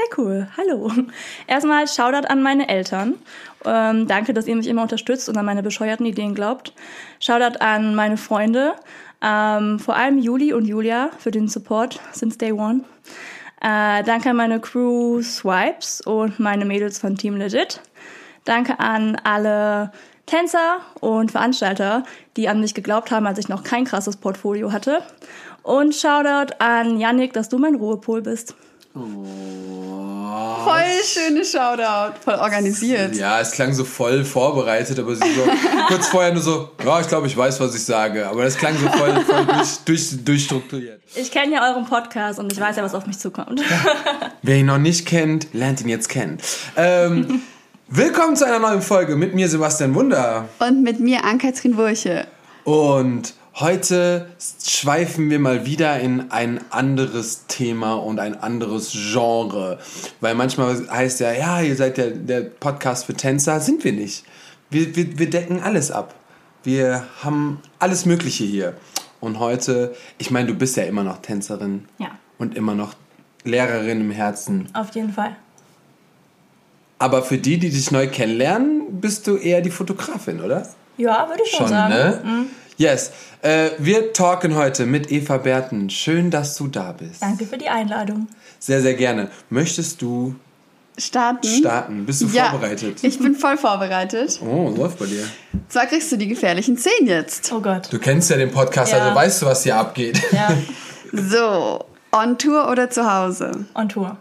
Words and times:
Sehr 0.00 0.18
cool. 0.18 0.48
Hallo. 0.56 0.90
Erstmal 1.46 1.86
Shoutout 1.86 2.26
an 2.28 2.42
meine 2.42 2.68
Eltern. 2.68 3.16
Ähm, 3.66 4.06
danke, 4.06 4.32
dass 4.32 4.46
ihr 4.46 4.56
mich 4.56 4.66
immer 4.66 4.82
unterstützt 4.82 5.28
und 5.28 5.36
an 5.36 5.44
meine 5.44 5.62
bescheuerten 5.62 6.06
Ideen 6.06 6.34
glaubt. 6.34 6.72
Shoutout 7.18 7.58
an 7.58 7.94
meine 7.94 8.16
Freunde, 8.16 8.72
ähm, 9.20 9.78
vor 9.78 9.96
allem 9.96 10.18
Juli 10.18 10.54
und 10.54 10.64
Julia 10.64 11.10
für 11.18 11.30
den 11.30 11.48
Support 11.48 12.00
since 12.12 12.38
day 12.38 12.52
one. 12.52 12.84
Äh, 13.60 14.02
danke 14.04 14.30
an 14.30 14.36
meine 14.36 14.58
Crew 14.60 15.20
Swipes 15.20 16.00
und 16.00 16.40
meine 16.40 16.64
Mädels 16.64 16.98
von 16.98 17.16
Team 17.16 17.36
Legit. 17.36 17.80
Danke 18.46 18.80
an 18.80 19.20
alle 19.24 19.92
Tänzer 20.24 20.78
und 21.00 21.32
Veranstalter, 21.32 22.04
die 22.38 22.48
an 22.48 22.60
mich 22.60 22.72
geglaubt 22.72 23.10
haben, 23.10 23.26
als 23.26 23.38
ich 23.38 23.50
noch 23.50 23.64
kein 23.64 23.84
krasses 23.84 24.16
Portfolio 24.16 24.72
hatte. 24.72 25.02
Und 25.62 25.94
Shoutout 25.94 26.54
an 26.58 26.98
Yannick, 26.98 27.34
dass 27.34 27.50
du 27.50 27.58
mein 27.58 27.74
Ruhepol 27.74 28.22
bist. 28.22 28.54
Oh. 28.94 29.24
Voll 30.64 31.04
schöne 31.04 31.44
Shoutout, 31.44 32.18
voll 32.24 32.34
organisiert. 32.34 33.14
Ja, 33.14 33.40
es 33.40 33.52
klang 33.52 33.72
so 33.72 33.84
voll 33.84 34.24
vorbereitet, 34.24 34.98
aber 34.98 35.14
sie 35.14 35.32
so 35.32 35.42
kurz 35.88 36.08
vorher 36.08 36.32
nur 36.32 36.42
so, 36.42 36.70
ja, 36.84 37.00
ich 37.00 37.06
glaube, 37.06 37.28
ich 37.28 37.36
weiß, 37.36 37.60
was 37.60 37.74
ich 37.74 37.84
sage. 37.84 38.28
Aber 38.28 38.42
das 38.42 38.56
klang 38.56 38.76
so 38.76 38.88
voll, 38.88 39.20
voll 39.20 39.46
durch, 39.46 39.78
durch, 39.84 40.24
durchstrukturiert. 40.24 41.00
Ich 41.14 41.30
kenne 41.30 41.54
ja 41.54 41.70
euren 41.70 41.84
Podcast 41.86 42.40
und 42.40 42.52
ich 42.52 42.60
weiß 42.60 42.76
ja, 42.76 42.82
was 42.82 42.94
auf 42.94 43.06
mich 43.06 43.18
zukommt. 43.18 43.62
Wer 44.42 44.56
ihn 44.56 44.66
noch 44.66 44.78
nicht 44.78 45.06
kennt, 45.06 45.54
lernt 45.54 45.80
ihn 45.80 45.88
jetzt 45.88 46.08
kennen. 46.08 46.38
Ähm, 46.76 47.42
willkommen 47.88 48.34
zu 48.34 48.44
einer 48.44 48.58
neuen 48.58 48.82
Folge 48.82 49.14
mit 49.14 49.34
mir, 49.34 49.48
Sebastian 49.48 49.94
Wunder. 49.94 50.48
Und 50.58 50.82
mit 50.82 50.98
mir, 50.98 51.24
Ann-Kathrin 51.24 51.76
Wurche. 51.76 52.26
Und 52.64 53.34
heute 53.54 54.26
schweifen 54.64 55.30
wir 55.30 55.38
mal 55.38 55.66
wieder 55.66 55.98
in 56.00 56.30
ein 56.30 56.60
anderes 56.70 57.46
Thema 57.46 57.94
und 57.94 58.20
ein 58.20 58.40
anderes 58.40 58.92
Genre. 58.92 59.78
Weil 60.20 60.34
manchmal 60.34 60.88
heißt 60.90 61.20
ja, 61.20 61.32
ja, 61.32 61.60
ihr 61.60 61.76
seid 61.76 61.96
der, 61.96 62.10
der 62.10 62.42
Podcast 62.42 63.06
für 63.06 63.14
Tänzer. 63.14 63.60
Sind 63.60 63.84
wir 63.84 63.92
nicht. 63.92 64.24
Wir, 64.70 64.94
wir, 64.94 65.18
wir 65.18 65.30
decken 65.30 65.60
alles 65.60 65.90
ab. 65.90 66.14
Wir 66.62 67.04
haben 67.22 67.60
alles 67.78 68.06
Mögliche 68.06 68.44
hier. 68.44 68.74
Und 69.20 69.38
heute, 69.38 69.94
ich 70.18 70.30
meine, 70.30 70.48
du 70.48 70.54
bist 70.54 70.76
ja 70.76 70.84
immer 70.84 71.02
noch 71.02 71.18
Tänzerin. 71.18 71.86
Ja. 71.98 72.10
Und 72.38 72.56
immer 72.56 72.74
noch 72.74 72.94
Lehrerin 73.44 74.00
im 74.00 74.10
Herzen. 74.10 74.68
Auf 74.72 74.94
jeden 74.94 75.12
Fall. 75.12 75.36
Aber 76.98 77.22
für 77.22 77.38
die, 77.38 77.58
die 77.58 77.70
dich 77.70 77.90
neu 77.90 78.08
kennenlernen, 78.08 79.00
bist 79.00 79.26
du 79.26 79.36
eher 79.36 79.62
die 79.62 79.70
Fotografin, 79.70 80.40
oder? 80.40 80.66
Ja, 80.98 81.26
würde 81.28 81.42
ich 81.44 81.50
schon, 81.50 81.60
Schon, 81.60 81.68
sagen. 81.68 81.94
ne? 81.94 82.20
Mhm. 82.22 82.46
Yes. 82.80 83.12
Äh, 83.42 83.72
wir 83.78 84.14
talken 84.14 84.54
heute 84.54 84.86
mit 84.86 85.12
Eva 85.12 85.36
Berten. 85.36 85.90
Schön, 85.90 86.30
dass 86.30 86.56
du 86.56 86.66
da 86.66 86.92
bist. 86.92 87.20
Danke 87.22 87.44
für 87.44 87.58
die 87.58 87.68
Einladung. 87.68 88.26
Sehr, 88.58 88.80
sehr 88.80 88.94
gerne. 88.94 89.30
Möchtest 89.50 90.00
du 90.00 90.34
Starten? 90.96 91.46
starten? 91.46 92.06
Bist 92.06 92.22
du 92.22 92.26
ja, 92.28 92.48
vorbereitet? 92.48 93.00
Ich 93.04 93.18
bin 93.18 93.34
voll 93.34 93.58
vorbereitet. 93.58 94.40
Oh, 94.42 94.72
läuft 94.74 94.98
bei 94.98 95.04
dir. 95.04 95.24
Zwar 95.68 95.84
kriegst 95.86 96.10
du 96.10 96.16
die 96.16 96.26
gefährlichen 96.28 96.78
Zehn 96.78 97.06
jetzt. 97.06 97.52
Oh 97.52 97.60
Gott. 97.60 97.92
Du 97.92 97.98
kennst 97.98 98.30
ja 98.30 98.38
den 98.38 98.50
Podcast, 98.50 98.92
Ja. 98.92 98.98
also 99.00 99.14
weißt 99.14 99.42
du, 99.42 99.46
was 99.46 99.62
hier 99.62 99.76
abgeht. 99.76 100.18
Ja, 100.32 100.56
So, 101.12 101.84
on 102.12 102.38
Tour 102.38 102.70
oder 102.70 102.88
zu 102.88 103.04
Hause? 103.12 103.66
on 103.74 103.90
Tour. 103.90 104.16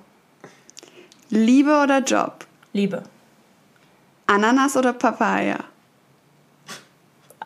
Liebe 1.30 1.82
oder 1.82 2.00
Job? 2.04 2.46
Liebe. 2.74 3.04
Ananas 4.28 4.76
oder 4.76 4.92
Papaya? 4.92 5.60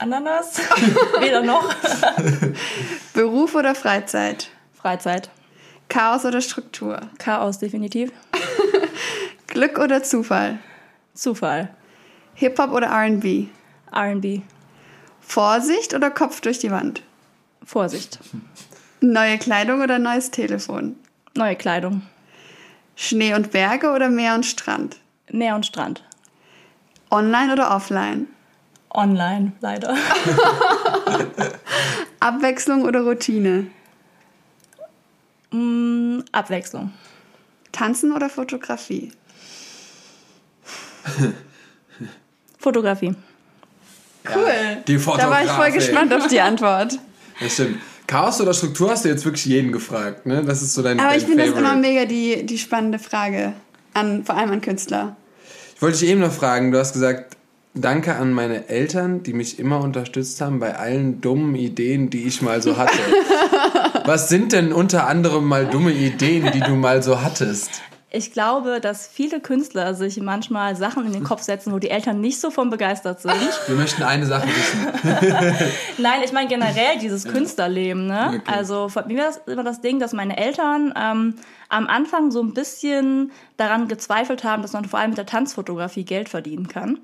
Ananas? 0.03 0.57
Weder 1.21 1.41
noch. 1.43 1.73
Beruf 3.13 3.55
oder 3.55 3.73
Freizeit? 3.73 4.49
Freizeit. 4.73 5.29
Chaos 5.87 6.25
oder 6.25 6.41
Struktur? 6.41 6.99
Chaos, 7.19 7.59
definitiv. 7.59 8.11
Glück 9.47 9.79
oder 9.79 10.03
Zufall? 10.03 10.59
Zufall. 11.13 11.69
Hip-Hop 12.35 12.73
oder 12.73 12.89
RB? 12.91 13.47
RB. 13.95 14.41
Vorsicht 15.21 15.93
oder 15.93 16.11
Kopf 16.11 16.41
durch 16.41 16.59
die 16.59 16.71
Wand? 16.71 17.01
Vorsicht. 17.63 18.19
Neue 18.99 19.37
Kleidung 19.37 19.81
oder 19.81 19.99
neues 19.99 20.31
Telefon? 20.31 20.97
Neue 21.33 21.55
Kleidung. 21.55 22.01
Schnee 22.97 23.35
und 23.35 23.51
Berge 23.51 23.91
oder 23.91 24.09
Meer 24.09 24.35
und 24.35 24.45
Strand? 24.45 24.97
Meer 25.31 25.55
und 25.55 25.65
Strand. 25.65 26.03
Online 27.09 27.53
oder 27.53 27.73
offline? 27.73 28.27
Online, 28.93 29.53
leider. 29.59 29.95
Abwechslung 32.19 32.83
oder 32.83 33.01
Routine? 33.01 33.67
Mm, 35.51 36.19
Abwechslung. 36.31 36.91
Tanzen 37.71 38.13
oder 38.13 38.29
Fotografie? 38.29 39.11
Fotografie. 42.59 43.15
Cool. 44.33 44.83
Die 44.87 44.97
Da 44.97 45.29
war 45.29 45.43
ich 45.43 45.49
voll 45.49 45.71
gespannt 45.71 46.13
auf 46.13 46.27
die 46.27 46.39
Antwort. 46.39 46.99
Das 47.39 47.53
stimmt. 47.53 47.79
Chaos 48.05 48.39
oder 48.39 48.53
Struktur 48.53 48.91
hast 48.91 49.05
du 49.05 49.09
jetzt 49.09 49.25
wirklich 49.25 49.45
jeden 49.45 49.71
gefragt, 49.71 50.27
ne? 50.27 50.43
Das 50.43 50.61
ist 50.61 50.75
so 50.75 50.83
dein, 50.83 50.99
Aber 50.99 51.09
dein 51.09 51.17
ich 51.17 51.25
finde 51.25 51.47
das 51.47 51.57
immer 51.57 51.75
mega 51.75 52.05
die, 52.05 52.45
die 52.45 52.59
spannende 52.59 52.99
Frage. 52.99 53.53
An, 53.95 54.23
vor 54.23 54.37
allem 54.37 54.51
an 54.51 54.61
Künstler. 54.61 55.15
Ich 55.75 55.81
wollte 55.81 55.97
dich 55.97 56.09
eben 56.09 56.21
noch 56.21 56.31
fragen, 56.31 56.71
du 56.71 56.77
hast 56.77 56.93
gesagt, 56.93 57.35
danke 57.73 58.15
an 58.15 58.33
meine 58.33 58.69
Eltern, 58.69 59.23
die 59.23 59.33
mich 59.33 59.59
immer 59.59 59.81
unterstützt 59.81 60.39
haben 60.41 60.59
bei 60.59 60.75
allen 60.75 61.21
dummen 61.21 61.55
Ideen, 61.55 62.09
die 62.09 62.23
ich 62.23 62.41
mal 62.41 62.61
so 62.61 62.77
hatte. 62.77 62.97
Was 64.05 64.29
sind 64.29 64.51
denn 64.51 64.73
unter 64.73 65.07
anderem 65.07 65.45
mal 65.45 65.65
dumme 65.65 65.91
Ideen, 65.91 66.51
die 66.51 66.59
du 66.59 66.75
mal 66.75 67.01
so 67.01 67.21
hattest? 67.21 67.81
Ich 68.15 68.31
glaube, 68.31 68.79
dass 68.79 69.07
viele 69.07 69.39
Künstler 69.39 69.95
sich 69.95 70.21
manchmal 70.21 70.75
Sachen 70.75 71.03
in 71.07 71.13
den 71.13 71.23
Kopf 71.23 71.41
setzen, 71.41 71.73
wo 71.73 71.79
die 71.79 71.89
Eltern 71.89 72.21
nicht 72.21 72.39
so 72.39 72.51
von 72.51 72.69
begeistert 72.69 73.19
sind. 73.19 73.33
Wir 73.65 73.75
möchten 73.75 74.03
eine 74.03 74.27
Sache 74.27 74.47
wissen. 74.47 74.87
Nein, 75.97 76.21
ich 76.23 76.31
meine 76.31 76.47
generell 76.47 76.99
dieses 77.01 77.25
Künstlerleben. 77.25 78.05
Ne? 78.05 78.39
Okay. 78.41 78.53
Also 78.55 78.87
für 78.87 79.03
mir 79.05 79.17
war 79.17 79.25
das 79.25 79.41
immer 79.47 79.63
das 79.63 79.81
Ding, 79.81 79.99
dass 79.99 80.13
meine 80.13 80.37
Eltern 80.37 80.93
ähm, 80.95 81.33
am 81.69 81.87
Anfang 81.87 82.29
so 82.29 82.43
ein 82.43 82.53
bisschen 82.53 83.31
daran 83.57 83.87
gezweifelt 83.87 84.43
haben, 84.43 84.61
dass 84.61 84.73
man 84.73 84.85
vor 84.85 84.99
allem 84.99 85.09
mit 85.09 85.17
der 85.17 85.25
Tanzfotografie 85.25 86.05
Geld 86.05 86.29
verdienen 86.29 86.67
kann. 86.67 86.99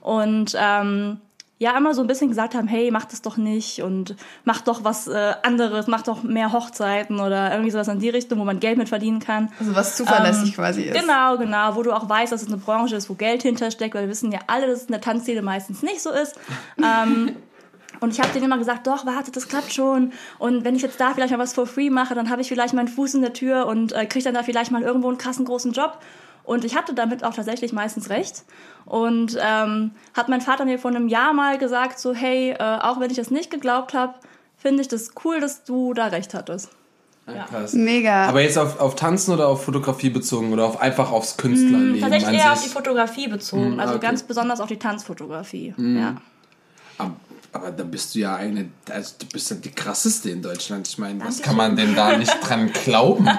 Und 0.00 0.56
ähm, 0.58 1.20
ja, 1.58 1.76
immer 1.78 1.94
so 1.94 2.00
ein 2.00 2.08
bisschen 2.08 2.28
gesagt 2.28 2.54
haben, 2.54 2.66
hey, 2.66 2.90
mach 2.90 3.04
das 3.04 3.22
doch 3.22 3.36
nicht 3.36 3.82
und 3.82 4.16
mach 4.44 4.60
doch 4.60 4.82
was 4.82 5.06
äh, 5.06 5.34
anderes, 5.42 5.86
mach 5.86 6.02
doch 6.02 6.24
mehr 6.24 6.52
Hochzeiten 6.52 7.20
oder 7.20 7.52
irgendwie 7.52 7.70
sowas 7.70 7.86
in 7.88 8.00
die 8.00 8.08
Richtung, 8.08 8.40
wo 8.40 8.44
man 8.44 8.58
Geld 8.58 8.76
mit 8.76 8.88
verdienen 8.88 9.20
kann. 9.20 9.52
Also 9.60 9.74
was 9.74 9.96
zuverlässig 9.96 10.48
Ähm, 10.48 10.54
quasi 10.54 10.82
ist. 10.82 11.00
Genau, 11.00 11.38
genau, 11.38 11.76
wo 11.76 11.82
du 11.82 11.92
auch 11.92 12.08
weißt, 12.08 12.32
dass 12.32 12.42
es 12.42 12.48
eine 12.48 12.56
Branche 12.56 12.96
ist, 12.96 13.08
wo 13.08 13.14
Geld 13.14 13.42
hintersteckt, 13.42 13.94
weil 13.94 14.02
wir 14.02 14.10
wissen 14.10 14.32
ja 14.32 14.40
alle, 14.48 14.66
dass 14.66 14.80
es 14.80 14.86
in 14.86 14.92
der 14.92 15.00
Tanzszene 15.00 15.42
meistens 15.42 15.82
nicht 15.82 16.02
so 16.02 16.10
ist. 16.10 16.38
ähm, 16.78 17.36
und 18.00 18.12
ich 18.12 18.20
habe 18.20 18.32
denen 18.32 18.46
immer 18.46 18.58
gesagt, 18.58 18.88
doch, 18.88 19.06
warte, 19.06 19.30
das 19.30 19.48
klappt 19.48 19.72
schon. 19.72 20.12
Und 20.38 20.64
wenn 20.64 20.74
ich 20.74 20.82
jetzt 20.82 21.00
da 21.00 21.14
vielleicht 21.14 21.32
mal 21.32 21.38
was 21.38 21.54
for 21.54 21.66
free 21.66 21.88
mache, 21.88 22.14
dann 22.14 22.30
habe 22.30 22.42
ich 22.42 22.48
vielleicht 22.48 22.74
meinen 22.74 22.88
Fuß 22.88 23.14
in 23.14 23.22
der 23.22 23.32
Tür 23.32 23.66
und 23.66 23.92
äh, 23.92 24.06
kriege 24.06 24.24
dann 24.24 24.34
da 24.34 24.42
vielleicht 24.42 24.72
mal 24.72 24.82
irgendwo 24.82 25.08
einen 25.08 25.18
krassen 25.18 25.44
großen 25.44 25.72
Job. 25.72 26.00
Und 26.44 26.64
ich 26.64 26.76
hatte 26.76 26.94
damit 26.94 27.24
auch 27.24 27.34
tatsächlich 27.34 27.72
meistens 27.72 28.10
recht. 28.10 28.44
Und 28.84 29.38
ähm, 29.40 29.92
hat 30.14 30.28
mein 30.28 30.42
Vater 30.42 30.64
mir 30.64 30.78
vor 30.78 30.90
einem 30.90 31.08
Jahr 31.08 31.32
mal 31.32 31.58
gesagt, 31.58 31.98
so, 31.98 32.14
hey, 32.14 32.50
äh, 32.50 32.78
auch 32.80 33.00
wenn 33.00 33.10
ich 33.10 33.16
das 33.16 33.30
nicht 33.30 33.50
geglaubt 33.50 33.94
habe, 33.94 34.14
finde 34.56 34.82
ich 34.82 34.88
das 34.88 35.10
cool, 35.24 35.40
dass 35.40 35.64
du 35.64 35.94
da 35.94 36.06
recht 36.06 36.34
hattest. 36.34 36.70
Ja, 37.26 37.44
krass. 37.44 37.72
Mega. 37.72 38.26
Aber 38.26 38.42
jetzt 38.42 38.58
auf, 38.58 38.78
auf 38.78 38.96
Tanzen 38.96 39.32
oder 39.32 39.48
auf 39.48 39.64
Fotografie 39.64 40.10
bezogen 40.10 40.52
oder 40.52 40.66
auf 40.66 40.80
einfach 40.80 41.10
aufs 41.10 41.38
Künstlerleben 41.38 42.00
Tatsächlich 42.00 42.28
an 42.28 42.34
eher 42.34 42.52
auf 42.52 42.58
die 42.58 42.64
sich? 42.64 42.72
Fotografie 42.72 43.28
bezogen, 43.28 43.76
Mm, 43.76 43.80
also 43.80 43.94
okay. 43.94 44.06
ganz 44.06 44.22
besonders 44.24 44.60
auf 44.60 44.68
die 44.68 44.78
Tanzfotografie. 44.78 45.74
Ja. 45.78 46.16
Aber, 46.98 47.16
aber 47.54 47.70
da 47.70 47.84
bist 47.84 48.14
du 48.14 48.18
ja 48.18 48.34
eine, 48.34 48.68
also 48.90 49.14
du 49.20 49.26
bist 49.26 49.48
ja 49.48 49.56
die 49.56 49.70
krasseste 49.70 50.28
in 50.28 50.42
Deutschland. 50.42 50.88
Ich 50.88 50.98
meine, 50.98 51.24
was 51.24 51.40
kann 51.40 51.54
man 51.54 51.76
denn 51.76 51.94
da 51.94 52.16
nicht 52.16 52.36
dran 52.42 52.72
glauben? 52.84 53.30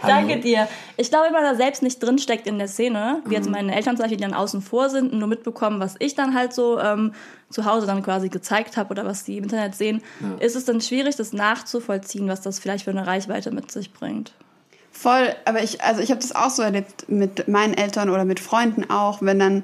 Danke 0.00 0.40
dir. 0.40 0.68
Ich 0.96 1.10
glaube, 1.10 1.26
wenn 1.26 1.34
man 1.34 1.44
da 1.44 1.54
selbst 1.54 1.82
nicht 1.82 2.02
drinsteckt 2.02 2.46
in 2.46 2.58
der 2.58 2.66
Szene, 2.66 3.20
wie 3.26 3.34
jetzt 3.34 3.50
meine 3.50 3.74
Eltern 3.74 3.96
zum 3.96 4.04
Beispiel, 4.04 4.16
die 4.16 4.24
dann 4.24 4.32
außen 4.32 4.62
vor 4.62 4.88
sind 4.88 5.12
und 5.12 5.18
nur 5.18 5.28
mitbekommen, 5.28 5.80
was 5.80 5.96
ich 5.98 6.14
dann 6.14 6.34
halt 6.34 6.54
so 6.54 6.80
ähm, 6.80 7.12
zu 7.50 7.66
Hause 7.66 7.86
dann 7.86 8.02
quasi 8.02 8.30
gezeigt 8.30 8.78
habe 8.78 8.90
oder 8.90 9.04
was 9.04 9.24
die 9.24 9.36
im 9.36 9.44
Internet 9.44 9.74
sehen, 9.74 10.02
ist 10.40 10.56
es 10.56 10.64
dann 10.64 10.80
schwierig, 10.80 11.16
das 11.16 11.34
nachzuvollziehen, 11.34 12.28
was 12.28 12.40
das 12.40 12.58
vielleicht 12.58 12.84
für 12.84 12.90
eine 12.90 13.06
Reichweite 13.06 13.50
mit 13.50 13.70
sich 13.70 13.92
bringt. 13.92 14.32
Voll, 14.94 15.34
aber 15.46 15.62
ich, 15.62 15.82
also 15.82 16.02
ich 16.02 16.10
habe 16.10 16.20
das 16.20 16.34
auch 16.34 16.50
so 16.50 16.62
erlebt 16.62 17.08
mit 17.08 17.48
meinen 17.48 17.72
Eltern 17.72 18.10
oder 18.10 18.26
mit 18.26 18.40
Freunden 18.40 18.90
auch, 18.90 19.22
wenn 19.22 19.38
dann, 19.38 19.62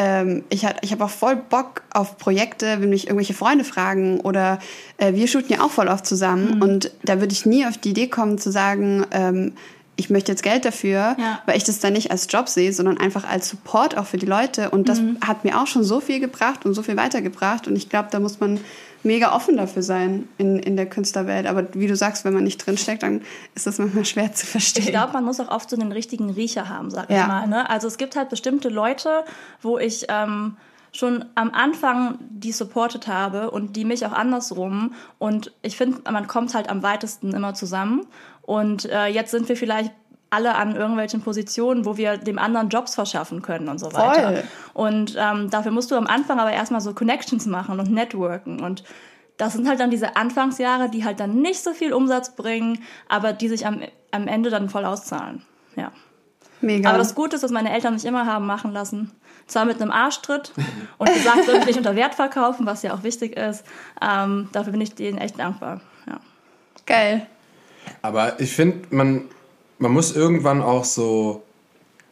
ähm, 0.00 0.44
ich, 0.48 0.64
hat- 0.64 0.76
ich 0.82 0.92
habe 0.92 1.04
auch 1.04 1.10
voll 1.10 1.34
Bock 1.36 1.82
auf 1.92 2.16
Projekte, 2.18 2.80
wenn 2.80 2.88
mich 2.90 3.06
irgendwelche 3.08 3.34
Freunde 3.34 3.64
fragen 3.64 4.20
oder 4.20 4.60
äh, 4.96 5.12
wir 5.14 5.26
shooten 5.26 5.52
ja 5.52 5.60
auch 5.60 5.70
voll 5.72 5.88
oft 5.88 6.06
zusammen 6.06 6.62
und 6.62 6.92
da 7.02 7.18
würde 7.20 7.32
ich 7.32 7.44
nie 7.44 7.66
auf 7.66 7.76
die 7.76 7.90
Idee 7.90 8.06
kommen 8.06 8.38
zu 8.38 8.50
sagen, 8.52 9.04
ähm, 9.10 9.52
ich 9.96 10.10
möchte 10.10 10.30
jetzt 10.30 10.44
Geld 10.44 10.64
dafür, 10.64 11.16
Ja. 11.18 11.40
weil 11.46 11.56
ich 11.56 11.64
das 11.64 11.80
dann 11.80 11.92
nicht 11.94 12.12
als 12.12 12.28
Job 12.30 12.48
sehe, 12.48 12.72
sondern 12.72 12.98
einfach 12.98 13.28
als 13.28 13.48
Support 13.48 13.98
auch 13.98 14.06
für 14.06 14.16
die 14.18 14.26
Leute 14.26 14.70
und 14.70 14.88
das 14.88 15.00
hat 15.26 15.44
mir 15.44 15.60
auch 15.60 15.66
schon 15.66 15.82
so 15.82 15.98
viel 16.00 16.20
gebracht 16.20 16.64
und 16.64 16.74
so 16.74 16.84
viel 16.84 16.96
weitergebracht 16.96 17.66
und 17.66 17.74
ich 17.74 17.88
glaube, 17.88 18.08
da 18.12 18.20
muss 18.20 18.38
man 18.38 18.60
mega 19.02 19.34
offen 19.34 19.56
dafür 19.56 19.82
sein 19.82 20.28
in, 20.38 20.58
in 20.58 20.76
der 20.76 20.88
Künstlerwelt. 20.88 21.46
Aber 21.46 21.74
wie 21.74 21.86
du 21.86 21.96
sagst, 21.96 22.24
wenn 22.24 22.34
man 22.34 22.44
nicht 22.44 22.58
drinsteckt, 22.58 23.02
dann 23.02 23.22
ist 23.54 23.66
das 23.66 23.78
manchmal 23.78 24.04
schwer 24.06 24.32
zu 24.32 24.46
verstehen. 24.46 24.84
Ich 24.84 24.90
glaube, 24.90 25.12
man 25.12 25.24
muss 25.24 25.40
auch 25.40 25.50
oft 25.50 25.70
so 25.70 25.76
den 25.76 25.92
richtigen 25.92 26.30
Riecher 26.30 26.68
haben, 26.68 26.90
sag 26.90 27.10
ja. 27.10 27.22
ich 27.22 27.26
mal. 27.28 27.46
Ne? 27.46 27.68
Also 27.70 27.86
es 27.86 27.98
gibt 27.98 28.16
halt 28.16 28.28
bestimmte 28.28 28.68
Leute, 28.68 29.24
wo 29.62 29.78
ich 29.78 30.06
ähm, 30.08 30.56
schon 30.92 31.24
am 31.34 31.50
Anfang 31.50 32.18
die 32.20 32.52
supportet 32.52 33.06
habe 33.06 33.50
und 33.50 33.76
die 33.76 33.84
mich 33.84 34.04
auch 34.06 34.12
andersrum. 34.12 34.94
Und 35.18 35.52
ich 35.62 35.76
finde, 35.76 36.10
man 36.10 36.26
kommt 36.26 36.54
halt 36.54 36.68
am 36.68 36.82
weitesten 36.82 37.34
immer 37.34 37.54
zusammen. 37.54 38.06
Und 38.42 38.86
äh, 38.86 39.06
jetzt 39.06 39.30
sind 39.30 39.48
wir 39.48 39.56
vielleicht 39.56 39.92
alle 40.30 40.54
an 40.54 40.76
irgendwelchen 40.76 41.22
Positionen, 41.22 41.84
wo 41.84 41.96
wir 41.96 42.18
dem 42.18 42.38
anderen 42.38 42.68
Jobs 42.68 42.94
verschaffen 42.94 43.42
können 43.42 43.68
und 43.68 43.78
so 43.78 43.92
weiter. 43.92 44.32
Voll. 44.32 44.44
Und 44.74 45.16
ähm, 45.18 45.50
dafür 45.50 45.72
musst 45.72 45.90
du 45.90 45.96
am 45.96 46.06
Anfang 46.06 46.38
aber 46.38 46.52
erstmal 46.52 46.80
so 46.80 46.92
Connections 46.92 47.46
machen 47.46 47.80
und 47.80 47.90
networken. 47.90 48.60
Und 48.60 48.84
das 49.38 49.54
sind 49.54 49.68
halt 49.68 49.80
dann 49.80 49.90
diese 49.90 50.16
Anfangsjahre, 50.16 50.90
die 50.90 51.04
halt 51.04 51.20
dann 51.20 51.40
nicht 51.40 51.62
so 51.62 51.72
viel 51.72 51.92
Umsatz 51.92 52.34
bringen, 52.36 52.82
aber 53.08 53.32
die 53.32 53.48
sich 53.48 53.66
am, 53.66 53.80
am 54.10 54.28
Ende 54.28 54.50
dann 54.50 54.68
voll 54.68 54.84
auszahlen. 54.84 55.42
Ja. 55.76 55.92
Mega. 56.60 56.88
Aber 56.88 56.98
das 56.98 57.14
Gute 57.14 57.36
ist, 57.36 57.42
dass 57.42 57.52
meine 57.52 57.72
Eltern 57.72 57.94
mich 57.94 58.04
immer 58.04 58.26
haben 58.26 58.46
machen 58.46 58.72
lassen. 58.72 59.12
Zwar 59.46 59.64
mit 59.64 59.80
einem 59.80 59.92
Arschtritt 59.92 60.52
und 60.98 61.12
gesagt, 61.12 61.44
soll 61.46 61.54
ich 61.56 61.66
nicht 61.66 61.78
unter 61.78 61.96
Wert 61.96 62.14
verkaufen, 62.14 62.66
was 62.66 62.82
ja 62.82 62.92
auch 62.92 63.02
wichtig 63.02 63.36
ist. 63.36 63.64
Ähm, 64.02 64.48
dafür 64.52 64.72
bin 64.72 64.80
ich 64.80 64.94
denen 64.94 65.18
echt 65.18 65.38
dankbar. 65.38 65.80
Ja. 66.06 66.18
Geil. 66.84 67.26
Aber 68.02 68.40
ich 68.40 68.54
finde, 68.54 68.94
man 68.94 69.28
man 69.78 69.92
muss 69.92 70.14
irgendwann 70.14 70.62
auch 70.62 70.84
so 70.84 71.42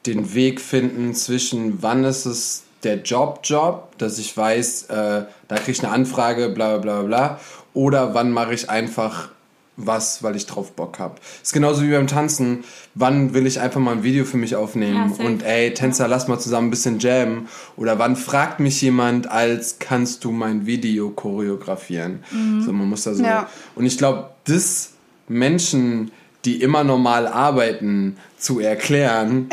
den 0.06 0.34
Weg 0.34 0.60
finden 0.60 1.14
zwischen, 1.14 1.82
wann 1.82 2.04
ist 2.04 2.26
es 2.26 2.62
der 2.82 3.02
Job-Job, 3.02 3.98
dass 3.98 4.18
ich 4.18 4.36
weiß, 4.36 4.84
äh, 4.84 5.24
da 5.48 5.56
kriege 5.56 5.72
ich 5.72 5.82
eine 5.82 5.92
Anfrage, 5.92 6.50
bla 6.50 6.78
bla 6.78 7.02
bla, 7.02 7.40
oder 7.74 8.14
wann 8.14 8.30
mache 8.30 8.54
ich 8.54 8.70
einfach 8.70 9.30
was, 9.76 10.22
weil 10.22 10.36
ich 10.36 10.46
drauf 10.46 10.72
Bock 10.72 10.98
habe. 10.98 11.16
Ist 11.42 11.52
genauso 11.52 11.82
wie 11.82 11.90
beim 11.90 12.06
Tanzen. 12.06 12.64
Wann 12.94 13.34
will 13.34 13.46
ich 13.46 13.60
einfach 13.60 13.80
mal 13.80 13.92
ein 13.92 14.02
Video 14.02 14.24
für 14.24 14.38
mich 14.38 14.56
aufnehmen 14.56 15.14
ja, 15.18 15.24
und 15.26 15.42
ey, 15.42 15.74
Tänzer, 15.74 16.08
lass 16.08 16.28
mal 16.28 16.38
zusammen 16.38 16.68
ein 16.68 16.70
bisschen 16.70 16.98
jammen. 16.98 17.48
Oder 17.76 17.98
wann 17.98 18.16
fragt 18.16 18.58
mich 18.58 18.80
jemand 18.80 19.30
als, 19.30 19.78
kannst 19.78 20.24
du 20.24 20.30
mein 20.30 20.64
Video 20.64 21.10
choreografieren? 21.10 22.24
Mhm. 22.30 22.62
So, 22.62 22.72
man 22.72 22.88
muss 22.88 23.04
da 23.04 23.12
so. 23.12 23.22
Ja. 23.22 23.50
Und 23.74 23.84
ich 23.84 23.98
glaube, 23.98 24.30
das 24.44 24.92
Menschen 25.28 26.10
die 26.46 26.62
immer 26.62 26.84
normal 26.84 27.26
arbeiten, 27.26 28.16
zu 28.38 28.60
erklären, 28.60 29.48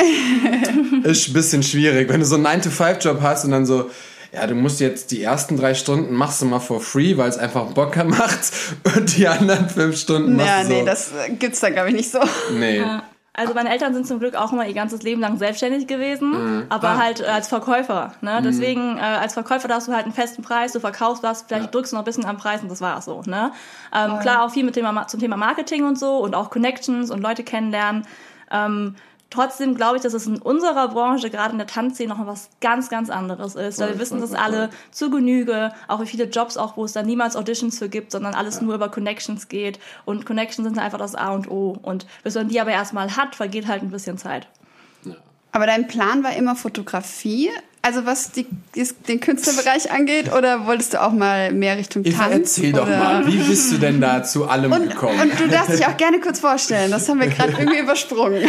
ist 1.04 1.30
ein 1.30 1.34
bisschen 1.34 1.63
schwierig. 1.63 2.10
Wenn 2.10 2.19
du 2.19 2.25
so 2.25 2.36
einen 2.36 2.45
9-to-5-Job 2.45 3.22
hast 3.22 3.45
und 3.45 3.51
dann 3.51 3.66
so, 3.66 3.90
ja, 4.31 4.48
du 4.48 4.56
musst 4.56 4.80
jetzt 4.80 5.12
die 5.12 5.22
ersten 5.22 5.57
drei 5.57 5.74
Stunden 5.74 6.16
machst 6.16 6.42
du 6.42 6.45
mal 6.45 6.60
for 6.60 6.80
free, 6.80 7.18
weil 7.18 7.30
es 7.30 7.38
einfach 7.38 7.66
Bock 7.74 7.95
macht 8.06 8.51
und 8.95 9.18
die 9.18 9.28
anderen 9.28 9.69
fünf 9.69 9.98
Stunden 9.98 10.36
machst 10.36 10.48
ja, 10.48 10.62
du 10.62 10.68
so. 10.68 10.74
Ja, 10.74 10.80
nee, 10.80 10.86
das 10.86 11.12
gibt's 11.40 11.60
da 11.60 11.69
glaube 11.69 11.90
ich 11.90 11.95
nicht 11.95 12.12
so. 12.12 12.19
Nee. 12.57 12.80
Ja. 12.80 13.04
Also 13.35 13.56
meine 13.56 13.69
Eltern 13.69 13.95
sind 13.95 14.06
zum 14.06 14.19
Glück 14.19 14.35
auch 14.35 14.53
immer 14.53 14.68
ihr 14.68 14.75
ganzes 14.75 15.01
Leben 15.01 15.19
lang 15.19 15.38
selbstständig 15.38 15.88
gewesen, 15.88 16.30
mhm. 16.30 16.65
aber 16.69 16.89
ah. 16.89 16.97
halt 16.97 17.19
äh, 17.19 17.25
als 17.25 17.47
Verkäufer. 17.47 18.13
Ne? 18.21 18.39
Mhm. 18.39 18.44
Deswegen, 18.44 18.97
äh, 18.97 19.01
als 19.01 19.33
Verkäufer 19.33 19.68
darfst 19.68 19.88
du 19.88 19.94
halt 19.94 20.03
einen 20.06 20.13
festen 20.13 20.44
Preis, 20.44 20.74
du 20.74 20.80
verkaufst 20.80 21.24
was, 21.24 21.41
vielleicht 21.41 21.65
ja. 21.65 21.71
drückst 21.71 21.91
du 21.91 21.95
noch 21.95 22.03
ein 22.03 22.06
bisschen 22.06 22.25
am 22.25 22.38
Preis 22.38 22.62
und 22.62 22.69
das 22.69 22.80
war's 22.81 23.06
so. 23.06 23.24
Ne? 23.25 23.51
Ähm, 23.91 24.13
oh. 24.15 24.19
Klar, 24.19 24.44
auch 24.44 24.51
viel 24.51 24.63
mit 24.63 24.75
Thema, 24.75 25.07
zum 25.07 25.19
Thema 25.19 25.35
Marketing 25.35 25.83
und 25.83 25.97
so 25.97 26.18
und 26.18 26.35
auch 26.35 26.51
Connections 26.51 27.09
und 27.09 27.21
Leute 27.21 27.44
kennenlernen. 27.44 28.06
Ähm, 28.51 28.95
Trotzdem 29.33 29.74
glaube 29.74 29.95
ich, 29.97 30.03
dass 30.03 30.13
es 30.13 30.27
in 30.27 30.39
unserer 30.39 30.89
Branche, 30.89 31.31
gerade 31.31 31.53
in 31.53 31.57
der 31.57 31.65
Tanzszene, 31.65 32.13
noch 32.13 32.27
was 32.27 32.50
ganz, 32.62 32.88
ganz 32.89 33.09
anderes 33.09 33.56
ist. 33.56 33.80
Weil 33.80 33.94
wir 33.94 34.00
wissen 34.00 34.21
das 34.21 34.33
alle 34.33 34.69
zu 34.91 35.09
Genüge, 35.09 35.71
auch 35.88 36.01
wie 36.01 36.06
viele 36.06 36.25
Jobs 36.25 36.56
auch, 36.56 36.77
wo 36.77 36.85
es 36.85 36.94
da 36.94 37.01
niemals 37.01 37.35
Auditions 37.35 37.80
für 37.80 37.89
gibt, 37.89 38.12
sondern 38.12 38.35
alles 38.35 38.57
ja. 38.57 38.62
nur 38.62 38.75
über 38.75 38.89
Connections 38.89 39.47
geht. 39.47 39.80
Und 40.06 40.27
Connections 40.27 40.68
sind 40.68 40.77
einfach 40.77 41.00
das 41.00 41.15
A 41.15 41.33
und 41.33 41.50
O. 41.50 41.75
Und 41.81 42.06
bis 42.24 42.35
man 42.35 42.47
die 42.47 42.62
aber 42.62 42.69
erstmal 42.69 43.18
hat, 43.18 43.35
vergeht 43.35 43.68
halt 43.68 43.81
ein 43.81 43.89
bisschen 43.89 44.19
Zeit. 44.19 44.47
Aber 45.51 45.65
dein 45.65 45.88
Plan 45.88 46.24
war 46.24 46.35
immer 46.35 46.56
Fotografie, 46.56 47.50
also 47.85 48.06
was 48.06 48.31
die, 48.31 48.47
den 49.09 49.19
Künstlerbereich 49.19 49.91
angeht, 49.91 50.31
oder 50.31 50.65
wolltest 50.65 50.94
du 50.94 51.03
auch 51.03 51.12
mal 51.12 51.51
mehr 51.51 51.77
Richtung 51.77 52.06
Tanz? 52.06 52.15
Eva, 52.15 52.30
erzähl 52.30 52.74
oder? 52.74 52.85
doch 52.85 52.88
mal, 52.88 53.27
wie 53.27 53.38
bist 53.38 53.74
du 53.74 53.77
denn 53.77 54.00
da 54.00 54.24
zu 54.24 54.45
allem 54.47 54.71
und, 54.71 54.89
gekommen? 54.89 55.19
Und 55.19 55.38
du 55.38 55.50
darfst 55.50 55.77
dich 55.77 55.85
auch 55.85 55.97
gerne 55.97 56.21
kurz 56.21 56.39
vorstellen, 56.39 56.91
das 56.91 57.09
haben 57.09 57.19
wir 57.19 57.27
gerade 57.35 57.51
irgendwie 57.51 57.80
übersprungen. 57.80 58.41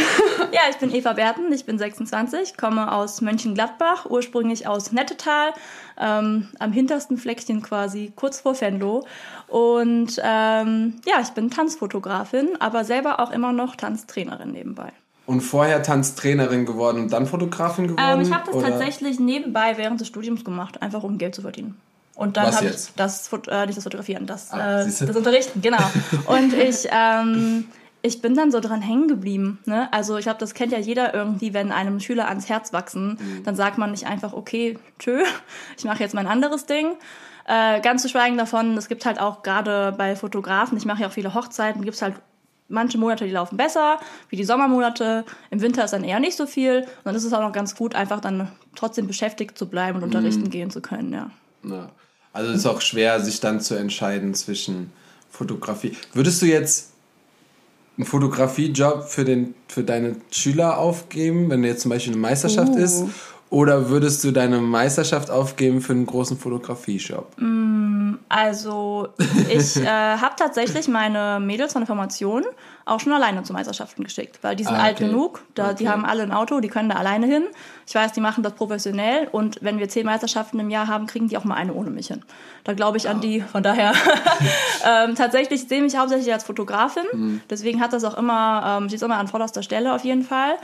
Ja, 0.52 0.60
ich 0.70 0.76
bin 0.76 0.94
Eva 0.94 1.14
Berten, 1.14 1.52
ich 1.52 1.64
bin 1.64 1.78
26, 1.78 2.56
komme 2.56 2.92
aus 2.92 3.22
Mönchengladbach, 3.22 4.06
ursprünglich 4.08 4.68
aus 4.68 4.92
Nettetal, 4.92 5.52
ähm, 5.98 6.46
am 6.60 6.72
hintersten 6.72 7.18
Fleckchen 7.18 7.60
quasi, 7.60 8.12
kurz 8.14 8.40
vor 8.40 8.60
Venlo. 8.60 9.04
Und 9.48 10.20
ähm, 10.22 11.00
ja, 11.06 11.20
ich 11.20 11.30
bin 11.30 11.50
Tanzfotografin, 11.50 12.50
aber 12.60 12.84
selber 12.84 13.18
auch 13.18 13.32
immer 13.32 13.52
noch 13.52 13.74
Tanztrainerin 13.74 14.52
nebenbei. 14.52 14.92
Und 15.26 15.40
vorher 15.40 15.82
Tanztrainerin 15.82 16.66
geworden 16.66 17.00
und 17.00 17.12
dann 17.12 17.26
Fotografin 17.26 17.88
geworden? 17.88 18.20
Ähm, 18.20 18.20
ich 18.20 18.32
habe 18.32 18.44
das 18.46 18.56
oder? 18.56 18.68
tatsächlich 18.68 19.18
nebenbei 19.18 19.78
während 19.78 20.00
des 20.00 20.08
Studiums 20.08 20.44
gemacht, 20.44 20.82
einfach 20.82 21.02
um 21.02 21.16
Geld 21.16 21.34
zu 21.34 21.42
verdienen. 21.42 21.80
Und 22.14 22.36
dann 22.36 22.54
habe 22.54 22.66
ich 22.66 22.72
das, 22.96 23.32
äh, 23.48 23.66
nicht 23.66 23.76
das 23.76 23.84
Fotografieren, 23.84 24.26
das, 24.26 24.52
ah, 24.52 24.82
äh, 24.82 24.84
das 24.84 25.16
Unterrichten, 25.16 25.62
genau. 25.62 25.82
und 26.26 26.52
ich, 26.52 26.86
ähm, 26.90 27.64
ich 28.02 28.20
bin 28.20 28.34
dann 28.36 28.52
so 28.52 28.60
dran 28.60 28.82
hängen 28.82 29.08
geblieben. 29.08 29.58
Ne? 29.64 29.88
Also 29.92 30.16
ich 30.18 30.24
glaube, 30.24 30.38
das 30.38 30.54
kennt 30.54 30.70
ja 30.70 30.78
jeder 30.78 31.12
irgendwie, 31.14 31.54
wenn 31.54 31.72
einem 31.72 31.98
Schüler 32.00 32.28
ans 32.28 32.48
Herz 32.48 32.72
wachsen, 32.72 33.18
mhm. 33.18 33.44
dann 33.44 33.56
sagt 33.56 33.78
man 33.78 33.90
nicht 33.90 34.06
einfach, 34.06 34.32
okay, 34.32 34.78
tschö, 34.98 35.22
ich 35.78 35.84
mache 35.84 36.00
jetzt 36.00 36.14
mein 36.14 36.26
anderes 36.26 36.66
Ding. 36.66 36.92
Äh, 37.46 37.80
ganz 37.80 38.02
zu 38.02 38.08
schweigen 38.08 38.38
davon, 38.38 38.76
es 38.76 38.88
gibt 38.88 39.04
halt 39.04 39.20
auch 39.20 39.42
gerade 39.42 39.92
bei 39.96 40.16
Fotografen, 40.16 40.78
ich 40.78 40.86
mache 40.86 41.02
ja 41.02 41.08
auch 41.08 41.12
viele 41.12 41.34
Hochzeiten, 41.34 41.82
gibt 41.82 41.96
es 41.96 42.02
halt 42.02 42.14
manche 42.68 42.98
Monate, 42.98 43.24
die 43.24 43.30
laufen 43.30 43.56
besser, 43.56 43.98
wie 44.28 44.36
die 44.36 44.44
Sommermonate. 44.44 45.24
Im 45.50 45.60
Winter 45.60 45.84
ist 45.84 45.92
dann 45.92 46.04
eher 46.04 46.20
nicht 46.20 46.36
so 46.36 46.46
viel. 46.46 46.80
Und 46.80 47.04
dann 47.04 47.14
ist 47.14 47.24
es 47.24 47.32
auch 47.32 47.42
noch 47.42 47.52
ganz 47.52 47.74
gut, 47.74 47.94
einfach 47.94 48.20
dann 48.20 48.50
trotzdem 48.74 49.06
beschäftigt 49.06 49.58
zu 49.58 49.68
bleiben 49.68 49.98
und 49.98 50.04
unterrichten 50.04 50.44
mhm. 50.44 50.50
gehen 50.50 50.70
zu 50.70 50.80
können, 50.80 51.12
ja. 51.12 51.30
ja. 51.64 51.90
Also 52.32 52.50
es 52.50 52.58
ist 52.58 52.66
auch 52.66 52.80
schwer, 52.80 53.20
sich 53.20 53.38
dann 53.40 53.60
zu 53.60 53.76
entscheiden 53.76 54.34
zwischen 54.34 54.92
Fotografie. 55.30 55.96
Würdest 56.12 56.42
du 56.42 56.46
jetzt 56.46 56.92
einen 57.96 58.06
Fotografiejob 58.06 59.04
für, 59.04 59.24
den, 59.24 59.54
für 59.68 59.84
deine 59.84 60.16
Schüler 60.32 60.78
aufgeben, 60.78 61.48
wenn 61.48 61.62
jetzt 61.62 61.82
zum 61.82 61.90
Beispiel 61.90 62.12
eine 62.12 62.20
Meisterschaft 62.20 62.72
uh. 62.72 62.78
ist? 62.78 63.04
Oder 63.54 63.88
würdest 63.88 64.24
du 64.24 64.32
deine 64.32 64.58
Meisterschaft 64.58 65.30
aufgeben 65.30 65.80
für 65.80 65.92
einen 65.92 66.06
großen 66.06 66.36
Fotografieshop? 66.36 67.34
Mm, 67.36 68.14
also 68.28 69.06
ich 69.48 69.76
äh, 69.80 69.86
habe 69.86 70.34
tatsächlich 70.36 70.88
meine 70.88 71.38
Mädels 71.38 71.72
von 71.72 71.82
der 71.82 71.86
Formation 71.86 72.42
auch 72.86 73.00
schon 73.00 73.12
alleine 73.12 73.42
zu 73.42 73.52
Meisterschaften 73.52 74.04
geschickt, 74.04 74.38
weil 74.42 74.56
die 74.56 74.64
sind 74.64 74.74
ah, 74.74 74.78
okay. 74.78 74.86
alt 74.86 74.98
genug, 74.98 75.42
da, 75.54 75.66
okay. 75.66 75.76
die 75.80 75.88
haben 75.88 76.04
alle 76.04 76.22
ein 76.22 76.32
Auto, 76.32 76.60
die 76.60 76.68
können 76.68 76.88
da 76.88 76.96
alleine 76.96 77.26
hin. 77.26 77.44
Ich 77.86 77.94
weiß, 77.94 78.12
die 78.12 78.20
machen 78.20 78.42
das 78.42 78.54
professionell 78.54 79.28
und 79.30 79.58
wenn 79.62 79.78
wir 79.78 79.88
zehn 79.88 80.04
Meisterschaften 80.04 80.58
im 80.60 80.70
Jahr 80.70 80.86
haben, 80.86 81.06
kriegen 81.06 81.28
die 81.28 81.36
auch 81.36 81.44
mal 81.44 81.54
eine 81.54 81.72
ohne 81.72 81.90
mich 81.90 82.08
hin. 82.08 82.22
Da 82.64 82.74
glaube 82.74 82.96
ich 82.96 83.08
an 83.08 83.20
die, 83.20 83.40
von 83.40 83.62
daher. 83.62 83.92
ähm, 84.86 85.14
tatsächlich 85.14 85.66
sehe 85.66 85.78
ich 85.78 85.84
mich 85.84 85.96
hauptsächlich 85.96 86.32
als 86.32 86.44
Fotografin, 86.44 87.04
mhm. 87.12 87.40
deswegen 87.48 87.80
hat 87.80 87.92
das 87.92 88.04
auch 88.04 88.18
immer, 88.18 88.78
ähm, 88.82 88.88
steht 88.88 89.02
immer 89.02 89.18
an 89.18 89.28
vorderster 89.28 89.62
Stelle 89.62 89.94
auf 89.94 90.04
jeden 90.04 90.22
Fall 90.22 90.56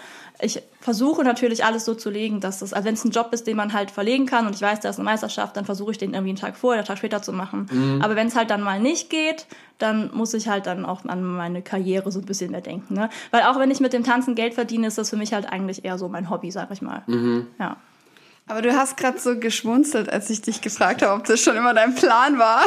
ich 0.42 0.62
versuche 0.80 1.22
natürlich 1.22 1.64
alles 1.64 1.84
so 1.84 1.94
zu 1.94 2.10
legen, 2.10 2.40
dass 2.40 2.60
das, 2.60 2.72
also 2.72 2.86
wenn 2.86 2.94
es 2.94 3.04
ein 3.04 3.10
Job 3.10 3.32
ist, 3.32 3.46
den 3.46 3.56
man 3.56 3.72
halt 3.72 3.90
verlegen 3.90 4.26
kann 4.26 4.46
und 4.46 4.54
ich 4.54 4.62
weiß, 4.62 4.80
da 4.80 4.88
ist 4.88 4.96
eine 4.96 5.04
Meisterschaft, 5.04 5.56
dann 5.56 5.64
versuche 5.64 5.92
ich 5.92 5.98
den 5.98 6.14
irgendwie 6.14 6.30
einen 6.30 6.38
Tag 6.38 6.56
vorher, 6.56 6.80
einen 6.80 6.86
Tag 6.86 6.98
später 6.98 7.22
zu 7.22 7.32
machen. 7.32 7.68
Mhm. 7.70 8.02
Aber 8.02 8.16
wenn 8.16 8.28
es 8.28 8.36
halt 8.36 8.50
dann 8.50 8.62
mal 8.62 8.80
nicht 8.80 9.10
geht, 9.10 9.46
dann 9.80 10.10
muss 10.14 10.34
ich 10.34 10.49
halt 10.49 10.66
dann 10.66 10.84
auch 10.84 11.04
an 11.04 11.25
meine 11.25 11.62
Karriere 11.62 12.12
so 12.12 12.20
ein 12.20 12.26
bisschen 12.26 12.50
mehr 12.50 12.60
denken. 12.60 12.94
Ne? 12.94 13.10
Weil 13.30 13.42
auch 13.42 13.58
wenn 13.58 13.70
ich 13.70 13.80
mit 13.80 13.92
dem 13.92 14.04
Tanzen 14.04 14.34
Geld 14.34 14.54
verdiene, 14.54 14.87
ist 14.87 14.99
das 14.99 15.10
für 15.10 15.16
mich 15.16 15.32
halt 15.32 15.50
eigentlich 15.50 15.84
eher 15.84 15.99
so 15.99 16.08
mein 16.08 16.30
Hobby, 16.30 16.50
sag 16.50 16.70
ich 16.70 16.82
mal. 16.82 17.02
Mhm. 17.06 17.46
Ja. 17.58 17.76
Aber 18.50 18.62
du 18.62 18.75
hast 18.75 18.96
gerade 18.96 19.18
so 19.18 19.38
geschmunzelt, 19.38 20.12
als 20.12 20.28
ich 20.28 20.42
dich 20.42 20.60
gefragt 20.60 21.02
habe, 21.02 21.14
ob 21.14 21.25
das 21.25 21.40
schon 21.40 21.56
immer 21.56 21.72
dein 21.72 21.94
Plan 21.94 22.37
war. 22.37 22.62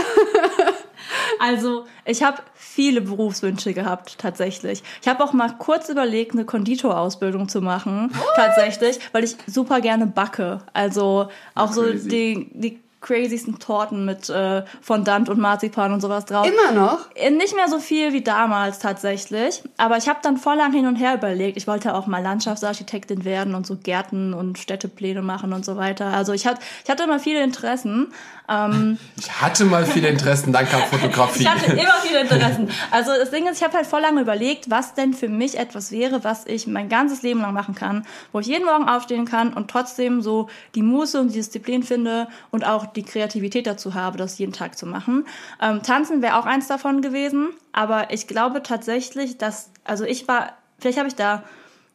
also, 1.39 1.85
ich 2.05 2.23
habe 2.23 2.37
viele 2.55 3.01
Berufswünsche 3.01 3.73
gehabt, 3.73 4.17
tatsächlich. 4.17 4.81
Ich 5.01 5.09
habe 5.09 5.21
auch 5.21 5.33
mal 5.33 5.49
kurz 5.57 5.89
überlegt, 5.89 6.31
eine 6.31 6.45
Konditorausbildung 6.45 7.49
zu 7.49 7.59
machen, 7.59 8.11
What? 8.13 8.25
tatsächlich, 8.37 8.97
weil 9.11 9.25
ich 9.25 9.35
super 9.45 9.81
gerne 9.81 10.07
backe. 10.07 10.59
Also 10.71 11.27
auch 11.53 11.73
so 11.73 11.91
die, 11.91 12.49
die 12.53 12.79
crazysten 13.03 13.59
Torten 13.59 14.05
mit 14.05 14.29
äh, 14.29 14.63
Fondant 14.81 15.29
und 15.29 15.37
Marzipan 15.39 15.93
und 15.93 16.01
sowas 16.01 16.25
drauf. 16.25 16.47
Immer 16.47 16.71
noch? 16.71 16.99
Äh, 17.13 17.29
nicht 17.29 17.55
mehr 17.55 17.67
so 17.67 17.77
viel 17.77 18.13
wie 18.13 18.21
damals 18.21 18.79
tatsächlich. 18.79 19.61
Aber 19.77 19.97
ich 19.97 20.09
habe 20.09 20.19
dann 20.23 20.37
voll 20.37 20.55
lang 20.55 20.73
hin 20.73 20.87
und 20.87 20.95
her 20.95 21.13
überlegt. 21.13 21.57
Ich 21.57 21.67
wollte 21.67 21.93
auch 21.93 22.07
mal 22.07 22.23
Landschaftsarchitektin 22.23 23.25
werden 23.25 23.53
und 23.53 23.67
so 23.67 23.75
Gärten 23.75 24.33
und 24.33 24.57
Städtepläne 24.57 25.21
machen 25.21 25.53
und 25.53 25.63
so 25.63 25.77
weiter. 25.77 26.07
Also 26.07 26.33
ich, 26.33 26.47
hat, 26.47 26.59
ich 26.83 26.89
hatte 26.89 27.03
immer 27.03 27.19
viele 27.19 27.43
Interessen. 27.43 28.11
Ähm, 28.49 28.97
ich 29.17 29.41
hatte 29.41 29.65
mal 29.65 29.85
viele 29.85 30.09
Interessen, 30.09 30.51
danke 30.51 30.75
an 30.75 30.83
Fotografie. 30.83 31.43
ich 31.43 31.49
hatte 31.49 31.71
immer 31.71 31.93
viele 32.01 32.21
Interessen. 32.21 32.69
Also 32.91 33.11
das 33.17 33.31
Ding 33.31 33.47
ist, 33.47 33.57
ich 33.57 33.63
habe 33.63 33.75
halt 33.77 33.87
voll 33.87 34.01
lange 34.01 34.21
überlegt, 34.21 34.69
was 34.69 34.93
denn 34.93 35.13
für 35.13 35.29
mich 35.29 35.57
etwas 35.57 35.91
wäre, 35.91 36.23
was 36.23 36.45
ich 36.45 36.67
mein 36.67 36.89
ganzes 36.89 37.21
Leben 37.21 37.41
lang 37.41 37.53
machen 37.53 37.75
kann, 37.75 38.05
wo 38.31 38.39
ich 38.39 38.47
jeden 38.47 38.65
Morgen 38.65 38.89
aufstehen 38.89 39.25
kann 39.25 39.53
und 39.53 39.69
trotzdem 39.69 40.21
so 40.21 40.49
die 40.75 40.81
Muße 40.81 41.19
und 41.19 41.29
die 41.29 41.35
Disziplin 41.35 41.83
finde 41.83 42.27
und 42.51 42.65
auch 42.65 42.85
die 42.85 43.03
Kreativität 43.03 43.65
dazu 43.65 43.93
habe, 43.93 44.17
das 44.17 44.37
jeden 44.37 44.53
Tag 44.53 44.77
zu 44.77 44.85
machen. 44.85 45.25
Ähm, 45.61 45.81
Tanzen 45.81 46.21
wäre 46.21 46.37
auch 46.37 46.45
eins 46.45 46.67
davon 46.67 47.01
gewesen, 47.01 47.49
aber 47.71 48.11
ich 48.11 48.27
glaube 48.27 48.61
tatsächlich, 48.61 49.37
dass, 49.37 49.71
also 49.85 50.03
ich 50.03 50.27
war, 50.27 50.53
vielleicht 50.79 50.97
habe 50.97 51.07
ich 51.07 51.15
da, 51.15 51.43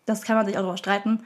das 0.06 0.22
kann 0.22 0.36
man 0.36 0.46
sich 0.46 0.56
auch 0.56 0.62
darüber 0.62 0.78
streiten, 0.78 1.20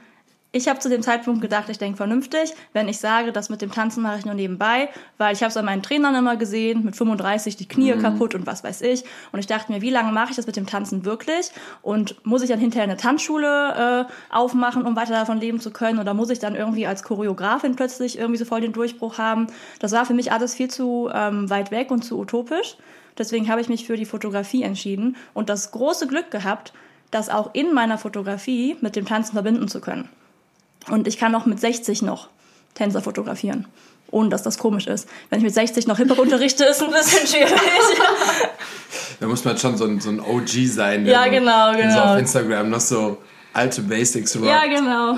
ich 0.55 0.67
habe 0.67 0.79
zu 0.79 0.87
dem 0.87 1.01
Zeitpunkt 1.01 1.41
gedacht, 1.41 1.67
ich 1.69 1.79
denke 1.79 1.97
vernünftig, 1.97 2.53
wenn 2.73 2.87
ich 2.87 2.99
sage, 2.99 3.31
das 3.31 3.49
mit 3.49 3.63
dem 3.63 3.71
Tanzen 3.71 4.03
mache 4.03 4.19
ich 4.19 4.25
nur 4.25 4.35
nebenbei, 4.35 4.87
weil 5.17 5.33
ich 5.33 5.41
habe 5.41 5.49
es 5.49 5.57
an 5.57 5.65
meinen 5.65 5.81
Trainern 5.81 6.13
immer 6.13 6.37
gesehen, 6.37 6.85
mit 6.85 6.95
35 6.95 7.57
die 7.57 7.67
Knie 7.67 7.95
mhm. 7.95 8.01
kaputt 8.01 8.35
und 8.35 8.45
was 8.45 8.63
weiß 8.63 8.81
ich. 8.81 9.03
Und 9.31 9.39
ich 9.39 9.47
dachte 9.47 9.71
mir, 9.71 9.81
wie 9.81 9.89
lange 9.89 10.11
mache 10.11 10.29
ich 10.29 10.35
das 10.35 10.45
mit 10.45 10.55
dem 10.55 10.67
Tanzen 10.67 11.05
wirklich? 11.05 11.49
Und 11.81 12.23
muss 12.23 12.43
ich 12.43 12.49
dann 12.49 12.59
hinterher 12.59 12.83
eine 12.83 12.97
Tanzschule 12.97 14.07
äh, 14.07 14.33
aufmachen, 14.33 14.83
um 14.83 14.95
weiter 14.95 15.13
davon 15.13 15.39
leben 15.39 15.59
zu 15.59 15.71
können? 15.71 15.97
Oder 15.97 16.13
muss 16.13 16.29
ich 16.29 16.37
dann 16.37 16.55
irgendwie 16.55 16.85
als 16.85 17.01
Choreografin 17.01 17.75
plötzlich 17.75 18.19
irgendwie 18.19 18.37
so 18.37 18.45
voll 18.45 18.61
den 18.61 18.73
Durchbruch 18.73 19.17
haben? 19.17 19.47
Das 19.79 19.91
war 19.91 20.05
für 20.05 20.13
mich 20.13 20.31
alles 20.31 20.53
viel 20.53 20.69
zu 20.69 21.09
ähm, 21.11 21.49
weit 21.49 21.71
weg 21.71 21.89
und 21.89 22.03
zu 22.03 22.19
utopisch. 22.19 22.77
Deswegen 23.17 23.49
habe 23.49 23.59
ich 23.59 23.69
mich 23.69 23.87
für 23.87 23.97
die 23.97 24.05
Fotografie 24.05 24.61
entschieden 24.61 25.15
und 25.33 25.49
das 25.49 25.71
große 25.71 26.05
Glück 26.05 26.29
gehabt, 26.29 26.73
das 27.09 27.29
auch 27.29 27.55
in 27.55 27.73
meiner 27.73 27.97
Fotografie 27.97 28.77
mit 28.81 28.95
dem 28.95 29.05
Tanzen 29.05 29.33
verbinden 29.33 29.67
zu 29.67 29.81
können. 29.81 30.09
Und 30.89 31.07
ich 31.07 31.17
kann 31.17 31.33
auch 31.35 31.45
mit 31.45 31.59
60 31.59 32.01
noch 32.01 32.29
Tänzer 32.73 33.01
fotografieren, 33.01 33.67
ohne 34.11 34.29
dass 34.29 34.43
das 34.43 34.57
komisch 34.57 34.87
ist. 34.87 35.07
Wenn 35.29 35.39
ich 35.39 35.45
mit 35.45 35.53
60 35.53 35.87
noch 35.87 35.97
Hip-Hop 35.97 36.19
unterrichte, 36.19 36.65
ist 36.65 36.81
ein 36.81 36.91
bisschen 36.91 37.27
schwierig. 37.27 37.53
da 39.19 39.27
muss 39.27 39.45
man 39.45 39.57
schon 39.57 39.77
so 39.77 39.85
ein, 39.85 39.99
so 39.99 40.09
ein 40.09 40.19
OG 40.19 40.49
sein. 40.67 41.05
Ja, 41.05 41.27
genau, 41.27 41.73
genau. 41.73 41.93
So 41.93 41.99
auf 41.99 42.19
Instagram 42.19 42.69
noch 42.69 42.79
so 42.79 43.17
alte 43.53 43.81
Basics 43.81 44.35
rock. 44.35 44.45
Ja, 44.45 44.65
genau. 44.65 45.17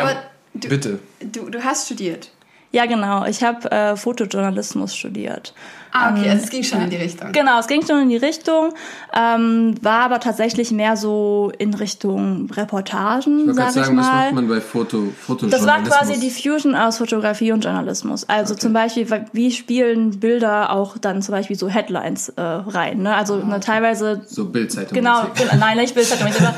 Aber 0.00 0.22
du, 0.54 0.68
bitte. 0.68 0.98
Du, 1.20 1.48
du 1.48 1.64
hast 1.64 1.86
studiert. 1.86 2.30
Ja, 2.70 2.86
genau. 2.86 3.24
Ich 3.24 3.42
habe 3.42 3.70
äh, 3.70 3.96
Fotojournalismus 3.96 4.94
studiert. 4.94 5.54
Ah, 5.90 6.12
okay, 6.12 6.28
also 6.28 6.44
es 6.44 6.50
ging 6.50 6.62
schon 6.62 6.82
in 6.82 6.90
die 6.90 6.96
Richtung. 6.96 7.32
Genau, 7.32 7.58
es 7.58 7.66
ging 7.66 7.84
schon 7.86 8.02
in 8.02 8.08
die 8.10 8.16
Richtung, 8.16 8.74
ähm, 9.14 9.74
war 9.80 10.00
aber 10.00 10.20
tatsächlich 10.20 10.70
mehr 10.70 10.96
so 10.96 11.50
in 11.58 11.72
Richtung 11.72 12.50
Reportagen, 12.50 13.48
ich 13.48 13.56
sag 13.56 13.70
sagen, 13.70 13.86
ich 13.86 13.92
mal. 13.96 14.02
Was 14.02 14.24
macht 14.24 14.34
man 14.34 14.48
bei 14.48 14.60
Foto, 14.60 15.08
Das 15.48 15.66
war 15.66 15.82
quasi 15.82 16.20
die 16.20 16.30
Fusion 16.30 16.74
aus 16.74 16.98
Fotografie 16.98 17.52
und 17.52 17.64
Journalismus. 17.64 18.28
Also 18.28 18.52
okay. 18.52 18.60
zum 18.60 18.72
Beispiel, 18.74 19.06
wie 19.32 19.50
spielen 19.50 20.20
Bilder 20.20 20.72
auch 20.72 20.98
dann 20.98 21.22
zum 21.22 21.32
Beispiel 21.32 21.56
so 21.56 21.68
Headlines 21.68 22.28
äh, 22.30 22.42
rein. 22.42 23.02
Ne? 23.02 23.14
Also 23.14 23.34
ah, 23.34 23.38
okay. 23.38 23.46
ne, 23.46 23.60
teilweise... 23.60 24.22
So 24.26 24.44
Bildzeitung. 24.44 24.94
Genau, 24.94 25.22
nein, 25.58 25.78
nicht 25.78 25.94
Bildzeitung. 25.94 26.28
aber 26.38 26.54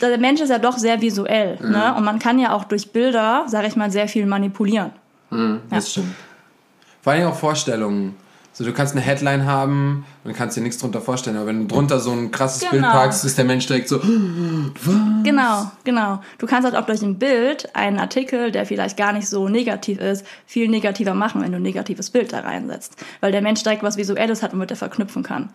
der 0.02 0.18
Mensch 0.18 0.40
ist 0.40 0.50
ja 0.50 0.58
doch 0.58 0.76
sehr 0.76 1.00
visuell. 1.00 1.58
Mhm. 1.60 1.70
Ne? 1.70 1.94
Und 1.96 2.04
man 2.04 2.18
kann 2.18 2.38
ja 2.38 2.52
auch 2.52 2.64
durch 2.64 2.92
Bilder, 2.92 3.44
sag 3.46 3.66
ich 3.66 3.76
mal, 3.76 3.90
sehr 3.90 4.08
viel 4.08 4.26
manipulieren. 4.26 4.92
Mhm, 5.34 5.60
das 5.70 5.86
ja. 5.86 5.90
stimmt. 5.90 6.14
Vor 7.02 7.12
allem 7.12 7.28
auch 7.28 7.36
Vorstellungen. 7.36 8.16
So, 8.54 8.64
du 8.64 8.72
kannst 8.72 8.94
eine 8.94 9.02
Headline 9.02 9.46
haben 9.46 10.06
und 10.22 10.32
kannst 10.32 10.56
dir 10.56 10.60
nichts 10.60 10.78
drunter 10.78 11.00
vorstellen, 11.00 11.36
aber 11.36 11.46
wenn 11.46 11.66
du 11.66 11.74
drunter 11.74 11.98
so 11.98 12.12
ein 12.12 12.30
krasses 12.30 12.60
genau. 12.60 12.70
Bild 12.70 12.84
packst, 12.84 13.24
ist 13.24 13.36
der 13.36 13.44
Mensch 13.44 13.66
direkt 13.66 13.88
so, 13.88 14.00
was? 14.84 15.24
Genau, 15.24 15.72
genau. 15.82 16.22
Du 16.38 16.46
kannst 16.46 16.64
halt 16.64 16.76
auch 16.76 16.86
durch 16.86 17.02
ein 17.02 17.18
Bild 17.18 17.74
einen 17.74 17.98
Artikel, 17.98 18.52
der 18.52 18.64
vielleicht 18.64 18.96
gar 18.96 19.12
nicht 19.12 19.28
so 19.28 19.48
negativ 19.48 19.98
ist, 19.98 20.24
viel 20.46 20.68
negativer 20.68 21.14
machen, 21.14 21.42
wenn 21.42 21.50
du 21.50 21.56
ein 21.56 21.62
negatives 21.62 22.10
Bild 22.10 22.32
da 22.32 22.40
reinsetzt. 22.40 22.94
Weil 23.20 23.32
der 23.32 23.42
Mensch 23.42 23.64
direkt 23.64 23.82
was 23.82 23.96
Visuelles 23.96 24.40
hat, 24.44 24.52
womit 24.52 24.70
er 24.70 24.76
verknüpfen 24.76 25.24
kann. 25.24 25.50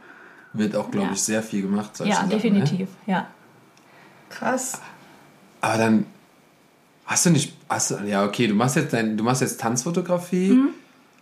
Wird 0.52 0.76
auch, 0.76 0.92
glaube 0.92 1.08
ja. 1.08 1.14
ich, 1.14 1.22
sehr 1.22 1.42
viel 1.42 1.62
gemacht. 1.62 1.92
Ja, 2.04 2.16
Sachen, 2.16 2.32
definitiv, 2.32 2.90
ne? 3.06 3.14
ja. 3.14 3.28
Krass. 4.30 4.82
Aber 5.62 5.78
dann 5.78 6.06
hast 7.10 7.26
du 7.26 7.30
nicht, 7.32 7.54
hast 7.68 7.92
du, 7.92 7.96
ja, 8.06 8.24
okay, 8.24 8.48
du 8.48 8.54
machst 8.54 8.78
jetzt, 8.78 8.94
dein, 8.94 9.18
du 9.18 9.24
machst 9.24 9.42
jetzt 9.42 9.60
Tanzfotografie. 9.60 10.52
Mhm 10.52 10.70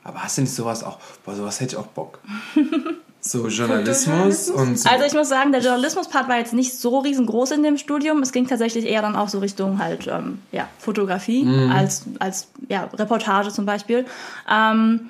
aber 0.07 0.23
hast 0.23 0.37
du 0.37 0.41
nicht 0.41 0.53
sowas 0.53 0.83
auch? 0.83 0.99
Boah, 1.25 1.35
sowas 1.35 1.59
hätte 1.59 1.75
ich 1.75 1.77
auch 1.77 1.87
Bock. 1.87 2.19
So 3.19 3.47
Journalismus 3.47 4.49
und 4.49 4.79
so. 4.79 4.87
Also 4.87 5.03
ich 5.03 5.13
muss 5.13 5.27
sagen, 5.27 5.51
der 5.51 5.59
Journalismus-Part 5.59 6.29
war 6.29 6.37
jetzt 6.37 6.53
nicht 6.53 6.79
so 6.79 6.99
riesengroß 6.99 7.51
in 7.51 7.63
dem 7.63 7.77
Studium. 7.77 8.21
Es 8.21 8.31
ging 8.31 8.47
tatsächlich 8.47 8.85
eher 8.85 9.01
dann 9.01 9.17
auch 9.17 9.27
so 9.27 9.39
Richtung 9.39 9.79
halt 9.79 10.07
ähm, 10.07 10.39
ja, 10.53 10.69
Fotografie 10.77 11.43
mhm. 11.43 11.71
als, 11.71 12.03
als 12.19 12.47
ja, 12.69 12.85
Reportage 12.93 13.51
zum 13.51 13.65
Beispiel. 13.65 14.05
Ähm, 14.49 15.09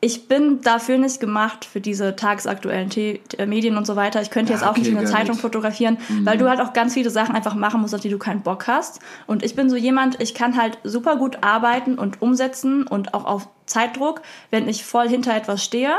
ich 0.00 0.28
bin 0.28 0.60
dafür 0.60 0.96
nicht 0.96 1.18
gemacht, 1.18 1.64
für 1.64 1.80
diese 1.80 2.14
tagesaktuellen 2.14 2.88
The 2.90 3.20
äh, 3.36 3.46
Medien 3.46 3.76
und 3.76 3.84
so 3.84 3.96
weiter. 3.96 4.22
Ich 4.22 4.30
könnte 4.30 4.52
jetzt 4.52 4.62
ja, 4.62 4.70
okay, 4.70 4.80
auch 4.80 4.84
nicht 4.84 4.96
eine 4.96 5.06
Zeitung 5.06 5.32
nicht. 5.32 5.40
fotografieren, 5.40 5.98
mhm. 6.08 6.24
weil 6.24 6.38
du 6.38 6.48
halt 6.48 6.60
auch 6.60 6.72
ganz 6.72 6.94
viele 6.94 7.10
Sachen 7.10 7.34
einfach 7.34 7.54
machen 7.54 7.80
musst, 7.80 7.94
auf 7.94 8.00
die 8.00 8.08
du 8.08 8.18
keinen 8.18 8.42
Bock 8.42 8.68
hast. 8.68 9.00
Und 9.26 9.42
ich 9.42 9.56
bin 9.56 9.68
so 9.68 9.76
jemand, 9.76 10.20
ich 10.20 10.34
kann 10.34 10.56
halt 10.56 10.78
super 10.84 11.16
gut 11.16 11.38
arbeiten 11.40 11.98
und 11.98 12.22
umsetzen 12.22 12.86
und 12.86 13.12
auch 13.12 13.24
auf 13.24 13.48
Zeitdruck, 13.66 14.22
wenn 14.50 14.68
ich 14.68 14.84
voll 14.84 15.08
hinter 15.08 15.34
etwas 15.36 15.64
stehe 15.64 15.92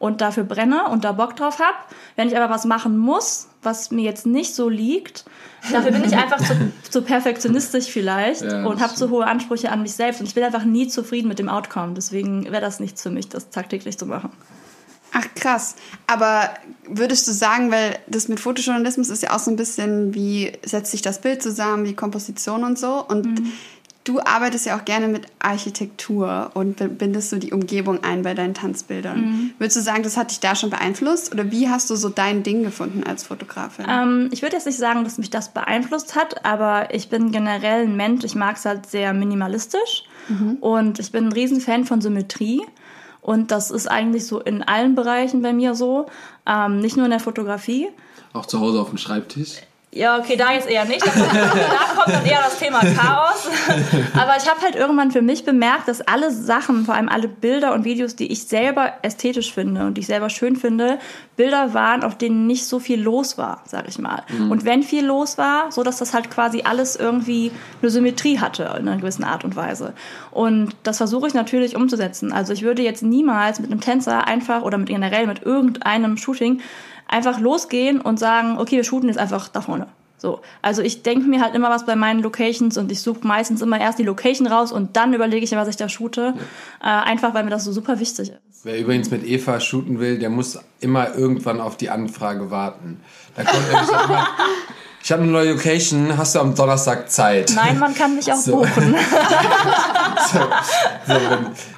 und 0.00 0.20
dafür 0.20 0.44
brenne 0.44 0.88
und 0.88 1.04
da 1.04 1.12
Bock 1.12 1.36
drauf 1.36 1.60
habe. 1.60 1.76
Wenn 2.16 2.28
ich 2.28 2.36
aber 2.36 2.52
was 2.52 2.64
machen 2.64 2.98
muss, 2.98 3.48
was 3.64 3.90
mir 3.90 4.04
jetzt 4.04 4.26
nicht 4.26 4.54
so 4.54 4.68
liegt, 4.68 5.24
dafür 5.72 5.92
bin 5.92 6.04
ich 6.04 6.16
einfach 6.16 6.38
zu, 6.38 6.54
zu 6.90 7.02
perfektionistisch 7.02 7.86
vielleicht 7.86 8.42
ja, 8.42 8.64
und 8.66 8.80
habe 8.80 8.94
zu 8.94 9.10
hohe 9.10 9.26
Ansprüche 9.26 9.70
an 9.70 9.82
mich 9.82 9.92
selbst 9.92 10.20
und 10.20 10.26
ich 10.26 10.34
bin 10.34 10.44
einfach 10.44 10.64
nie 10.64 10.88
zufrieden 10.88 11.28
mit 11.28 11.38
dem 11.38 11.48
Outcome. 11.48 11.94
Deswegen 11.94 12.44
wäre 12.44 12.60
das 12.60 12.80
nichts 12.80 13.02
für 13.02 13.10
mich, 13.10 13.28
das 13.28 13.50
tagtäglich 13.50 13.98
zu 13.98 14.06
machen. 14.06 14.30
Ach 15.16 15.26
krass. 15.36 15.76
Aber 16.08 16.50
würdest 16.88 17.28
du 17.28 17.32
sagen, 17.32 17.70
weil 17.70 17.96
das 18.08 18.26
mit 18.26 18.40
Fotojournalismus 18.40 19.10
ist 19.10 19.22
ja 19.22 19.32
auch 19.32 19.38
so 19.38 19.50
ein 19.50 19.56
bisschen 19.56 20.12
wie 20.12 20.52
setzt 20.64 20.90
sich 20.90 21.02
das 21.02 21.20
Bild 21.20 21.40
zusammen, 21.40 21.84
wie 21.84 21.94
Komposition 21.94 22.64
und 22.64 22.78
so. 22.78 23.04
Und 23.06 23.26
mhm. 23.26 23.52
Du 24.04 24.20
arbeitest 24.20 24.66
ja 24.66 24.78
auch 24.78 24.84
gerne 24.84 25.08
mit 25.08 25.26
Architektur 25.38 26.50
und 26.52 26.98
bindest 26.98 27.30
so 27.30 27.38
die 27.38 27.52
Umgebung 27.52 28.04
ein 28.04 28.20
bei 28.20 28.34
deinen 28.34 28.52
Tanzbildern. 28.52 29.20
Mhm. 29.20 29.50
Würdest 29.58 29.78
du 29.78 29.80
sagen, 29.80 30.02
das 30.02 30.18
hat 30.18 30.30
dich 30.30 30.40
da 30.40 30.54
schon 30.54 30.68
beeinflusst? 30.68 31.32
Oder 31.32 31.50
wie 31.50 31.70
hast 31.70 31.88
du 31.88 31.96
so 31.96 32.10
dein 32.10 32.42
Ding 32.42 32.64
gefunden 32.64 33.02
als 33.02 33.24
Fotografin? 33.24 33.86
Ähm, 33.88 34.28
ich 34.30 34.42
würde 34.42 34.56
jetzt 34.56 34.66
nicht 34.66 34.76
sagen, 34.76 35.04
dass 35.04 35.16
mich 35.16 35.30
das 35.30 35.54
beeinflusst 35.54 36.16
hat, 36.16 36.44
aber 36.44 36.94
ich 36.94 37.08
bin 37.08 37.32
generell 37.32 37.84
ein 37.84 37.96
Mensch, 37.96 38.24
ich 38.24 38.34
mag 38.34 38.56
es 38.56 38.66
halt 38.66 38.84
sehr 38.84 39.14
minimalistisch 39.14 40.04
mhm. 40.28 40.58
und 40.60 40.98
ich 40.98 41.10
bin 41.10 41.28
ein 41.28 41.32
Riesenfan 41.32 41.86
von 41.86 42.02
Symmetrie. 42.02 42.60
Und 43.22 43.52
das 43.52 43.70
ist 43.70 43.86
eigentlich 43.86 44.26
so 44.26 44.38
in 44.38 44.62
allen 44.62 44.94
Bereichen 44.94 45.40
bei 45.40 45.54
mir 45.54 45.74
so, 45.74 46.04
ähm, 46.46 46.80
nicht 46.80 46.98
nur 46.98 47.06
in 47.06 47.10
der 47.10 47.20
Fotografie. 47.20 47.88
Auch 48.34 48.44
zu 48.44 48.60
Hause 48.60 48.82
auf 48.82 48.90
dem 48.90 48.98
Schreibtisch? 48.98 49.62
Ja, 49.94 50.18
okay, 50.18 50.34
da 50.36 50.52
jetzt 50.52 50.68
eher 50.68 50.84
nicht. 50.84 51.06
Da 51.06 51.10
kommt, 51.10 51.32
da 51.32 52.02
kommt 52.02 52.16
dann 52.16 52.26
eher 52.26 52.40
das 52.42 52.58
Thema 52.58 52.80
Chaos. 52.80 53.48
Aber 54.14 54.36
ich 54.36 54.50
habe 54.50 54.60
halt 54.60 54.74
irgendwann 54.74 55.12
für 55.12 55.22
mich 55.22 55.44
bemerkt, 55.44 55.86
dass 55.86 56.00
alle 56.00 56.32
Sachen, 56.32 56.84
vor 56.84 56.96
allem 56.96 57.08
alle 57.08 57.28
Bilder 57.28 57.72
und 57.74 57.84
Videos, 57.84 58.16
die 58.16 58.30
ich 58.32 58.48
selber 58.48 58.94
ästhetisch 59.02 59.54
finde 59.54 59.86
und 59.86 59.94
die 59.94 60.00
ich 60.00 60.08
selber 60.08 60.30
schön 60.30 60.56
finde, 60.56 60.98
Bilder 61.36 61.74
waren, 61.74 62.02
auf 62.02 62.18
denen 62.18 62.48
nicht 62.48 62.66
so 62.66 62.80
viel 62.80 63.00
los 63.00 63.38
war, 63.38 63.62
sag 63.66 63.86
ich 63.86 64.00
mal. 64.00 64.24
Mhm. 64.36 64.50
Und 64.50 64.64
wenn 64.64 64.82
viel 64.82 65.06
los 65.06 65.38
war, 65.38 65.70
so 65.70 65.84
dass 65.84 65.98
das 65.98 66.12
halt 66.12 66.28
quasi 66.28 66.62
alles 66.64 66.96
irgendwie 66.96 67.52
eine 67.80 67.90
Symmetrie 67.90 68.40
hatte 68.40 68.64
in 68.80 68.88
einer 68.88 68.96
gewissen 68.96 69.22
Art 69.22 69.44
und 69.44 69.54
Weise. 69.54 69.92
Und 70.32 70.74
das 70.82 70.96
versuche 70.96 71.28
ich 71.28 71.34
natürlich 71.34 71.76
umzusetzen. 71.76 72.32
Also 72.32 72.52
ich 72.52 72.62
würde 72.62 72.82
jetzt 72.82 73.04
niemals 73.04 73.60
mit 73.60 73.70
einem 73.70 73.80
Tänzer 73.80 74.26
einfach 74.26 74.62
oder 74.62 74.76
mit 74.76 74.88
generell 74.88 75.28
mit 75.28 75.42
irgendeinem 75.42 76.16
Shooting 76.16 76.60
einfach 77.08 77.40
losgehen 77.40 78.00
und 78.00 78.18
sagen, 78.18 78.58
okay, 78.58 78.76
wir 78.76 78.84
shooten 78.84 79.08
jetzt 79.08 79.18
einfach 79.18 79.48
da 79.48 79.60
vorne. 79.60 79.86
So. 80.18 80.40
Also 80.62 80.80
ich 80.80 81.02
denke 81.02 81.28
mir 81.28 81.42
halt 81.42 81.54
immer 81.54 81.68
was 81.68 81.84
bei 81.84 81.96
meinen 81.96 82.22
Locations 82.22 82.78
und 82.78 82.90
ich 82.90 83.02
suche 83.02 83.26
meistens 83.26 83.60
immer 83.60 83.78
erst 83.78 83.98
die 83.98 84.04
Location 84.04 84.46
raus 84.46 84.72
und 84.72 84.96
dann 84.96 85.12
überlege 85.12 85.44
ich 85.44 85.50
mir, 85.50 85.58
was 85.58 85.68
ich 85.68 85.76
da 85.76 85.88
shoote. 85.88 86.34
Ja. 86.82 87.02
Äh, 87.02 87.10
einfach 87.10 87.34
weil 87.34 87.44
mir 87.44 87.50
das 87.50 87.64
so 87.64 87.72
super 87.72 88.00
wichtig 88.00 88.30
ist. 88.30 88.64
Wer 88.64 88.78
übrigens 88.78 89.10
mit 89.10 89.22
Eva 89.26 89.60
shooten 89.60 90.00
will, 90.00 90.18
der 90.18 90.30
muss 90.30 90.58
immer 90.80 91.14
irgendwann 91.14 91.60
auf 91.60 91.76
die 91.76 91.90
Anfrage 91.90 92.50
warten. 92.50 93.00
Da 93.36 93.44
kommt 93.44 93.70
nämlich 93.70 93.90
immer, 93.90 94.26
ich 95.04 95.12
habe 95.12 95.22
eine 95.22 95.32
neue 95.32 95.52
Location, 95.52 96.16
hast 96.16 96.34
du 96.34 96.40
am 96.40 96.54
Donnerstag 96.54 97.10
Zeit? 97.10 97.52
Nein, 97.54 97.78
man 97.78 97.94
kann 97.94 98.16
mich 98.16 98.32
auch 98.32 98.36
so. 98.36 98.56
buchen. 98.56 98.96
so, 100.32 100.38
so, 101.06 101.14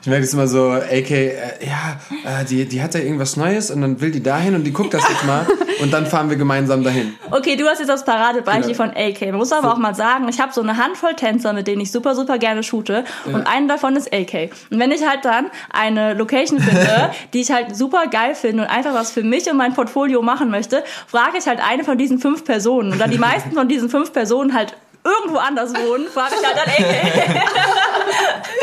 ich 0.00 0.06
merke 0.06 0.23
es 0.23 0.33
immer 0.33 0.47
so, 0.47 0.71
AK, 0.71 1.11
äh, 1.11 1.35
ja, 1.61 1.99
äh, 2.25 2.45
die, 2.45 2.66
die 2.66 2.80
hat 2.80 2.95
ja 2.95 3.00
irgendwas 3.00 3.37
Neues 3.37 3.73
und 3.73 3.80
dann 3.80 4.00
will 4.00 4.12
die 4.12 4.23
dahin 4.23 4.54
und 4.54 4.62
die 4.62 4.73
guckt 4.73 4.95
das 4.95 5.02
jetzt 5.09 5.25
mal 5.25 5.45
und 5.80 5.92
dann 5.92 6.06
fahren 6.06 6.30
wir 6.30 6.37
gemeinsam 6.37 6.85
dahin. 6.85 7.16
Okay, 7.33 7.56
du 7.56 7.66
hast 7.66 7.80
jetzt 7.80 7.88
das 7.88 8.04
Paradebeispiel 8.04 8.76
genau. 8.76 8.92
von 8.92 8.97
AK. 8.97 9.21
Man 9.23 9.38
muss 9.38 9.50
aber 9.50 9.73
auch 9.73 9.78
mal 9.78 9.97
sagen, 9.97 10.28
ich 10.28 10.38
habe 10.38 10.52
so 10.52 10.62
eine 10.62 10.76
Handvoll 10.76 11.14
Tänzer, 11.14 11.52
mit 11.52 11.66
denen 11.66 11.80
ich 11.80 11.90
super, 11.90 12.14
super 12.14 12.38
gerne 12.38 12.62
shoote 12.62 13.02
ja. 13.26 13.35
und 13.35 13.49
einen 13.49 13.66
davon 13.66 13.97
ist 13.97 14.14
AK. 14.14 14.52
Und 14.71 14.78
wenn 14.78 14.92
ich 14.92 15.04
halt 15.04 15.25
dann 15.25 15.47
eine 15.71 16.14
Location 16.14 16.61
finde, 16.61 17.11
die 17.33 17.40
ich 17.40 17.50
halt 17.50 17.75
super 17.75 18.06
geil 18.09 18.37
finde 18.37 18.62
und 18.62 18.68
einfach 18.68 18.95
was 18.95 19.11
für 19.11 19.25
mich 19.25 19.50
und 19.50 19.56
mein 19.56 19.75
Portfolio 19.75 20.23
machen 20.23 20.49
möchte, 20.49 20.85
frage 21.09 21.38
ich 21.38 21.49
halt 21.49 21.59
eine 21.61 21.83
von 21.83 21.99
diesen 21.99 22.21
fünf 22.21 22.45
Personen 22.45 22.92
und 22.92 23.00
dann 23.00 23.15
die 23.16 23.20
meisten 23.20 23.52
von 23.52 23.68
diesen 23.68 23.88
fünf 23.88 24.12
Personen 24.12 24.52
halt 24.52 24.76
irgendwo 25.06 25.38
anders 25.38 25.73
wohnen, 25.73 26.08
frage 26.08 26.35
ich 26.40 26.46
halt 26.46 26.56
dann, 26.56 26.75
ey. 26.75 27.40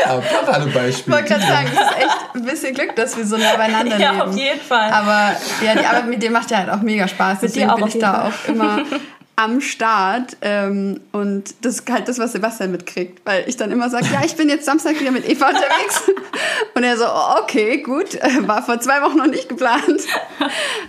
ja, 0.00 0.42
Paradebeispiel. 0.42 0.92
Ich 0.92 1.20
wollte 1.20 1.28
gerade 1.34 1.46
sagen, 1.46 1.68
es 1.72 1.80
ist 1.80 1.96
echt 1.96 2.34
ein 2.34 2.44
bisschen 2.44 2.74
Glück, 2.74 2.96
dass 2.96 3.16
wir 3.16 3.24
so 3.24 3.36
nah 3.36 3.56
beieinander 3.56 3.96
ja, 3.98 4.10
leben. 4.10 4.18
Ja, 4.18 4.24
auf 4.26 4.36
jeden 4.36 4.60
Fall. 4.60 4.90
Aber 4.90 5.36
ja, 5.64 5.74
die 5.74 5.86
Arbeit 5.86 6.06
mit 6.06 6.22
dir 6.22 6.30
macht 6.30 6.50
ja 6.50 6.58
halt 6.58 6.70
auch 6.70 6.82
mega 6.82 7.08
Spaß. 7.08 7.40
Deswegen 7.40 7.74
bin 7.74 7.86
ich 7.86 7.98
da 7.98 8.28
auch 8.28 8.48
immer 8.48 8.82
am 9.36 9.60
Start 9.60 10.36
ähm, 10.42 11.00
und 11.10 11.54
das 11.62 11.80
ist 11.80 11.90
halt 11.90 12.06
das, 12.08 12.20
was 12.20 12.30
Sebastian 12.32 12.70
mitkriegt, 12.70 13.20
weil 13.24 13.42
ich 13.48 13.56
dann 13.56 13.72
immer 13.72 13.90
sage, 13.90 14.06
ja, 14.12 14.22
ich 14.24 14.36
bin 14.36 14.48
jetzt 14.48 14.64
Samstag 14.64 15.00
wieder 15.00 15.10
mit 15.10 15.28
Eva 15.28 15.48
unterwegs 15.48 16.02
und 16.74 16.84
er 16.84 16.96
so, 16.96 17.04
oh, 17.04 17.42
okay, 17.42 17.78
gut, 17.82 18.16
war 18.46 18.62
vor 18.62 18.78
zwei 18.80 19.02
Wochen 19.02 19.18
noch 19.18 19.26
nicht 19.26 19.48
geplant, 19.48 20.02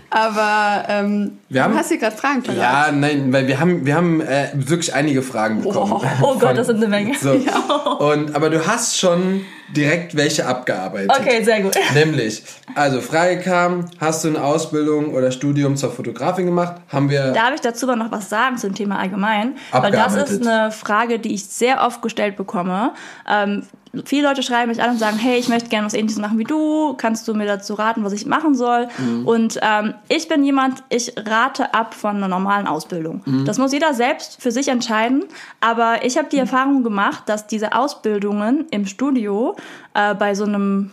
aber 0.09 0.83
ähm, 0.89 1.39
Wir 1.49 1.63
haben- 1.63 1.73
du 1.73 1.79
hast 1.79 1.87
hier 1.89 1.97
gerade 1.97 2.15
Fragen 2.15 2.43
parat. 2.43 2.57
Ja, 2.57 2.91
nein, 2.91 3.33
weil 3.33 3.47
wir 3.47 3.59
haben, 3.59 3.85
wir 3.85 3.95
haben 3.95 4.21
äh, 4.21 4.49
wirklich 4.53 4.93
einige 4.93 5.21
Fragen 5.21 5.61
bekommen. 5.63 6.01
Oh 6.21 6.37
Gott, 6.37 6.57
das 6.57 6.67
sind 6.67 6.77
eine 6.77 6.87
Menge. 6.87 7.15
So. 7.17 7.31
Und, 7.99 8.35
aber 8.35 8.49
du 8.49 8.65
hast 8.67 8.97
schon 8.97 9.45
direkt 9.69 10.15
welche 10.15 10.45
abgearbeitet. 10.45 11.11
Okay, 11.19 11.43
sehr 11.43 11.61
gut. 11.61 11.75
Nämlich, 11.93 12.43
also 12.75 13.01
Frage 13.01 13.39
kam, 13.39 13.85
hast 13.99 14.23
du 14.23 14.29
eine 14.29 14.43
Ausbildung 14.43 15.13
oder 15.13 15.31
Studium 15.31 15.75
zur 15.75 15.91
Fotografin 15.91 16.45
gemacht? 16.45 16.75
Haben 16.89 17.09
wir 17.09 17.31
Darf 17.31 17.53
ich 17.55 17.61
dazu 17.61 17.87
aber 17.87 17.95
noch 17.95 18.11
was 18.11 18.29
sagen 18.29 18.57
zum 18.57 18.75
Thema 18.75 18.99
allgemein? 18.99 19.55
Weil 19.71 19.91
das 19.91 20.15
ist 20.15 20.45
eine 20.45 20.71
Frage, 20.71 21.19
die 21.19 21.33
ich 21.33 21.45
sehr 21.45 21.81
oft 21.81 22.01
gestellt 22.01 22.35
bekomme. 22.35 22.93
Ähm, 23.29 23.63
viele 24.05 24.27
Leute 24.27 24.43
schreiben 24.43 24.69
mich 24.69 24.81
an 24.81 24.91
und 24.91 24.99
sagen, 24.99 25.17
hey, 25.17 25.37
ich 25.37 25.47
möchte 25.47 25.69
gerne 25.69 25.85
was 25.85 25.93
ähnliches 25.93 26.19
machen 26.19 26.37
wie 26.37 26.43
du. 26.43 26.93
Kannst 26.97 27.27
du 27.27 27.33
mir 27.33 27.45
dazu 27.45 27.75
raten, 27.75 28.03
was 28.03 28.13
ich 28.13 28.25
machen 28.25 28.55
soll? 28.55 28.87
Mhm. 28.97 29.27
Und 29.27 29.59
ähm, 29.61 29.93
ich 30.09 30.27
bin 30.27 30.43
jemand, 30.43 30.83
ich 30.89 31.13
rate 31.17 31.73
ab 31.73 31.93
von 31.93 32.17
einer 32.17 32.27
normalen 32.27 32.67
Ausbildung. 32.67 33.21
Mhm. 33.25 33.45
Das 33.45 33.57
muss 33.57 33.71
jeder 33.71 33.93
selbst 33.93 34.41
für 34.41 34.51
sich 34.51 34.67
entscheiden. 34.67 35.23
Aber 35.61 36.03
ich 36.03 36.17
habe 36.17 36.27
die 36.29 36.37
Erfahrung 36.37 36.83
gemacht, 36.83 37.23
dass 37.27 37.47
diese 37.47 37.73
Ausbildungen 37.73 38.65
im 38.71 38.85
Studio 38.85 39.55
äh, 39.93 40.13
bei 40.15 40.35
so 40.35 40.43
einem 40.45 40.91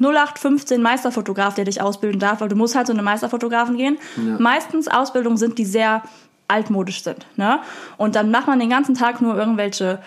0815 0.00 0.82
Meisterfotograf, 0.82 1.54
der 1.54 1.64
dich 1.64 1.80
ausbilden 1.80 2.20
darf, 2.20 2.40
weil 2.40 2.48
du 2.48 2.56
musst 2.56 2.74
halt 2.74 2.86
so 2.86 2.92
eine 2.92 3.02
Meisterfotografen 3.02 3.76
gehen. 3.76 3.98
Meistens 4.38 4.88
Ausbildungen 4.88 5.36
sind, 5.36 5.58
die 5.58 5.64
sehr 5.64 6.02
altmodisch 6.48 7.02
sind. 7.02 7.26
Ne? 7.36 7.60
Und 7.96 8.16
dann 8.16 8.30
macht 8.30 8.46
man 8.46 8.58
den 8.58 8.70
ganzen 8.70 8.94
Tag 8.94 9.20
nur 9.20 9.36
irgendwelche 9.36 10.00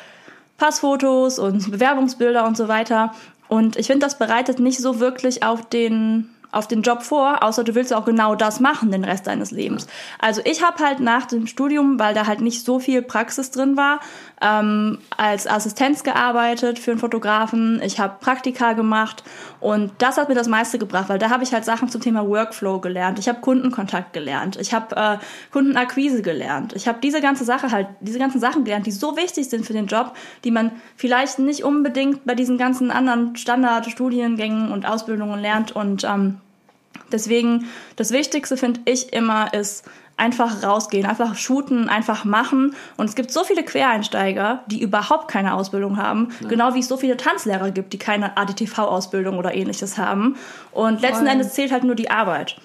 Passfotos 0.57 1.39
und 1.39 1.71
Bewerbungsbilder 1.71 2.45
und 2.45 2.57
so 2.57 2.67
weiter. 2.67 3.13
Und 3.47 3.77
ich 3.77 3.87
finde, 3.87 4.05
das 4.05 4.17
bereitet 4.17 4.59
nicht 4.59 4.79
so 4.79 4.99
wirklich 4.99 5.43
auf 5.43 5.67
den 5.69 6.29
auf 6.51 6.67
den 6.67 6.81
Job 6.81 7.03
vor, 7.03 7.43
außer 7.43 7.63
du 7.63 7.75
willst 7.75 7.93
auch 7.93 8.05
genau 8.05 8.33
das 8.33 8.59
machen 8.59 8.89
den 8.89 9.03
Rest 9.03 9.27
deines 9.27 9.51
Lebens. 9.51 9.85
Also 10.17 10.41
ich 10.45 10.63
habe 10.63 10.83
halt 10.83 10.99
nach 10.99 11.25
dem 11.25 11.45
Studium, 11.45 11.99
weil 11.99 12.13
da 12.13 12.25
halt 12.25 12.41
nicht 12.41 12.63
so 12.63 12.79
viel 12.79 13.01
Praxis 13.01 13.51
drin 13.51 13.75
war, 13.75 13.99
ähm, 14.41 14.99
als 15.15 15.47
Assistenz 15.47 16.03
gearbeitet 16.03 16.79
für 16.79 16.91
einen 16.91 16.99
Fotografen. 16.99 17.81
Ich 17.81 17.99
habe 17.99 18.17
Praktika 18.19 18.73
gemacht 18.73 19.23
und 19.59 19.91
das 19.97 20.17
hat 20.17 20.29
mir 20.29 20.35
das 20.35 20.47
meiste 20.47 20.77
gebracht, 20.77 21.09
weil 21.09 21.19
da 21.19 21.29
habe 21.29 21.43
ich 21.43 21.53
halt 21.53 21.65
Sachen 21.65 21.89
zum 21.89 22.01
Thema 22.01 22.27
Workflow 22.27 22.79
gelernt. 22.79 23.19
Ich 23.19 23.27
habe 23.27 23.41
Kundenkontakt 23.41 24.13
gelernt. 24.13 24.57
Ich 24.57 24.73
habe 24.73 24.95
äh, 24.95 25.17
Kundenakquise 25.51 26.21
gelernt. 26.21 26.73
Ich 26.73 26.87
habe 26.87 26.99
diese 27.01 27.21
ganze 27.21 27.45
Sache 27.45 27.71
halt, 27.71 27.87
diese 27.99 28.19
ganzen 28.19 28.39
Sachen 28.39 28.63
gelernt, 28.63 28.85
die 28.85 28.91
so 28.91 29.17
wichtig 29.17 29.49
sind 29.49 29.65
für 29.65 29.73
den 29.73 29.87
Job, 29.87 30.15
die 30.43 30.51
man 30.51 30.71
vielleicht 30.95 31.39
nicht 31.39 31.63
unbedingt 31.63 32.25
bei 32.25 32.35
diesen 32.35 32.57
ganzen 32.57 32.91
anderen 32.91 33.35
Standardstudiengängen 33.35 34.71
und 34.71 34.85
Ausbildungen 34.85 35.39
lernt 35.39 35.75
und 35.75 36.03
ähm, 36.03 36.41
Deswegen, 37.11 37.67
das 37.95 38.11
Wichtigste 38.11 38.57
finde 38.57 38.81
ich 38.85 39.13
immer 39.13 39.53
ist 39.53 39.85
einfach 40.17 40.63
rausgehen, 40.63 41.05
einfach 41.05 41.35
shooten, 41.35 41.89
einfach 41.89 42.25
machen. 42.25 42.75
Und 42.97 43.07
es 43.07 43.15
gibt 43.15 43.31
so 43.31 43.43
viele 43.43 43.63
Quereinsteiger, 43.63 44.63
die 44.67 44.81
überhaupt 44.81 45.29
keine 45.29 45.53
Ausbildung 45.53 45.97
haben, 45.97 46.29
genau 46.49 46.73
wie 46.73 46.79
es 46.79 46.87
so 46.87 46.97
viele 46.97 47.17
Tanzlehrer 47.17 47.71
gibt, 47.71 47.93
die 47.93 47.99
keine 47.99 48.35
ADTV-Ausbildung 48.35 49.37
oder 49.37 49.53
ähnliches 49.53 49.97
haben. 49.97 50.35
Und 50.71 51.01
letzten 51.01 51.25
Voll. 51.25 51.33
Endes 51.33 51.53
zählt 51.53 51.71
halt 51.71 51.83
nur 51.83 51.95
die 51.95 52.09
Arbeit. 52.09 52.57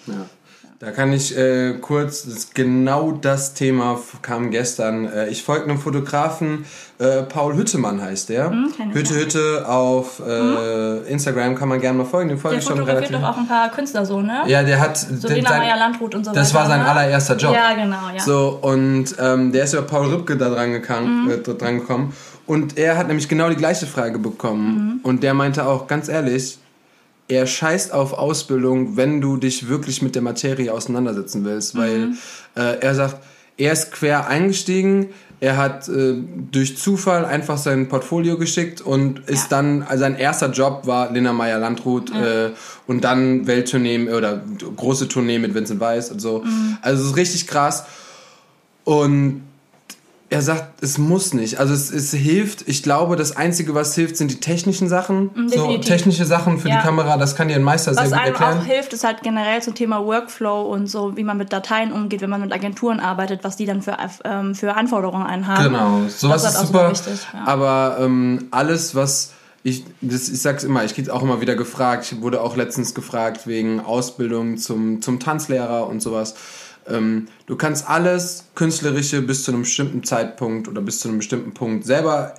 Da 0.85 0.91
kann 0.91 1.13
ich 1.13 1.39
äh, 1.39 1.75
kurz, 1.81 2.25
das 2.25 2.51
genau 2.55 3.13
das 3.13 3.55
Thema 3.55 4.01
kam 4.21 4.51
gestern. 4.51 5.05
Äh, 5.05 5.29
ich 5.29 5.45
folge 5.45 5.67
einem 5.67 5.79
Fotografen, 5.79 6.65
äh, 6.99 7.23
Paul 7.23 7.55
Hüttemann 7.55 8.03
heißt 8.03 8.31
der. 8.31 8.51
Hm, 8.51 8.73
Hütte. 8.93 9.15
Hütte 9.15 9.69
auf 9.69 10.21
äh, 10.27 10.99
Instagram 11.09 11.55
kann 11.55 11.69
man 11.69 11.81
gerne 11.81 11.99
mal 11.99 12.05
folgen. 12.05 12.31
Den 12.31 12.39
folge 12.39 12.57
Der 12.57 12.63
ich 12.65 12.69
schon 12.69 12.83
relativ. 12.83 13.13
doch 13.17 13.23
auch 13.23 13.37
ein 13.37 13.47
paar 13.47 13.71
Künstler 13.71 14.05
so, 14.05 14.21
ne? 14.23 14.41
Ja, 14.49 14.65
der 14.65 14.81
hat. 14.81 14.97
So 14.97 15.29
der- 15.29 15.37
Lena 15.37 15.51
sein- 15.51 15.61
Meyer-Landrut 15.61 16.17
und 16.17 16.25
so 16.25 16.33
Das 16.33 16.53
weiter. 16.53 16.65
war 16.65 16.71
sein 16.71 16.81
ne? 16.81 16.89
allererster 16.91 17.37
Job. 17.37 17.55
Ja, 17.55 17.75
genau, 17.75 18.09
ja. 18.13 18.21
So, 18.21 18.59
und 18.63 19.05
ähm, 19.21 19.53
der 19.53 19.63
ist 19.63 19.75
über 19.75 19.83
Paul 19.83 20.09
Rübke 20.13 20.37
da 20.37 20.49
dran, 20.51 20.73
gekannt, 20.73 21.07
Mhm. 21.27 21.31
äh, 21.31 21.39
dran 21.39 21.79
gekommen. 21.79 22.13
Und 22.45 22.77
er 22.77 22.99
hat 22.99 23.07
nämlich 23.07 23.29
genau 23.29 23.49
die 23.49 23.55
gleiche 23.57 23.87
Frage 23.87 24.19
bekommen. 24.19 24.95
Mhm. 24.97 25.01
Und 25.05 25.23
der 25.23 25.33
meinte 25.35 25.65
auch, 25.65 25.87
ganz 25.87 26.09
ehrlich, 26.09 26.59
er 27.33 27.47
scheißt 27.47 27.93
auf 27.93 28.13
Ausbildung, 28.13 28.97
wenn 28.97 29.21
du 29.21 29.37
dich 29.39 29.69
wirklich 29.69 30.03
mit 30.03 30.15
der 30.15 30.23
Materie 30.23 30.73
auseinandersetzen 30.73 31.45
willst. 31.45 31.77
Weil 31.77 31.99
Mhm. 32.09 32.19
äh, 32.57 32.79
er 32.81 32.95
sagt, 32.95 33.17
er 33.57 33.73
ist 33.73 33.93
quer 33.93 34.27
eingestiegen, 34.29 35.09
er 35.41 35.57
hat 35.57 35.89
äh, 35.89 36.15
durch 36.53 36.79
Zufall 36.79 37.25
einfach 37.25 37.59
sein 37.59 37.89
Portfolio 37.89 38.39
geschickt 38.39 38.81
und 38.81 39.29
ist 39.29 39.51
dann, 39.51 39.83
also 39.83 40.03
sein 40.03 40.15
erster 40.17 40.51
Job 40.51 40.87
war 40.87 41.11
Lena 41.11 41.33
Meyer-Landrut 41.33 42.11
äh, 42.15 42.51
und 42.87 43.03
dann 43.03 43.47
Welttournee 43.49 44.09
oder 44.11 44.41
große 44.77 45.09
Tournee 45.09 45.39
mit 45.41 45.53
Vincent 45.55 45.81
Weiss 45.81 46.13
und 46.13 46.21
so. 46.21 46.43
Mhm. 46.45 46.77
Also 46.83 47.03
es 47.03 47.11
ist 47.11 47.17
richtig 47.17 47.49
krass. 47.49 47.85
Und 48.85 49.43
er 50.33 50.43
sagt, 50.43 50.83
es 50.83 50.99
muss 50.99 51.35
nicht. 51.35 51.59
Also 51.61 51.73
es, 51.75 51.91
es 51.93 52.11
hilft. 52.13 52.67
Ich 52.67 52.83
glaube, 52.83 53.15
das 53.17 53.37
Einzige, 53.37 53.75
was 53.75 53.95
hilft, 53.95 54.17
sind 54.17 54.31
die 54.31 54.41
technischen 54.41 54.89
Sachen. 54.89 55.31
so 55.35 55.41
Mhm, 55.41 55.49
definitiv. 55.51 55.85
technische 55.87 56.25
Sachen 56.25 56.59
für 56.59 56.69
Ja. 56.69 56.77
die 56.79 56.83
Kamera, 56.83 57.17
das 57.19 57.37
kann 57.37 57.49
dir 57.49 57.55
ein 57.57 57.63
Meister 57.63 57.95
sehr 57.95 58.03
Was 58.05 58.11
gut 58.11 58.19
einem 58.19 58.33
erklären. 58.35 58.59
auch 58.59 58.65
hilft, 58.65 58.93
ist 58.93 59.05
halt 59.05 59.23
generell 59.23 59.63
zum 59.63 59.75
Thema 59.75 60.05
Workflow 60.05 60.63
und 60.63 60.89
so, 60.89 61.17
wie 61.17 61.23
man 61.25 61.37
mit 61.37 61.53
Dateien 61.53 61.93
umgeht, 61.93 62.21
wenn 62.23 62.31
man 62.31 62.41
mit 62.41 62.53
Agenturen 62.53 62.99
arbeitet, 62.99 63.45
was 63.45 63.57
die 63.57 63.67
dann 63.67 63.83
für, 63.83 63.97
ähm, 64.25 64.55
für 64.55 64.75
Anforderungen 64.75 65.27
einen 65.27 65.47
haben. 65.47 65.65
Genau, 65.65 66.01
sowas 66.09 66.43
Das 66.43 66.55
ist 66.55 66.61
auch 66.61 66.67
super. 66.67 66.91
wichtig, 66.91 67.21
ja. 67.33 67.45
Aber 67.47 67.99
ähm, 68.01 68.49
alles, 68.51 68.95
was 68.95 69.33
ich, 69.65 69.85
das, 70.01 70.29
ich 70.29 70.43
sag's 70.43 70.65
immer, 70.65 70.85
ich 70.85 70.95
krieg's 70.95 71.09
auch 71.09 71.23
immer 71.23 71.41
wieder 71.41 71.55
gefragt. 71.55 72.11
Ich 72.11 72.21
wurde 72.21 72.41
auch 72.41 72.57
letztens 72.57 72.95
gefragt 72.95 73.47
wegen 73.47 73.79
Ausbildung 73.81 74.57
zum, 74.59 75.01
zum 75.03 75.21
Tanzlehrer 75.21 75.87
und 75.87 76.03
sowas. 76.03 76.35
Ähm, 76.89 77.29
du 77.47 77.57
kannst 77.57 77.89
alles 77.89 78.47
Künstlerische 78.55 79.23
bis 79.23 79.45
zu 79.45 79.53
einem 79.53 79.63
bestimmten 79.63 80.05
Zeitpunkt 80.05 80.69
oder 80.69 80.81
bis 80.81 81.01
zu 81.01 81.09
einem 81.09 81.19
bestimmten 81.19 81.53
Punkt 81.53 81.85
selber 81.85 82.35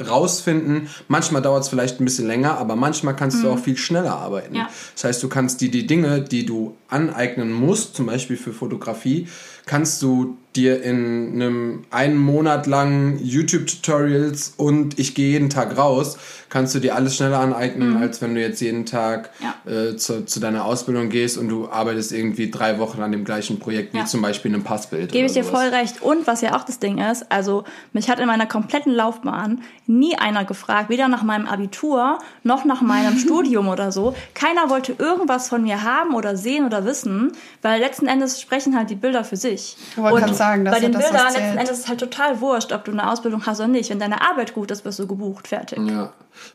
rausfinden. 0.00 0.88
Manchmal 1.08 1.42
dauert 1.42 1.64
es 1.64 1.68
vielleicht 1.68 2.00
ein 2.00 2.04
bisschen 2.04 2.26
länger, 2.26 2.56
aber 2.58 2.76
manchmal 2.76 3.16
kannst 3.16 3.42
du 3.42 3.50
auch 3.50 3.58
viel 3.58 3.76
schneller 3.76 4.14
arbeiten. 4.14 4.54
Ja. 4.54 4.68
Das 4.94 5.04
heißt, 5.04 5.22
du 5.22 5.28
kannst 5.28 5.60
dir 5.60 5.70
die 5.70 5.86
Dinge, 5.86 6.20
die 6.22 6.46
du 6.46 6.76
aneignen 6.88 7.52
musst, 7.52 7.96
zum 7.96 8.06
Beispiel 8.06 8.36
für 8.36 8.52
Fotografie, 8.52 9.26
kannst 9.66 10.02
du 10.02 10.36
dir 10.54 10.82
in 10.82 11.34
einem 11.34 11.84
einen 11.90 12.16
Monat 12.16 12.66
lang 12.66 13.18
YouTube-Tutorials 13.22 14.54
und 14.56 14.98
ich 14.98 15.14
gehe 15.14 15.32
jeden 15.32 15.50
Tag 15.50 15.76
raus, 15.76 16.16
kannst 16.48 16.74
du 16.74 16.78
dir 16.78 16.94
alles 16.94 17.16
schneller 17.16 17.40
aneignen, 17.40 17.96
als 17.98 18.20
wenn 18.22 18.34
du 18.34 18.40
jetzt 18.40 18.60
jeden 18.60 18.86
Tag 18.86 19.30
Ja. 19.40 19.70
äh, 19.70 19.96
zu, 19.96 20.24
zu 20.24 20.40
deiner 20.40 20.64
Ausbildung 20.64 21.08
gehst 21.08 21.38
und 21.38 21.48
du 21.48 21.68
arbeitest 21.70 22.12
irgendwie 22.12 22.50
drei 22.50 22.78
Wochen 22.78 23.02
an 23.02 23.12
dem 23.12 23.24
gleichen 23.24 23.58
Projekt, 23.58 23.94
wie 23.94 23.98
Ja. 23.98 24.04
zum 24.06 24.22
Beispiel 24.22 24.52
einem 24.54 24.64
Passbild. 24.64 25.12
Gebe 25.12 25.26
ich 25.26 25.32
dir 25.32 25.44
voll 25.44 25.68
recht. 25.68 26.02
Und 26.02 26.26
was 26.26 26.40
ja 26.40 26.56
auch 26.56 26.64
das 26.64 26.78
Ding 26.78 26.98
ist, 26.98 27.26
also 27.30 27.64
mich 27.92 28.08
hat 28.10 28.18
in 28.20 28.26
meiner 28.26 28.46
kompletten 28.46 28.92
Laufbahn 28.94 29.62
nie 29.86 30.16
einer 30.16 30.44
gefragt, 30.44 30.88
weder 30.90 31.08
nach 31.08 31.22
meinem 31.22 31.46
Abitur 31.46 32.18
noch 32.42 32.64
nach 32.64 32.80
meinem 32.80 33.16
Studium 33.18 33.68
oder 33.68 33.92
so. 33.92 34.14
Keiner 34.34 34.70
wollte 34.70 34.94
irgendwas 34.98 35.48
von 35.48 35.62
mir 35.62 35.82
haben 35.82 36.14
oder 36.14 36.36
sehen 36.36 36.64
oder 36.66 36.84
wissen, 36.84 37.32
weil 37.62 37.80
letzten 37.80 38.06
Endes 38.06 38.40
sprechen 38.40 38.76
halt 38.76 38.90
die 38.90 38.94
Bilder 38.96 39.24
für 39.24 39.36
sich. 39.36 39.76
Ich 39.90 39.96
wollte 39.98 40.20
gerade 40.20 40.34
sagen, 40.34 40.64
das 40.64 40.72
bei 40.72 40.78
ist 40.78 40.84
den 40.86 40.92
das, 40.92 41.02
Bildern 41.10 41.26
letzten 41.32 41.58
Endes 41.58 41.70
ist 41.70 41.78
es 41.84 41.88
halt 41.88 42.00
total 42.00 42.40
wurscht, 42.40 42.72
ob 42.72 42.84
du 42.84 42.92
eine 42.92 43.10
Ausbildung 43.10 43.44
hast 43.46 43.58
oder 43.60 43.68
nicht. 43.68 43.90
Wenn 43.90 43.98
deine 43.98 44.20
Arbeit 44.22 44.54
gut 44.54 44.70
ist, 44.70 44.84
wirst 44.84 44.98
du 44.98 45.06
gebucht, 45.06 45.48
fertig. 45.48 45.78
Ja. 45.88 46.12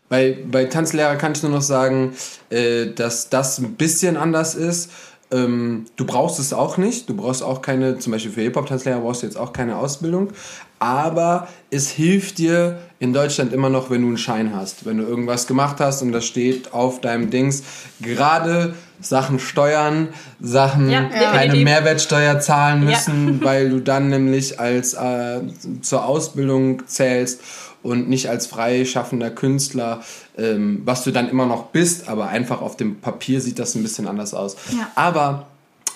Bei, 0.09 0.37
bei 0.49 0.65
Tanzlehrer 0.65 1.15
kann 1.15 1.31
ich 1.33 1.41
nur 1.43 1.51
noch 1.51 1.61
sagen, 1.61 2.13
äh, 2.49 2.87
dass 2.87 3.29
das 3.29 3.57
ein 3.59 3.73
bisschen 3.75 4.17
anders 4.17 4.55
ist. 4.55 4.91
Ähm, 5.31 5.85
du 5.95 6.05
brauchst 6.05 6.39
es 6.39 6.53
auch 6.53 6.77
nicht. 6.77 7.09
Du 7.09 7.15
brauchst 7.15 7.41
auch 7.41 7.61
keine, 7.61 7.97
zum 7.97 8.11
Beispiel 8.11 8.31
für 8.31 8.41
Hip-Hop-Tanzlehrer 8.41 8.99
brauchst 8.99 9.23
du 9.23 9.25
jetzt 9.25 9.37
auch 9.37 9.51
keine 9.53 9.77
Ausbildung. 9.77 10.29
Aber 10.77 11.47
es 11.71 11.89
hilft 11.89 12.37
dir 12.37 12.79
in 12.99 13.13
Deutschland 13.13 13.53
immer 13.53 13.69
noch, 13.69 13.89
wenn 13.89 14.01
du 14.01 14.07
einen 14.09 14.17
Schein 14.17 14.53
hast. 14.53 14.85
Wenn 14.85 14.97
du 14.97 15.05
irgendwas 15.05 15.47
gemacht 15.47 15.77
hast 15.79 16.01
und 16.01 16.11
das 16.11 16.25
steht 16.25 16.73
auf 16.73 17.01
deinem 17.01 17.29
Dings. 17.29 17.63
Gerade 18.01 18.75
Sachen 18.99 19.39
steuern, 19.39 20.09
Sachen 20.41 20.89
Ja, 20.89 21.05
keine. 21.05 21.55
Mehrwertsteuer 21.55 22.39
zahlen 22.39 22.83
Ja. 22.83 22.89
müssen, 22.89 23.43
weil 23.43 23.69
du 23.69 23.79
dann 23.79 24.09
nämlich 24.09 24.59
als 24.59 24.93
äh, 24.93 25.39
zur 25.81 26.05
Ausbildung 26.05 26.85
zählst 26.85 27.41
und 27.83 28.09
nicht 28.09 28.29
als 28.29 28.47
freischaffender 28.47 29.29
Künstler, 29.29 30.01
ähm, 30.37 30.81
was 30.85 31.03
du 31.03 31.11
dann 31.11 31.29
immer 31.29 31.45
noch 31.45 31.65
bist, 31.67 32.07
aber 32.07 32.29
einfach 32.29 32.61
auf 32.61 32.77
dem 32.77 32.99
Papier 33.01 33.41
sieht 33.41 33.59
das 33.59 33.75
ein 33.75 33.83
bisschen 33.83 34.07
anders 34.07 34.33
aus. 34.33 34.55
Ja. 34.71 34.89
Aber 34.95 35.47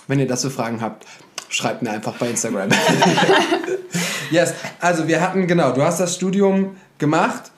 wenn 0.08 0.20
ihr 0.20 0.28
dazu 0.28 0.50
Fragen 0.50 0.82
habt, 0.82 1.06
schreibt 1.50 1.82
mir 1.82 1.92
einfach 1.92 2.14
bei 2.18 2.30
Instagram. 2.30 2.70
yes, 4.32 4.54
also 4.80 5.08
wir 5.08 5.22
hatten, 5.22 5.48
genau, 5.48 5.72
du 5.72 5.82
hast 5.82 6.00
das 6.00 6.16
Studium 6.16 6.76
gemacht. 6.98 7.52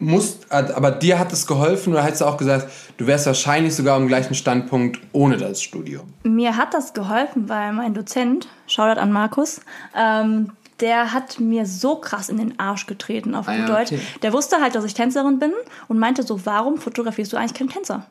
musst, 0.00 0.50
aber 0.50 0.90
dir 0.90 1.18
hat 1.18 1.32
es 1.32 1.46
geholfen 1.46 1.92
oder 1.92 2.02
hättest 2.02 2.22
du 2.22 2.26
auch 2.26 2.36
gesagt, 2.36 2.68
du 2.96 3.06
wärst 3.06 3.26
wahrscheinlich 3.26 3.74
sogar 3.74 3.96
am 3.96 4.08
gleichen 4.08 4.34
Standpunkt 4.34 5.00
ohne 5.12 5.36
das 5.36 5.62
Studium? 5.62 6.12
Mir 6.24 6.56
hat 6.56 6.74
das 6.74 6.94
geholfen, 6.94 7.48
weil 7.48 7.72
mein 7.72 7.94
Dozent, 7.94 8.48
Shoutout 8.66 9.00
an 9.00 9.12
Markus, 9.12 9.60
ähm, 9.96 10.50
der 10.80 11.12
hat 11.12 11.40
mir 11.40 11.66
so 11.66 11.96
krass 11.96 12.28
in 12.28 12.38
den 12.38 12.58
Arsch 12.58 12.86
getreten 12.86 13.34
auf 13.34 13.48
Ah 13.48 13.56
gut 13.56 13.68
ja, 13.68 13.76
Deutsch. 13.76 13.92
okay. 13.92 14.00
Der 14.22 14.32
wusste 14.32 14.60
halt, 14.60 14.74
dass 14.74 14.84
ich 14.84 14.94
Tänzerin 14.94 15.38
bin 15.38 15.52
und 15.88 15.98
meinte 15.98 16.22
so, 16.22 16.44
warum 16.46 16.78
fotografierst 16.78 17.32
du 17.32 17.36
eigentlich 17.36 17.54
keinen 17.54 17.70
Tänzer? 17.70 18.06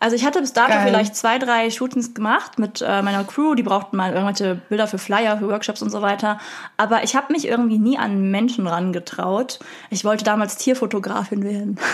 Also 0.00 0.14
ich 0.14 0.24
hatte 0.24 0.40
bis 0.40 0.52
dato 0.52 0.72
Geil. 0.72 0.86
vielleicht 0.86 1.16
zwei, 1.16 1.38
drei 1.38 1.70
Shootings 1.70 2.14
gemacht 2.14 2.58
mit 2.58 2.82
äh, 2.86 3.02
meiner 3.02 3.24
Crew, 3.24 3.54
die 3.54 3.64
brauchten 3.64 3.96
mal 3.96 4.12
irgendwelche 4.12 4.56
Bilder 4.68 4.86
für 4.86 4.98
Flyer, 4.98 5.38
für 5.38 5.48
Workshops 5.48 5.82
und 5.82 5.90
so 5.90 6.02
weiter. 6.02 6.38
Aber 6.76 7.02
ich 7.02 7.16
habe 7.16 7.32
mich 7.32 7.48
irgendwie 7.48 7.78
nie 7.78 7.98
an 7.98 8.30
Menschen 8.30 8.66
rangetraut. 8.66 9.58
Ich 9.90 10.04
wollte 10.04 10.24
damals 10.24 10.56
Tierfotografin 10.56 11.44
werden. 11.44 11.78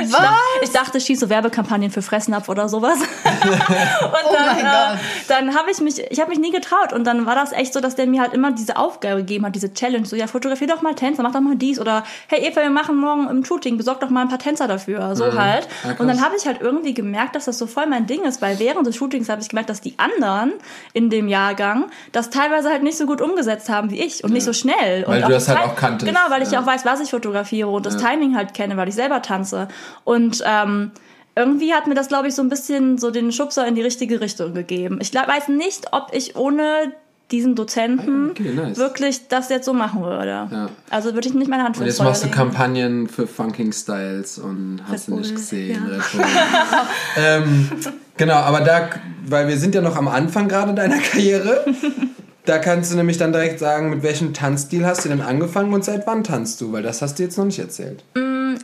Ich, 0.00 0.12
Was? 0.12 0.20
dach, 0.20 0.38
ich 0.62 0.72
dachte, 0.72 0.98
ich 0.98 1.04
schieße 1.04 1.28
Werbekampagnen 1.30 1.90
für 1.90 2.02
Fressnapf 2.02 2.48
oder 2.48 2.68
sowas. 2.68 2.98
und 3.24 4.34
dann, 4.34 4.56
mein 4.56 4.66
äh, 4.66 4.98
dann 5.28 5.54
habe 5.54 5.70
ich 5.70 5.80
mich, 5.80 5.98
ich 6.10 6.20
habe 6.20 6.30
mich 6.30 6.38
nie 6.38 6.50
getraut 6.50 6.92
und 6.92 7.04
dann 7.04 7.26
war 7.26 7.34
das 7.34 7.52
echt 7.52 7.72
so, 7.72 7.80
dass 7.80 7.94
der 7.94 8.06
mir 8.06 8.20
halt 8.20 8.34
immer 8.34 8.52
diese 8.52 8.76
Aufgabe 8.76 9.18
gegeben 9.18 9.46
hat, 9.46 9.54
diese 9.54 9.72
Challenge, 9.72 10.04
so 10.06 10.16
ja, 10.16 10.26
fotografier 10.26 10.66
doch 10.66 10.82
mal 10.82 10.94
Tänzer, 10.94 11.22
mach 11.22 11.32
doch 11.32 11.40
mal 11.40 11.56
dies 11.56 11.80
oder 11.80 12.04
hey 12.28 12.40
Eva, 12.46 12.62
wir 12.62 12.70
machen 12.70 12.96
morgen 12.96 13.28
im 13.28 13.44
Shooting, 13.44 13.76
besorg 13.76 14.00
doch 14.00 14.10
mal 14.10 14.22
ein 14.22 14.28
paar 14.28 14.38
Tänzer 14.38 14.68
dafür, 14.68 15.14
so 15.16 15.32
halt. 15.34 15.68
Ja, 15.84 15.94
und 15.98 16.08
dann 16.08 16.22
habe 16.22 16.34
ich 16.36 16.46
halt 16.46 16.60
irgendwie 16.60 16.94
gemerkt, 16.94 17.33
dass 17.34 17.44
das 17.46 17.58
so 17.58 17.66
voll 17.66 17.86
mein 17.86 18.06
Ding 18.06 18.22
ist, 18.22 18.40
weil 18.42 18.58
während 18.58 18.86
des 18.86 18.96
Shootings 18.96 19.28
habe 19.28 19.40
ich 19.42 19.48
gemerkt, 19.48 19.70
dass 19.70 19.80
die 19.80 19.98
anderen 19.98 20.52
in 20.92 21.10
dem 21.10 21.28
Jahrgang 21.28 21.86
das 22.12 22.30
teilweise 22.30 22.70
halt 22.70 22.82
nicht 22.82 22.96
so 22.98 23.06
gut 23.06 23.20
umgesetzt 23.20 23.68
haben 23.68 23.90
wie 23.90 24.00
ich 24.00 24.24
und 24.24 24.32
nicht 24.32 24.44
so 24.44 24.52
schnell. 24.52 25.04
Weil 25.06 25.22
und 25.22 25.28
du 25.28 25.32
das 25.34 25.48
halt 25.48 25.58
auch 25.60 25.76
kanntest. 25.76 26.06
Genau, 26.10 26.20
weil 26.28 26.42
ich 26.42 26.48
ja 26.50 26.54
Ja. 26.54 26.62
auch 26.62 26.66
weiß, 26.66 26.84
was 26.84 27.00
ich 27.00 27.10
fotografiere 27.10 27.68
und 27.68 27.84
das 27.86 27.96
Timing 27.96 28.36
halt 28.36 28.54
kenne, 28.54 28.76
weil 28.76 28.88
ich 28.88 28.94
selber 28.94 29.22
tanze. 29.22 29.68
Und 30.04 30.42
ähm, 30.46 30.92
irgendwie 31.36 31.74
hat 31.74 31.86
mir 31.88 31.94
das, 31.94 32.08
glaube 32.08 32.28
ich, 32.28 32.34
so 32.34 32.42
ein 32.42 32.48
bisschen 32.48 32.96
so 32.98 33.10
den 33.10 33.32
Schubser 33.32 33.66
in 33.66 33.74
die 33.74 33.82
richtige 33.82 34.20
Richtung 34.20 34.54
gegeben. 34.54 34.98
Ich 35.00 35.10
glaub, 35.10 35.26
weiß 35.26 35.48
nicht, 35.48 35.88
ob 35.92 36.10
ich 36.12 36.36
ohne 36.36 36.92
diesen 37.30 37.54
Dozenten 37.54 38.30
Okay, 38.30 38.52
nice. 38.54 38.76
wirklich 38.76 39.28
das 39.28 39.48
jetzt 39.48 39.64
so 39.64 39.72
machen 39.72 40.02
würde. 40.02 40.48
Ja. 40.50 40.68
Also 40.90 41.14
würde 41.14 41.26
ich 41.28 41.34
nicht 41.34 41.48
meine 41.48 41.64
Hand 41.64 41.78
Und 41.78 41.86
jetzt 41.86 42.02
machst 42.02 42.24
du. 42.24 42.28
Kampagnen 42.28 43.08
für 43.08 43.26
Funking 43.26 43.72
Styles 43.72 44.38
und 44.38 44.80
hast 44.88 45.08
du 45.08 45.16
nicht 45.16 45.34
gesehen. 45.34 45.82
ja. 45.90 46.86
Ähm, 47.16 47.70
genau, 48.16 48.34
aber 48.36 48.60
da, 48.60 48.90
weil 49.26 49.48
wir 49.48 49.56
sind 49.56 49.74
ja 49.74 49.80
noch 49.80 49.96
am 49.96 50.08
Anfang 50.08 50.48
gerade 50.48 50.74
deiner 50.74 50.98
Karriere, 50.98 51.64
da 52.44 52.58
kannst 52.58 52.92
du 52.92 52.96
nämlich 52.96 53.16
dann 53.16 53.32
direkt 53.32 53.58
sagen, 53.58 53.90
mit 53.90 54.02
welchem 54.02 54.34
Tanzstil 54.34 54.84
hast 54.84 55.04
du 55.04 55.08
denn 55.08 55.22
angefangen 55.22 55.72
und 55.72 55.84
seit 55.84 56.06
wann 56.06 56.24
tanzt 56.24 56.60
du? 56.60 56.72
Weil 56.72 56.82
das 56.82 57.00
hast 57.00 57.18
du 57.18 57.22
jetzt 57.22 57.38
noch 57.38 57.46
nicht 57.46 57.58
erzählt. 57.58 58.04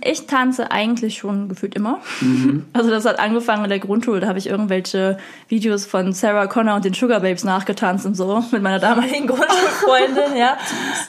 Ich 0.02 0.26
tanze 0.26 0.70
eigentlich 0.70 1.18
schon 1.18 1.48
gefühlt 1.48 1.74
immer. 1.74 1.98
Mhm. 2.20 2.66
Also 2.72 2.90
das 2.90 3.04
hat 3.04 3.18
angefangen 3.18 3.64
in 3.64 3.70
der 3.70 3.78
Grundschule. 3.78 4.20
Da 4.20 4.28
habe 4.28 4.38
ich 4.38 4.48
irgendwelche 4.48 5.18
Videos 5.48 5.84
von 5.84 6.12
Sarah 6.12 6.46
Connor 6.46 6.76
und 6.76 6.84
den 6.84 6.94
Sugar 6.94 7.20
Babes 7.20 7.44
nachgetanzt 7.44 8.06
und 8.06 8.14
so 8.14 8.42
mit 8.52 8.62
meiner 8.62 8.78
damaligen 8.78 9.26
Grundschulfreundin, 9.26 10.36
ja. 10.36 10.56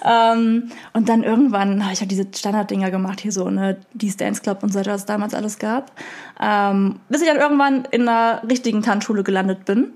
Ähm, 0.03 0.71
und 0.93 1.07
dann 1.07 1.23
irgendwann 1.23 1.83
habe 1.83 1.93
ich 1.93 2.01
halt 2.01 2.11
diese 2.11 2.25
Standarddinger 2.35 2.91
gemacht 2.91 3.21
hier 3.21 3.31
so, 3.31 3.49
ne, 3.49 3.77
die 3.93 4.15
Dance 4.15 4.41
Club 4.41 4.63
und 4.63 4.73
so 4.73 4.79
weiter, 4.79 4.91
was 4.91 5.01
es 5.01 5.05
damals 5.05 5.33
alles 5.33 5.59
gab. 5.59 5.91
Ähm, 6.41 6.99
bis 7.09 7.21
ich 7.21 7.27
dann 7.27 7.37
irgendwann 7.37 7.85
in 7.91 8.07
einer 8.07 8.41
richtigen 8.49 8.81
Tanzschule 8.81 9.23
gelandet 9.23 9.65
bin 9.65 9.93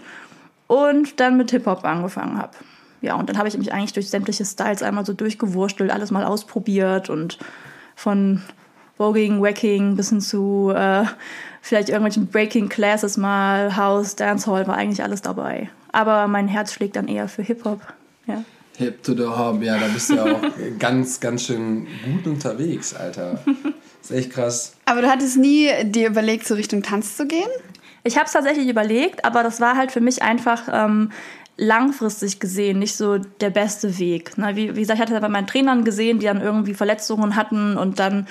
und 0.68 1.20
dann 1.20 1.38
mit 1.38 1.52
Hip 1.52 1.66
Hop 1.66 1.84
angefangen 1.86 2.38
habe. 2.38 2.52
Ja, 3.02 3.16
und 3.16 3.30
dann 3.30 3.38
habe 3.38 3.48
ich 3.48 3.58
mich 3.58 3.72
eigentlich 3.72 3.94
durch 3.94 4.10
sämtliche 4.10 4.46
Styles 4.46 4.82
einmal 4.82 5.06
so 5.06 5.14
durchgewurstelt, 5.14 5.92
alles 5.92 6.12
mal 6.12 6.24
ausprobiert 6.24 7.10
und 7.10 7.38
von 7.96 8.42
Voging, 8.98 9.42
Wacking 9.42 9.96
bis 9.96 10.10
hin 10.10 10.22
zu 10.22 10.72
äh, 10.76 11.06
vielleicht 11.62 11.90
irgendwelchen 11.90 12.28
Breaking 12.28 12.70
Classes 12.70 13.18
mal, 13.18 13.76
House, 13.76 14.16
Dancehall, 14.16 14.68
war 14.68 14.76
eigentlich 14.76 15.04
alles 15.04 15.22
dabei. 15.22 15.70
Aber 15.92 16.28
mein 16.28 16.48
Herz 16.48 16.74
schlägt 16.74 16.96
dann 16.96 17.08
eher 17.08 17.28
für 17.28 17.42
Hip-Hop. 17.42 17.82
Ja. 18.28 18.44
Hip 18.78 19.04
to 19.04 19.14
the 19.14 19.26
Hop, 19.26 19.62
ja, 19.62 19.78
da 19.78 19.88
bist 19.88 20.10
du 20.10 20.16
ja 20.16 20.24
auch 20.26 20.42
ganz, 20.80 21.20
ganz 21.20 21.44
schön 21.44 21.88
gut 22.06 22.28
unterwegs, 22.28 22.94
Alter. 22.94 23.40
ist 24.02 24.12
echt 24.12 24.32
krass. 24.32 24.74
Aber 24.86 25.02
du 25.02 25.10
hattest 25.10 25.38
nie 25.38 25.70
dir 25.84 26.08
überlegt, 26.08 26.48
so 26.48 26.56
Richtung 26.56 26.84
Tanz 26.84 27.18
zu 27.18 27.26
gehen? 27.26 27.50
Ich 28.06 28.18
habe 28.18 28.28
es 28.28 28.34
tatsächlich 28.34 28.68
überlegt, 28.68 29.26
aber 29.26 29.42
das 29.44 29.60
war 29.60 29.76
halt 29.76 29.92
für 29.92 30.00
mich 30.00 30.22
einfach 30.22 30.62
ähm, 30.72 31.12
langfristig 31.58 32.40
gesehen 32.40 32.80
nicht 32.80 32.96
so 32.96 33.18
der 33.18 33.50
beste 33.50 33.98
Weg. 33.98 34.34
Na, 34.36 34.56
wie, 34.56 34.76
wie 34.76 34.82
gesagt, 34.82 35.00
ich 35.00 35.06
hatte 35.06 35.20
bei 35.20 35.28
meinen 35.28 35.48
Trainern 35.48 35.84
gesehen, 35.84 36.20
die 36.20 36.28
dann 36.28 36.40
irgendwie 36.40 36.76
Verletzungen 36.76 37.36
hatten 37.36 37.78
und 37.78 38.00
dann 38.00 38.28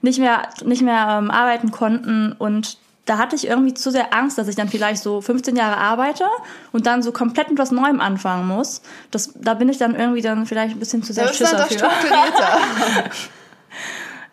nicht 0.00 0.20
mehr, 0.20 0.48
nicht 0.64 0.82
mehr 0.82 1.18
ähm, 1.18 1.32
arbeiten 1.32 1.72
konnten. 1.72 2.32
Und 2.38 2.78
da 3.04 3.18
hatte 3.18 3.34
ich 3.34 3.48
irgendwie 3.48 3.74
zu 3.74 3.90
sehr 3.90 4.14
Angst, 4.14 4.38
dass 4.38 4.46
ich 4.46 4.54
dann 4.54 4.68
vielleicht 4.68 5.02
so 5.02 5.20
15 5.20 5.56
Jahre 5.56 5.76
arbeite 5.76 6.24
und 6.70 6.86
dann 6.86 7.02
so 7.02 7.10
komplett 7.10 7.48
mit 7.48 7.58
was 7.58 7.72
Neuem 7.72 8.00
anfangen 8.00 8.46
muss. 8.46 8.80
Das, 9.10 9.32
da 9.34 9.54
bin 9.54 9.68
ich 9.68 9.78
dann 9.78 9.96
irgendwie 9.96 10.22
dann 10.22 10.46
vielleicht 10.46 10.76
ein 10.76 10.78
bisschen 10.78 11.02
zu 11.02 11.12
sehr 11.12 11.24
Das 11.24 11.40
ist 11.40 11.52
dann 11.52 11.66
strukturierter. 11.68 12.58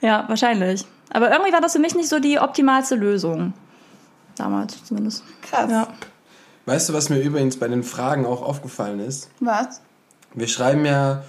Ja, 0.02 0.26
wahrscheinlich. 0.28 0.86
Aber 1.12 1.32
irgendwie 1.32 1.54
war 1.54 1.62
das 1.62 1.72
für 1.72 1.80
mich 1.80 1.96
nicht 1.96 2.10
so 2.10 2.20
die 2.20 2.38
optimalste 2.38 2.96
Lösung. 2.96 3.54
Damals 4.36 4.84
zumindest. 4.84 5.24
Krass. 5.42 5.70
Ja. 5.70 5.88
Weißt 6.66 6.90
du, 6.90 6.94
was 6.94 7.10
mir 7.10 7.20
übrigens 7.20 7.58
bei 7.58 7.68
den 7.68 7.84
Fragen 7.84 8.26
auch 8.26 8.42
aufgefallen 8.42 9.00
ist? 9.00 9.30
Was? 9.40 9.82
Wir 10.34 10.48
schreiben 10.48 10.86
ja 10.86 11.24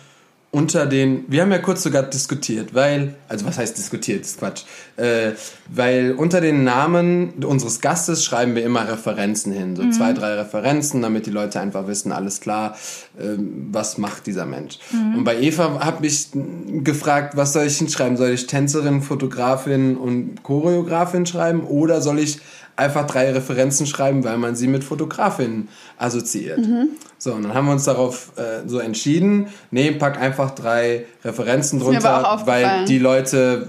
unter 0.55 0.87
den, 0.87 1.25
wir 1.27 1.43
haben 1.43 1.51
ja 1.51 1.59
kurz 1.59 1.83
sogar 1.83 2.05
diskutiert, 2.05 2.75
weil, 2.75 3.17
also 3.29 3.45
was 3.45 3.59
heißt 3.59 3.77
diskutiert, 3.77 4.21
das 4.21 4.31
ist 4.31 4.39
Quatsch, 4.39 4.63
äh, 4.97 5.33
weil 5.67 6.13
unter 6.13 6.41
den 6.41 6.63
Namen 6.63 7.45
unseres 7.45 7.81
Gastes 7.81 8.25
schreiben 8.25 8.55
wir 8.55 8.65
immer 8.65 8.89
Referenzen 8.89 9.53
hin, 9.53 9.75
so 9.75 9.91
zwei, 9.91 10.13
drei 10.13 10.35
Referenzen, 10.35 11.03
damit 11.03 11.27
die 11.27 11.33
Leute 11.33 11.59
einfach 11.59 11.89
wissen, 11.89 12.13
alles 12.13 12.41
klar, 12.41 12.77
ähm, 13.21 13.71
was 13.73 13.99
macht 13.99 14.29
dieser 14.29 14.47
Mensch. 14.47 14.79
Und 14.93 15.25
bei 15.25 15.41
Eva 15.41 15.85
habe 15.85 16.07
ich 16.07 16.29
gefragt, 16.85 17.37
was 17.37 17.53
soll 17.53 17.65
ich 17.65 17.77
hinschreiben? 17.77 18.17
Soll 18.17 18.31
ich 18.31 18.47
Tänzerin, 18.47 19.03
Fotografin 19.03 19.97
und 19.97 20.45
Choreografin 20.45 21.27
schreiben 21.27 21.65
oder 21.65 22.01
soll 22.01 22.21
ich 22.21 22.39
einfach 22.77 23.07
drei 23.07 23.33
Referenzen 23.33 23.87
schreiben, 23.87 24.25
weil 24.25 24.39
man 24.39 24.57
sie 24.57 24.67
mit 24.67 24.85
Fotografin 24.85 25.69
assoziiert. 25.99 26.61
So, 27.19 27.33
und 27.33 27.45
dann 27.45 27.55
haben 27.55 27.67
wir 27.67 27.73
uns 27.73 27.85
darauf 27.85 28.33
äh, 28.37 28.69
so 28.69 28.79
entschieden, 28.79 29.49
nee, 29.71 29.93
pack 29.93 30.21
einfach 30.21 30.51
drei 30.51 31.07
Referenzen 31.25 31.81
drunter, 31.81 32.43
weil 32.45 32.85
die 32.87 32.99
Leute 32.99 33.69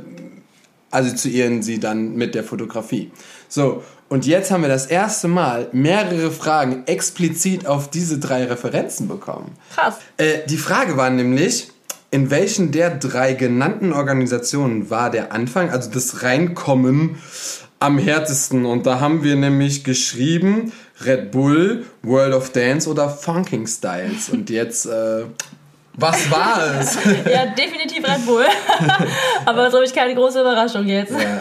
assoziieren 0.91 1.61
sie 1.61 1.79
dann 1.79 2.15
mit 2.15 2.35
der 2.35 2.43
Fotografie. 2.43 3.11
So, 3.47 3.83
und 4.07 4.25
jetzt 4.25 4.51
haben 4.51 4.61
wir 4.61 4.69
das 4.69 4.85
erste 4.85 5.27
Mal 5.27 5.67
mehrere 5.71 6.31
Fragen 6.31 6.83
explizit 6.85 7.65
auf 7.65 7.89
diese 7.89 8.19
drei 8.19 8.45
Referenzen 8.45 9.07
bekommen. 9.07 9.51
Krass. 9.73 9.95
Äh, 10.17 10.45
die 10.47 10.57
Frage 10.57 10.95
war 10.95 11.09
nämlich, 11.09 11.69
in 12.11 12.29
welchen 12.29 12.71
der 12.71 12.91
drei 12.91 13.33
genannten 13.33 13.93
Organisationen 13.93 14.89
war 14.89 15.09
der 15.09 15.33
Anfang, 15.33 15.69
also 15.69 15.89
das 15.91 16.23
Reinkommen, 16.23 17.17
am 17.79 17.97
härtesten? 17.97 18.65
Und 18.65 18.85
da 18.85 18.99
haben 18.99 19.23
wir 19.23 19.35
nämlich 19.35 19.83
geschrieben 19.83 20.71
Red 21.03 21.31
Bull, 21.31 21.85
World 22.03 22.33
of 22.33 22.51
Dance 22.51 22.89
oder 22.89 23.09
Funking 23.09 23.67
Styles. 23.67 24.29
Und 24.29 24.49
jetzt, 24.49 24.85
äh, 24.85 25.25
was 25.93 26.29
war 26.31 26.79
es? 26.79 26.97
Ja, 27.31 27.45
definitiv 27.47 28.03
Red 28.07 28.25
Bull. 28.25 28.45
Aber 29.45 29.57
das 29.57 29.67
ist, 29.67 29.71
glaube 29.71 29.85
ich, 29.85 29.93
keine 29.93 30.15
große 30.15 30.41
Überraschung 30.41 30.85
jetzt. 30.87 31.11
ja. 31.11 31.39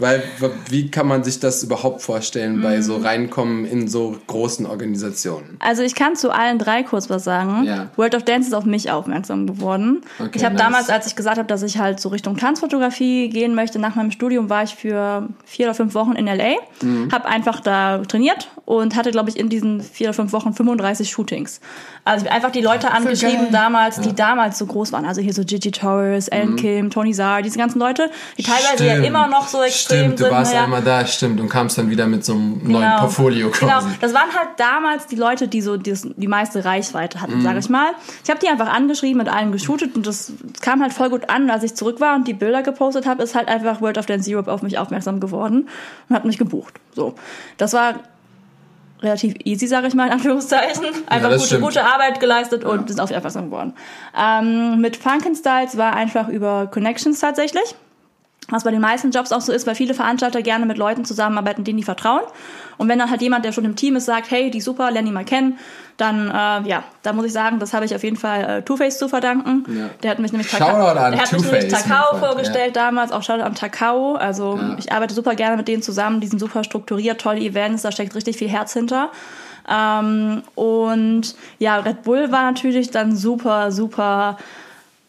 Weil, 0.00 0.22
wie 0.70 0.90
kann 0.90 1.08
man 1.08 1.24
sich 1.24 1.40
das 1.40 1.62
überhaupt 1.64 2.02
vorstellen 2.02 2.60
bei 2.62 2.82
so 2.82 2.96
Reinkommen 2.98 3.64
in 3.64 3.88
so 3.88 4.16
großen 4.28 4.64
Organisationen? 4.64 5.56
Also 5.58 5.82
ich 5.82 5.94
kann 5.96 6.14
zu 6.14 6.30
allen 6.30 6.58
drei 6.58 6.82
kurz 6.84 7.10
was 7.10 7.24
sagen. 7.24 7.64
Ja. 7.64 7.88
World 7.96 8.14
of 8.14 8.22
Dance 8.22 8.48
ist 8.48 8.54
auf 8.54 8.64
mich 8.64 8.90
aufmerksam 8.90 9.46
geworden. 9.46 10.02
Okay, 10.20 10.30
ich 10.34 10.44
habe 10.44 10.54
nice. 10.54 10.64
damals, 10.64 10.90
als 10.90 11.06
ich 11.08 11.16
gesagt 11.16 11.38
habe, 11.38 11.48
dass 11.48 11.62
ich 11.62 11.78
halt 11.78 11.98
so 12.00 12.10
Richtung 12.10 12.36
Tanzfotografie 12.36 13.28
gehen 13.28 13.54
möchte, 13.54 13.78
nach 13.78 13.94
meinem 13.96 14.10
Studium 14.10 14.48
war 14.48 14.62
ich 14.62 14.74
für 14.76 15.28
vier 15.44 15.66
oder 15.66 15.74
fünf 15.74 15.94
Wochen 15.94 16.12
in 16.12 16.26
LA, 16.28 16.54
Mhm. 16.82 17.10
habe 17.10 17.26
einfach 17.26 17.58
da 17.60 17.98
trainiert 17.98 18.50
und 18.66 18.94
hatte, 18.94 19.10
glaube 19.10 19.30
ich, 19.30 19.36
in 19.36 19.48
diesen 19.48 19.80
vier 19.80 20.08
oder 20.08 20.14
fünf 20.14 20.32
Wochen 20.32 20.52
35 20.52 21.10
Shootings. 21.10 21.60
Also 22.04 22.24
ich 22.24 22.30
habe 22.30 22.36
einfach 22.36 22.52
die 22.52 22.60
Leute 22.60 22.90
angeschrieben 22.92 23.36
geil. 23.44 23.48
damals, 23.50 24.00
die 24.00 24.14
damals 24.14 24.58
so 24.58 24.66
groß 24.66 24.92
waren. 24.92 25.04
Also 25.06 25.20
hier 25.20 25.32
so 25.34 25.42
Gigi 25.44 25.70
Torres, 25.72 26.28
Ellen 26.28 26.54
Kim, 26.56 26.90
Tony 26.90 27.12
Saar, 27.14 27.42
diese 27.42 27.58
ganzen 27.58 27.78
Leute, 27.80 28.10
die 28.38 28.42
teilweise 28.44 28.84
ja 28.86 28.92
Mhm. 28.94 28.98
Stimmt. 28.98 29.06
immer 29.06 29.26
noch 29.26 29.48
so 29.48 29.60
extrem 29.62 29.87
Stimmt, 29.96 30.20
du 30.20 30.30
warst 30.30 30.52
ja. 30.54 30.64
einmal 30.64 30.82
da, 30.82 31.04
stimmt, 31.06 31.40
und 31.40 31.48
kamst 31.48 31.78
dann 31.78 31.90
wieder 31.90 32.06
mit 32.06 32.24
so 32.24 32.34
einem 32.34 32.60
neuen 32.64 32.96
Portfolio 32.98 33.50
quasi. 33.50 33.86
Genau, 33.86 33.96
das 34.00 34.14
waren 34.14 34.32
halt 34.34 34.50
damals 34.56 35.06
die 35.06 35.16
Leute, 35.16 35.48
die 35.48 35.60
so 35.60 35.76
die, 35.76 35.94
die 36.16 36.28
meiste 36.28 36.64
Reichweite 36.64 37.20
hatten, 37.20 37.38
Mhm. 37.38 37.42
sage 37.42 37.58
ich 37.58 37.68
mal. 37.68 37.90
Ich 38.24 38.30
habe 38.30 38.40
die 38.40 38.48
einfach 38.48 38.68
angeschrieben, 38.72 39.18
mit 39.18 39.28
allen 39.28 39.52
geshootet 39.52 39.96
und 39.96 40.06
das 40.06 40.32
kam 40.60 40.82
halt 40.82 40.92
voll 40.92 41.10
gut 41.10 41.28
an. 41.30 41.44
Und 41.44 41.50
als 41.50 41.64
ich 41.64 41.74
zurück 41.74 42.00
war 42.00 42.14
und 42.14 42.28
die 42.28 42.34
Bilder 42.34 42.62
gepostet 42.62 43.06
habe, 43.06 43.22
ist 43.22 43.34
halt 43.34 43.48
einfach 43.48 43.80
World 43.80 43.98
of 43.98 44.06
Dance 44.06 44.30
Europe 44.30 44.50
auf 44.52 44.62
mich 44.62 44.78
aufmerksam 44.78 45.20
geworden 45.20 45.68
und 46.08 46.16
hat 46.16 46.24
mich 46.24 46.38
gebucht. 46.38 46.74
So, 46.94 47.14
das 47.56 47.72
war 47.72 47.94
relativ 49.00 49.34
easy, 49.44 49.66
sage 49.66 49.86
ich 49.86 49.94
mal 49.94 50.06
in 50.06 50.12
Anführungszeichen. 50.12 50.84
Einfach 51.06 51.28
das 51.30 51.38
gute, 51.42 51.46
stimmt. 51.46 51.64
gute 51.64 51.84
Arbeit 51.84 52.20
geleistet 52.20 52.64
und 52.64 52.88
sind 52.88 53.00
auf 53.00 53.08
mich 53.10 53.16
aufmerksam 53.16 53.46
geworden. 53.46 53.74
Ähm, 54.18 54.80
mit 54.80 54.96
Funkenstyles 54.96 55.76
war 55.76 55.94
einfach 55.94 56.28
über 56.28 56.66
Connections 56.66 57.20
tatsächlich. 57.20 57.74
Was 58.50 58.64
bei 58.64 58.70
den 58.70 58.80
meisten 58.80 59.10
Jobs 59.10 59.30
auch 59.30 59.42
so 59.42 59.52
ist, 59.52 59.66
weil 59.66 59.74
viele 59.74 59.92
Veranstalter 59.92 60.40
gerne 60.40 60.64
mit 60.64 60.78
Leuten 60.78 61.04
zusammenarbeiten, 61.04 61.64
denen 61.64 61.76
die 61.76 61.84
vertrauen. 61.84 62.22
Und 62.78 62.88
wenn 62.88 62.98
dann 62.98 63.10
halt 63.10 63.20
jemand, 63.20 63.44
der 63.44 63.52
schon 63.52 63.66
im 63.66 63.76
Team 63.76 63.96
ist, 63.96 64.06
sagt, 64.06 64.30
hey, 64.30 64.50
die 64.50 64.62
super, 64.62 64.90
lern 64.90 65.04
die 65.04 65.12
mal 65.12 65.26
kennen, 65.26 65.58
dann, 65.98 66.28
äh, 66.28 66.68
ja, 66.68 66.84
da 67.02 67.12
muss 67.12 67.26
ich 67.26 67.32
sagen, 67.32 67.58
das 67.58 67.74
habe 67.74 67.84
ich 67.84 67.94
auf 67.94 68.04
jeden 68.04 68.16
Fall 68.16 68.44
äh, 68.44 68.62
Two-Face 68.62 68.98
zu 68.98 69.08
verdanken. 69.08 69.64
Ja. 69.68 69.90
Der 70.02 70.10
hat 70.12 70.18
mich 70.18 70.32
nämlich 70.32 70.50
an 70.54 70.60
der 70.60 71.20
hat 71.20 71.32
mich 71.32 71.42
nämlich 71.42 71.68
Takao 71.68 72.16
vorgestellt 72.16 72.76
damals, 72.76 73.12
auch 73.12 73.22
Shoutout 73.22 73.42
an 73.44 73.54
Takao. 73.54 74.14
Also 74.14 74.56
Ja. 74.56 74.76
ich 74.78 74.92
arbeite 74.92 75.12
super 75.12 75.34
gerne 75.34 75.56
mit 75.56 75.68
denen 75.68 75.82
zusammen, 75.82 76.20
die 76.20 76.28
sind 76.28 76.38
super 76.38 76.64
strukturiert, 76.64 77.20
tolle 77.20 77.40
Events, 77.40 77.82
da 77.82 77.92
steckt 77.92 78.14
richtig 78.14 78.38
viel 78.38 78.48
Herz 78.48 78.72
hinter. 78.72 79.10
Ähm, 79.68 80.42
und 80.54 81.34
ja, 81.58 81.76
Red 81.80 82.02
Bull 82.04 82.32
war 82.32 82.44
natürlich 82.44 82.90
dann 82.90 83.14
super, 83.14 83.72
super. 83.72 84.38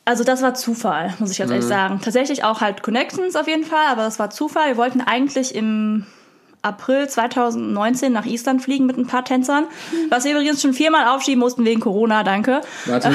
Also 0.10 0.24
das 0.24 0.42
war 0.42 0.56
Zufall, 0.56 1.14
muss 1.20 1.30
ich 1.30 1.38
ganz 1.38 1.50
Mhm. 1.50 1.54
ehrlich 1.58 1.68
sagen. 1.70 2.02
Tatsächlich 2.04 2.44
auch 2.44 2.62
halt 2.62 2.82
Connections 2.82 3.36
auf 3.36 3.48
jeden 3.48 3.64
Fall, 3.64 3.86
aber 3.92 4.02
das 4.02 4.18
war 4.18 4.32
Zufall. 4.32 4.70
Wir 4.70 4.78
wollten 4.78 5.02
eigentlich 5.02 5.54
im 5.54 6.04
April 6.64 7.08
2019 7.08 8.12
nach 8.12 8.26
Island 8.26 8.64
fliegen 8.64 8.88
mit 8.88 8.98
ein 8.98 9.06
paar 9.06 9.24
Tänzern, 9.24 9.66
was 10.10 10.24
wir 10.26 10.32
übrigens 10.32 10.64
schon 10.64 10.74
viermal 10.74 11.08
aufschieben 11.10 11.40
mussten 11.40 11.64
wegen 11.64 11.80
Corona, 11.80 12.24
danke. 12.24 12.62
Warte. 12.86 13.14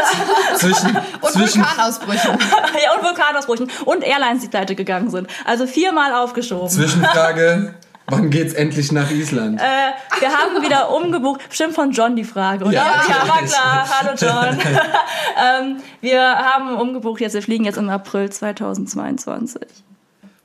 zwischen, 0.56 0.98
Und 1.20 1.30
zwischen, 1.30 1.62
Vulkanausbrüche. 1.62 2.28
ja, 2.28 2.94
und 2.98 3.04
Vulkanausbrüchen 3.04 3.70
und 3.84 4.02
Airlines, 4.02 4.42
die 4.42 4.48
pleite 4.48 4.74
gegangen 4.74 5.10
sind. 5.10 5.28
Also 5.44 5.68
viermal 5.68 6.12
aufgeschoben. 6.12 6.68
Zwischenfrage. 6.68 7.72
Wann 8.08 8.30
geht's 8.30 8.52
endlich 8.54 8.90
nach 8.92 9.10
Island? 9.10 9.60
Äh, 9.60 10.20
wir 10.20 10.28
haben 10.36 10.62
wieder 10.62 10.90
umgebucht. 10.94 11.48
Bestimmt 11.48 11.74
von 11.74 11.92
John 11.92 12.16
die 12.16 12.24
Frage, 12.24 12.64
oder? 12.64 12.72
Ja, 12.74 13.02
Ja, 13.08 13.28
war 13.28 13.42
klar. 13.42 13.88
Hallo 13.88 14.12
John. 14.16 14.58
ähm, 15.70 15.76
wir 16.00 16.20
haben 16.22 16.76
umgebucht 16.76 17.20
jetzt. 17.20 17.34
Wir 17.34 17.42
fliegen 17.42 17.64
jetzt 17.64 17.78
im 17.78 17.88
April 17.88 18.28
2022. 18.30 19.62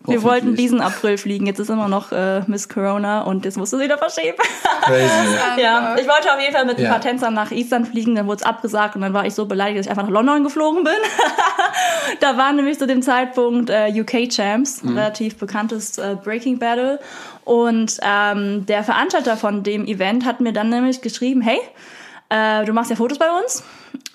Wir 0.10 0.24
wollten 0.24 0.56
diesen 0.56 0.80
April 0.80 1.17
fliegen. 1.17 1.48
Jetzt 1.48 1.60
ist 1.60 1.70
immer 1.70 1.89
noch 1.89 2.13
äh, 2.13 2.41
Miss 2.48 2.70
Corona 2.70 3.24
und 3.24 3.43
jetzt 3.43 3.58
musste 3.58 3.78
sie 3.78 3.84
wieder 3.84 3.98
verschieben. 3.98 4.38
Crazy. 4.84 5.36
ja, 5.62 5.96
ich 6.00 6.08
wollte 6.08 6.32
auf 6.34 6.39
jeden 6.39 6.54
Fall 6.54 6.63
mit 6.65 6.78
ein 6.78 6.86
Ja. 6.86 6.91
paar 6.91 7.02
Tänzern 7.02 7.34
nach 7.34 7.52
Island 7.52 7.89
fliegen, 7.89 8.15
dann 8.15 8.26
wurde 8.26 8.38
es 8.38 8.43
abgesagt 8.43 8.96
und 8.96 9.02
dann 9.02 9.12
war 9.13 9.26
ich 9.26 9.34
so 9.36 9.46
beleidigt, 9.48 9.80
dass 9.80 9.86
ich 9.88 9.89
einfach 9.89 10.04
nach 10.04 10.12
London 10.12 10.46
geflogen 10.46 10.86
bin. 10.86 10.93
da 12.22 12.38
waren 12.38 12.56
nämlich 12.56 12.80
zu 12.80 12.88
dem 12.88 13.02
Zeitpunkt 13.02 13.70
äh, 13.70 13.91
UK 14.00 14.30
Champs, 14.30 14.82
ein 14.82 14.98
relativ 14.98 15.38
bekanntes 15.38 15.98
äh, 15.98 16.15
Breaking 16.24 16.58
Battle. 16.58 17.00
Und 17.47 17.97
ähm, 18.01 18.65
der 18.65 18.83
Veranstalter 18.83 19.38
von 19.38 19.63
dem 19.63 19.86
Event 19.86 20.25
hat 20.25 20.41
mir 20.41 20.51
dann 20.51 20.67
nämlich 20.67 20.99
geschrieben, 20.99 21.39
hey, 21.39 21.57
äh, 22.27 22.65
du 22.65 22.73
machst 22.73 22.89
ja 22.89 22.97
Fotos 22.97 23.17
bei 23.17 23.27
uns. 23.31 23.63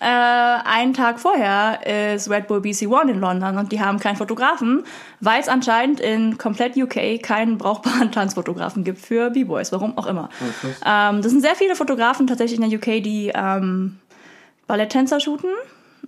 Äh, 0.00 0.04
einen 0.04 0.92
Tag 0.92 1.18
vorher 1.18 2.14
ist 2.14 2.28
Red 2.28 2.46
Bull 2.46 2.60
BC 2.60 2.88
One 2.88 3.10
in 3.10 3.20
London 3.20 3.56
und 3.56 3.72
die 3.72 3.80
haben 3.80 3.98
keinen 3.98 4.16
Fotografen, 4.16 4.84
weil 5.20 5.40
es 5.40 5.48
anscheinend 5.48 5.98
in 5.98 6.36
komplett 6.36 6.76
UK 6.76 7.22
keinen 7.22 7.56
brauchbaren 7.56 8.12
Tanzfotografen 8.12 8.84
gibt 8.84 8.98
für 8.98 9.30
B-Boys, 9.30 9.72
warum 9.72 9.96
auch 9.96 10.06
immer. 10.06 10.28
ähm, 10.84 11.22
das 11.22 11.32
sind 11.32 11.40
sehr 11.40 11.54
viele 11.54 11.74
Fotografen 11.74 12.26
tatsächlich 12.26 12.60
in 12.60 12.68
der 12.68 12.78
UK, 12.78 13.02
die 13.02 13.32
ähm, 13.34 13.98
Balletttänzer 14.66 15.20
shooten 15.20 15.48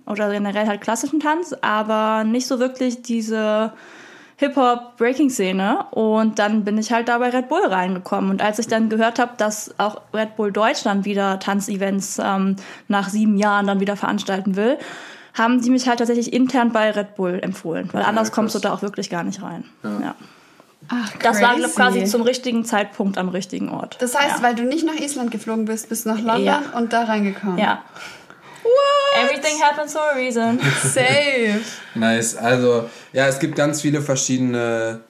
oder 0.05 0.29
generell 0.29 0.67
halt 0.67 0.81
klassischen 0.81 1.19
Tanz, 1.19 1.55
aber 1.59 2.23
nicht 2.23 2.45
so 2.45 2.59
wirklich 2.59 3.01
diese 3.01 3.73
Hip-Hop-Breaking-Szene 4.37 5.85
und 5.91 6.39
dann 6.39 6.63
bin 6.65 6.77
ich 6.77 6.91
halt 6.91 7.07
da 7.07 7.17
bei 7.19 7.29
Red 7.29 7.47
Bull 7.49 7.65
reingekommen 7.65 8.29
und 8.31 8.41
als 8.41 8.59
ich 8.59 8.67
dann 8.67 8.89
gehört 8.89 9.17
habe, 9.19 9.31
dass 9.37 9.73
auch 9.77 10.01
Red 10.13 10.35
Bull 10.35 10.51
Deutschland 10.51 11.05
wieder 11.05 11.39
Tanzevents 11.39 12.19
ähm, 12.23 12.55
nach 12.87 13.09
sieben 13.09 13.37
Jahren 13.37 13.67
dann 13.67 13.79
wieder 13.79 13.95
veranstalten 13.95 14.55
will, 14.55 14.77
haben 15.33 15.61
die 15.61 15.69
mich 15.69 15.87
halt 15.87 15.99
tatsächlich 15.99 16.33
intern 16.33 16.71
bei 16.71 16.91
Red 16.91 17.15
Bull 17.15 17.39
empfohlen, 17.41 17.89
weil 17.91 18.03
anders 18.03 18.29
krass. 18.29 18.35
kommst 18.35 18.55
du 18.55 18.59
da 18.59 18.73
auch 18.73 18.81
wirklich 18.81 19.09
gar 19.09 19.23
nicht 19.23 19.41
rein. 19.41 19.65
Ja. 19.83 20.15
Ach, 20.87 21.11
Das 21.23 21.41
war 21.41 21.55
quasi 21.55 22.03
zum 22.03 22.21
richtigen 22.21 22.63
Zeitpunkt 22.63 23.17
am 23.17 23.29
richtigen 23.29 23.69
Ort. 23.69 23.97
Das 24.01 24.15
heißt, 24.15 24.37
ja. 24.37 24.43
weil 24.43 24.55
du 24.55 24.63
nicht 24.63 24.85
nach 24.85 24.93
Island 24.95 25.31
geflogen 25.31 25.65
bist, 25.65 25.89
bist 25.89 26.05
du 26.05 26.09
nach 26.09 26.19
London 26.19 26.43
Ja. 26.43 26.61
und 26.75 26.93
da 26.93 27.05
reingekommen. 27.05 27.57
ja. 27.57 27.81
Everything 29.23 29.61
happens 29.61 29.93
for 29.93 30.01
a 30.01 30.15
reason. 30.15 30.59
Safe. 30.83 31.61
Nice. 31.95 32.35
Also, 32.35 32.89
ja, 33.13 33.27
es 33.27 33.39
gibt 33.39 33.55
ganz 33.55 33.81
viele 33.81 34.01
verschiedene 34.01 35.01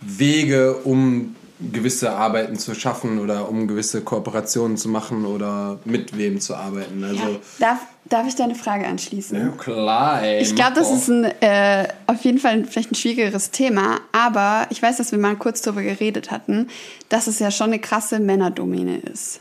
Wege, 0.00 0.76
um 0.84 1.36
gewisse 1.60 2.12
Arbeiten 2.12 2.56
zu 2.58 2.74
schaffen 2.74 3.18
oder 3.18 3.48
um 3.48 3.68
gewisse 3.68 4.00
Kooperationen 4.00 4.76
zu 4.76 4.88
machen 4.88 5.26
oder 5.26 5.78
mit 5.84 6.16
wem 6.16 6.40
zu 6.40 6.54
arbeiten. 6.54 7.04
Also, 7.04 7.38
Darf, 7.58 7.80
darf 8.06 8.26
ich 8.26 8.34
deine 8.34 8.54
Frage 8.54 8.86
anschließen? 8.86 9.38
ja, 9.38 9.48
klar, 9.48 10.22
ey. 10.22 10.40
Ich 10.40 10.54
glaube, 10.54 10.72
das 10.74 10.90
ist 10.90 11.08
ein, 11.08 11.24
äh, 11.24 11.86
auf 12.06 12.22
jeden 12.22 12.38
Fall 12.38 12.64
vielleicht 12.64 12.92
ein 12.92 12.94
schwierigeres 12.94 13.50
Thema, 13.50 14.00
aber 14.12 14.66
ich 14.70 14.82
weiß, 14.82 14.96
dass 14.96 15.12
wir 15.12 15.18
mal 15.18 15.36
kurz 15.36 15.60
darüber 15.60 15.82
geredet 15.82 16.30
hatten, 16.30 16.68
dass 17.10 17.26
es 17.26 17.38
ja 17.38 17.50
schon 17.50 17.68
eine 17.68 17.78
krasse 17.78 18.20
Männerdomäne 18.20 18.98
ist. 18.98 19.40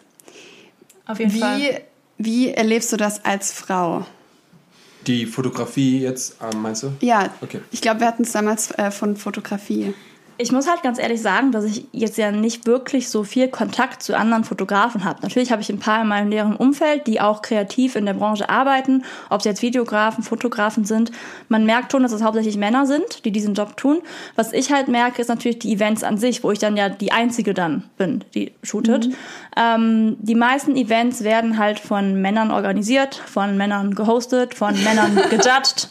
Auf 1.06 1.20
jeden 1.20 1.32
Fall. 1.32 1.82
Wie, 2.20 2.52
erlebst 2.52 2.92
du 2.92 2.98
das 2.98 3.24
als 3.24 3.52
Frau? 3.54 4.06
Die 5.08 5.26
Fotografie 5.26 6.02
jetzt, 6.02 6.36
ähm, 6.42 6.62
meinst 6.62 6.84
du? 6.84 6.92
Ja, 7.00 7.34
Okay. 7.42 7.62
ich 7.72 7.82
glaube, 7.82 8.02
wir 8.02 8.08
hatten 8.08 8.24
es 8.24 8.34
damals 8.34 8.72
äh, 8.72 8.92
von 8.92 9.16
Fotografie. 9.16 9.94
Ich 10.42 10.54
muss 10.54 10.70
halt 10.70 10.84
ganz 10.84 11.00
ehrlich 11.00 11.22
sagen, 11.22 11.52
dass 11.52 11.66
ich 11.66 11.84
jetzt 11.92 12.18
ja 12.18 12.32
nicht 12.32 12.66
wirklich 12.66 13.10
so 13.10 13.26
viel 13.26 13.50
Kontakt 13.50 14.02
zu 14.02 14.16
anderen 14.16 14.46
Fotografen 14.46 15.04
habe. 15.04 15.20
Natürlich 15.22 15.52
habe 15.52 15.62
ich 15.62 15.70
ein 15.70 15.80
paar 15.80 16.02
in 16.02 16.08
meinem 16.08 16.30
näheren 16.30 16.56
Umfeld, 16.56 17.08
die 17.08 17.20
auch 17.20 17.42
kreativ 17.42 17.98
in 17.98 18.06
der 18.06 18.14
Branche 18.14 18.50
arbeiten, 18.50 19.04
ob 19.30 19.40
es 19.40 19.46
jetzt 19.46 19.62
Videografen, 19.62 20.24
Fotografen 20.24 20.86
sind. 20.86 21.12
Man 21.50 21.66
merkt 21.66 21.92
schon, 21.92 22.04
dass 22.04 22.14
es 22.14 22.24
hauptsächlich 22.24 22.56
Männer 22.56 22.86
sind, 22.86 23.26
die 23.26 23.32
diesen 23.32 23.54
Job 23.54 23.76
tun. 23.76 24.00
Was 24.38 24.54
ich 24.54 24.72
halt 24.72 24.88
merke, 24.88 25.22
ist 25.22 25.28
natürlich 25.28 25.60
die 25.60 25.74
Events 25.74 26.06
an 26.06 26.18
sich, 26.18 26.42
wo 26.42 26.52
ich 26.52 26.60
dann 26.60 26.78
ja 26.78 26.88
die 26.88 27.12
Einzige 27.12 27.54
dann 27.54 27.84
bin, 27.98 28.24
die 28.34 28.54
shootet. 28.64 29.10
Ähm, 29.58 30.16
die 30.22 30.36
meisten 30.36 30.78
Events 30.78 31.22
werden 31.26 31.58
halt 31.58 31.82
von 31.82 32.22
Männern 32.22 32.52
organisiert, 32.52 33.16
von 33.16 33.58
Männern 33.58 33.94
gehostet, 33.94 34.56
von 34.56 34.74
Männern 34.86 35.16
gejudged. 35.30 35.90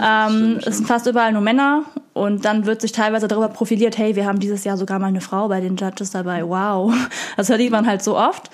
ähm, 0.00 0.60
es 0.64 0.76
sind 0.76 0.86
fast 0.86 1.08
überall 1.08 1.32
nur 1.32 1.42
Männer 1.42 1.82
und 2.18 2.44
dann 2.44 2.66
wird 2.66 2.80
sich 2.80 2.92
teilweise 2.92 3.28
darüber 3.28 3.48
profiliert, 3.48 3.96
hey, 3.96 4.16
wir 4.16 4.26
haben 4.26 4.40
dieses 4.40 4.64
Jahr 4.64 4.76
sogar 4.76 4.98
mal 4.98 5.06
eine 5.06 5.20
Frau 5.20 5.48
bei 5.48 5.60
den 5.60 5.76
Judges 5.76 6.10
dabei. 6.10 6.46
Wow. 6.46 6.92
Das 7.36 7.48
hört 7.48 7.70
man 7.70 7.86
halt 7.86 8.02
so 8.02 8.18
oft. 8.18 8.50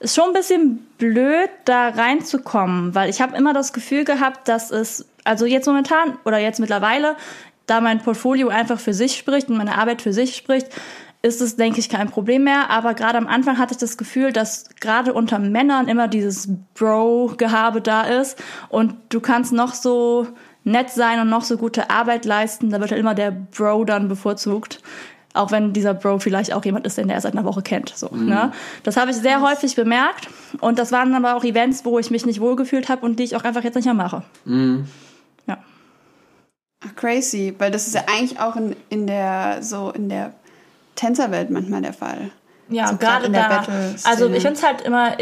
Ist 0.00 0.16
schon 0.16 0.26
ein 0.26 0.32
bisschen 0.32 0.78
blöd, 0.98 1.48
da 1.64 1.88
reinzukommen, 1.88 2.94
weil 2.94 3.08
ich 3.08 3.20
habe 3.20 3.36
immer 3.36 3.52
das 3.52 3.72
Gefühl 3.72 4.04
gehabt, 4.04 4.48
dass 4.48 4.70
es, 4.70 5.06
also 5.22 5.46
jetzt 5.46 5.66
momentan 5.66 6.18
oder 6.24 6.38
jetzt 6.38 6.58
mittlerweile, 6.58 7.16
da 7.66 7.80
mein 7.80 8.00
Portfolio 8.00 8.48
einfach 8.48 8.80
für 8.80 8.92
sich 8.92 9.16
spricht 9.16 9.48
und 9.48 9.56
meine 9.56 9.78
Arbeit 9.78 10.02
für 10.02 10.12
sich 10.12 10.34
spricht, 10.34 10.68
ist 11.22 11.40
es, 11.40 11.56
denke 11.56 11.78
ich, 11.80 11.88
kein 11.88 12.10
Problem 12.10 12.44
mehr. 12.44 12.68
Aber 12.70 12.92
gerade 12.94 13.16
am 13.16 13.28
Anfang 13.28 13.58
hatte 13.58 13.72
ich 13.72 13.78
das 13.78 13.96
Gefühl, 13.96 14.32
dass 14.32 14.68
gerade 14.80 15.14
unter 15.14 15.38
Männern 15.38 15.88
immer 15.88 16.08
dieses 16.08 16.48
Bro-Gehabe 16.74 17.80
da 17.80 18.02
ist 18.02 18.42
und 18.68 18.94
du 19.08 19.20
kannst 19.20 19.52
noch 19.52 19.72
so 19.72 20.26
nett 20.64 20.90
sein 20.90 21.20
und 21.20 21.28
noch 21.28 21.42
so 21.42 21.56
gute 21.56 21.90
Arbeit 21.90 22.24
leisten, 22.24 22.70
da 22.70 22.80
wird 22.80 22.90
halt 22.90 23.00
immer 23.00 23.14
der 23.14 23.30
Bro 23.30 23.84
dann 23.84 24.08
bevorzugt. 24.08 24.80
Auch 25.34 25.50
wenn 25.50 25.72
dieser 25.72 25.94
Bro 25.94 26.20
vielleicht 26.20 26.52
auch 26.52 26.64
jemand 26.64 26.86
ist, 26.86 26.96
den 26.96 27.08
der 27.08 27.16
erst 27.16 27.24
seit 27.24 27.32
einer 27.32 27.44
Woche 27.44 27.60
kennt. 27.60 27.92
So, 27.96 28.08
ne? 28.14 28.52
Das 28.84 28.96
habe 28.96 29.10
ich 29.10 29.16
sehr 29.16 29.42
häufig 29.42 29.74
bemerkt. 29.74 30.28
Und 30.60 30.78
das 30.78 30.92
waren 30.92 31.12
aber 31.14 31.34
auch 31.34 31.42
Events, 31.42 31.84
wo 31.84 31.98
ich 31.98 32.12
mich 32.12 32.24
nicht 32.24 32.40
wohlgefühlt 32.40 32.88
habe 32.88 33.04
und 33.04 33.18
die 33.18 33.24
ich 33.24 33.34
auch 33.34 33.42
einfach 33.42 33.64
jetzt 33.64 33.74
nicht 33.74 33.84
mehr 33.84 33.94
mache. 33.94 34.22
Ja. 34.46 35.58
Ach, 36.86 36.94
crazy, 36.94 37.52
weil 37.58 37.72
das 37.72 37.88
ist 37.88 37.94
ja 37.94 38.02
eigentlich 38.06 38.38
auch 38.38 38.54
in, 38.54 38.76
in 38.90 39.06
der 39.08 39.58
so 39.60 39.90
in 39.90 40.08
der 40.08 40.34
Tänzerwelt 40.94 41.50
manchmal 41.50 41.82
der 41.82 41.94
Fall. 41.94 42.30
Ja, 42.68 42.86
So 42.86 42.96
gerade 42.96 43.24
gerade 43.24 43.26
in 43.26 43.32
der 43.32 43.48
da. 43.48 44.08
Also 44.08 44.28
ich 44.28 44.42
finde 44.42 44.58
es 44.58 44.62
halt 44.62 44.82
immer 44.82 45.16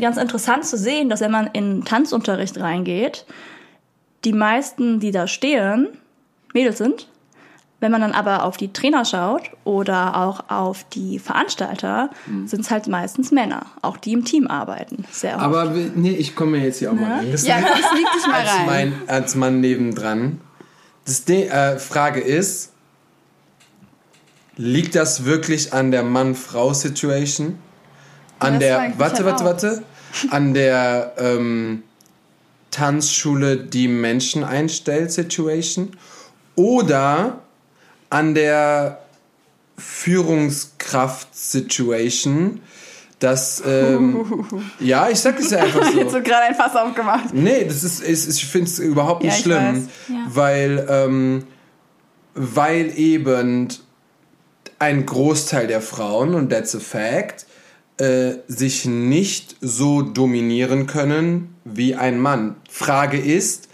ganz 0.00 0.16
interessant 0.16 0.64
zu 0.64 0.76
sehen, 0.76 1.08
dass 1.08 1.20
wenn 1.20 1.32
man 1.32 1.48
in 1.52 1.84
Tanzunterricht 1.84 2.60
reingeht, 2.60 3.26
die 4.24 4.32
meisten, 4.32 5.00
die 5.00 5.10
da 5.10 5.26
stehen, 5.26 5.88
Mädels 6.54 6.78
sind. 6.78 7.08
Wenn 7.80 7.92
man 7.92 8.00
dann 8.00 8.12
aber 8.12 8.42
auf 8.42 8.56
die 8.56 8.72
Trainer 8.72 9.04
schaut 9.04 9.42
oder 9.62 10.16
auch 10.16 10.50
auf 10.50 10.82
die 10.82 11.20
Veranstalter, 11.20 12.10
sind 12.44 12.62
es 12.62 12.72
halt 12.72 12.88
meistens 12.88 13.30
Männer, 13.30 13.66
auch 13.82 13.96
die 13.96 14.14
im 14.14 14.24
Team 14.24 14.48
arbeiten. 14.48 15.04
Sehr 15.12 15.36
oft. 15.36 15.44
Aber 15.44 15.64
nee, 15.66 16.10
ich 16.10 16.34
komme 16.34 16.58
jetzt 16.58 16.80
hier 16.80 16.90
auch 16.90 16.96
mal 16.96 17.18
rein. 17.18 17.28
Das 17.32 17.46
Ja, 17.46 17.60
das 17.60 17.92
liegt 17.94 18.14
dich 18.16 18.26
mal 18.26 18.44
rein. 18.44 18.66
mein, 18.66 18.92
als 19.06 19.36
Mann 19.36 19.60
nebendran. 19.60 20.40
Das 21.04 21.24
De 21.24 21.46
äh, 21.46 21.78
Frage 21.78 22.20
ist, 22.20 22.72
liegt 24.56 24.96
das 24.96 25.24
wirklich 25.24 25.72
an 25.72 25.92
der 25.92 26.02
Mann-Frau-Situation? 26.02 27.58
An 28.40 28.58
der, 28.58 28.94
warte, 28.98 29.24
halt 29.24 29.40
warte, 29.40 29.44
warte, 29.44 29.82
an 30.30 30.52
der 30.52 31.12
ähm, 31.16 31.84
Tanzschule, 32.78 33.56
die 33.56 33.88
Menschen 33.88 34.44
einstellt, 34.44 35.10
Situation? 35.12 35.96
Oder 36.54 37.40
an 38.10 38.34
der 38.34 39.00
Führungskraft-Situation, 39.76 42.60
dass, 43.18 43.62
ähm, 43.66 44.44
ja, 44.80 45.08
ich 45.08 45.18
sag 45.20 45.40
es 45.40 45.50
ja 45.50 45.58
einfach 45.58 45.84
so. 45.92 45.98
Jetzt 45.98 46.12
so 46.12 46.22
gerade 46.22 46.44
ein 46.46 46.54
Fass 46.54 46.76
aufgemacht. 46.76 47.32
Nee, 47.32 47.64
das 47.64 47.82
ist, 47.84 48.00
ist 48.00 48.28
ich 48.28 48.46
finde 48.46 48.70
es 48.70 48.78
überhaupt 48.78 49.24
nicht 49.24 49.36
Ja, 49.38 49.42
schlimm. 49.42 49.88
Ja. 50.08 50.14
weil 50.28 50.86
ähm, 50.88 51.44
weil 52.34 52.92
eben 52.96 53.68
ein 54.78 55.06
Großteil 55.06 55.66
der 55.66 55.80
Frauen, 55.80 56.34
und 56.34 56.50
that's 56.50 56.76
a 56.76 56.78
fact, 56.78 57.46
äh, 57.98 58.34
sich 58.46 58.84
nicht 58.84 59.56
so 59.60 60.02
dominieren 60.02 60.86
können 60.86 61.54
wie 61.64 61.94
ein 61.94 62.18
Mann. 62.18 62.56
Frage 62.68 63.18
ist, 63.18 63.68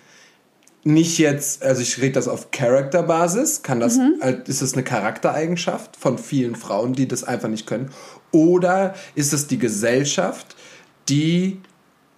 nicht 0.84 1.18
jetzt, 1.18 1.62
also 1.62 1.80
ich 1.80 2.00
rede 2.00 2.12
das 2.12 2.28
auf 2.28 2.50
Charakterbasis, 2.50 3.62
kann 3.62 3.80
das, 3.80 3.98
äh, 4.20 4.36
ist 4.46 4.62
das 4.62 4.74
eine 4.74 4.82
Charaktereigenschaft 4.82 5.96
von 5.96 6.18
vielen 6.18 6.56
Frauen, 6.56 6.92
die 6.92 7.08
das 7.08 7.24
einfach 7.24 7.48
nicht 7.48 7.66
können? 7.66 7.90
Oder 8.32 8.94
ist 9.14 9.32
es 9.32 9.46
die 9.46 9.58
Gesellschaft, 9.58 10.56
die 11.08 11.60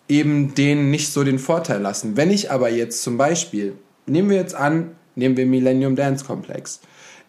eben 0.09 0.55
denen 0.55 0.90
nicht 0.90 1.12
so 1.12 1.23
den 1.23 1.38
Vorteil 1.38 1.81
lassen? 1.81 2.16
Wenn 2.16 2.31
ich 2.31 2.51
aber 2.51 2.71
jetzt 2.71 3.03
zum 3.03 3.16
Beispiel, 3.16 3.77
nehmen 4.07 4.31
wir 4.31 4.37
jetzt 4.37 4.55
an, 4.55 4.97
nehmen 5.14 5.37
wir 5.37 5.47
Millennium 5.47 5.95
Dance 5.95 6.25
Complex. 6.25 6.81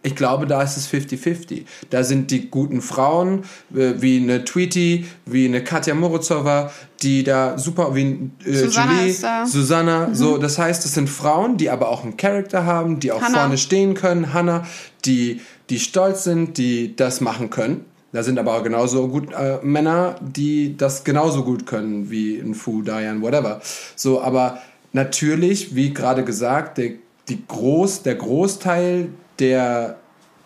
Ich 0.04 0.16
glaube, 0.16 0.48
da 0.48 0.62
ist 0.62 0.78
es 0.78 0.88
50-50. 0.90 1.64
Da 1.90 2.04
sind 2.04 2.32
die 2.32 2.50
guten 2.50 2.82
Frauen, 2.82 3.44
äh, 3.74 3.94
wie 3.98 4.18
eine 4.18 4.46
Tweety, 4.46 5.06
wie 5.26 5.46
eine 5.46 5.64
Katja 5.64 5.96
Morozova, 5.96 6.72
die 7.02 7.24
da 7.24 7.58
super, 7.58 7.94
wie 7.96 8.30
äh, 8.46 8.54
Susanna 8.54 9.02
Julie. 9.02 9.14
Susanna, 9.46 10.14
so, 10.14 10.38
das 10.38 10.58
heißt, 10.58 10.86
es 10.86 10.94
sind 10.94 11.10
Frauen, 11.10 11.58
die 11.58 11.70
aber 11.70 11.90
auch 11.90 12.04
einen 12.04 12.16
Charakter 12.16 12.66
haben, 12.66 13.00
die 13.00 13.12
auch 13.12 13.22
Hannah. 13.22 13.40
vorne 13.40 13.58
stehen 13.58 13.96
können, 13.96 14.34
Hannah, 14.34 14.66
die, 15.06 15.42
die 15.70 15.80
stolz 15.80 16.24
sind, 16.24 16.58
die 16.58 16.96
das 16.96 17.20
machen 17.20 17.50
können. 17.50 17.86
Da 18.14 18.24
sind 18.24 18.40
aber 18.40 18.56
auch 18.56 18.64
genauso 18.64 19.10
gut 19.10 19.34
äh, 19.34 19.58
Männer, 19.64 20.16
die 20.22 20.78
das 20.78 21.04
genauso 21.04 21.44
gut 21.44 21.66
können 21.66 22.10
wie 22.10 22.40
ein 22.40 22.56
Fu, 22.56 22.82
Diane, 22.82 23.22
whatever. 23.22 23.62
So, 23.96 24.22
aber 24.22 24.60
natürlich, 24.94 25.76
wie 25.76 25.94
gerade 25.94 26.24
gesagt, 26.24 26.78
der, 26.78 26.92
die 27.28 27.46
Groß, 27.46 28.04
der 28.04 28.16
Großteil 28.16 29.10
der 29.40 29.98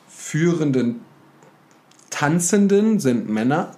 führenden 0.08 1.02
Tanzenden 2.10 3.00
sind 3.00 3.30
Männer. 3.30 3.72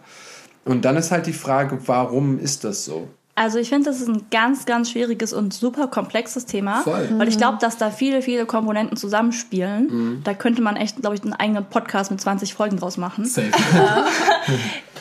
Und 0.65 0.86
dann 0.86 0.97
ist 0.97 1.12
halt 1.12 1.28
die 1.28 1.34
Frage, 1.34 1.80
warum 1.86 2.39
ist 2.39 2.63
das 2.63 2.86
so? 2.86 3.10
Also 3.36 3.58
ich 3.58 3.69
finde, 3.69 3.89
das 3.89 4.00
ist 4.00 4.08
ein 4.08 4.26
ganz, 4.30 4.67
ganz 4.67 4.91
schwieriges 4.91 5.34
und 5.34 5.56
super 5.56 5.88
komplexes 5.88 6.46
Thema, 6.46 6.82
Voll. 6.82 7.10
weil 7.17 7.28
ich 7.28 7.38
glaube, 7.38 7.58
dass 7.60 7.78
da 7.78 7.89
viele, 7.89 8.22
viele 8.22 8.46
Komponenten 8.46 8.96
zusammenspielen. 8.96 10.22
Da 10.24 10.36
könnte 10.36 10.62
man 10.62 10.76
echt, 10.76 10.98
glaube 11.02 11.15
ich, 11.15 11.24
einen 11.24 11.34
eigenen 11.34 11.65
Podcast 11.65 12.12
mit 12.12 12.22
20 12.22 12.54
Folgen 12.54 12.78
draus 12.78 12.98
machen. 12.98 13.26
Safe. 13.26 13.50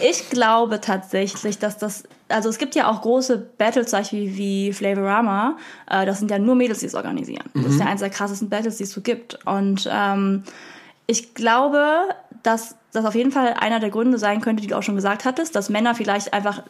Ich 0.05 0.31
glaube 0.31 0.81
tatsächlich, 0.81 1.59
dass 1.59 1.79
das, 1.79 2.03
also 2.29 2.49
es 2.49 2.59
gibt 2.59 2.75
ja 2.75 2.91
auch 2.91 3.03
große 3.03 3.39
Battles, 3.57 3.91
sag 3.91 4.03
ich, 4.03 4.13
wie, 4.13 4.37
wie 4.37 4.73
Flavorama. 4.73 5.57
Äh, 5.89 6.07
das 6.07 6.19
sind 6.19 6.31
ja 6.31 6.41
nur 6.41 6.57
Mädels, 6.57 6.81
die 6.81 6.87
es 6.87 6.95
organisieren. 6.95 7.45
Das 7.55 7.67
ist 7.67 7.79
ja 7.79 7.87
eines 7.87 8.01
der 8.01 8.11
krassesten 8.11 8.49
Battles, 8.49 8.79
die 8.79 8.85
es 8.85 8.91
so 8.91 9.01
gibt. 9.01 9.39
Und 9.47 9.89
ähm, 9.93 10.43
ich 11.07 11.35
glaube, 11.35 12.09
dass 12.43 12.75
das 12.93 13.05
auf 13.05 13.15
jeden 13.15 13.31
Fall 13.31 13.55
einer 13.61 13.79
der 13.79 13.91
Gründe 13.91 14.19
sein 14.19 14.41
könnte, 14.41 14.63
die 14.63 14.69
du 14.69 14.77
auch 14.77 14.83
schon 14.83 14.97
gesagt 14.97 15.25
hattest, 15.25 15.55
dass 15.55 15.69
Männer 15.69 15.95
vielleicht 15.95 16.33
einfach 16.33 16.63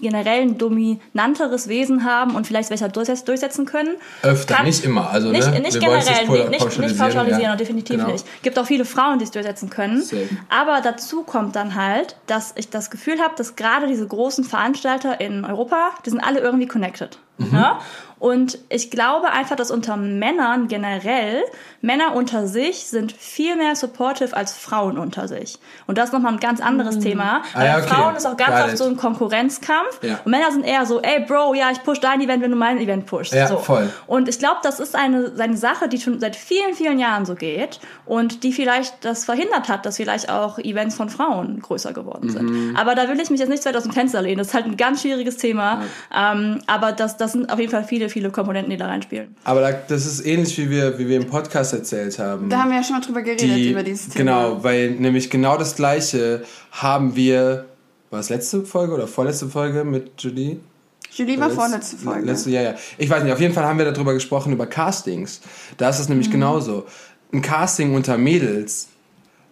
generell 0.00 0.42
ein 0.42 0.58
dominanteres 0.58 1.68
Wesen 1.68 2.04
haben 2.04 2.34
und 2.34 2.46
vielleicht 2.46 2.68
besser 2.70 2.86
durchsetz- 2.88 3.24
durchsetzen 3.24 3.66
können. 3.66 3.96
Öfter, 4.22 4.54
Kann- 4.56 4.66
nicht 4.66 4.84
immer. 4.84 5.10
Also, 5.10 5.30
nicht, 5.30 5.50
ne? 5.50 5.60
nicht 5.60 5.78
generell, 5.80 5.98
nicht 5.98 6.28
nicht, 6.28 6.30
nicht, 6.30 6.58
pauschalisieren, 6.60 6.86
nicht 6.88 6.98
pauschalisieren 6.98 7.42
ja. 7.42 7.52
und 7.52 7.60
definitiv 7.60 7.96
Genau. 7.96 8.10
nicht. 8.12 8.24
gibt 8.42 8.58
auch 8.58 8.66
viele 8.66 8.84
Frauen, 8.84 9.18
die 9.18 9.24
es 9.24 9.30
durchsetzen 9.30 9.70
können. 9.70 10.02
Safe. 10.02 10.28
Aber 10.48 10.80
dazu 10.82 11.22
kommt 11.22 11.56
dann 11.56 11.74
halt, 11.74 12.16
dass 12.26 12.52
ich 12.56 12.70
das 12.70 12.90
Gefühl 12.90 13.20
habe, 13.20 13.34
dass 13.36 13.56
gerade 13.56 13.86
diese 13.86 14.06
großen 14.06 14.44
Veranstalter 14.44 15.20
in 15.20 15.44
Europa, 15.44 15.90
die 16.06 16.10
sind 16.10 16.20
alle 16.20 16.40
irgendwie 16.40 16.66
connected. 16.66 17.18
Mhm. 17.38 17.50
Ne? 17.52 17.76
Und 18.18 18.58
ich 18.68 18.90
glaube 18.90 19.30
einfach, 19.30 19.56
dass 19.56 19.70
unter 19.70 19.96
Männern 19.96 20.68
generell, 20.68 21.42
Männer 21.80 22.14
unter 22.14 22.48
sich 22.48 22.86
sind 22.86 23.12
viel 23.12 23.56
mehr 23.56 23.76
supportive 23.76 24.36
als 24.36 24.56
Frauen 24.56 24.98
unter 24.98 25.28
sich. 25.28 25.58
Und 25.86 25.98
das 25.98 26.06
ist 26.06 26.12
nochmal 26.12 26.32
ein 26.32 26.40
ganz 26.40 26.60
anderes 26.60 26.98
Thema. 26.98 27.42
Ah, 27.54 27.64
ja, 27.64 27.78
okay. 27.78 27.86
Frauen 27.88 28.16
ist 28.16 28.26
auch 28.26 28.36
ganz 28.36 28.64
oft 28.64 28.78
so 28.78 28.84
ein 28.84 28.96
Konkurrenzkampf. 28.96 30.02
Ja. 30.02 30.18
Und 30.24 30.30
Männer 30.32 30.50
sind 30.50 30.64
eher 30.64 30.84
so, 30.86 31.00
ey 31.00 31.24
Bro, 31.24 31.54
ja, 31.54 31.70
ich 31.70 31.82
push 31.84 32.00
dein 32.00 32.20
Event, 32.20 32.42
wenn 32.42 32.50
du 32.50 32.56
mein 32.56 32.78
Event 32.78 33.06
pushst. 33.06 33.32
Ja, 33.32 33.46
so. 33.46 33.58
voll. 33.58 33.88
Und 34.08 34.28
ich 34.28 34.38
glaube, 34.38 34.58
das 34.64 34.80
ist 34.80 34.96
eine, 34.96 35.32
eine 35.38 35.56
Sache, 35.56 35.88
die 35.88 36.00
schon 36.00 36.18
seit 36.18 36.34
vielen, 36.34 36.74
vielen 36.74 36.98
Jahren 36.98 37.24
so 37.24 37.36
geht 37.36 37.78
und 38.04 38.42
die 38.42 38.52
vielleicht 38.52 39.04
das 39.04 39.24
verhindert 39.24 39.68
hat, 39.68 39.86
dass 39.86 39.96
vielleicht 39.96 40.28
auch 40.28 40.58
Events 40.58 40.96
von 40.96 41.08
Frauen 41.08 41.60
größer 41.60 41.92
geworden 41.92 42.30
sind. 42.30 42.50
Mhm. 42.50 42.76
Aber 42.76 42.96
da 42.96 43.08
will 43.08 43.20
ich 43.20 43.30
mich 43.30 43.38
jetzt 43.38 43.48
nicht 43.48 43.62
zu 43.62 43.68
weit 43.68 43.76
aus 43.76 43.84
dem 43.84 43.92
Fenster 43.92 44.22
lehnen. 44.22 44.38
Das 44.38 44.48
ist 44.48 44.54
halt 44.54 44.66
ein 44.66 44.76
ganz 44.76 45.02
schwieriges 45.02 45.36
Thema. 45.36 45.82
Ähm, 46.14 46.60
aber 46.66 46.90
das, 46.90 47.16
das 47.16 47.27
sind 47.28 47.50
auf 47.52 47.58
jeden 47.58 47.70
Fall 47.70 47.84
viele, 47.84 48.08
viele 48.08 48.30
Komponenten, 48.30 48.70
die 48.70 48.76
da 48.76 48.86
reinspielen. 48.86 49.36
Aber 49.44 49.60
da, 49.60 49.72
das 49.72 50.06
ist 50.06 50.24
ähnlich, 50.26 50.56
wie 50.58 50.70
wir, 50.70 50.98
wie 50.98 51.08
wir 51.08 51.16
im 51.16 51.26
Podcast 51.26 51.72
erzählt 51.72 52.18
haben. 52.18 52.48
Da 52.48 52.60
haben 52.62 52.70
wir 52.70 52.78
ja 52.78 52.84
schon 52.84 52.96
mal 52.96 53.02
drüber 53.02 53.22
geredet, 53.22 53.42
die, 53.56 53.70
über 53.70 53.82
dieses 53.82 54.08
Thema. 54.08 54.16
Genau, 54.50 54.64
weil 54.64 54.90
nämlich 54.92 55.30
genau 55.30 55.56
das 55.56 55.76
Gleiche 55.76 56.42
haben 56.72 57.14
wir, 57.16 57.66
war 58.10 58.20
es 58.20 58.28
letzte 58.30 58.64
Folge 58.64 58.94
oder 58.94 59.06
vorletzte 59.06 59.48
Folge 59.48 59.84
mit 59.84 60.12
Julie? 60.18 60.58
Julie 61.10 61.38
war 61.40 61.48
Letz- 61.48 61.54
vorletzte 61.54 61.96
Folge. 61.96 62.26
Letzte, 62.26 62.50
ja, 62.50 62.62
ja. 62.62 62.74
Ich 62.98 63.08
weiß 63.08 63.22
nicht, 63.24 63.32
auf 63.32 63.40
jeden 63.40 63.54
Fall 63.54 63.64
haben 63.64 63.78
wir 63.78 63.90
darüber 63.90 64.12
gesprochen, 64.14 64.52
über 64.52 64.66
Castings. 64.66 65.40
Da 65.78 65.88
ist 65.88 65.98
es 65.98 66.08
Mhm. 66.08 66.14
nämlich 66.14 66.30
genauso. 66.30 66.86
Ein 67.32 67.42
Casting 67.42 67.94
unter 67.94 68.16
Mädels 68.18 68.88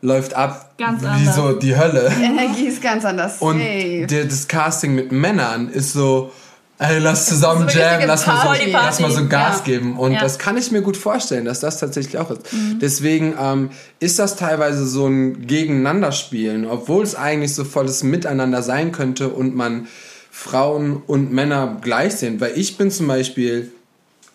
läuft 0.02 0.34
ab 0.34 0.74
Ganz 0.78 1.02
wie 1.02 1.06
anders. 1.06 1.34
so 1.36 1.52
die 1.54 1.76
Hölle. 1.76 2.12
Die 2.18 2.24
Energie 2.24 2.66
ist 2.66 2.82
ganz 2.82 3.04
anders. 3.04 3.38
Und 3.40 3.58
Safe. 3.58 4.06
der, 4.08 4.24
das 4.26 4.46
Casting 4.46 4.94
mit 4.94 5.10
Männern 5.12 5.68
ist 5.68 5.92
so, 5.94 6.30
ey, 6.78 6.98
lass 6.98 7.26
zusammen 7.26 7.60
So 7.68 7.78
richtige 7.78 8.06
lass 8.06 8.26
mal, 8.26 8.36
so, 8.36 8.46
Party. 8.48 8.70
lass 8.70 9.00
mal 9.00 9.10
so 9.10 9.26
Gas 9.26 9.58
Ja. 9.58 9.64
geben. 9.64 9.98
Und 9.98 10.12
Ja. 10.12 10.20
das 10.20 10.38
kann 10.38 10.56
ich 10.56 10.70
mir 10.70 10.82
gut 10.82 10.96
vorstellen, 10.96 11.44
dass 11.44 11.60
das 11.60 11.78
tatsächlich 11.80 12.18
auch 12.18 12.30
ist. 12.30 12.52
Mhm. 12.52 12.78
Deswegen 12.80 13.34
ähm, 13.40 13.70
ist 13.98 14.18
das 14.18 14.36
teilweise 14.36 14.86
so 14.86 15.06
ein 15.06 15.46
Gegeneinanderspielen, 15.46 16.66
obwohl 16.66 17.02
es 17.04 17.14
eigentlich 17.14 17.54
so 17.54 17.64
volles 17.64 18.02
Miteinander 18.02 18.62
sein 18.62 18.92
könnte 18.92 19.28
und 19.28 19.54
man 19.56 19.86
Frauen 20.30 21.02
und 21.06 21.32
Männer 21.32 21.78
gleich 21.80 22.16
sind. 22.16 22.40
Weil 22.40 22.52
ich 22.56 22.76
bin 22.76 22.90
zum 22.90 23.06
Beispiel, 23.08 23.72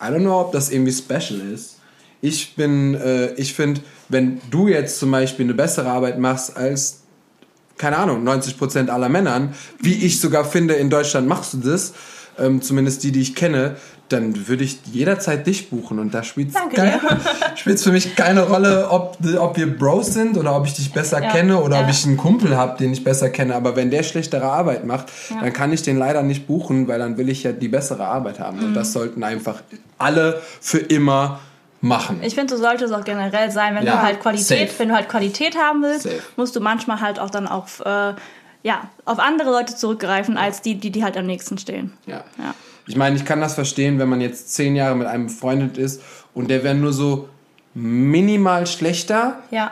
I 0.02 0.06
don't 0.06 0.20
know, 0.22 0.40
ob 0.42 0.52
das 0.52 0.72
irgendwie 0.72 0.92
special 0.94 1.40
ist. 1.54 1.76
Ich 2.22 2.56
bin, 2.56 2.96
äh, 2.96 3.34
ich 3.34 3.54
finde, 3.54 3.82
wenn 4.10 4.42
du 4.50 4.68
jetzt 4.68 5.00
zum 5.00 5.12
Beispiel 5.12 5.46
eine 5.46 5.54
bessere 5.54 5.90
Arbeit 5.90 6.20
machst 6.20 6.58
als 6.58 6.98
keine 7.78 7.98
Ahnung, 7.98 8.24
90% 8.24 8.90
aller 8.92 9.10
Männern, 9.10 9.56
wie 9.80 10.06
ich 10.06 10.22
sogar 10.22 10.46
finde, 10.46 10.76
in 10.76 10.92
Deutschland 10.92 11.28
machst 11.28 11.54
du 11.54 11.58
das, 11.58 11.94
ähm, 12.40 12.62
zumindest 12.62 13.04
die, 13.04 13.12
die 13.12 13.22
ich 13.22 13.36
kenne, 13.36 13.76
dann 14.10 14.48
würde 14.50 14.64
ich 14.66 14.80
jederzeit 14.92 15.48
dich 15.48 15.70
buchen 15.70 15.98
und 16.00 16.14
da 16.14 16.22
spielt 16.24 16.50
es 17.66 17.84
für 17.84 17.92
mich 17.92 18.16
keine 18.16 18.42
Rolle, 18.44 18.90
ob, 18.90 19.18
ob 19.40 19.56
wir 19.58 19.78
Bros 19.78 20.08
sind 20.08 20.38
oder 20.38 20.56
ob 20.56 20.66
ich 20.66 20.74
dich 20.74 20.92
besser 20.92 21.22
Ja. 21.22 21.30
kenne 21.32 21.58
oder 21.62 21.78
ob 21.80 21.84
Ja. 21.86 21.90
ich 21.90 22.06
einen 22.06 22.18
Kumpel 22.18 22.58
habe, 22.58 22.78
den 22.78 22.92
ich 22.92 23.04
besser 23.04 23.30
kenne. 23.30 23.56
Aber 23.56 23.76
wenn 23.78 23.90
der 23.90 24.04
schlechtere 24.04 24.44
Arbeit 24.52 24.86
macht, 24.86 25.08
dann 25.30 25.54
kann 25.54 25.72
ich 25.72 25.82
den 25.82 25.98
leider 25.98 26.24
nicht 26.24 26.46
buchen, 26.48 26.88
weil 26.90 27.00
dann 27.00 27.18
will 27.18 27.30
ich 27.30 27.44
ja 27.44 27.54
die 27.54 27.70
bessere 27.70 28.06
Arbeit 28.06 28.40
haben. 28.40 28.60
Und 28.60 28.70
Mhm. 28.72 28.74
das 28.74 28.92
sollten 28.94 29.24
einfach 29.24 29.62
alle 29.98 30.42
für 30.60 30.80
immer 30.80 31.40
machen. 31.80 32.20
Ich 32.22 32.36
finde, 32.36 32.56
so 32.56 32.62
sollte 32.62 32.86
es 32.86 32.92
auch 32.92 33.04
generell 33.06 33.50
sein, 33.50 33.76
wenn 33.76 33.86
Ja, 33.86 33.96
du 33.98 34.02
halt 34.04 34.20
Qualität, 34.20 34.70
safe. 34.70 34.80
wenn 34.80 34.90
du 34.90 34.96
halt 34.96 35.10
Qualität 35.10 35.56
haben 35.58 35.82
willst, 35.82 36.04
Safe. 36.04 36.20
musst 36.36 36.56
du 36.56 36.60
manchmal 36.60 37.02
halt 37.02 37.18
auch 37.20 37.30
dann 37.30 37.48
auf, 37.48 37.80
äh, 37.86 38.14
ja, 38.64 38.90
auf 39.06 39.20
andere 39.20 39.50
Leute 39.50 39.76
zurückgreifen, 39.76 40.38
als 40.38 40.62
die, 40.62 40.76
die, 40.76 40.92
die 40.92 41.04
halt 41.04 41.18
am 41.18 41.26
nächsten 41.26 41.58
stehen. 41.58 41.94
Ja. 42.06 42.24
Ja. 42.38 42.54
Ich 42.88 42.96
meine, 42.96 43.16
ich 43.16 43.26
kann 43.26 43.40
das 43.42 43.54
verstehen, 43.56 44.00
wenn 44.00 44.10
man 44.10 44.22
jetzt 44.22 44.54
zehn 44.54 44.76
Jahre 44.76 44.96
mit 44.96 45.08
einem 45.08 45.28
befreundet 45.28 45.78
ist 45.78 46.02
und 46.34 46.50
der 46.50 46.64
wäre 46.64 46.76
nur 46.76 46.94
so 46.94 47.30
minimal 47.74 48.68
schlechter. 48.68 49.40
Ja. 49.52 49.72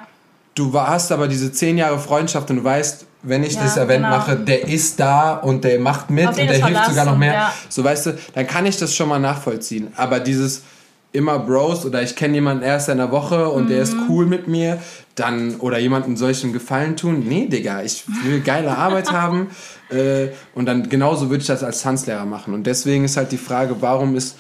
Du 0.55 0.73
hast 0.73 1.11
aber 1.11 1.27
diese 1.27 1.51
zehn 1.51 1.77
Jahre 1.77 1.99
Freundschaft 1.99 2.49
und 2.49 2.57
du 2.57 2.63
weißt, 2.63 3.05
wenn 3.21 3.43
ich 3.43 3.55
Ja, 3.55 3.63
das 3.63 3.77
Event 3.77 4.03
genau. 4.05 4.17
mache, 4.17 4.35
der 4.37 4.67
ist 4.67 4.99
da 4.99 5.33
und 5.33 5.63
der 5.63 5.79
macht 5.79 6.09
mit 6.09 6.27
und 6.27 6.37
der 6.37 6.65
hilft 6.65 6.85
sogar 6.85 7.05
noch 7.05 7.17
mehr. 7.17 7.33
ja. 7.33 7.53
So 7.67 7.83
weißt 7.83 8.05
du, 8.07 8.17
dann 8.33 8.47
kann 8.47 8.65
ich 8.65 8.77
das 8.77 8.95
schon 8.95 9.09
mal 9.09 9.19
nachvollziehen. 9.19 9.91
Aber 9.97 10.19
dieses 10.19 10.63
immer 11.11 11.39
Bros 11.39 11.85
oder 11.85 12.03
ich 12.03 12.15
kenne 12.15 12.35
jemanden 12.35 12.63
erst 12.63 12.87
in 12.89 12.97
der 12.97 13.11
Woche 13.11 13.49
und 13.49 13.69
der 13.69 13.81
ist 13.81 13.95
Mhm. 13.95 14.05
cool 14.09 14.25
mit 14.27 14.47
mir, 14.47 14.79
dann 15.15 15.55
oder 15.55 15.79
jemandem 15.79 16.15
solchen 16.17 16.53
Gefallen 16.53 16.95
tun. 16.97 17.25
Nee, 17.27 17.47
Digga, 17.47 17.81
ich 17.81 18.03
will 18.23 18.41
geile 18.41 18.77
Arbeit 18.77 19.11
haben 19.11 19.47
äh, 19.89 20.27
und 20.53 20.65
dann 20.67 20.87
genauso 20.89 21.29
würde 21.29 21.41
ich 21.41 21.47
das 21.47 21.63
als 21.63 21.81
Tanzlehrer 21.81 22.25
machen. 22.25 22.53
Und 22.53 22.67
deswegen 22.67 23.05
ist 23.05 23.17
halt 23.17 23.31
die 23.31 23.37
Frage, 23.37 23.77
warum 23.79 24.15
ist 24.15 24.37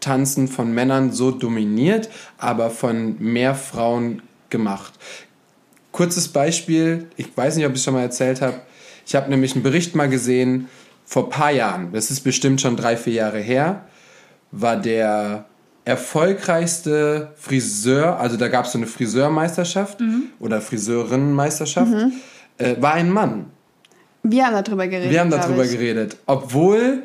Tanzen 0.00 0.48
von 0.48 0.72
Männern 0.74 1.12
so 1.12 1.30
dominiert, 1.30 2.10
aber 2.36 2.68
von 2.70 3.16
mehr 3.18 3.54
Frauen 3.54 4.20
gemacht? 4.50 4.92
Kurzes 5.92 6.28
Beispiel, 6.28 7.06
ich 7.16 7.34
weiß 7.36 7.56
nicht, 7.56 7.66
ob 7.66 7.72
ich 7.72 7.78
es 7.78 7.84
schon 7.84 7.94
mal 7.94 8.02
erzählt 8.02 8.40
habe. 8.42 8.60
Ich 9.06 9.14
habe 9.14 9.30
nämlich 9.30 9.54
einen 9.54 9.62
Bericht 9.62 9.94
mal 9.94 10.08
gesehen 10.08 10.68
vor 11.04 11.24
ein 11.24 11.30
paar 11.30 11.50
Jahren, 11.50 11.92
das 11.92 12.10
ist 12.10 12.20
bestimmt 12.20 12.60
schon 12.60 12.76
drei, 12.76 12.96
vier 12.96 13.12
Jahre 13.14 13.40
her, 13.40 13.84
war 14.50 14.76
der 14.76 15.46
erfolgreichste 15.84 17.32
Friseur, 17.36 18.18
also 18.18 18.36
da 18.36 18.48
gab 18.48 18.66
es 18.66 18.72
so 18.72 18.78
eine 18.78 18.86
Friseurmeisterschaft 18.86 19.98
oder 20.38 20.60
Friseurinnenmeisterschaft, 20.60 21.92
äh, 22.58 22.76
war 22.80 22.94
ein 22.94 23.10
Mann. 23.10 23.46
Wir 24.22 24.46
haben 24.46 24.64
darüber 24.64 24.86
geredet. 24.86 25.10
Wir 25.10 25.20
haben 25.20 25.30
darüber 25.30 25.66
geredet. 25.66 26.16
Obwohl 26.26 27.02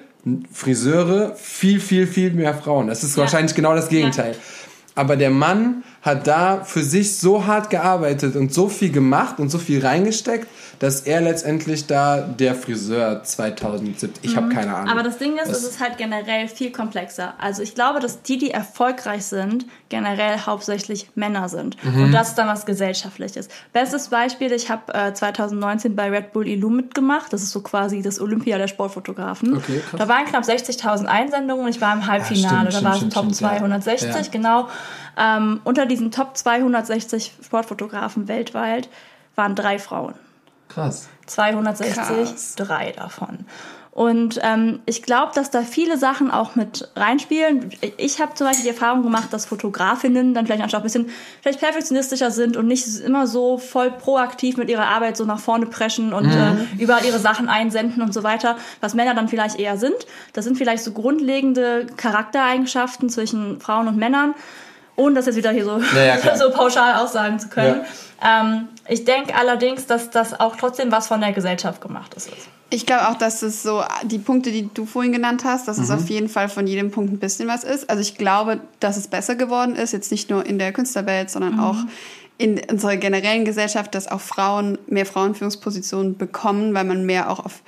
Friseure 0.51 1.33
viel, 1.35 1.79
viel, 1.79 2.05
viel 2.05 2.31
mehr 2.31 2.53
Frauen. 2.53 2.87
Das 2.87 3.03
ist 3.03 3.17
wahrscheinlich 3.17 3.55
genau 3.55 3.73
das 3.73 3.89
Gegenteil. 3.89 4.35
Aber 4.93 5.15
der 5.15 5.29
Mann 5.29 5.83
hat 6.01 6.25
da 6.27 6.63
für 6.63 6.83
sich 6.83 7.17
so 7.17 7.45
hart 7.45 7.69
gearbeitet 7.69 8.35
und 8.35 8.53
so 8.53 8.67
viel 8.67 8.91
gemacht 8.91 9.39
und 9.39 9.49
so 9.49 9.59
viel 9.59 9.85
reingesteckt, 9.85 10.47
dass 10.79 11.01
er 11.01 11.21
letztendlich 11.21 11.87
da 11.87 12.21
der 12.21 12.55
Friseur 12.55 13.23
2017, 13.23 14.11
ich 14.21 14.35
habe 14.35 14.49
keine 14.49 14.75
Ahnung. 14.75 14.89
Aber 14.89 15.03
das 15.03 15.17
Ding 15.17 15.37
ist, 15.37 15.49
es 15.49 15.63
ist 15.63 15.79
halt 15.79 15.97
generell 15.97 16.47
viel 16.47 16.71
komplexer. 16.71 17.33
Also 17.39 17.63
ich 17.63 17.73
glaube, 17.75 17.99
dass 17.99 18.21
die, 18.21 18.37
die 18.37 18.51
erfolgreich 18.51 19.25
sind, 19.25 19.65
generell 19.89 20.39
hauptsächlich 20.45 21.09
Männer 21.15 21.49
sind. 21.49 21.83
Mhm. 21.83 22.03
Und 22.03 22.11
das 22.11 22.29
ist 22.29 22.35
dann 22.37 22.47
was 22.47 22.65
Gesellschaftliches. 22.65 23.49
Bestes 23.73 24.09
Beispiel, 24.09 24.51
ich 24.51 24.69
habe 24.69 24.93
äh, 24.93 25.13
2019 25.13 25.95
bei 25.95 26.09
Red 26.09 26.33
Bull 26.33 26.47
Illum 26.47 26.75
mitgemacht. 26.75 27.33
Das 27.33 27.41
ist 27.41 27.51
so 27.51 27.61
quasi 27.61 28.01
das 28.01 28.19
Olympia 28.19 28.57
der 28.57 28.67
Sportfotografen. 28.67 29.57
Okay, 29.57 29.81
krass. 29.89 29.99
da 29.99 30.07
waren 30.07 30.25
knapp 30.25 30.43
60.000 30.43 31.05
Einsendungen 31.05 31.65
und 31.65 31.71
ich 31.71 31.81
war 31.81 31.93
im 31.93 32.05
Halbfinale. 32.05 32.71
stimmt, 32.71 32.85
da 32.85 32.89
war 32.89 32.95
es 32.95 33.09
Top 33.09 33.25
stimmt, 33.25 33.39
ja. 33.41 33.57
260, 33.57 34.09
Ja. 34.09 34.21
genau. 34.31 34.67
Ähm, 35.19 35.61
unter 35.63 35.85
diesen 35.87 36.11
Top 36.11 36.37
260 36.37 37.33
Sportfotografen 37.43 38.27
weltweit 38.27 38.89
waren 39.35 39.55
drei 39.55 39.79
Frauen. 39.79 40.13
Krass. 40.67 41.07
260, 41.27 41.95
Krass. 41.95 42.55
drei 42.55 42.91
davon. 42.91 43.45
Und 43.97 44.39
ähm, 44.43 44.81
ich 44.85 45.01
glaube, 45.01 45.31
dass 45.33 45.49
da 45.49 45.63
viele 45.63 45.97
Sachen 45.97 46.29
auch 46.29 46.53
mit 46.53 46.87
reinspielen. 46.95 47.71
Ich 47.97 48.21
habe 48.21 48.35
zum 48.35 48.45
Beispiel 48.45 48.65
die 48.65 48.69
Erfahrung 48.69 49.01
gemacht, 49.01 49.33
dass 49.33 49.47
Fotografinnen 49.47 50.35
dann 50.35 50.45
vielleicht 50.45 50.63
auch 50.63 50.71
ein 50.77 50.83
bisschen 50.83 51.09
vielleicht 51.41 51.59
perfektionistischer 51.59 52.29
sind 52.29 52.57
und 52.57 52.67
nicht 52.67 52.85
immer 52.99 53.25
so 53.25 53.57
voll 53.57 53.89
proaktiv 53.89 54.57
mit 54.57 54.69
ihrer 54.69 54.85
Arbeit 54.85 55.17
so 55.17 55.25
nach 55.25 55.39
vorne 55.39 55.65
preschen 55.65 56.13
und 56.13 56.29
äh, 56.29 56.53
überall 56.77 57.03
ihre 57.05 57.17
Sachen 57.17 57.49
einsenden 57.49 58.03
und 58.03 58.13
so 58.13 58.21
weiter, 58.21 58.57
was 58.81 58.93
Männer 58.93 59.15
dann 59.15 59.29
vielleicht 59.29 59.59
eher 59.59 59.77
sind. 59.77 59.95
Das 60.33 60.45
sind 60.45 60.59
vielleicht 60.59 60.83
so 60.83 60.91
grundlegende 60.91 61.87
Charaktereigenschaften 61.97 63.09
zwischen 63.09 63.59
Frauen 63.59 63.87
und 63.87 63.97
Männern. 63.97 64.35
Ohne 64.97 65.15
das 65.15 65.27
jetzt 65.27 65.37
wieder 65.37 65.51
hier 65.51 65.63
so, 65.63 65.79
Ja, 65.95 66.03
ja, 66.03 66.17
klar. 66.17 66.37
so 66.37 66.51
pauschal 66.51 66.95
aussagen 66.95 67.39
zu 67.39 67.47
können. 67.47 67.85
Ähm, 68.21 68.67
ich 68.89 69.05
denke 69.05 69.35
allerdings, 69.35 69.85
dass 69.85 70.09
das 70.09 70.37
auch 70.39 70.55
trotzdem 70.55 70.91
was 70.91 71.07
von 71.07 71.21
der 71.21 71.31
Gesellschaft 71.31 71.81
gemacht 71.81 72.13
ist. 72.15 72.29
Ich 72.69 72.85
glaube 72.85 73.07
auch, 73.07 73.17
dass 73.17 73.43
es 73.43 73.63
so 73.63 73.83
die 74.03 74.19
Punkte, 74.19 74.51
die 74.51 74.69
du 74.73 74.85
vorhin 74.85 75.13
genannt 75.13 75.43
hast, 75.45 75.69
dass 75.69 75.77
es 75.77 75.89
auf 75.89 76.09
jeden 76.09 76.27
Fall 76.27 76.49
von 76.49 76.67
jedem 76.67 76.91
Punkt 76.91 77.13
ein 77.13 77.19
bisschen 77.19 77.47
was 77.47 77.63
ist. 77.63 77.89
Also 77.89 78.01
ich 78.01 78.17
glaube, 78.17 78.59
dass 78.81 78.97
es 78.97 79.07
besser 79.07 79.35
geworden 79.35 79.75
ist, 79.75 79.93
jetzt 79.93 80.11
nicht 80.11 80.29
nur 80.29 80.45
in 80.45 80.59
der 80.59 80.73
Künstlerwelt, 80.73 81.29
sondern 81.29 81.61
auch 81.61 81.77
in 82.37 82.59
unserer 82.69 82.97
generellen 82.97 83.45
Gesellschaft, 83.45 83.95
dass 83.95 84.09
auch 84.09 84.19
Frauen 84.19 84.77
mehr 84.87 85.05
Frauenführungspositionen 85.05 86.17
bekommen, 86.17 86.73
weil 86.73 86.83
man 86.83 87.05
mehr 87.05 87.29
auch 87.29 87.39
auf 87.45 87.61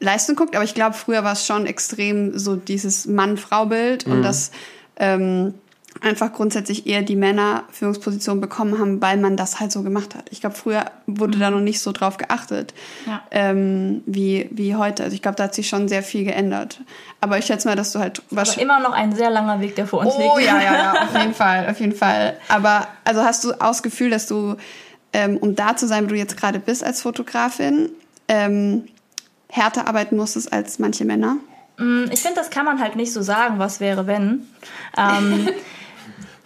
Leistung 0.00 0.36
guckt. 0.36 0.56
Aber 0.56 0.64
ich 0.64 0.74
glaube, 0.74 0.94
früher 0.94 1.22
war 1.22 1.32
es 1.32 1.46
schon 1.46 1.66
extrem 1.66 2.38
so 2.38 2.56
dieses 2.56 3.06
Mann-Frau-Bild 3.06 4.06
und 4.06 4.22
dass 4.22 4.52
ähm, 4.96 5.54
einfach 6.04 6.32
grundsätzlich 6.32 6.86
eher 6.86 7.02
die 7.02 7.16
Männer 7.16 7.64
Führungspositionen 7.72 8.40
bekommen 8.40 8.78
haben, 8.78 9.00
weil 9.02 9.16
man 9.16 9.36
das 9.36 9.58
halt 9.60 9.72
so 9.72 9.82
gemacht 9.82 10.14
hat. 10.14 10.26
Ich 10.30 10.40
glaube, 10.40 10.54
früher 10.56 10.84
wurde 11.06 11.38
da 11.38 11.50
noch 11.50 11.60
nicht 11.60 11.80
so 11.80 11.90
drauf 11.92 12.16
geachtet, 12.18 12.74
Ja. 13.06 13.22
ähm, 13.30 14.02
wie, 14.06 14.48
wie 14.52 14.76
heute. 14.76 15.02
Also 15.02 15.14
ich 15.14 15.22
glaube, 15.22 15.36
da 15.36 15.44
hat 15.44 15.54
sich 15.54 15.68
schon 15.68 15.88
sehr 15.88 16.02
viel 16.02 16.24
geändert. 16.24 16.80
Aber 17.20 17.38
ich 17.38 17.46
schätze 17.46 17.66
mal, 17.66 17.74
dass 17.76 17.92
du 17.92 17.98
halt 17.98 18.22
Aber 18.30 18.44
immer 18.58 18.80
noch 18.80 18.92
ein 18.92 19.14
sehr 19.14 19.30
langer 19.30 19.60
Weg, 19.60 19.74
der 19.76 19.86
vor 19.86 20.00
uns 20.00 20.14
Oh 20.14 20.36
liegt. 20.36 20.46
ja, 20.48 20.60
ja, 20.62 20.74
ja, 20.74 20.92
auf 21.04 21.16
jeden 21.18 21.34
Fall, 21.42 21.68
auf 21.70 21.80
jeden 21.80 21.94
Fall. 21.96 22.36
Aber 22.48 22.86
also 23.04 23.22
hast 23.24 23.42
du 23.44 23.52
auch 23.54 23.68
das 23.68 23.82
Gefühl, 23.82 24.10
dass 24.10 24.26
du, 24.26 24.56
ähm, 25.12 25.36
um 25.38 25.54
da 25.56 25.76
zu 25.76 25.86
sein, 25.88 26.04
wo 26.04 26.08
du 26.10 26.16
jetzt 26.16 26.36
gerade 26.36 26.58
bist 26.58 26.84
als 26.84 27.02
Fotografin, 27.02 27.88
ähm, 28.28 28.84
härter 29.48 29.86
arbeiten 29.86 30.16
musstest 30.16 30.52
als 30.52 30.78
manche 30.78 31.04
Männer? 31.04 31.36
Mm, 31.78 32.04
Ich 32.10 32.20
finde, 32.20 32.36
das 32.36 32.50
kann 32.50 32.64
man 32.64 32.80
halt 32.80 32.96
nicht 32.96 33.12
so 33.12 33.22
sagen, 33.22 33.58
was 33.58 33.80
wäre, 33.80 34.06
wenn. 34.06 34.46
Ähm, 34.96 35.48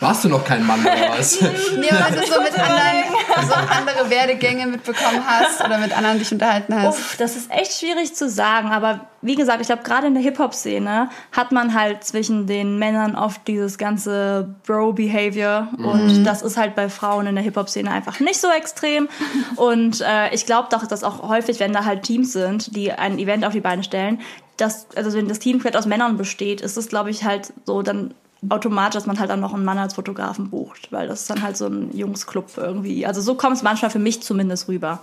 Warst 0.01 0.25
du 0.25 0.29
noch 0.29 0.45
kein 0.45 0.65
Mann 0.65 0.81
oder 0.81 0.93
was? 1.19 1.41
Nee, 1.41 1.89
weil 1.91 2.21
du 2.21 2.27
so 2.27 2.41
mit 2.41 2.57
anderen, 2.57 3.49
so 3.49 3.55
andere 3.55 4.11
Werdegänge 4.11 4.67
mitbekommen 4.67 5.21
hast 5.27 5.65
oder 5.65 5.79
mit 5.79 5.97
anderen 5.97 6.21
dich 6.21 6.31
unterhalten 6.31 6.73
hast. 6.75 6.99
uff, 6.99 7.17
das 7.19 7.35
ist 7.35 7.51
echt 7.51 7.73
schwierig 7.73 8.15
zu 8.15 8.29
sagen. 8.29 8.69
Aber 8.71 9.07
wie 9.23 9.35
gesagt, 9.35 9.61
ich 9.61 9.67
glaube, 9.67 9.83
gerade 9.83 10.07
in 10.07 10.15
der 10.15 10.23
Hip-Hop-Szene 10.23 11.11
hat 11.33 11.51
man 11.51 11.75
halt 11.75 12.05
zwischen 12.05 12.47
den 12.47 12.79
Männern 12.79 13.17
oft 13.17 13.47
dieses 13.49 13.77
ganze 13.77 14.55
Bro-Behavior. 14.67 15.69
Und 15.79 16.23
das 16.23 16.43
ist 16.43 16.57
halt 16.57 16.77
bei 16.77 16.89
Frauen 16.89 17.27
in 17.27 17.35
der 17.35 17.43
Hip-Hop-Szene 17.43 17.91
einfach 17.91 18.21
nicht 18.21 18.41
so 18.41 18.49
extrem. 18.51 19.09
Und 19.57 20.01
äh, 20.01 20.33
ich 20.33 20.47
glaube 20.47 20.69
doch, 20.71 20.87
dass 20.87 21.03
auch 21.03 21.29
häufig, 21.29 21.59
wenn 21.59 21.73
da 21.73 21.85
halt 21.85 22.05
Teams 22.05 22.33
sind, 22.33 22.77
die 22.77 22.93
ein 22.93 23.19
Event 23.19 23.45
auf 23.45 23.53
die 23.53 23.61
Beine 23.61 23.83
stellen, 23.83 24.21
dass, 24.59 24.87
also 24.95 25.17
wenn 25.17 25.29
das 25.29 25.41
Team 25.41 25.57
komplett 25.57 25.77
aus 25.77 25.87
Männern 25.87 26.17
besteht, 26.17 26.61
ist 26.61 26.77
es, 26.77 26.89
glaube 26.89 27.11
ich, 27.11 27.25
halt 27.25 27.53
so 27.65 27.83
dann 27.83 28.15
automatisch, 28.49 28.95
dass 28.95 29.07
man 29.07 29.19
halt 29.19 29.31
dann 29.31 29.41
noch 29.41 29.55
einen 29.55 29.65
Mann 29.65 29.79
als 29.79 29.95
Fotografen 29.95 30.51
bucht, 30.51 30.93
weil 30.93 31.09
das 31.09 31.23
ist 31.23 31.31
dann 31.31 31.43
halt 31.43 31.57
so 31.57 31.67
ein 31.67 31.97
Jungsclub 31.97 32.57
irgendwie. 32.57 33.07
Also 33.07 33.21
so 33.21 33.35
kommt 33.35 33.57
es 33.57 33.63
manchmal 33.63 33.91
für 33.91 33.99
mich 33.99 34.23
zumindest 34.23 34.69
rüber. 34.69 35.01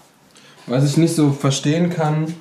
Was 0.68 0.84
ich 0.84 0.98
nicht 0.98 1.16
so 1.16 1.32
verstehen 1.32 1.90
kann, 1.90 2.34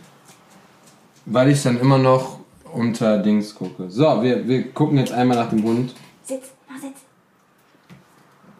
weil 1.26 1.50
ich 1.50 1.62
dann 1.62 1.78
immer 1.78 1.98
noch 1.98 2.38
unter 2.72 3.18
Dings 3.18 3.54
gucke. 3.54 3.90
So, 3.90 4.22
wir, 4.22 4.46
wir 4.48 4.72
gucken 4.72 4.98
jetzt 4.98 5.12
einmal 5.12 5.36
nach 5.36 5.50
dem 5.50 5.62
Bund. 5.62 5.94
Sitz, 6.22 6.52
mach 6.68 6.80
Sitz. 6.80 6.98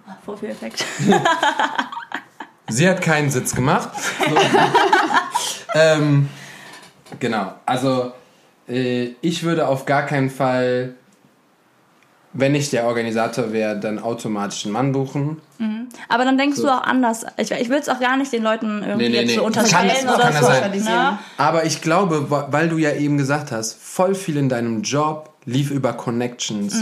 Oh, 0.07 0.13
Vorführeffekt. 0.25 0.85
Sie 2.69 2.89
hat 2.89 3.03
keinen 3.03 3.31
Sitz 3.31 3.55
gemacht. 3.55 3.91
So. 4.19 4.37
ähm, 5.75 6.29
genau, 7.21 7.55
also 7.67 8.13
äh, 8.69 9.15
ich 9.21 9.43
würde 9.43 9.69
auf 9.69 9.85
gar 9.85 10.07
keinen 10.07 10.31
Fall, 10.31 10.95
wenn 12.37 12.55
ich 12.57 12.71
der 12.71 12.85
Organisator 12.87 13.53
wäre, 13.53 13.79
dann 13.79 13.99
automatisch 14.01 14.65
einen 14.65 14.73
Mann 14.73 14.93
buchen. 14.93 15.41
Aber 16.09 16.25
dann 16.25 16.37
denkst 16.37 16.61
du 16.61 16.69
auch 16.69 16.83
anders. 16.83 17.25
Ich, 17.37 17.51
ich 17.53 17.69
will 17.69 17.79
es 17.79 17.89
auch 17.89 18.01
gar 18.01 18.17
nicht 18.17 18.33
den 18.33 18.43
Leuten 18.43 18.83
irgendwie 18.83 19.09
Nee, 19.09 19.21
nee, 19.21 19.25
nee. 19.25 19.35
so 19.35 19.41
Kann- 19.43 19.47
unterstellen 19.47 19.91
kann 20.07 20.15
oder 20.17 20.31
ja 20.31 20.41
so. 20.41 20.47
sein. 20.47 20.71
Ne? 20.85 21.19
Aber 21.39 21.65
ich 21.65 21.81
glaube, 21.81 22.27
weil 22.51 22.69
du 22.69 22.77
ja 22.79 22.93
eben 22.93 23.17
gesagt 23.19 23.53
hast, 23.53 23.75
voll 23.81 24.15
viel 24.15 24.37
in 24.37 24.49
deinem 24.49 24.83
Job 24.83 25.31
lief 25.47 25.71
über 25.71 25.93
Connections. 25.93 26.77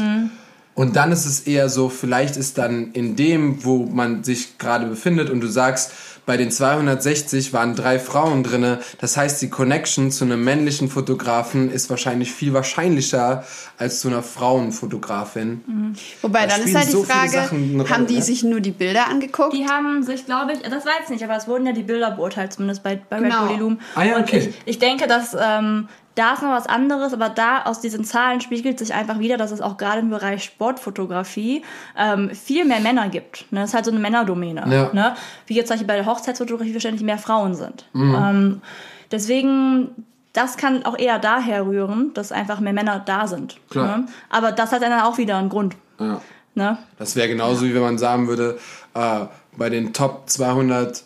Und 0.75 0.97
dann 0.97 1.13
ist 1.13 1.27
es 1.27 1.41
eher 1.41 1.69
so, 1.69 1.91
vielleicht 1.91 2.39
ist 2.39 2.57
dann 2.57 2.93
in 2.93 3.15
dem, 3.15 3.63
wo 3.63 3.85
man 3.85 4.25
sich 4.25 4.57
gerade 4.57 4.87
befindet 4.87 5.29
und 5.29 5.43
du 5.43 5.47
sagst, 5.49 5.93
bei 6.25 6.37
den 6.37 6.51
260 6.51 7.53
waren 7.53 7.75
drei 7.75 7.99
Frauen 7.99 8.43
drinne. 8.45 8.79
Das 9.01 9.17
heißt, 9.17 9.43
die 9.43 9.51
Connection 9.51 10.11
zu 10.11 10.25
einem 10.25 10.45
männlichen 10.45 10.89
Fotografen 10.89 11.71
ist 11.71 11.91
wahrscheinlich 11.91 12.33
viel 12.33 12.53
wahrscheinlicher 12.53 13.45
als 13.77 14.01
zu 14.01 14.09
einer 14.09 14.23
Frauenfotografin. 14.23 15.97
Wobei, 16.23 16.47
Da 16.47 16.57
dann 16.59 16.67
ist 16.67 16.75
halt 16.75 16.89
die 16.89 16.93
so 16.93 17.05
Frage, 17.05 17.49
Rolle, 17.51 17.91
haben 17.91 18.07
die 18.07 18.17
ne? 18.17 18.23
sich 18.23 18.43
nur 18.45 18.61
die 18.61 18.71
Bilder 18.71 19.09
angeguckt? 19.09 19.53
Die 19.53 19.67
haben 19.67 20.03
sich, 20.03 20.27
glaube 20.27 20.53
ich, 20.53 20.61
das 20.61 20.85
weiß 20.87 21.05
ich 21.05 21.11
nicht, 21.11 21.25
aber 21.25 21.37
es 21.37 21.49
wurden 21.49 21.67
ja 21.67 21.73
die 21.73 21.83
Bilder 21.83 22.13
beurteilt, 22.13 22.53
zumindest 22.53 22.83
bei, 22.83 23.01
bei 23.09 23.19
Genau. 23.19 23.41
Red 23.41 23.49
Bull 23.49 23.57
Illum. 23.57 23.81
Ah 23.95 24.05
ja, 24.05 24.19
okay. 24.21 24.37
Und 24.37 24.49
ich, 24.49 24.55
ich 24.65 24.79
denke, 24.79 25.07
dass 25.07 25.37
ähm, 25.41 25.89
da 26.15 26.35
ist 26.35 26.43
noch 26.43 26.51
was 26.51 26.67
anderes, 26.67 27.15
aber 27.15 27.29
da 27.29 27.63
aus 27.63 27.81
diesen 27.81 28.05
Zahlen 28.05 28.41
spiegelt 28.41 28.79
sich 28.79 28.93
einfach 28.93 29.19
wieder, 29.19 29.37
dass 29.37 29.51
es 29.51 29.61
auch 29.61 29.77
gerade 29.77 30.01
im 30.01 30.11
Bereich 30.11 30.45
Sportfotografie 30.45 31.63
ähm, 31.97 32.31
viel 32.31 32.65
mehr 32.65 32.81
Männer 32.81 33.09
gibt. 33.09 33.51
Ne? 33.51 33.61
Das 33.61 33.71
ist 33.71 33.75
halt 33.75 33.87
so 33.87 33.91
eine 33.91 34.01
Männerdomäne. 34.01 34.65
Ja. 34.69 34.91
Ne? 34.93 35.15
Wie 35.47 35.55
jetzt 35.55 35.69
zum 35.69 35.75
Beispiel 35.75 35.87
bei 35.87 35.97
der 35.97 36.07
Hochzeitsfotografie 36.07 36.75
wahrscheinlich 36.75 37.03
mehr 37.03 37.19
Frauen 37.19 37.55
sind. 37.55 37.87
Mhm. 37.95 38.15
Ähm, 38.15 38.63
deswegen, 39.11 40.05
das 40.35 40.59
kann 40.59 40.85
auch 40.85 40.99
eher 40.99 41.19
daher 41.19 41.67
rühren, 41.67 42.13
dass 42.15 42.31
einfach 42.31 42.61
mehr 42.61 42.75
Männer 42.75 43.03
da 43.05 43.27
sind. 43.27 43.57
Klar. 43.71 43.99
Ne? 43.99 44.07
Aber 44.29 44.53
das 44.53 44.73
hat 44.73 44.83
dann 44.83 44.93
auch 45.01 45.17
wieder 45.17 45.39
einen 45.39 45.49
Grund. 45.49 45.77
Ja. 45.99 46.21
Ne? 46.55 46.77
Das 46.99 47.17
wäre 47.17 47.29
genauso, 47.29 47.65
wie 47.65 47.75
wenn 47.75 47.83
man 47.83 47.97
sagen 47.97 48.29
würde, 48.29 48.59
äh, 48.95 49.21
bei 49.57 49.71
den 49.71 49.95
Top 49.95 50.29
200 50.29 51.05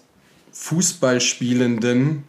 Fußballspielenden 0.50 2.24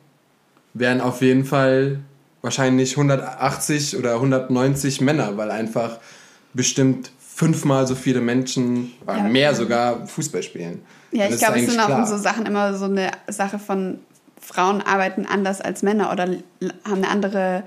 wären 0.73 1.01
auf 1.01 1.21
jeden 1.21 1.45
Fall 1.45 1.99
wahrscheinlich 2.41 2.91
180 2.97 3.97
oder 3.97 4.15
190 4.15 5.01
Männer, 5.01 5.37
weil 5.37 5.51
einfach 5.51 5.97
bestimmt 6.53 7.11
fünfmal 7.19 7.85
so 7.85 7.95
viele 7.95 8.21
Menschen, 8.21 8.93
Ja. 9.05 9.23
mehr 9.23 9.53
sogar, 9.53 10.07
Fußball 10.07 10.41
spielen. 10.43 10.81
Ja, 11.11 11.27
ich 11.29 11.37
glaube, 11.37 11.59
es 11.59 11.69
sind 11.69 11.79
auch 11.79 11.85
klar. 11.85 11.99
in 11.99 12.05
so 12.07 12.17
Sachen 12.17 12.45
immer 12.45 12.73
so 12.73 12.85
eine 12.85 13.11
Sache 13.27 13.59
von 13.59 13.99
Frauen 14.41 14.81
arbeiten 14.81 15.25
anders 15.25 15.61
als 15.61 15.83
Männer 15.83 16.11
oder 16.11 16.23
haben 16.83 17.03
eine 17.03 17.09
andere 17.09 17.63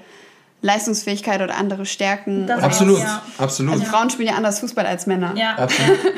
Leistungsfähigkeit 0.63 1.41
oder 1.41 1.57
andere 1.57 1.87
Stärken. 1.87 2.47
Das- 2.47 2.63
Absolut, 2.63 2.99
Ja. 3.01 3.23
absolut. 3.39 3.73
also 3.75 3.85
Frauen 3.87 4.11
spielen 4.11 4.29
ja 4.29 4.35
anders 4.35 4.61
Fußball 4.61 4.87
als 4.87 5.07
Männer. 5.07 5.33
Ja. 5.37 5.55
Absolut. 5.57 5.99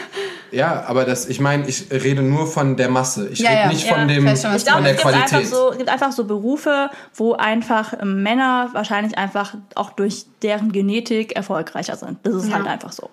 Ja, 0.54 0.84
aber 0.86 1.06
das, 1.06 1.28
ich 1.30 1.40
meine, 1.40 1.66
ich 1.66 1.90
rede 1.90 2.20
nur 2.20 2.46
von 2.46 2.76
der 2.76 2.90
Masse. 2.90 3.26
Ich 3.30 3.38
Ja, 3.38 3.48
rede 3.48 3.60
ja. 3.62 3.68
nicht 3.68 3.86
Ja, 3.86 3.94
von 3.94 4.06
dem 4.06 4.26
Ich 4.26 4.40
glaube, 4.42 4.58
von 4.58 4.84
der 4.84 4.92
es 4.92 4.98
gibt, 4.98 5.06
einfach 5.14 5.28
Qualität. 5.30 5.48
so, 5.48 5.70
es 5.70 5.78
gibt 5.78 5.88
einfach 5.88 6.12
so 6.12 6.24
Berufe, 6.26 6.90
wo 7.14 7.32
einfach 7.32 7.94
ähm, 7.98 8.22
Männer 8.22 8.68
wahrscheinlich 8.74 9.16
einfach 9.16 9.54
auch 9.76 9.92
durch 9.92 10.26
deren 10.42 10.70
Genetik 10.70 11.34
erfolgreicher 11.36 11.96
sind. 11.96 12.18
Das 12.24 12.34
ist 12.34 12.50
Ja. 12.50 12.56
halt 12.56 12.66
einfach 12.66 12.92
so. 12.92 13.08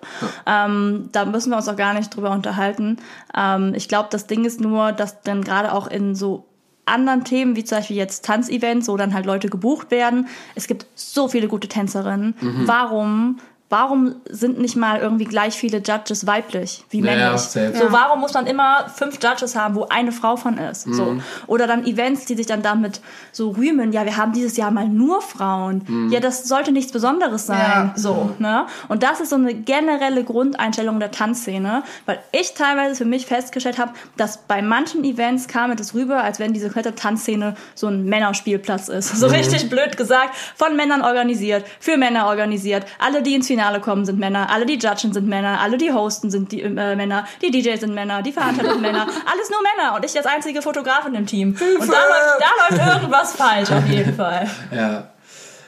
Ähm, 0.46 1.08
da 1.12 1.24
müssen 1.24 1.48
wir 1.48 1.56
uns 1.56 1.66
auch 1.68 1.76
gar 1.76 1.94
nicht 1.94 2.14
drüber 2.14 2.30
unterhalten. 2.32 2.98
Ähm, 3.34 3.72
ich 3.74 3.88
glaube, 3.88 4.08
das 4.12 4.26
Ding 4.26 4.44
ist 4.44 4.60
nur, 4.60 4.92
dass 4.92 5.22
dann 5.22 5.42
gerade 5.42 5.72
auch 5.72 5.86
in 5.86 6.14
so 6.14 6.44
anderen 6.90 7.24
Themen, 7.24 7.56
wie 7.56 7.64
zum 7.64 7.78
Beispiel 7.78 7.96
jetzt 7.96 8.24
Tanzevents, 8.24 8.88
wo 8.88 8.96
dann 8.96 9.14
halt 9.14 9.26
Leute 9.26 9.48
gebucht 9.48 9.90
werden. 9.90 10.28
Es 10.54 10.66
gibt 10.66 10.86
so 10.94 11.28
viele 11.28 11.48
gute 11.48 11.68
Tänzerinnen. 11.68 12.34
Mhm. 12.40 12.62
Warum 12.66 13.40
warum 13.70 14.16
sind 14.28 14.58
nicht 14.58 14.76
mal 14.76 14.98
irgendwie 15.00 15.24
gleich 15.24 15.54
viele 15.54 15.78
Judges 15.78 16.26
weiblich 16.26 16.84
wie 16.90 17.00
Ja, 17.00 17.12
ja, 17.12 17.18
männlich? 17.30 17.40
safe. 17.40 17.72
so, 17.78 17.84
Ja. 17.84 17.92
warum 17.92 18.20
muss 18.20 18.34
man 18.34 18.46
immer 18.46 18.88
fünf 18.94 19.18
Judges 19.22 19.54
haben, 19.56 19.74
wo 19.76 19.86
eine 19.88 20.12
Frau 20.12 20.36
von 20.36 20.58
ist? 20.58 20.88
Mhm. 20.88 20.94
So. 20.94 21.16
Oder 21.46 21.66
dann 21.68 21.86
Events, 21.86 22.24
die 22.26 22.34
sich 22.34 22.46
dann 22.46 22.62
damit 22.62 23.00
so 23.32 23.50
rühmen, 23.50 23.92
ja, 23.92 24.04
wir 24.04 24.16
haben 24.16 24.32
dieses 24.32 24.56
Jahr 24.56 24.70
mal 24.72 24.88
nur 24.88 25.22
Frauen. 25.22 25.82
Mhm. 25.86 26.10
Ja, 26.12 26.18
das 26.20 26.48
sollte 26.48 26.72
nichts 26.72 26.90
Besonderes 26.92 27.46
sein. 27.46 27.58
Ja. 27.60 27.92
So, 27.96 28.30
ne? 28.40 28.66
Und 28.88 29.04
das 29.04 29.20
ist 29.20 29.30
so 29.30 29.36
eine 29.36 29.54
generelle 29.54 30.24
Grundeinstellung 30.24 30.98
der 30.98 31.12
Tanzszene, 31.12 31.84
weil 32.06 32.18
ich 32.32 32.54
teilweise 32.54 32.96
für 32.96 33.04
mich 33.04 33.24
festgestellt 33.26 33.78
habe, 33.78 33.92
dass 34.16 34.38
bei 34.48 34.62
manchen 34.62 35.04
Events 35.04 35.46
kam 35.46 35.70
es 35.70 35.94
rüber, 35.94 36.24
als 36.24 36.40
wenn 36.40 36.52
diese 36.52 36.66
komplette 36.66 36.96
Tanzszene 36.96 37.54
so 37.76 37.86
ein 37.86 38.04
Männerspielplatz 38.04 38.88
ist. 38.88 39.14
So 39.20 39.26
richtig 39.28 39.68
blöd 39.70 39.96
gesagt, 39.96 40.34
von 40.56 40.74
Männern 40.76 41.02
organisiert, 41.02 41.64
für 41.78 41.96
Männer 41.96 42.26
organisiert. 42.26 42.84
Alle, 42.98 43.22
die 43.22 43.34
ins 43.34 43.46
Finale 43.46 43.59
kommen, 43.80 44.04
sind 44.04 44.18
Männer. 44.18 44.50
Alle, 44.50 44.66
die 44.66 44.74
judgen, 44.78 45.12
sind 45.12 45.26
Männer. 45.28 45.60
Alle, 45.60 45.76
die 45.78 45.92
hosten, 45.92 46.30
sind 46.30 46.52
die, 46.52 46.62
äh, 46.62 46.68
Männer. 46.96 47.26
Die 47.42 47.50
DJs 47.50 47.80
sind 47.80 47.94
Männer. 47.94 48.22
Die 48.22 48.32
Veranstalter 48.32 48.72
sind 48.72 48.82
Männer. 48.82 49.02
Alles 49.02 49.50
nur 49.50 49.60
Männer. 49.76 49.94
Und 49.96 50.04
ich 50.04 50.16
als 50.16 50.26
einzige 50.26 50.62
Fotografin 50.62 51.14
im 51.14 51.26
Team. 51.26 51.50
Und 51.78 51.88
da 51.88 51.92
läuft, 51.92 52.40
da 52.40 52.76
läuft 52.76 52.96
irgendwas 52.96 53.32
falsch, 53.34 53.70
auf 53.70 53.86
jeden 53.86 54.14
Fall. 54.14 54.48
Ja. 54.74 55.08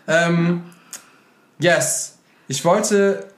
Ähm, 0.08 0.62
yes. 1.58 2.18
Ich 2.48 2.64
wollte. 2.64 3.28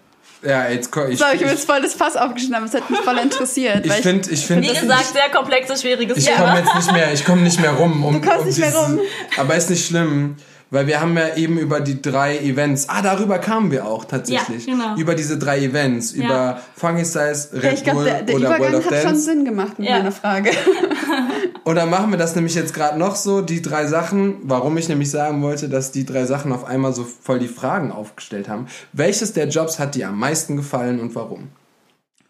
Ja, 0.43 0.69
jetzt 0.69 0.95
ich. 0.95 0.95
So, 0.95 1.05
ich 1.09 1.23
habe 1.25 1.37
ich 1.37 1.41
jetzt 1.41 1.65
voll 1.67 1.81
das 1.81 1.95
Fass 1.95 2.17
aufgeschnitten, 2.17 2.55
aber 2.57 2.67
es 2.67 2.75
hat 2.75 2.91
mich 2.91 3.01
voll 3.01 3.17
interessiert. 3.17 3.87
ich 3.87 3.93
finde, 3.95 4.29
ich 4.31 4.47
finde. 4.47 4.69
Wie 4.69 4.79
gesagt, 4.79 5.07
sehr 5.07 5.31
komplexes, 5.31 5.81
schwieriges 5.81 6.19
Ich 6.19 6.27
Thema. 6.27 6.39
komme 6.49 6.59
jetzt 6.59 6.75
nicht 6.75 6.93
mehr, 6.93 7.13
ich 7.15 7.25
komme 7.25 7.41
nicht 7.43 7.61
mehr 7.61 7.71
rum. 7.73 8.05
Um, 8.05 8.21
Du 8.21 8.21
kommst 8.29 8.41
um 8.43 8.47
nicht 8.49 8.59
mehr 8.59 8.69
dieses- 8.69 8.83
rum. 8.83 9.01
Aber 9.39 9.55
ist 9.55 9.71
nicht 9.71 9.87
schlimm, 9.87 10.37
weil 10.75 10.87
wir 10.89 11.01
haben 11.01 11.17
ja 11.17 11.37
eben 11.37 11.57
über 11.57 11.81
die 11.81 12.03
drei 12.03 12.37
Events, 12.39 12.89
ah, 12.89 13.01
darüber 13.01 13.39
kamen 13.39 13.71
wir 13.71 13.87
auch 13.87 14.05
tatsächlich. 14.05 14.67
Ja, 14.67 14.73
genau. 14.75 14.97
Über 14.97 15.15
diese 15.15 15.39
drei 15.39 15.61
Events, 15.61 16.13
über 16.13 16.61
Funky 16.77 17.05
Styles, 17.05 17.51
Red 17.53 17.63
ja, 17.63 17.73
ich 17.73 17.85
glaube, 17.85 17.99
Bull 18.01 18.05
der, 18.07 18.23
der 18.23 18.35
oder 18.35 18.49
World 18.51 18.61
Übergang 18.61 18.81
of 18.81 18.91
hat 18.91 19.03
schon. 19.03 19.17
Sinn 19.17 19.45
gemacht 19.45 19.79
mit 19.79 19.89
Ja. 19.89 19.99
meiner 19.99 20.13
Frage. 20.13 20.51
Oder 21.65 21.87
machen 21.87 22.11
wir 22.11 22.19
das 22.19 22.35
nämlich 22.35 22.55
jetzt 22.55 22.75
gerade 22.75 22.99
noch 22.99 23.17
so, 23.17 23.41
die 23.41 23.63
drei 23.63 23.87
Sachen, 23.87 24.37
warum 24.43 24.77
ich 24.77 24.89
nämlich 24.89 25.11
sagen 25.11 25.41
wollte, 25.43 25.69
dass 25.69 25.93
die 25.93 26.05
drei 26.05 26.27
Sachen 26.27 26.53
auf 26.53 26.65
einmal 26.65 26.93
so 26.93 27.05
voll 27.05 27.39
die 27.39 27.49
Fragen 27.49 27.91
aufgestellt 27.91 28.49
haben. 28.49 28.67
Welches 28.93 29.33
der 29.33 29.49
Jobs 29.49 29.79
hat 29.79 29.95
dir 29.95 30.09
am 30.09 30.19
meisten 30.19 30.57
gefallen 30.57 31.01
und 31.01 31.15
warum? 31.15 31.49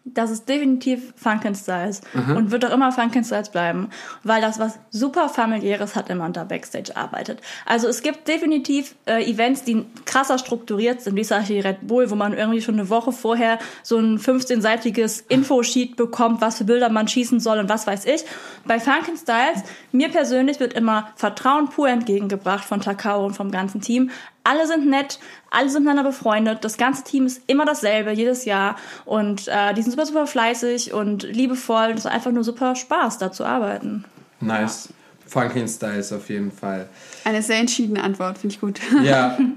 Das 0.07 0.29
ist 0.29 0.47
definitiv 0.47 1.13
Funkin' 1.15 1.55
Styles 1.55 2.01
und 2.13 2.51
wird 2.51 2.63
auch 2.63 2.71
immer 2.71 2.91
Funkin' 2.91 3.23
Styles 3.23 3.49
bleiben, 3.49 3.89
weil 4.21 4.39
das 4.39 4.59
was 4.59 4.77
super 4.91 5.29
familiäres 5.29 5.95
hat, 5.95 6.09
wenn 6.09 6.19
man 6.19 6.31
da 6.31 6.43
Backstage 6.43 6.95
arbeitet. 6.95 7.41
Also 7.65 7.87
es 7.87 8.03
gibt 8.03 8.27
definitiv 8.27 8.93
äh, 9.07 9.27
Events, 9.27 9.63
die 9.63 9.83
krasser 10.05 10.37
strukturiert 10.37 11.01
sind, 11.01 11.15
wie 11.15 11.23
zum 11.23 11.39
Beispiel 11.39 11.61
Red 11.61 11.87
Bull, 11.87 12.11
wo 12.11 12.15
man 12.15 12.33
irgendwie 12.33 12.61
schon 12.61 12.75
eine 12.75 12.87
Woche 12.91 13.11
vorher 13.11 13.57
so 13.81 13.97
ein 13.97 14.19
15-seitiges 14.19 15.23
Infosheet 15.27 15.95
bekommt, 15.95 16.39
was 16.39 16.59
für 16.59 16.65
Bilder 16.65 16.89
man 16.89 17.07
schießen 17.07 17.39
soll 17.39 17.57
und 17.57 17.69
was 17.69 17.87
weiß 17.87 18.05
ich. 18.05 18.25
Bei 18.67 18.79
Funkin' 18.79 19.17
Styles, 19.17 19.63
mir 19.91 20.09
persönlich 20.09 20.59
wird 20.59 20.73
immer 20.73 21.09
Vertrauen 21.15 21.69
pur 21.69 21.89
entgegengebracht 21.89 22.63
von 22.63 22.79
Takao 22.79 23.25
und 23.25 23.33
vom 23.33 23.49
ganzen 23.49 23.81
Team. 23.81 24.11
Alle 24.43 24.67
sind 24.67 24.85
nett, 24.85 25.17
alle 25.55 25.69
sind 25.69 25.83
miteinander 25.83 26.09
befreundet. 26.09 26.63
Das 26.63 26.77
ganze 26.77 27.03
Team 27.03 27.25
ist 27.25 27.41
immer 27.47 27.65
dasselbe, 27.65 28.11
jedes 28.11 28.45
Jahr. 28.45 28.75
Und 29.05 29.47
äh, 29.47 29.73
die 29.73 29.81
sind 29.81 29.91
super, 29.91 30.05
super 30.05 30.27
fleißig 30.27 30.93
und 30.93 31.23
liebevoll. 31.23 31.91
Es 31.91 31.99
ist 31.99 32.07
einfach 32.07 32.31
nur 32.31 32.43
super 32.43 32.75
Spaß, 32.75 33.17
da 33.17 33.31
zu 33.31 33.45
arbeiten. 33.45 34.05
Nice. 34.39 34.89
Funky 35.27 35.67
Styles 35.67 36.13
auf 36.13 36.29
jeden 36.29 36.51
Fall. 36.51 36.87
Eine 37.23 37.41
sehr 37.41 37.57
entschiedene 37.57 38.03
Antwort, 38.03 38.37
finde 38.37 38.53
ich 38.55 38.61
gut. 38.61 38.79
Ja. 39.03 39.37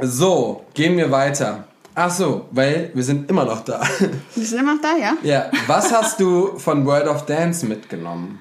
So, 0.00 0.64
gehen 0.74 0.96
wir 0.96 1.10
weiter. 1.10 1.64
Ach 1.96 2.08
so, 2.08 2.46
weil 2.52 2.92
wir 2.94 3.02
sind 3.02 3.28
immer 3.28 3.44
noch 3.44 3.64
da. 3.64 3.82
Wir 4.36 4.46
sind 4.46 4.60
immer 4.60 4.76
noch 4.76 4.80
da, 4.80 4.96
ja? 4.96 5.16
Ja, 5.24 5.50
was 5.66 5.92
hast 5.92 6.20
du 6.20 6.56
von 6.56 6.86
World 6.86 7.08
of 7.08 7.26
Dance 7.26 7.66
mitgenommen? 7.66 8.38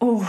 Oh, 0.00 0.22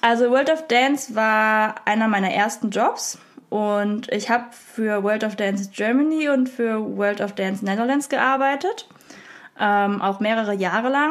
also 0.00 0.30
World 0.30 0.48
of 0.48 0.68
Dance 0.68 1.16
war 1.16 1.74
einer 1.84 2.06
meiner 2.06 2.30
ersten 2.30 2.70
Jobs. 2.70 3.18
Und 3.52 4.10
ich 4.10 4.30
habe 4.30 4.46
für 4.52 5.02
World 5.02 5.24
of 5.24 5.36
Dance 5.36 5.68
Germany 5.74 6.30
und 6.30 6.48
für 6.48 6.96
World 6.96 7.20
of 7.20 7.34
Dance 7.34 7.62
Netherlands 7.62 8.08
gearbeitet. 8.08 8.88
Ähm, 9.60 10.00
auch 10.00 10.20
mehrere 10.20 10.54
Jahre 10.54 10.88
lang. 10.88 11.10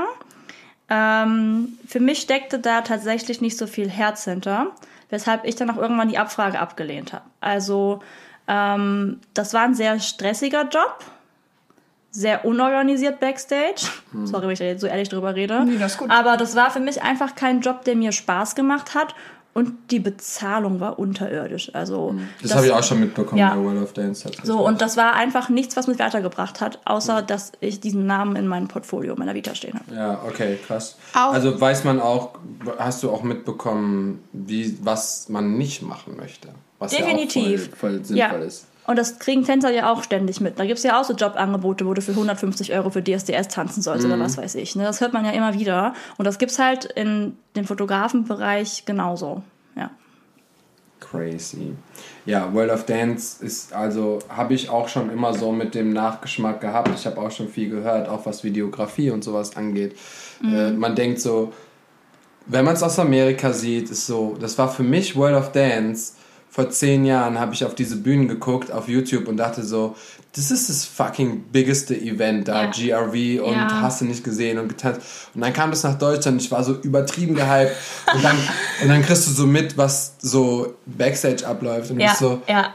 Ähm, 0.90 1.78
für 1.88 2.00
mich 2.00 2.20
steckte 2.20 2.58
da 2.58 2.82
tatsächlich 2.82 3.42
nicht 3.42 3.60
so 3.60 3.68
viel 3.68 3.92
Herz 3.92 4.24
hinter, 4.24 4.72
weshalb 5.12 5.46
ich 5.46 5.56
dann 5.56 5.70
auch 5.70 5.78
irgendwann 5.78 6.10
die 6.10 6.18
Abfrage 6.18 6.60
abgelehnt 6.60 7.14
habe. 7.14 7.26
Also 7.42 8.02
ähm, 8.48 9.20
das 9.36 9.54
war 9.54 9.62
ein 9.62 9.76
sehr 9.76 10.00
stressiger 10.00 10.64
Job, 10.64 10.98
sehr 12.10 12.44
unorganisiert 12.44 13.20
backstage. 13.20 13.84
Sorry, 14.24 14.46
wenn 14.46 14.54
ich 14.54 14.60
da 14.60 14.66
jetzt 14.66 14.82
so 14.82 14.88
ehrlich 14.88 15.10
drüber 15.10 15.36
rede. 15.36 15.64
Nee, 15.64 15.78
das 15.78 15.92
ist 15.92 15.98
gut. 16.00 16.10
Aber 16.10 16.38
das 16.38 16.56
war 16.56 16.72
für 16.72 16.80
mich 16.80 17.04
einfach 17.04 17.36
kein 17.36 17.62
Job, 17.62 17.86
der 17.86 17.96
mir 17.96 18.12
Spaß 18.12 18.56
gemacht 18.56 18.96
hat. 18.96 19.14
Und 19.54 19.74
die 19.92 20.00
Bezahlung 20.00 20.80
war 20.80 20.98
unterirdisch. 20.98 21.76
Also 21.76 22.16
Das, 22.42 22.56
habe 22.56 22.68
ich 22.68 22.72
auch 22.72 22.84
schon 22.84 23.02
mitbekommen 23.02 23.38
Ja. 23.40 23.54
bei 23.54 23.62
World 23.62 23.84
of 23.84 23.92
Dance. 23.92 24.30
so, 24.44 24.66
und 24.66 24.82
das 24.82 24.96
war 24.96 25.14
einfach 25.16 25.50
nichts, 25.50 25.76
was 25.76 25.88
mich 25.88 26.00
weitergebracht 26.00 26.62
hat, 26.62 26.80
außer 26.86 27.22
dass 27.22 27.52
ich 27.60 27.82
diesen 27.82 28.06
Namen 28.06 28.38
in 28.38 28.48
meinem 28.48 28.70
Portfolio, 28.70 29.14
meiner 29.18 29.34
Vita 29.34 29.54
stehen 29.54 29.74
habe. 29.74 29.94
Ja, 29.94 30.22
okay, 30.26 30.58
krass. 30.66 30.96
Auch- 31.14 31.34
also 31.34 31.60
weiß 31.60 31.84
man 31.84 32.00
auch, 32.00 32.36
hast 32.78 33.04
du 33.04 33.12
auch 33.12 33.24
mitbekommen, 33.24 34.24
wie, 34.32 34.78
was 34.84 35.28
man 35.28 35.58
nicht 35.58 35.82
machen 35.82 36.16
möchte? 36.16 36.48
Was 36.80 36.92
Definitiv. 36.92 37.68
ja 37.68 37.74
auch 37.74 37.78
voll, 37.78 37.92
voll 37.92 38.06
sinnvoll 38.06 38.18
Ja. 38.18 38.46
ist. 38.46 38.68
Und 38.88 38.98
das 38.98 39.20
kriegen 39.20 39.44
Tänzer 39.44 39.72
ja 39.72 39.92
auch 39.92 40.04
ständig 40.04 40.42
mit. 40.42 40.58
Da 40.58 40.66
gibt 40.66 40.78
es 40.78 40.84
ja 40.84 41.00
auch 41.00 41.04
so 41.04 41.14
Jobangebote, 41.14 41.86
wo 41.86 41.94
du 41.94 42.02
für 42.02 42.12
150 42.12 42.74
Euro 42.74 42.90
für 42.90 43.04
DSDS 43.04 43.48
tanzen 43.48 43.82
sollst 43.82 44.06
oder 44.06 44.20
was 44.20 44.38
weiß 44.38 44.56
ich. 44.56 44.76
Ne? 44.76 44.84
Das 44.84 45.02
hört 45.02 45.14
man 45.14 45.24
ja 45.24 45.32
immer 45.32 45.54
wieder. 45.54 45.94
Und 46.18 46.26
das 46.26 46.40
gibt's 46.40 46.58
halt 46.58 46.86
in 46.86 47.38
dem 47.56 47.66
Fotografenbereich 47.66 48.86
genauso. 48.86 49.44
Ja. 49.76 49.92
Crazy. 51.00 51.76
Ja, 52.26 52.52
World 52.54 52.72
of 52.72 52.86
Dance 52.86 53.44
ist 53.46 53.72
also, 53.72 54.20
habe 54.30 54.56
ich 54.56 54.70
auch 54.70 54.88
schon 54.88 55.12
immer 55.12 55.34
so 55.34 55.52
mit 55.52 55.76
dem 55.76 55.94
Nachgeschmack 55.94 56.60
gehabt. 56.60 56.90
Ich 56.96 57.06
habe 57.06 57.22
auch 57.22 57.32
schon 57.32 57.50
viel 57.50 57.70
gehört, 57.70 58.10
auch 58.10 58.26
was 58.26 58.44
Videografie 58.44 59.12
und 59.12 59.24
sowas 59.24 59.56
angeht. 59.56 59.96
Äh, 60.44 60.72
man 60.72 60.96
denkt 60.96 61.20
so, 61.20 61.54
wenn 62.48 62.66
man 62.66 62.74
es 62.74 62.84
aus 62.84 62.98
Amerika 62.98 63.54
sieht, 63.54 63.92
ist 63.92 64.08
so, 64.08 64.36
das 64.40 64.58
war 64.58 64.70
für 64.70 64.84
mich 64.84 65.16
World 65.16 65.38
of 65.38 65.52
Dance. 65.52 66.14
Vor 66.54 66.70
zehn 66.70 67.06
Jahren 67.06 67.40
habe 67.40 67.54
ich 67.54 67.64
auf 67.64 67.76
diese 67.76 67.96
Bühnen 67.96 68.28
geguckt 68.28 68.74
auf 68.74 68.90
YouTube 68.90 69.30
und 69.30 69.38
dachte 69.38 69.64
so, 69.64 69.96
das 70.36 70.52
ist 70.52 70.70
das 70.70 70.84
fucking 70.84 71.44
biggeste 71.52 71.96
Event 71.96 72.50
da, 72.50 72.64
Ja. 72.66 72.70
GRV 72.72 73.42
und 73.42 73.54
Ja. 73.56 73.82
hast 73.82 74.02
du 74.02 74.06
nicht 74.06 74.22
gesehen 74.24 74.60
und 74.60 74.68
getanzt. 74.68 75.02
Und 75.34 75.40
dann 75.42 75.54
kam 75.54 75.72
das 75.72 75.84
nach 75.84 75.98
Deutschland, 75.98 76.42
ich 76.42 76.52
war 76.52 76.62
so 76.66 76.74
übertrieben 76.82 77.36
gehypt 77.36 77.72
und 78.14 78.22
dann, 78.24 78.38
und 78.82 78.90
dann 78.90 79.02
kriegst 79.02 79.28
du 79.28 79.32
so 79.32 79.48
mit, 79.48 79.78
was 79.78 80.16
so 80.20 80.74
Backstage 80.86 81.48
abläuft 81.48 81.90
und 81.92 82.02
Ja, 82.02 82.16
so, 82.16 82.42
ja. 82.50 82.74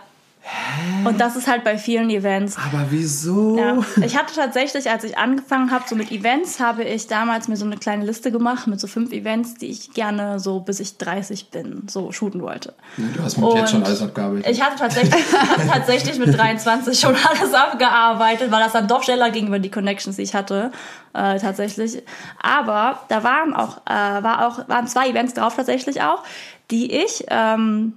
Und 1.05 1.21
das 1.21 1.37
ist 1.37 1.49
halt 1.49 1.65
bei 1.65 1.77
vielen 1.79 2.09
Events. 2.11 2.57
aber 2.57 2.87
wieso? 2.91 3.59
Ja. 3.59 3.79
Ich 4.05 4.17
hatte 4.17 4.35
tatsächlich, 4.35 4.89
als 4.91 5.05
ich 5.05 5.19
angefangen 5.19 5.71
habe, 5.71 5.85
so 5.89 5.97
mit 5.97 6.11
Events, 6.13 6.61
habe 6.61 6.85
ich 6.85 7.09
damals 7.09 7.49
mir 7.49 7.57
so 7.57 7.65
eine 7.65 7.77
kleine 7.77 8.05
Liste 8.05 8.31
gemacht 8.31 8.67
mit 8.67 8.81
so 8.81 8.87
fünf 8.87 9.13
Events, 9.13 9.55
die 9.55 9.67
ich 9.67 9.93
gerne 9.93 10.39
so 10.39 10.61
bis 10.61 10.81
ich 10.81 10.99
30 10.99 11.51
bin, 11.51 11.87
so 11.89 12.13
shooten 12.13 12.43
wollte. 12.43 12.75
Du 12.97 13.23
hast 13.23 13.39
mit 13.39 13.55
jetzt 13.55 13.71
schon 13.71 13.81
Und 13.81 13.87
alles 13.87 14.03
abgearbeitet. 14.03 14.51
Ich 14.51 14.63
hatte 14.63 14.79
tatsächlich, 14.79 15.33
hatte 15.33 15.67
tatsächlich 15.67 16.19
mit 16.19 16.37
23 16.37 16.99
schon 16.99 17.15
alles 17.15 17.53
abgearbeitet, 17.53 18.51
weil 18.51 18.61
das 18.61 18.73
dann 18.73 18.89
doch 18.89 19.03
schneller 19.03 19.31
ging 19.31 19.49
über 19.49 19.59
die 19.59 19.71
Connections, 19.71 20.17
die 20.17 20.23
ich 20.23 20.35
hatte, 20.35 20.71
äh, 21.13 21.39
tatsächlich. 21.39 22.03
Aber 22.41 23.01
da 23.09 23.25
waren 23.25 23.55
auch, 23.55 23.79
äh, 23.87 24.23
war 24.23 24.47
auch, 24.47 24.69
waren 24.69 24.87
zwei 24.87 25.09
Events 25.09 25.35
drauf 25.35 25.57
tatsächlich 25.57 26.03
auch, 26.03 26.23
die 26.71 26.93
ich 26.93 27.25
ähm, 27.29 27.95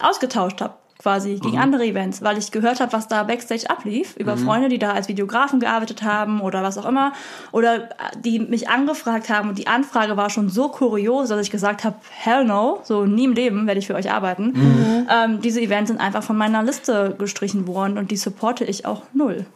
ausgetauscht 0.00 0.60
habe 0.60 0.74
quasi 1.08 1.36
gegen 1.36 1.56
Mhm. 1.56 1.62
andere 1.62 1.84
Events, 1.86 2.20
weil 2.22 2.36
ich 2.36 2.50
gehört 2.50 2.80
habe, 2.80 2.92
was 2.92 3.08
da 3.08 3.22
backstage 3.22 3.70
ablief, 3.70 4.14
über 4.18 4.36
Mhm. 4.36 4.40
Freunde, 4.40 4.68
die 4.68 4.78
da 4.78 4.90
als 4.92 5.08
Videografen 5.08 5.58
gearbeitet 5.58 6.02
haben 6.02 6.40
oder 6.42 6.62
was 6.62 6.76
auch 6.76 6.84
immer, 6.84 7.12
oder 7.50 7.84
äh, 7.84 7.88
die 8.22 8.38
mich 8.40 8.68
angefragt 8.68 9.30
haben 9.30 9.48
und 9.48 9.56
die 9.58 9.66
Anfrage 9.68 10.18
war 10.18 10.28
schon 10.28 10.50
so 10.50 10.68
kurios, 10.68 11.30
dass 11.30 11.40
ich 11.40 11.50
gesagt 11.50 11.82
habe, 11.84 11.96
hell 12.10 12.44
no, 12.44 12.80
so 12.84 13.06
nie 13.06 13.24
im 13.24 13.32
Leben 13.32 13.66
werde 13.66 13.78
ich 13.80 13.86
für 13.86 13.94
euch 13.94 14.12
arbeiten. 14.12 14.52
Mhm. 14.54 15.06
Ähm, 15.10 15.40
diese 15.40 15.62
Events 15.62 15.88
sind 15.88 15.98
einfach 15.98 16.22
von 16.22 16.36
meiner 16.36 16.62
Liste 16.62 17.14
gestrichen 17.18 17.66
worden 17.66 17.96
und 17.96 18.10
die 18.10 18.16
supporte 18.18 18.64
ich 18.64 18.84
auch 18.84 19.02
null. 19.14 19.46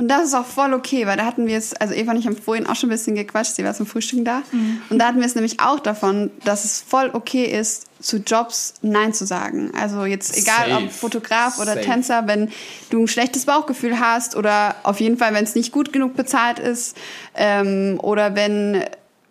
Und 0.00 0.08
das 0.08 0.24
ist 0.24 0.34
auch 0.34 0.46
voll 0.46 0.72
okay, 0.72 1.06
weil 1.06 1.18
da 1.18 1.26
hatten 1.26 1.46
wir 1.46 1.58
es, 1.58 1.74
also 1.74 1.92
Eva 1.92 2.12
und 2.12 2.16
ich 2.16 2.26
haben 2.26 2.34
vorhin 2.34 2.66
auch 2.66 2.74
schon 2.74 2.88
ein 2.88 2.92
bisschen 2.92 3.14
gequatscht, 3.14 3.54
sie 3.54 3.64
war 3.64 3.74
zum 3.74 3.84
Frühstücken 3.84 4.24
da. 4.24 4.42
Mhm. 4.50 4.80
Und 4.88 4.98
da 4.98 5.08
hatten 5.08 5.18
wir 5.18 5.26
es 5.26 5.34
nämlich 5.34 5.60
auch 5.60 5.78
davon, 5.78 6.30
dass 6.42 6.64
es 6.64 6.80
voll 6.80 7.10
okay 7.12 7.44
ist, 7.44 7.84
zu 8.00 8.16
Jobs 8.16 8.72
Nein 8.80 9.12
zu 9.12 9.26
sagen. 9.26 9.72
Also 9.78 10.06
jetzt 10.06 10.34
egal 10.38 10.70
Safe. 10.70 10.84
ob 10.84 10.90
Fotograf 10.90 11.58
oder 11.58 11.74
Safe. 11.74 11.84
Tänzer, 11.84 12.26
wenn 12.26 12.48
du 12.88 13.02
ein 13.02 13.08
schlechtes 13.08 13.44
Bauchgefühl 13.44 14.00
hast 14.00 14.36
oder 14.36 14.76
auf 14.84 15.00
jeden 15.00 15.18
Fall, 15.18 15.34
wenn 15.34 15.44
es 15.44 15.54
nicht 15.54 15.70
gut 15.70 15.92
genug 15.92 16.16
bezahlt 16.16 16.58
ist 16.58 16.96
ähm, 17.34 17.98
oder 18.02 18.34
wenn 18.34 18.82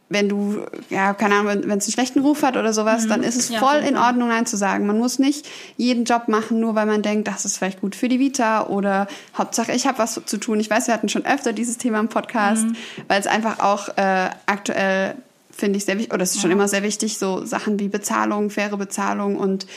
wenn 0.10 0.28
du, 0.28 0.66
ja, 0.90 1.14
keine 1.14 1.36
Ahnung, 1.36 1.48
wenn 1.66 1.78
es 1.78 1.86
einen 1.86 1.94
schlechten 1.94 2.20
Ruf 2.22 2.42
hat 2.42 2.58
oder 2.58 2.74
sowas, 2.74 3.08
dann 3.08 3.22
ist 3.22 3.36
es 3.38 3.50
Ja, 3.50 3.60
voll 3.60 3.78
in 3.78 3.96
Ordnung, 3.96 4.30
Nein 4.30 4.48
zu 4.48 4.58
sagen. 4.58 4.88
Man 4.88 4.98
muss 4.98 5.20
nicht 5.20 5.48
jeden 5.78 6.04
Job 6.04 6.28
machen, 6.28 6.60
nur 6.60 6.74
weil 6.74 6.88
man 6.88 7.04
denkt, 7.04 7.28
das 7.28 7.46
ist 7.46 7.58
vielleicht 7.58 7.80
gut 7.80 7.96
für 7.96 8.10
die 8.10 8.20
Vita 8.20 8.66
oder 8.66 9.08
Hauptsache, 9.38 9.72
ich 9.72 9.86
habe 9.86 10.00
was 10.00 10.20
zu 10.26 10.38
tun. 10.38 10.60
Ich 10.60 10.70
weiß, 10.70 10.88
wir 10.88 10.96
hatten 10.96 11.10
schon 11.10 11.26
öfter 11.26 11.54
dieses 11.54 11.78
Thema 11.78 12.00
im 12.00 12.10
Podcast, 12.10 12.66
weil 13.08 13.20
es 13.20 13.28
einfach 13.28 13.60
auch 13.60 13.90
äh, 13.98 14.30
aktuell 14.48 15.16
finde 15.60 15.78
ich 15.78 15.86
sehr 15.86 15.98
wichtig, 15.98 16.14
oder 16.14 16.24
es 16.24 16.36
ist 16.36 16.42
schon 16.42 16.52
immer 16.52 16.68
sehr 16.68 16.84
wichtig, 16.84 17.18
so 17.18 17.46
Sachen 17.46 17.80
wie 17.80 17.88
Bezahlung, 17.90 18.50
faire 18.50 18.78
Bezahlung 18.78 19.38
und 19.38 19.68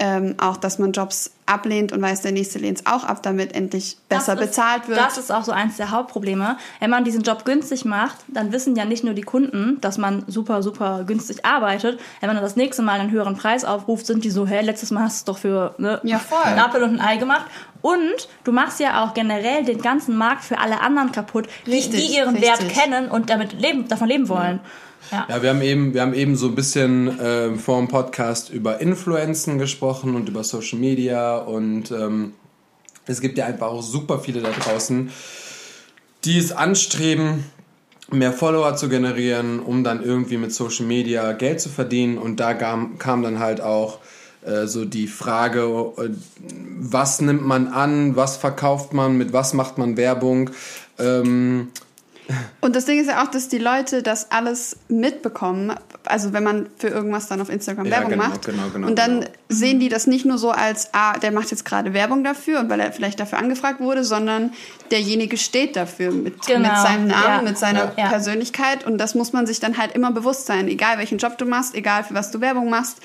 ähm, 0.00 0.36
auch, 0.38 0.56
dass 0.56 0.78
man 0.78 0.92
Jobs 0.92 1.32
ablehnt 1.44 1.90
und 1.90 2.00
weiß, 2.00 2.22
der 2.22 2.30
nächste 2.30 2.60
lehnt 2.60 2.78
es 2.78 2.86
auch 2.86 3.02
ab, 3.02 3.20
damit 3.24 3.52
endlich 3.56 3.96
besser 4.08 4.34
ist- 4.34 4.38
bezahlt 4.38 4.86
wird. 4.86 4.96
Das 4.96 5.18
ist 5.18 5.32
auch 5.32 5.42
so 5.42 5.50
eins 5.50 5.76
der 5.76 5.90
Hauptprobleme. 5.90 6.56
Wenn 6.78 6.90
man 6.90 7.02
diesen 7.02 7.22
Job 7.22 7.44
günstig 7.44 7.84
macht, 7.84 8.16
dann 8.28 8.52
wissen 8.52 8.76
ja 8.76 8.84
nicht 8.84 9.02
nur 9.02 9.14
die 9.14 9.22
Kunden, 9.22 9.80
dass 9.80 9.98
man 9.98 10.22
super, 10.28 10.62
super 10.62 11.02
günstig 11.04 11.44
arbeitet. 11.44 11.98
Wenn 12.20 12.28
man 12.28 12.36
dann 12.36 12.44
das 12.44 12.54
nächste 12.54 12.82
Mal 12.82 13.00
einen 13.00 13.10
höheren 13.10 13.36
Preis 13.36 13.64
aufruft, 13.64 14.06
sind 14.06 14.22
die 14.22 14.30
so, 14.30 14.46
hä, 14.46 14.60
letztes 14.60 14.92
Mal 14.92 15.02
hast 15.02 15.26
du 15.26 15.32
es 15.32 15.36
doch 15.36 15.40
für 15.42 15.74
ne, 15.78 16.00
Ja, 16.04 16.20
voll. 16.20 16.38
ein 16.44 16.60
Apfel 16.60 16.84
und 16.84 16.90
ein 16.90 17.00
Ei 17.00 17.16
gemacht. 17.16 17.46
Und 17.82 18.28
du 18.44 18.52
machst 18.52 18.78
ja 18.78 19.02
auch 19.04 19.14
generell 19.14 19.64
den 19.64 19.80
ganzen 19.82 20.16
Markt 20.16 20.44
für 20.44 20.58
alle 20.60 20.80
anderen 20.80 21.10
kaputt, 21.10 21.48
die, 21.66 21.72
Richtig, 21.72 22.06
die 22.06 22.14
ihren 22.18 22.40
Wert 22.40 22.60
richtig. 22.60 22.78
kennen 22.78 23.08
und 23.08 23.30
damit 23.30 23.52
leben, 23.60 23.88
davon 23.88 24.06
leben 24.06 24.28
wollen. 24.28 24.60
Ja. 25.10 25.26
Ja, 25.28 25.42
wir 25.42 25.50
haben 25.50 25.62
eben, 25.62 25.94
wir 25.94 26.02
haben 26.02 26.14
eben 26.14 26.36
so 26.36 26.48
ein 26.48 26.54
bisschen 26.54 27.18
ähm, 27.20 27.58
vor 27.58 27.78
dem 27.78 27.88
Podcast 27.88 28.50
über 28.50 28.80
Influenzen 28.80 29.58
gesprochen 29.58 30.14
und 30.14 30.28
über 30.28 30.44
Social 30.44 30.78
Media 30.78 31.36
und 31.38 31.90
ähm, 31.90 32.32
es 33.06 33.20
gibt 33.20 33.38
ja 33.38 33.46
einfach 33.46 33.68
auch 33.68 33.82
super 33.82 34.18
viele 34.18 34.40
da 34.40 34.50
draußen, 34.50 35.10
die 36.24 36.38
es 36.38 36.52
anstreben, 36.52 37.44
mehr 38.10 38.32
Follower 38.32 38.76
zu 38.76 38.88
generieren, 38.88 39.60
um 39.60 39.84
dann 39.84 40.02
irgendwie 40.02 40.36
mit 40.36 40.52
Social 40.52 40.86
Media 40.86 41.32
Geld 41.32 41.60
zu 41.60 41.68
verdienen. 41.68 42.18
Und 42.18 42.40
da 42.40 42.54
kam, 42.54 42.98
kam 42.98 43.22
dann 43.22 43.38
halt 43.38 43.60
auch 43.60 43.98
äh, 44.44 44.66
so 44.66 44.84
die 44.84 45.06
Frage, 45.06 45.92
äh, 45.98 46.10
was 46.78 47.20
nimmt 47.20 47.44
man 47.44 47.68
an, 47.68 48.16
was 48.16 48.36
verkauft 48.36 48.92
man, 48.92 49.18
mit 49.18 49.32
was 49.32 49.52
macht 49.54 49.78
man 49.78 49.96
Werbung. 49.96 50.50
Ähm, 50.98 51.68
Und 52.60 52.76
das 52.76 52.84
Ding 52.84 53.00
ist 53.00 53.06
ja 53.08 53.22
auch, 53.22 53.28
dass 53.28 53.48
die 53.48 53.58
Leute 53.58 54.02
das 54.02 54.30
alles 54.30 54.76
mitbekommen. 54.88 55.72
Also 56.04 56.32
wenn 56.32 56.44
man 56.44 56.68
für 56.76 56.88
irgendwas 56.88 57.26
dann 57.28 57.40
auf 57.40 57.48
Instagram 57.48 57.86
Ja, 57.86 57.92
Werbung 57.92 58.10
genau, 58.10 58.28
macht. 58.28 58.44
genau, 58.44 58.62
genau, 58.72 58.86
und 58.88 58.98
dann 58.98 59.20
genau. 59.20 59.32
sehen 59.48 59.80
die 59.80 59.88
das 59.88 60.06
nicht 60.06 60.26
nur 60.26 60.36
so 60.38 60.50
als, 60.50 60.90
ah, 60.92 61.18
der 61.18 61.32
macht 61.32 61.50
jetzt 61.50 61.64
gerade 61.64 61.94
Werbung 61.94 62.24
dafür 62.24 62.60
und 62.60 62.68
weil 62.68 62.80
er 62.80 62.92
vielleicht 62.92 63.18
dafür 63.20 63.38
angefragt 63.38 63.80
wurde, 63.80 64.04
sondern 64.04 64.52
derjenige 64.90 65.38
steht 65.38 65.76
dafür 65.76 66.10
mit, 66.10 66.46
Genau, 66.46 66.68
mit 66.68 66.78
seinem 66.78 67.06
Namen, 67.08 67.36
ja. 67.36 67.42
mit 67.42 67.58
seiner 67.58 67.92
Ja. 67.96 68.08
Persönlichkeit. 68.08 68.84
Und 68.86 68.98
das 68.98 69.14
muss 69.14 69.32
man 69.32 69.46
sich 69.46 69.60
dann 69.60 69.78
halt 69.78 69.92
immer 69.94 70.12
bewusst 70.12 70.46
sein. 70.46 70.68
Egal 70.68 70.98
welchen 70.98 71.18
Job 71.18 71.38
du 71.38 71.46
machst, 71.46 71.74
egal 71.74 72.04
für 72.04 72.14
was 72.14 72.30
du 72.30 72.40
Werbung 72.40 72.68
machst. 72.68 72.98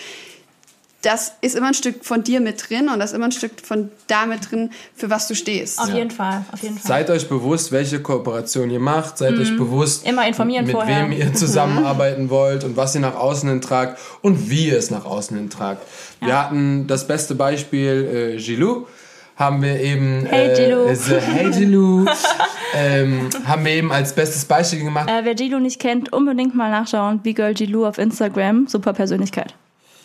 Das 1.03 1.33
ist 1.41 1.55
immer 1.55 1.67
ein 1.67 1.73
Stück 1.73 2.03
von 2.05 2.23
dir 2.23 2.39
mit 2.41 2.69
drin 2.69 2.87
und 2.89 2.97
das 2.99 3.11
ist 3.11 3.15
immer 3.17 3.25
ein 3.25 3.31
Stück 3.31 3.51
von 3.61 3.91
da 4.07 4.25
mit 4.25 4.49
drin, 4.49 4.71
für 4.95 5.09
was 5.09 5.27
du 5.27 5.35
stehst. 5.35 5.77
Auf 5.79 5.89
jeden 5.93 6.11
Fall, 6.11 6.43
auf 6.51 6.63
jeden 6.63 6.77
Fall. 6.77 6.87
Seid 6.87 7.09
euch 7.09 7.27
bewusst, 7.29 7.71
welche 7.71 8.01
Kooperation 8.01 8.69
ihr 8.71 8.79
macht. 8.79 9.17
Seid 9.17 9.37
euch 9.37 9.55
bewusst, 9.57 10.03
Mhm. 10.05 10.09
Immer 10.11 10.27
informieren 10.27 10.65
mit 10.65 10.73
vorher. 10.75 11.03
wem 11.03 11.11
ihr 11.11 11.33
zusammenarbeiten 11.33 12.29
wollt 12.29 12.63
und 12.63 12.77
was 12.77 12.95
ihr 12.95 13.01
nach 13.01 13.15
außen 13.15 13.47
hin 13.49 13.61
tragt 13.61 13.99
und 14.21 14.49
wie 14.49 14.69
ihr 14.69 14.77
es 14.77 14.91
nach 14.91 15.05
außen 15.05 15.37
hin 15.37 15.49
tragt. 15.49 15.85
Wir 16.21 16.39
hatten 16.41 16.87
das 16.87 17.05
beste 17.05 17.35
Beispiel, 17.35 18.35
äh, 18.35 18.41
Gilou. 18.41 18.87
Haben 19.35 19.61
wir 19.63 19.79
eben. 19.81 20.25
Hey, 20.27 20.51
äh, 20.51 20.55
Gilou. 20.55 20.85
äh, 20.85 21.19
hey, 21.21 21.51
Gilou. 21.51 22.05
ähm, 22.75 23.29
haben 23.45 23.65
wir 23.65 23.71
eben 23.73 23.91
als 23.91 24.13
bestes 24.13 24.45
Beispiel 24.45 24.83
gemacht. 24.83 25.09
Äh, 25.09 25.25
wer 25.25 25.35
Gilu 25.35 25.59
nicht 25.59 25.79
kennt, 25.81 26.13
unbedingt 26.13 26.55
mal 26.55 26.69
nachschauen. 26.71 27.19
B-Girl 27.19 27.53
Gilu 27.55 27.85
auf 27.85 27.97
Instagram. 27.97 28.67
Super 28.67 28.93
Persönlichkeit. 28.93 29.53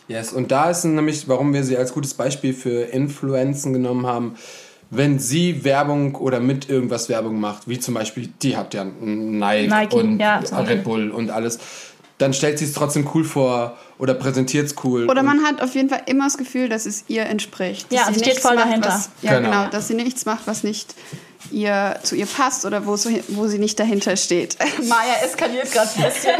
Yes, 0.09 0.33
und 0.33 0.51
da 0.51 0.71
ist 0.71 0.85
nämlich, 0.85 1.29
warum 1.29 1.53
wir 1.53 1.63
sie 1.65 1.77
als 1.77 1.93
gutes 1.93 2.15
Beispiel 2.15 2.55
für 2.55 2.83
Influenzen 2.85 3.73
genommen 3.73 4.07
haben. 4.07 4.35
Wenn 4.91 5.19
sie 5.19 5.65
Werbung 5.65 6.15
oder 6.15 6.41
mit 6.41 6.71
irgendwas 6.71 7.11
Werbung 7.11 7.39
macht, 7.39 7.69
wie 7.69 7.79
zum 7.79 7.93
Beispiel, 7.93 8.31
die 8.43 8.57
hat 8.57 8.73
ja 8.73 8.85
Nike, 8.85 9.69
Nike, 9.69 9.95
und 9.95 10.19
ja. 10.19 10.39
Red 10.39 10.83
Bull 10.83 11.11
und 11.11 11.31
alles, 11.31 11.59
dann 12.17 12.33
stellt 12.33 12.59
sie 12.59 12.65
es 12.65 12.73
trotzdem 12.73 13.07
cool 13.15 13.23
vor 13.23 13.77
oder 13.99 14.15
präsentiert 14.15 14.67
es 14.67 14.75
cool. 14.83 15.09
Oder 15.11 15.23
man 15.23 15.43
hat 15.45 15.61
auf 15.61 15.75
jeden 15.75 15.91
Fall 15.91 16.03
immer 16.07 16.25
das 16.25 16.39
Gefühl, 16.39 16.71
dass 16.71 16.87
es 16.87 17.05
ihr 17.09 17.27
entspricht. 17.27 17.93
Dass 17.93 17.99
Ja, 17.99 18.13
sie 18.13 18.19
steht 18.19 18.39
voll 18.41 18.55
macht, 18.55 18.67
dahinter. 18.67 18.89
Was, 18.89 19.11
ja, 19.21 19.39
Genau. 19.39 19.51
genau. 19.51 19.71
Dass 19.71 19.89
sie 19.89 19.95
nichts 19.95 20.25
macht, 20.25 20.47
was 20.47 20.65
nicht 20.65 20.95
ihr, 21.51 21.97
zu 22.03 22.17
ihr 22.17 22.27
passt 22.27 22.65
oder 22.65 22.87
wo, 22.87 22.97
so, 22.97 23.11
wo 23.29 23.47
sie 23.47 23.59
nicht 23.59 23.79
dahinter 23.79 24.17
steht. 24.17 24.57
Maya 24.89 25.15
eskaliert 25.25 25.71
gerade 25.71 25.89
ein 25.97 26.03
bisschen. 26.03 26.35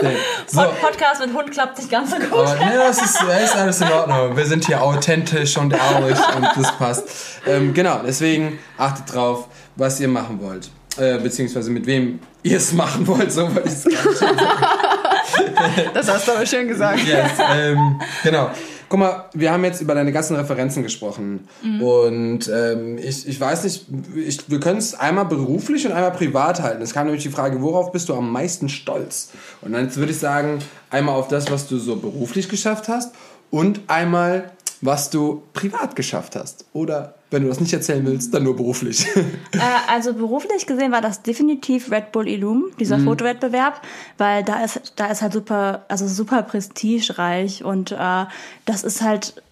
so, 0.46 0.62
Podcast 0.80 1.20
mit 1.24 1.34
Hund 1.34 1.50
klappt 1.50 1.78
nicht 1.78 1.90
ganz 1.90 2.10
so 2.10 2.16
gut. 2.16 2.32
aber 2.32 2.54
ne, 2.56 2.74
das 2.76 3.02
ist, 3.02 3.18
das 3.20 3.44
ist 3.44 3.56
alles 3.56 3.80
in 3.80 3.92
Ordnung. 3.92 4.36
Wir 4.36 4.46
sind 4.46 4.66
hier 4.66 4.82
authentisch 4.82 5.56
und 5.56 5.72
ehrlich 5.72 6.18
und 6.36 6.46
das 6.56 6.76
passt. 6.76 7.04
Ähm, 7.46 7.74
genau, 7.74 8.00
deswegen 8.04 8.58
achtet 8.78 9.14
drauf, 9.14 9.48
was 9.76 10.00
ihr 10.00 10.08
machen 10.08 10.40
wollt. 10.40 10.70
Äh, 10.96 11.18
beziehungsweise 11.18 11.70
mit 11.70 11.86
wem 11.86 12.18
ihr 12.42 12.56
es 12.56 12.72
machen 12.72 13.06
wollt, 13.06 13.32
so 13.32 13.42
wollte 13.54 13.68
ich 13.68 13.74
es 13.74 13.84
gar 13.84 15.68
nicht 15.68 15.94
Das 15.94 16.08
hast 16.08 16.26
du 16.26 16.32
aber 16.32 16.44
schön 16.46 16.66
gesagt. 16.68 17.00
Yes, 17.06 17.30
ähm, 17.38 18.00
genau. 18.22 18.50
Guck 18.90 18.98
mal, 18.98 19.26
wir 19.34 19.52
haben 19.52 19.62
jetzt 19.62 19.80
über 19.80 19.94
deine 19.94 20.10
ganzen 20.10 20.34
Referenzen 20.34 20.82
gesprochen. 20.82 21.48
Und 21.80 22.50
ähm, 22.52 22.98
ich, 22.98 23.28
ich 23.28 23.40
weiß 23.40 23.62
nicht, 23.62 23.86
ich, 24.16 24.50
wir 24.50 24.58
können 24.58 24.78
es 24.78 24.98
einmal 24.98 25.26
beruflich 25.26 25.86
und 25.86 25.92
einmal 25.92 26.10
privat 26.10 26.60
halten. 26.60 26.82
Es 26.82 26.92
kam 26.92 27.06
nämlich 27.06 27.22
die 27.22 27.30
Frage, 27.30 27.62
worauf 27.62 27.92
bist 27.92 28.08
du 28.08 28.14
am 28.14 28.32
meisten 28.32 28.68
stolz? 28.68 29.30
Und 29.60 29.74
dann 29.74 29.94
würde 29.94 30.10
ich 30.10 30.18
sagen, 30.18 30.58
einmal 30.90 31.14
auf 31.14 31.28
das, 31.28 31.52
was 31.52 31.68
du 31.68 31.78
so 31.78 31.94
beruflich 31.94 32.48
geschafft 32.48 32.88
hast 32.88 33.14
und 33.52 33.80
einmal, 33.86 34.50
was 34.80 35.08
du 35.08 35.44
privat 35.52 35.94
geschafft 35.94 36.34
hast. 36.34 36.64
Oder 36.72 37.14
wenn 37.30 37.42
du 37.42 37.48
das 37.48 37.60
nicht 37.60 37.72
erzählen 37.72 38.04
willst, 38.04 38.34
dann 38.34 38.42
nur 38.44 38.56
beruflich. 38.56 39.06
Äh, 39.52 39.58
also 39.92 40.14
beruflich 40.14 40.66
gesehen 40.66 40.92
war 40.92 41.00
das 41.00 41.22
definitiv 41.22 41.90
Red 41.90 42.12
Bull 42.12 42.28
Illum, 42.28 42.66
dieser 42.78 42.98
Mhm. 42.98 43.04
Fotowettbewerb, 43.04 43.80
weil 44.16 44.44
da 44.44 44.64
ist, 44.64 44.92
da 44.96 45.06
ist 45.06 45.22
halt 45.22 45.32
super, 45.32 45.84
also 45.88 46.06
super 46.06 46.42
prestigereich 46.42 47.64
und 47.64 47.92
äh, 47.92 48.24
das 48.64 48.84
ist 48.84 49.02
halt, 49.02 49.42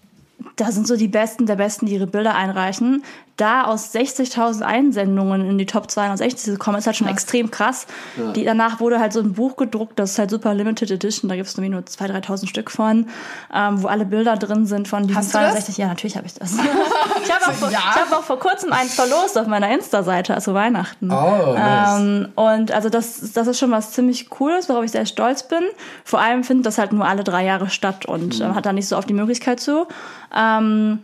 da 0.55 0.71
sind 0.71 0.87
so 0.87 0.95
die 0.95 1.07
Besten 1.09 1.45
der 1.45 1.57
Besten, 1.57 1.85
die 1.85 1.93
ihre 1.93 2.07
Bilder 2.07 2.35
einreichen. 2.35 3.03
Da 3.39 3.63
aus 3.63 3.93
60.000 3.95 4.61
Einsendungen 4.63 5.49
in 5.49 5.57
die 5.57 5.65
Top 5.65 5.89
260 5.89 6.53
zu 6.53 6.57
kommen, 6.57 6.77
ist 6.77 6.85
halt 6.87 6.97
schon 6.97 7.07
extrem 7.07 7.49
krass. 7.51 7.87
Die, 8.35 8.43
danach 8.43 8.79
wurde 8.81 8.99
halt 8.99 9.13
so 9.13 9.21
ein 9.21 9.33
Buch 9.33 9.55
gedruckt, 9.55 9.97
das 9.97 10.11
ist 10.11 10.19
halt 10.19 10.29
super 10.29 10.53
Limited 10.53 10.91
Edition, 10.91 11.29
da 11.29 11.35
gibt 11.35 11.47
es 11.47 11.57
nur 11.57 11.65
2.000, 11.79 12.21
3.000 12.25 12.47
Stück 12.47 12.69
von, 12.69 13.07
ähm, 13.53 13.81
wo 13.81 13.87
alle 13.87 14.05
Bilder 14.05 14.35
drin 14.35 14.65
sind 14.65 14.87
von 14.89 15.03
diesen 15.07 15.17
Hast 15.17 15.33
du 15.33 15.37
das? 15.37 15.51
260. 15.51 15.77
Ja, 15.77 15.87
natürlich 15.87 16.17
habe 16.17 16.27
ich 16.27 16.33
das. 16.33 16.53
ich 17.23 17.31
habe 17.33 17.45
auch, 17.47 17.53
vor- 17.53 17.69
ich 17.69 17.77
hab 17.77 18.11
auch 18.11 18.23
vor 18.23 18.39
kurzem 18.39 18.73
eins 18.73 18.93
verlost 18.93 19.37
auf 19.37 19.47
meiner 19.47 19.69
Insta-Seite, 19.73 20.33
also 20.33 20.53
Weihnachten. 20.53 21.09
Oh, 21.11 21.53
nice. 21.55 21.99
Ähm, 22.01 22.27
und 22.35 22.71
also 22.73 22.89
das, 22.89 23.31
das 23.31 23.47
ist 23.47 23.57
schon 23.57 23.71
was 23.71 23.91
ziemlich 23.91 24.29
Cooles, 24.29 24.67
worauf 24.67 24.83
ich 24.83 24.91
sehr 24.91 25.05
stolz 25.05 25.43
bin. 25.43 25.61
Vor 26.03 26.19
allem 26.19 26.43
findet 26.43 26.65
das 26.65 26.77
halt 26.77 26.91
nur 26.91 27.05
alle 27.07 27.23
drei 27.23 27.45
Jahre 27.45 27.69
statt 27.69 28.05
und 28.05 28.37
Mhm. 28.39 28.45
ähm, 28.45 28.55
hat 28.55 28.65
da 28.65 28.73
nicht 28.73 28.87
so 28.87 28.97
oft 28.97 29.07
die 29.07 29.13
Möglichkeit 29.13 29.59
zu. 29.61 29.87
Ähm, 30.35 30.99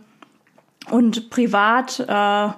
und 0.90 1.30
privat, 1.30 2.00
äh, 2.00 2.48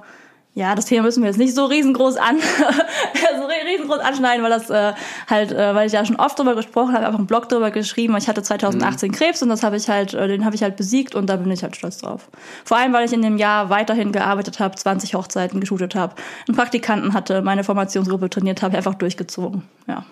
ja, 0.58 0.74
das 0.74 0.86
Thema 0.86 1.04
müssen 1.04 1.22
wir 1.22 1.28
jetzt 1.28 1.38
nicht 1.38 1.54
so 1.54 1.66
riesengroß 1.66 2.16
an, 2.16 2.36
so 3.38 3.46
riesengroß 3.70 4.00
anschneiden, 4.00 4.42
weil 4.42 4.50
das 4.50 4.68
äh, 4.70 4.92
halt, 5.30 5.52
äh, 5.52 5.72
weil 5.72 5.86
ich 5.86 5.92
ja 5.92 6.04
schon 6.04 6.16
oft 6.16 6.36
drüber 6.36 6.56
gesprochen 6.56 6.94
habe, 6.94 7.06
einfach 7.06 7.18
einen 7.18 7.28
Blog 7.28 7.48
drüber 7.48 7.70
geschrieben. 7.70 8.16
Ich 8.16 8.28
hatte 8.28 8.42
2018 8.42 9.12
Krebs 9.12 9.40
und 9.40 9.50
das 9.50 9.62
habe 9.62 9.76
ich 9.76 9.88
halt, 9.88 10.14
äh, 10.14 10.26
den 10.26 10.44
habe 10.44 10.56
ich 10.56 10.64
halt 10.64 10.76
besiegt 10.76 11.14
und 11.14 11.26
da 11.26 11.36
bin 11.36 11.48
ich 11.52 11.62
halt 11.62 11.76
stolz 11.76 11.98
drauf. 11.98 12.28
Vor 12.64 12.76
allem, 12.76 12.92
weil 12.92 13.06
ich 13.06 13.12
in 13.12 13.22
dem 13.22 13.36
Jahr 13.36 13.70
weiterhin 13.70 14.10
gearbeitet 14.10 14.58
habe, 14.58 14.74
20 14.74 15.14
Hochzeiten 15.14 15.60
geshootet 15.60 15.94
habe, 15.94 16.16
einen 16.48 16.56
Praktikanten 16.56 17.14
hatte, 17.14 17.40
meine 17.42 17.62
Formationsgruppe 17.62 18.28
trainiert 18.28 18.60
habe, 18.60 18.76
einfach 18.76 18.94
durchgezogen. 18.94 19.62
Ja. 19.86 20.04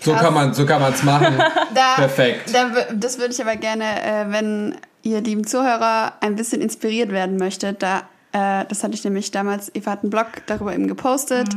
so 0.00 0.14
kann 0.14 0.32
man 0.32 0.54
so 0.54 0.64
kann 0.64 0.80
man's 0.80 1.02
machen. 1.02 1.38
Da, 1.74 1.96
Perfekt. 1.96 2.54
Da, 2.54 2.70
das 2.94 3.18
würde 3.18 3.34
ich 3.34 3.40
aber 3.42 3.56
gerne, 3.56 3.84
äh, 4.02 4.24
wenn 4.30 4.76
ihr 5.02 5.20
lieben 5.20 5.46
Zuhörer 5.46 6.14
ein 6.20 6.36
bisschen 6.36 6.60
inspiriert 6.60 7.10
werden 7.10 7.36
möchtet, 7.36 7.82
da 7.82 8.02
äh, 8.32 8.64
das 8.68 8.84
hatte 8.84 8.94
ich 8.94 9.04
nämlich 9.04 9.30
damals, 9.30 9.74
Eva 9.74 9.92
hat 9.92 10.02
einen 10.02 10.10
Blog 10.10 10.26
darüber 10.46 10.74
eben 10.74 10.86
gepostet 10.86 11.48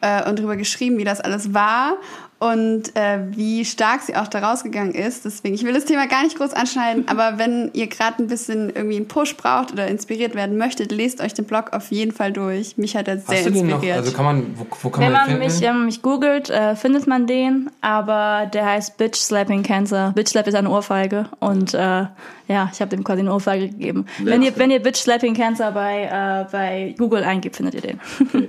äh, 0.00 0.28
und 0.28 0.38
darüber 0.38 0.56
geschrieben, 0.56 0.98
wie 0.98 1.04
das 1.04 1.20
alles 1.20 1.52
war 1.52 1.96
und 2.42 2.96
äh, 2.96 3.20
wie 3.30 3.64
stark 3.64 4.02
sie 4.02 4.16
auch 4.16 4.26
da 4.26 4.40
rausgegangen 4.40 4.94
ist. 4.94 5.24
Deswegen, 5.24 5.54
ich 5.54 5.62
will 5.62 5.72
das 5.72 5.84
Thema 5.84 6.08
gar 6.08 6.24
nicht 6.24 6.36
groß 6.36 6.54
anschneiden, 6.54 7.04
aber 7.06 7.38
wenn 7.38 7.70
ihr 7.72 7.86
gerade 7.86 8.20
ein 8.20 8.26
bisschen 8.26 8.68
irgendwie 8.74 8.96
einen 8.96 9.06
Push 9.06 9.36
braucht 9.36 9.70
oder 9.70 9.86
inspiriert 9.86 10.34
werden 10.34 10.58
möchtet, 10.58 10.90
lest 10.90 11.20
euch 11.20 11.34
den 11.34 11.44
Blog 11.44 11.72
auf 11.72 11.92
jeden 11.92 12.10
Fall 12.10 12.32
durch. 12.32 12.76
Mich 12.76 12.96
hat 12.96 13.06
er 13.06 13.18
sehr 13.18 13.36
Hast 13.36 13.46
du 13.46 13.50
den 13.52 13.68
noch? 13.68 13.74
inspiriert. 13.74 13.98
Also 13.98 14.10
kann 14.10 14.24
man, 14.24 14.54
wo, 14.56 14.66
wo 14.82 14.90
kann 14.90 15.04
Wenn 15.04 15.12
man 15.12 15.30
man 15.30 15.38
mich, 15.38 15.60
wenn 15.60 15.76
man 15.76 15.84
mich 15.84 16.02
googelt, 16.02 16.50
äh, 16.50 16.74
findet 16.74 17.06
man 17.06 17.28
den, 17.28 17.70
aber 17.80 18.50
der 18.52 18.66
heißt 18.66 18.96
Bitch 18.96 19.18
Slapping 19.18 19.62
Cancer. 19.62 20.12
Bitch 20.16 20.30
Slap 20.30 20.48
ist 20.48 20.56
eine 20.56 20.68
Ohrfeige 20.68 21.26
und 21.38 21.74
äh, 21.74 22.06
ja, 22.48 22.70
ich 22.72 22.80
habe 22.80 22.88
dem 22.88 23.04
quasi 23.04 23.20
eine 23.20 23.32
Ohrfeige 23.32 23.68
gegeben. 23.68 24.06
Wenn 24.18 24.42
ihr, 24.42 24.56
wenn 24.56 24.72
ihr 24.72 24.82
Bitch 24.82 24.98
Slapping 24.98 25.34
Cancer 25.34 25.70
bei, 25.70 26.06
äh, 26.06 26.50
bei 26.50 26.94
Google 26.98 27.22
eingibt, 27.22 27.54
findet 27.54 27.74
ihr 27.76 27.82
den. 27.82 28.00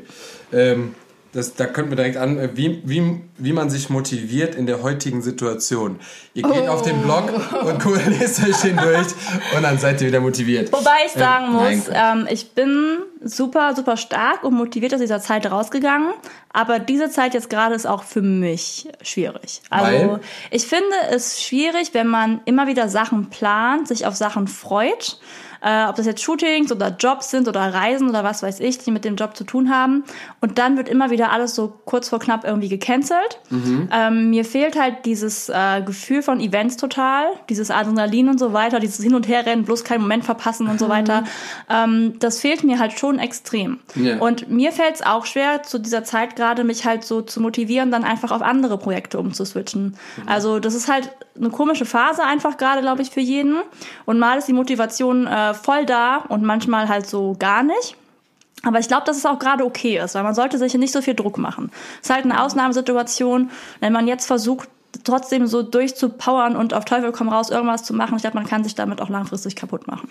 Ähm, 0.56 0.94
das, 1.34 1.56
da 1.56 1.66
könnten 1.66 1.92
wir 1.92 1.96
direkt 1.96 2.18
an, 2.18 2.38
äh, 2.38 2.50
wie, 2.54 2.82
wie, 2.86 3.22
wie 3.38 3.54
man 3.54 3.70
sich 3.70 3.90
motiviert 3.90 4.56
in 4.56 4.66
der 4.68 4.84
heutigen 4.84 5.22
Situation. 5.22 6.00
Ihr 6.34 6.44
geht 6.44 6.64
oh. 6.68 6.72
auf 6.72 6.84
den 6.84 7.02
Blog 7.02 7.32
und 7.64 8.20
lest 8.20 8.44
euch 8.44 8.62
den 8.62 8.78
durch 8.78 9.08
und 9.56 9.64
dann 9.64 9.78
seid 9.80 10.00
ihr 10.02 10.08
wieder 10.08 10.22
motiviert. 10.22 10.72
Wobei 10.72 11.06
ich 11.06 11.12
sagen 11.12 11.46
äh, 11.46 11.76
muss, 11.76 11.90
ähm, 11.92 12.28
ich 12.30 12.52
bin 12.52 13.00
super, 13.24 13.76
super 13.76 13.98
stark 13.98 14.44
und 14.44 14.54
motiviert 14.54 14.94
aus 14.94 15.00
dieser 15.00 15.22
Zeit 15.22 15.50
rausgegangen. 15.50 16.14
Aber 16.54 16.80
diese 16.80 17.10
Zeit 17.10 17.34
jetzt 17.34 17.50
gerade 17.50 17.74
ist 17.74 17.88
auch 17.88 18.04
für 18.04 18.22
mich 18.22 18.88
schwierig. 19.02 19.62
Also 19.70 19.92
Weil? 19.92 20.20
ich 20.52 20.68
finde 20.68 20.96
es 21.10 21.42
schwierig, 21.42 21.94
wenn 21.94 22.08
man 22.08 22.42
immer 22.46 22.68
wieder 22.68 22.88
Sachen 22.90 23.30
plant, 23.30 23.88
sich 23.88 24.06
auf 24.06 24.16
Sachen 24.16 24.48
freut 24.48 25.20
äh, 25.64 25.86
ob 25.88 25.96
das 25.96 26.06
jetzt 26.06 26.22
Shootings 26.22 26.72
oder 26.72 26.96
Jobs 27.00 27.32
sind 27.32 27.48
oder 27.48 27.74
Reisen 27.74 28.10
oder 28.10 28.24
was 28.24 28.44
weiß 28.44 28.60
ich, 28.60 28.80
die 28.80 28.92
mit 28.92 29.06
dem 29.06 29.16
Job 29.16 29.36
zu 29.36 29.46
tun 29.46 29.74
haben. 29.74 30.04
Und 30.42 30.58
dann 30.58 30.76
wird 30.76 30.90
immer 30.90 31.10
wieder 31.10 31.32
alles 31.32 31.56
so 31.56 31.74
kurz 31.86 32.10
vor 32.10 32.20
knapp 32.20 32.44
irgendwie 32.44 32.68
gecancelt. 32.68 33.40
Mhm. 33.50 33.90
Ähm, 33.92 34.30
mir 34.30 34.44
fehlt 34.44 34.78
halt 34.80 35.06
dieses 35.06 35.48
äh, 35.48 35.82
Gefühl 35.82 36.22
von 36.22 36.42
Events 36.42 36.76
total, 36.76 37.28
dieses 37.50 37.72
Adrenalin 37.72 38.28
und 38.28 38.40
so 38.40 38.52
weiter, 38.52 38.80
dieses 38.80 39.02
Hin- 39.02 39.16
und 39.16 39.28
Herrennen, 39.28 39.64
bloß 39.64 39.86
keinen 39.86 40.02
Moment 40.02 40.26
verpassen 40.26 40.68
und 40.68 40.80
so 40.80 40.90
weiter. 40.90 41.24
Ähm, 41.70 42.20
das 42.20 42.42
fehlt 42.42 42.66
mir 42.66 42.80
halt 42.80 43.00
schon 43.00 43.18
extrem. 43.20 43.80
Yeah. 43.96 44.20
Und 44.20 44.50
mir 44.50 44.74
fällt 44.74 44.96
es 44.96 45.02
auch 45.02 45.26
schwer, 45.26 45.64
zu 45.64 45.80
dieser 45.80 46.04
Zeit 46.04 46.36
gerade 46.36 46.43
mich 46.64 46.86
halt 46.86 47.04
so 47.04 47.22
zu 47.22 47.42
motivieren, 47.42 47.92
dann 47.92 48.04
einfach 48.04 48.32
auf 48.32 48.42
andere 48.42 48.78
Projekte 48.78 49.20
umzuswitchen. 49.20 49.96
Mhm. 50.18 50.28
Also 50.28 50.60
das 50.60 50.74
ist 50.74 50.88
halt 50.88 51.10
eine 51.36 51.50
komische 51.50 51.86
Phase 51.86 52.24
einfach 52.24 52.58
gerade, 52.58 52.82
glaube 52.82 53.02
ich, 53.02 53.10
für 53.10 53.22
jeden. 53.22 53.58
Und 54.06 54.20
mal 54.20 54.38
ist 54.38 54.48
die 54.48 54.54
Motivation 54.54 55.28
äh, 55.28 55.54
voll 55.54 55.86
da 55.86 56.18
und 56.18 56.44
manchmal 56.44 56.90
halt 56.90 57.08
so 57.08 57.36
gar 57.40 57.64
nicht. 57.64 57.96
Aber 58.66 58.80
ich 58.80 58.88
glaube, 58.88 59.06
dass 59.06 59.18
es 59.18 59.26
auch 59.26 59.40
gerade 59.40 59.66
okay 59.66 60.00
ist, 60.00 60.16
weil 60.16 60.24
man 60.24 60.36
sollte 60.36 60.58
sich 60.58 60.74
nicht 60.76 60.94
so 60.94 61.02
viel 61.02 61.16
Druck 61.16 61.38
machen. 61.38 61.70
Es 62.02 62.10
ist 62.10 62.16
halt 62.16 62.24
eine 62.24 62.42
Ausnahmesituation, 62.42 63.52
wenn 63.82 63.92
man 63.92 64.08
jetzt 64.08 64.26
versucht, 64.26 64.70
trotzdem 65.04 65.48
so 65.48 65.64
durchzupowern 65.64 66.56
und 66.56 66.74
auf 66.74 66.86
Teufel 66.86 67.12
komm 67.12 67.28
raus 67.28 67.50
irgendwas 67.50 67.84
zu 67.84 67.94
machen. 67.94 68.16
Ich 68.16 68.22
glaube, 68.22 68.38
man 68.38 68.46
kann 68.46 68.64
sich 68.64 68.76
damit 68.76 69.02
auch 69.02 69.10
langfristig 69.10 69.56
kaputt 69.56 69.88
machen. 69.88 70.10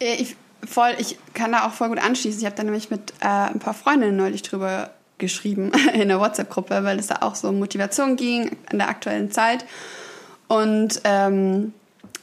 Äh, 0.00 0.16
ich, 0.16 0.36
voll, 0.66 0.90
ich 0.98 1.18
kann 1.32 1.52
da 1.52 1.66
auch 1.66 1.72
voll 1.72 1.88
gut 1.88 1.98
anschließen. 1.98 2.40
Ich 2.40 2.46
habe 2.46 2.56
da 2.56 2.62
nämlich 2.62 2.90
mit 2.90 3.12
äh, 3.20 3.26
ein 3.26 3.58
paar 3.58 3.74
Freundinnen 3.74 4.16
neulich 4.16 4.42
drüber 4.42 4.90
geschrieben 5.18 5.72
in 5.92 6.08
der 6.08 6.20
WhatsApp-Gruppe, 6.20 6.84
weil 6.84 6.98
es 6.98 7.08
da 7.08 7.18
auch 7.20 7.34
so 7.34 7.48
um 7.48 7.58
Motivation 7.58 8.16
ging 8.16 8.56
in 8.70 8.78
der 8.78 8.88
aktuellen 8.88 9.30
Zeit. 9.30 9.64
Und 10.48 11.00
ähm, 11.04 11.72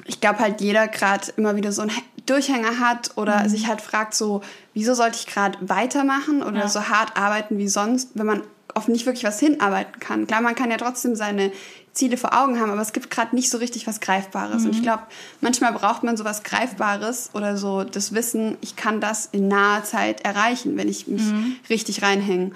ich 0.05 0.21
glaube 0.21 0.39
halt 0.39 0.61
jeder 0.61 0.87
gerade 0.87 1.31
immer 1.37 1.55
wieder 1.55 1.71
so 1.71 1.81
einen 1.81 1.91
Durchhänger 2.25 2.79
hat 2.79 3.11
oder 3.17 3.43
mhm. 3.43 3.49
sich 3.49 3.67
halt 3.67 3.81
fragt 3.81 4.13
so, 4.13 4.41
wieso 4.73 4.93
sollte 4.93 5.17
ich 5.17 5.27
gerade 5.27 5.57
weitermachen 5.61 6.43
oder 6.43 6.59
ja. 6.59 6.67
so 6.67 6.87
hart 6.87 7.17
arbeiten 7.17 7.57
wie 7.57 7.67
sonst, 7.67 8.11
wenn 8.13 8.25
man 8.25 8.43
auf 8.73 8.87
nicht 8.87 9.05
wirklich 9.05 9.23
was 9.23 9.39
hinarbeiten 9.39 9.99
kann. 9.99 10.27
Klar, 10.27 10.41
man 10.41 10.55
kann 10.55 10.71
ja 10.71 10.77
trotzdem 10.77 11.15
seine 11.15 11.51
Ziele 11.93 12.15
vor 12.17 12.33
Augen 12.39 12.59
haben, 12.59 12.71
aber 12.71 12.81
es 12.81 12.93
gibt 12.93 13.09
gerade 13.09 13.35
nicht 13.35 13.49
so 13.49 13.57
richtig 13.57 13.85
was 13.85 13.99
Greifbares. 13.99 14.61
Mhm. 14.61 14.65
Und 14.65 14.71
ich 14.71 14.79
mhm. 14.79 14.83
glaube, 14.83 15.03
manchmal 15.41 15.73
braucht 15.73 16.03
man 16.03 16.15
so 16.15 16.23
was 16.23 16.43
Greifbares 16.43 17.31
oder 17.33 17.57
so 17.57 17.83
das 17.83 18.13
Wissen, 18.13 18.57
ich 18.61 18.75
kann 18.75 19.01
das 19.01 19.27
in 19.31 19.47
naher 19.47 19.83
Zeit 19.83 20.21
erreichen, 20.21 20.77
wenn 20.77 20.87
ich 20.87 21.07
mich 21.07 21.23
mhm. 21.23 21.57
richtig 21.69 22.01
reinhänge. 22.01 22.51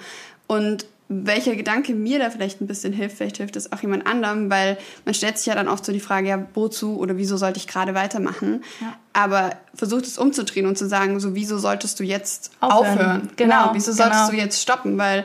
Und 0.46 0.86
welcher 1.08 1.54
Gedanke 1.54 1.94
mir 1.94 2.18
da 2.18 2.30
vielleicht 2.30 2.60
ein 2.60 2.66
bisschen 2.66 2.92
hilft, 2.92 3.16
vielleicht 3.16 3.36
hilft 3.36 3.54
es 3.54 3.72
auch 3.72 3.80
jemand 3.80 4.06
anderem, 4.06 4.50
weil 4.50 4.76
man 5.04 5.14
stellt 5.14 5.38
sich 5.38 5.46
ja 5.46 5.54
dann 5.54 5.68
oft 5.68 5.84
so 5.84 5.92
die 5.92 6.00
Frage, 6.00 6.28
ja, 6.28 6.46
wozu 6.54 6.98
oder 6.98 7.16
wieso 7.16 7.36
sollte 7.36 7.58
ich 7.58 7.68
gerade 7.68 7.94
weitermachen? 7.94 8.64
Ja. 8.80 8.94
Aber 9.12 9.50
versucht 9.74 10.04
es 10.04 10.18
umzudrehen 10.18 10.66
und 10.66 10.76
zu 10.76 10.88
sagen, 10.88 11.20
so 11.20 11.34
wieso 11.36 11.58
solltest 11.58 12.00
du 12.00 12.04
jetzt 12.04 12.50
aufhören? 12.60 12.98
aufhören? 12.98 13.30
Genau, 13.36 13.62
genau, 13.62 13.74
wieso 13.74 13.92
solltest 13.92 14.26
genau. 14.26 14.30
du 14.30 14.36
jetzt 14.36 14.60
stoppen? 14.60 14.98
Weil 14.98 15.24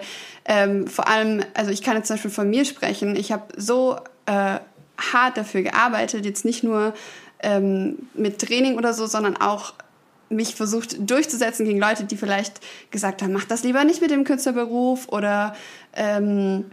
ähm, 0.52 0.86
vor 0.86 1.08
allem, 1.08 1.42
also 1.54 1.72
ich 1.72 1.82
kann 1.82 1.96
jetzt 1.96 2.08
zum 2.08 2.16
Beispiel 2.16 2.30
von 2.30 2.50
mir 2.50 2.66
sprechen, 2.66 3.16
ich 3.16 3.32
habe 3.32 3.46
so 3.56 3.96
äh, 4.26 4.60
hart 4.98 5.38
dafür 5.38 5.62
gearbeitet, 5.62 6.26
jetzt 6.26 6.44
nicht 6.44 6.62
nur 6.62 6.94
ähm, 7.42 8.00
mit 8.16 8.40
Training 8.40 8.78
oder 8.78 8.94
so, 8.94 9.06
sondern 9.06 9.38
auch 9.38 9.74
mich 10.28 10.54
versucht 10.54 11.10
durchzusetzen 11.10 11.66
gegen 11.66 11.80
Leute, 11.80 12.04
die 12.04 12.18
vielleicht 12.18 12.60
gesagt 12.92 13.22
haben, 13.22 13.32
mach 13.32 13.46
das 13.46 13.64
lieber 13.64 13.86
nicht 13.86 14.02
mit 14.02 14.12
dem 14.12 14.26
Künstlerberuf 14.26 15.08
oder 15.08 15.56
ähm, 15.94 16.66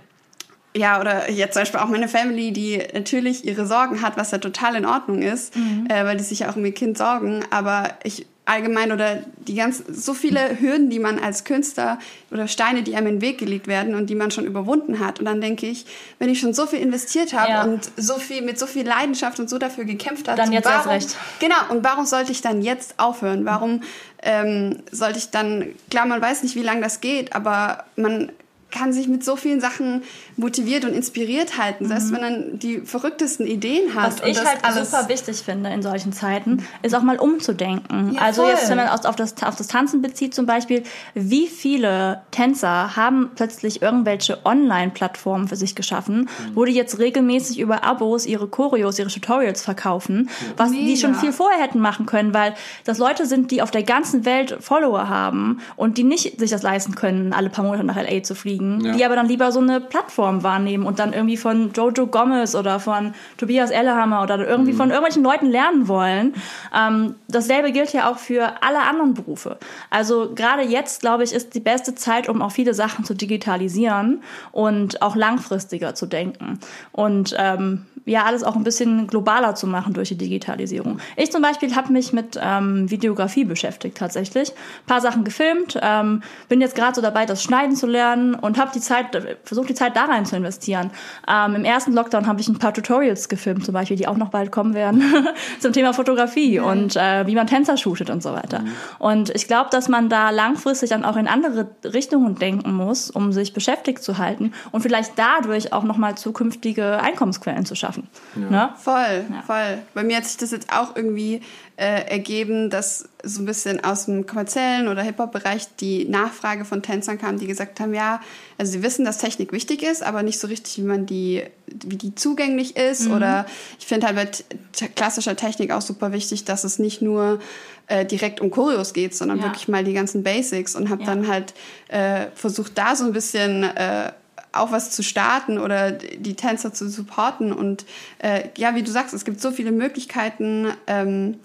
ja, 0.76 1.00
oder 1.00 1.30
jetzt 1.30 1.54
zum 1.54 1.62
Beispiel 1.62 1.78
auch 1.78 1.88
meine 1.88 2.08
Family, 2.08 2.52
die 2.52 2.82
natürlich 2.92 3.44
ihre 3.44 3.64
Sorgen 3.64 4.02
hat, 4.02 4.16
was 4.16 4.32
ja 4.32 4.38
total 4.38 4.74
in 4.74 4.86
Ordnung 4.86 5.22
ist, 5.22 5.54
mhm. 5.54 5.86
äh, 5.88 6.04
weil 6.04 6.16
die 6.16 6.24
sich 6.24 6.40
ja 6.40 6.50
auch 6.50 6.56
um 6.56 6.64
ihr 6.64 6.74
Kind 6.74 6.98
sorgen. 6.98 7.44
Aber 7.50 7.90
ich 8.02 8.26
allgemein 8.48 8.92
oder 8.92 9.22
die 9.36 9.54
ganz 9.54 9.82
so 9.86 10.14
viele 10.14 10.60
Hürden, 10.60 10.88
die 10.90 10.98
man 10.98 11.18
als 11.18 11.44
Künstler 11.44 11.98
oder 12.30 12.48
Steine, 12.48 12.82
die 12.82 12.96
einem 12.96 13.06
in 13.08 13.14
den 13.16 13.20
Weg 13.20 13.38
gelegt 13.38 13.66
werden 13.66 13.94
und 13.94 14.08
die 14.08 14.14
man 14.14 14.30
schon 14.30 14.46
überwunden 14.46 15.00
hat. 15.00 15.18
Und 15.18 15.26
dann 15.26 15.40
denke 15.40 15.66
ich, 15.66 15.84
wenn 16.18 16.30
ich 16.30 16.40
schon 16.40 16.54
so 16.54 16.66
viel 16.66 16.80
investiert 16.80 17.34
habe 17.34 17.50
ja. 17.50 17.64
und 17.64 17.90
so 17.96 18.14
viel 18.14 18.42
mit 18.42 18.58
so 18.58 18.66
viel 18.66 18.86
Leidenschaft 18.86 19.38
und 19.38 19.50
so 19.50 19.58
dafür 19.58 19.84
gekämpft 19.84 20.28
habe, 20.28 20.38
dann 20.38 20.52
jetzt 20.52 20.64
warum, 20.64 20.90
erst 20.90 21.12
recht. 21.12 21.16
Genau. 21.40 21.56
Und 21.68 21.84
warum 21.84 22.06
sollte 22.06 22.32
ich 22.32 22.40
dann 22.40 22.62
jetzt 22.62 22.94
aufhören? 22.98 23.44
Warum 23.44 23.82
ähm, 24.22 24.78
sollte 24.90 25.18
ich 25.18 25.30
dann? 25.30 25.74
Klar, 25.90 26.06
man 26.06 26.22
weiß 26.22 26.42
nicht, 26.42 26.56
wie 26.56 26.62
lange 26.62 26.80
das 26.80 27.00
geht, 27.00 27.34
aber 27.34 27.84
man 27.96 28.32
kann 28.70 28.92
sich 28.92 29.08
mit 29.08 29.24
so 29.24 29.36
vielen 29.36 29.60
Sachen 29.60 30.02
motiviert 30.36 30.84
und 30.84 30.92
inspiriert 30.92 31.56
halten, 31.56 31.84
mhm. 31.84 31.88
selbst 31.88 32.12
wenn 32.12 32.20
man 32.20 32.58
die 32.58 32.80
verrücktesten 32.80 33.46
Ideen 33.46 33.94
hat. 33.94 34.20
Was 34.20 34.28
ich 34.28 34.38
halt 34.38 34.86
super 34.86 35.08
wichtig 35.08 35.38
finde 35.38 35.70
in 35.70 35.82
solchen 35.82 36.12
Zeiten, 36.12 36.66
ist 36.82 36.94
auch 36.94 37.02
mal 37.02 37.18
umzudenken. 37.18 38.12
Ja, 38.14 38.20
also 38.20 38.42
voll. 38.42 38.50
jetzt, 38.50 38.68
wenn 38.68 38.76
man 38.76 38.88
auf 38.88 39.16
das, 39.16 39.42
auf 39.42 39.56
das 39.56 39.68
Tanzen 39.68 40.02
bezieht 40.02 40.34
zum 40.34 40.44
Beispiel, 40.44 40.82
wie 41.14 41.46
viele 41.46 42.22
Tänzer 42.30 42.94
haben 42.94 43.30
plötzlich 43.34 43.80
irgendwelche 43.80 44.44
Online-Plattformen 44.44 45.48
für 45.48 45.56
sich 45.56 45.74
geschaffen, 45.74 46.20
mhm. 46.20 46.54
wo 46.54 46.64
die 46.64 46.72
jetzt 46.72 46.98
regelmäßig 46.98 47.58
über 47.58 47.84
Abos 47.84 48.26
ihre 48.26 48.48
Choreos, 48.48 48.98
ihre 48.98 49.08
Tutorials 49.08 49.62
verkaufen, 49.62 50.28
was 50.56 50.70
Mega. 50.70 50.84
die 50.84 50.96
schon 50.98 51.14
viel 51.14 51.32
vorher 51.32 51.62
hätten 51.62 51.80
machen 51.80 52.04
können, 52.04 52.34
weil 52.34 52.54
das 52.84 52.98
Leute 52.98 53.24
sind, 53.24 53.50
die 53.50 53.62
auf 53.62 53.70
der 53.70 53.82
ganzen 53.82 54.26
Welt 54.26 54.58
Follower 54.60 55.08
haben 55.08 55.60
und 55.76 55.96
die 55.96 56.04
nicht 56.04 56.38
sich 56.38 56.50
das 56.50 56.62
leisten 56.62 56.94
können, 56.94 57.32
alle 57.32 57.48
paar 57.48 57.64
Monate 57.64 57.84
nach 57.84 57.96
LA 57.96 58.22
zu 58.22 58.34
fliegen 58.34 58.57
kriegen, 58.58 58.84
ja. 58.84 58.92
die 58.92 59.04
aber 59.04 59.16
dann 59.16 59.26
lieber 59.26 59.52
so 59.52 59.60
eine 59.60 59.80
Plattform 59.80 60.42
wahrnehmen 60.42 60.86
und 60.86 60.98
dann 60.98 61.12
irgendwie 61.12 61.36
von 61.36 61.72
Jojo 61.72 62.06
Gomez 62.06 62.54
oder 62.54 62.80
von 62.80 63.14
Tobias 63.36 63.70
Ellehammer 63.70 64.22
oder 64.22 64.46
irgendwie 64.46 64.72
mhm. 64.72 64.76
von 64.76 64.90
irgendwelchen 64.90 65.22
Leuten 65.22 65.46
lernen 65.46 65.88
wollen. 65.88 66.34
Ähm, 66.76 67.14
dasselbe 67.28 67.72
gilt 67.72 67.92
ja 67.92 68.10
auch 68.10 68.18
für 68.18 68.62
alle 68.62 68.80
anderen 68.80 69.14
Berufe. 69.14 69.58
Also 69.90 70.32
gerade 70.34 70.62
jetzt, 70.62 71.00
glaube 71.00 71.24
ich, 71.24 71.32
ist 71.32 71.54
die 71.54 71.60
beste 71.60 71.94
Zeit, 71.94 72.28
um 72.28 72.42
auch 72.42 72.52
viele 72.52 72.74
Sachen 72.74 73.04
zu 73.04 73.14
digitalisieren 73.14 74.22
und 74.52 75.02
auch 75.02 75.16
langfristiger 75.16 75.94
zu 75.94 76.06
denken. 76.06 76.58
Und 76.92 77.34
ähm, 77.38 77.86
ja 78.08 78.24
alles 78.24 78.42
auch 78.42 78.56
ein 78.56 78.64
bisschen 78.64 79.06
globaler 79.06 79.54
zu 79.54 79.66
machen 79.66 79.92
durch 79.92 80.08
die 80.08 80.16
Digitalisierung. 80.16 80.98
Ich 81.16 81.30
zum 81.30 81.42
Beispiel 81.42 81.74
habe 81.76 81.92
mich 81.92 82.12
mit 82.12 82.38
ähm, 82.40 82.90
Videografie 82.90 83.44
beschäftigt 83.44 83.98
tatsächlich, 83.98 84.50
ein 84.50 84.86
paar 84.86 85.00
Sachen 85.00 85.24
gefilmt, 85.24 85.78
ähm, 85.80 86.22
bin 86.48 86.60
jetzt 86.60 86.74
gerade 86.74 86.94
so 86.94 87.02
dabei, 87.02 87.26
das 87.26 87.42
Schneiden 87.42 87.76
zu 87.76 87.86
lernen 87.86 88.34
und 88.34 88.47
habe 88.56 88.70
die 88.72 88.80
Zeit 88.80 89.06
versucht 89.42 89.68
die 89.68 89.74
Zeit 89.74 89.96
da 89.96 90.04
rein 90.04 90.24
zu 90.24 90.36
investieren. 90.36 90.90
Ähm, 91.28 91.56
Im 91.56 91.64
ersten 91.64 91.92
Lockdown 91.92 92.28
habe 92.28 92.40
ich 92.40 92.48
ein 92.48 92.58
paar 92.58 92.72
Tutorials 92.72 93.28
gefilmt, 93.28 93.64
zum 93.64 93.74
Beispiel, 93.74 93.96
die 93.96 94.06
auch 94.06 94.16
noch 94.16 94.28
bald 94.28 94.52
kommen 94.52 94.74
werden 94.74 95.02
zum 95.60 95.72
Thema 95.72 95.92
Fotografie 95.92 96.60
mhm. 96.60 96.64
und 96.64 96.96
äh, 96.96 97.26
wie 97.26 97.34
man 97.34 97.48
Tänzer 97.48 97.76
shootet 97.76 98.10
und 98.10 98.22
so 98.22 98.32
weiter. 98.32 98.60
Mhm. 98.60 98.72
Und 99.00 99.30
ich 99.34 99.48
glaube, 99.48 99.70
dass 99.70 99.88
man 99.88 100.08
da 100.08 100.30
langfristig 100.30 100.90
dann 100.90 101.04
auch 101.04 101.16
in 101.16 101.26
andere 101.26 101.66
Richtungen 101.84 102.36
denken 102.36 102.72
muss, 102.72 103.10
um 103.10 103.32
sich 103.32 103.52
beschäftigt 103.52 104.02
zu 104.02 104.18
halten 104.18 104.52
und 104.70 104.82
vielleicht 104.82 105.18
dadurch 105.18 105.72
auch 105.72 105.82
noch 105.82 105.96
mal 105.96 106.16
zukünftige 106.16 107.00
Einkommensquellen 107.02 107.66
zu 107.66 107.74
schaffen 107.74 107.88
schaffen. 107.88 108.08
Ja. 108.36 108.50
Ne? 108.50 108.70
Voll, 108.76 109.24
ja. 109.32 109.42
voll. 109.46 109.78
Bei 109.94 110.02
mir 110.04 110.16
hat 110.16 110.24
sich 110.24 110.36
das 110.36 110.50
jetzt 110.50 110.72
auch 110.72 110.94
irgendwie 110.96 111.40
äh, 111.78 112.10
ergeben, 112.10 112.70
dass 112.70 113.08
so 113.22 113.40
ein 113.40 113.46
bisschen 113.46 113.84
aus 113.84 114.06
dem 114.06 114.26
kommerziellen 114.26 114.88
oder 114.88 115.00
Hip-Hop-Bereich 115.02 115.76
die 115.76 116.06
Nachfrage 116.08 116.64
von 116.64 116.82
Tänzern 116.82 117.18
kam, 117.18 117.38
die 117.38 117.46
gesagt 117.46 117.78
haben, 117.78 117.94
ja, 117.94 118.20
also 118.58 118.72
sie 118.72 118.82
wissen, 118.82 119.04
dass 119.04 119.18
Technik 119.18 119.52
wichtig 119.52 119.84
ist, 119.84 120.02
aber 120.02 120.24
nicht 120.24 120.40
so 120.40 120.48
richtig, 120.48 120.78
wie 120.78 120.82
man 120.82 121.06
die, 121.06 121.44
wie 121.66 121.96
die 121.96 122.16
zugänglich 122.16 122.76
ist. 122.76 123.06
Mhm. 123.06 123.14
Oder 123.14 123.46
ich 123.78 123.86
finde 123.86 124.08
halt 124.08 124.16
bei 124.16 124.88
klassischer 124.88 125.36
Technik 125.36 125.70
auch 125.70 125.80
super 125.80 126.10
wichtig, 126.10 126.44
dass 126.44 126.64
es 126.64 126.80
nicht 126.80 127.00
nur 127.00 127.38
äh, 127.86 128.04
direkt 128.04 128.40
um 128.40 128.50
Choreos 128.50 128.92
geht, 128.92 129.14
sondern 129.14 129.38
ja. 129.38 129.44
wirklich 129.44 129.68
mal 129.68 129.84
die 129.84 129.92
ganzen 129.92 130.24
Basics 130.24 130.74
und 130.74 130.90
habe 130.90 131.02
ja. 131.02 131.06
dann 131.06 131.28
halt 131.28 131.54
äh, 131.86 132.26
versucht, 132.34 132.76
da 132.76 132.96
so 132.96 133.04
ein 133.04 133.12
bisschen 133.12 133.62
äh, 133.62 134.10
auch 134.50 134.72
was 134.72 134.90
zu 134.90 135.04
starten 135.04 135.58
oder 135.58 135.92
die 135.92 136.34
Tänzer 136.34 136.74
zu 136.74 136.88
supporten. 136.88 137.52
Und 137.52 137.86
äh, 138.18 138.48
ja, 138.56 138.74
wie 138.74 138.82
du 138.82 138.90
sagst, 138.90 139.14
es 139.14 139.24
gibt 139.24 139.40
so 139.40 139.52
viele 139.52 139.70
Möglichkeiten, 139.70 140.72
ähm, 140.88 141.36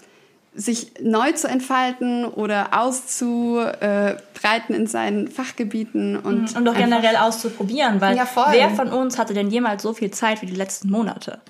sich 0.54 0.92
neu 1.00 1.32
zu 1.32 1.48
entfalten 1.48 2.24
oder 2.24 2.78
auszubreiten 2.78 4.74
in 4.74 4.86
seinen 4.86 5.28
Fachgebieten 5.28 6.16
und, 6.16 6.52
mhm. 6.52 6.58
und 6.58 6.68
auch 6.68 6.74
generell 6.74 7.16
auszuprobieren, 7.16 8.00
weil 8.00 8.16
ja, 8.16 8.26
wer 8.50 8.70
von 8.70 8.88
uns 8.88 9.18
hatte 9.18 9.34
denn 9.34 9.50
jemals 9.50 9.82
so 9.82 9.92
viel 9.92 10.10
Zeit 10.10 10.42
wie 10.42 10.46
die 10.46 10.54
letzten 10.54 10.90
Monate? 10.90 11.40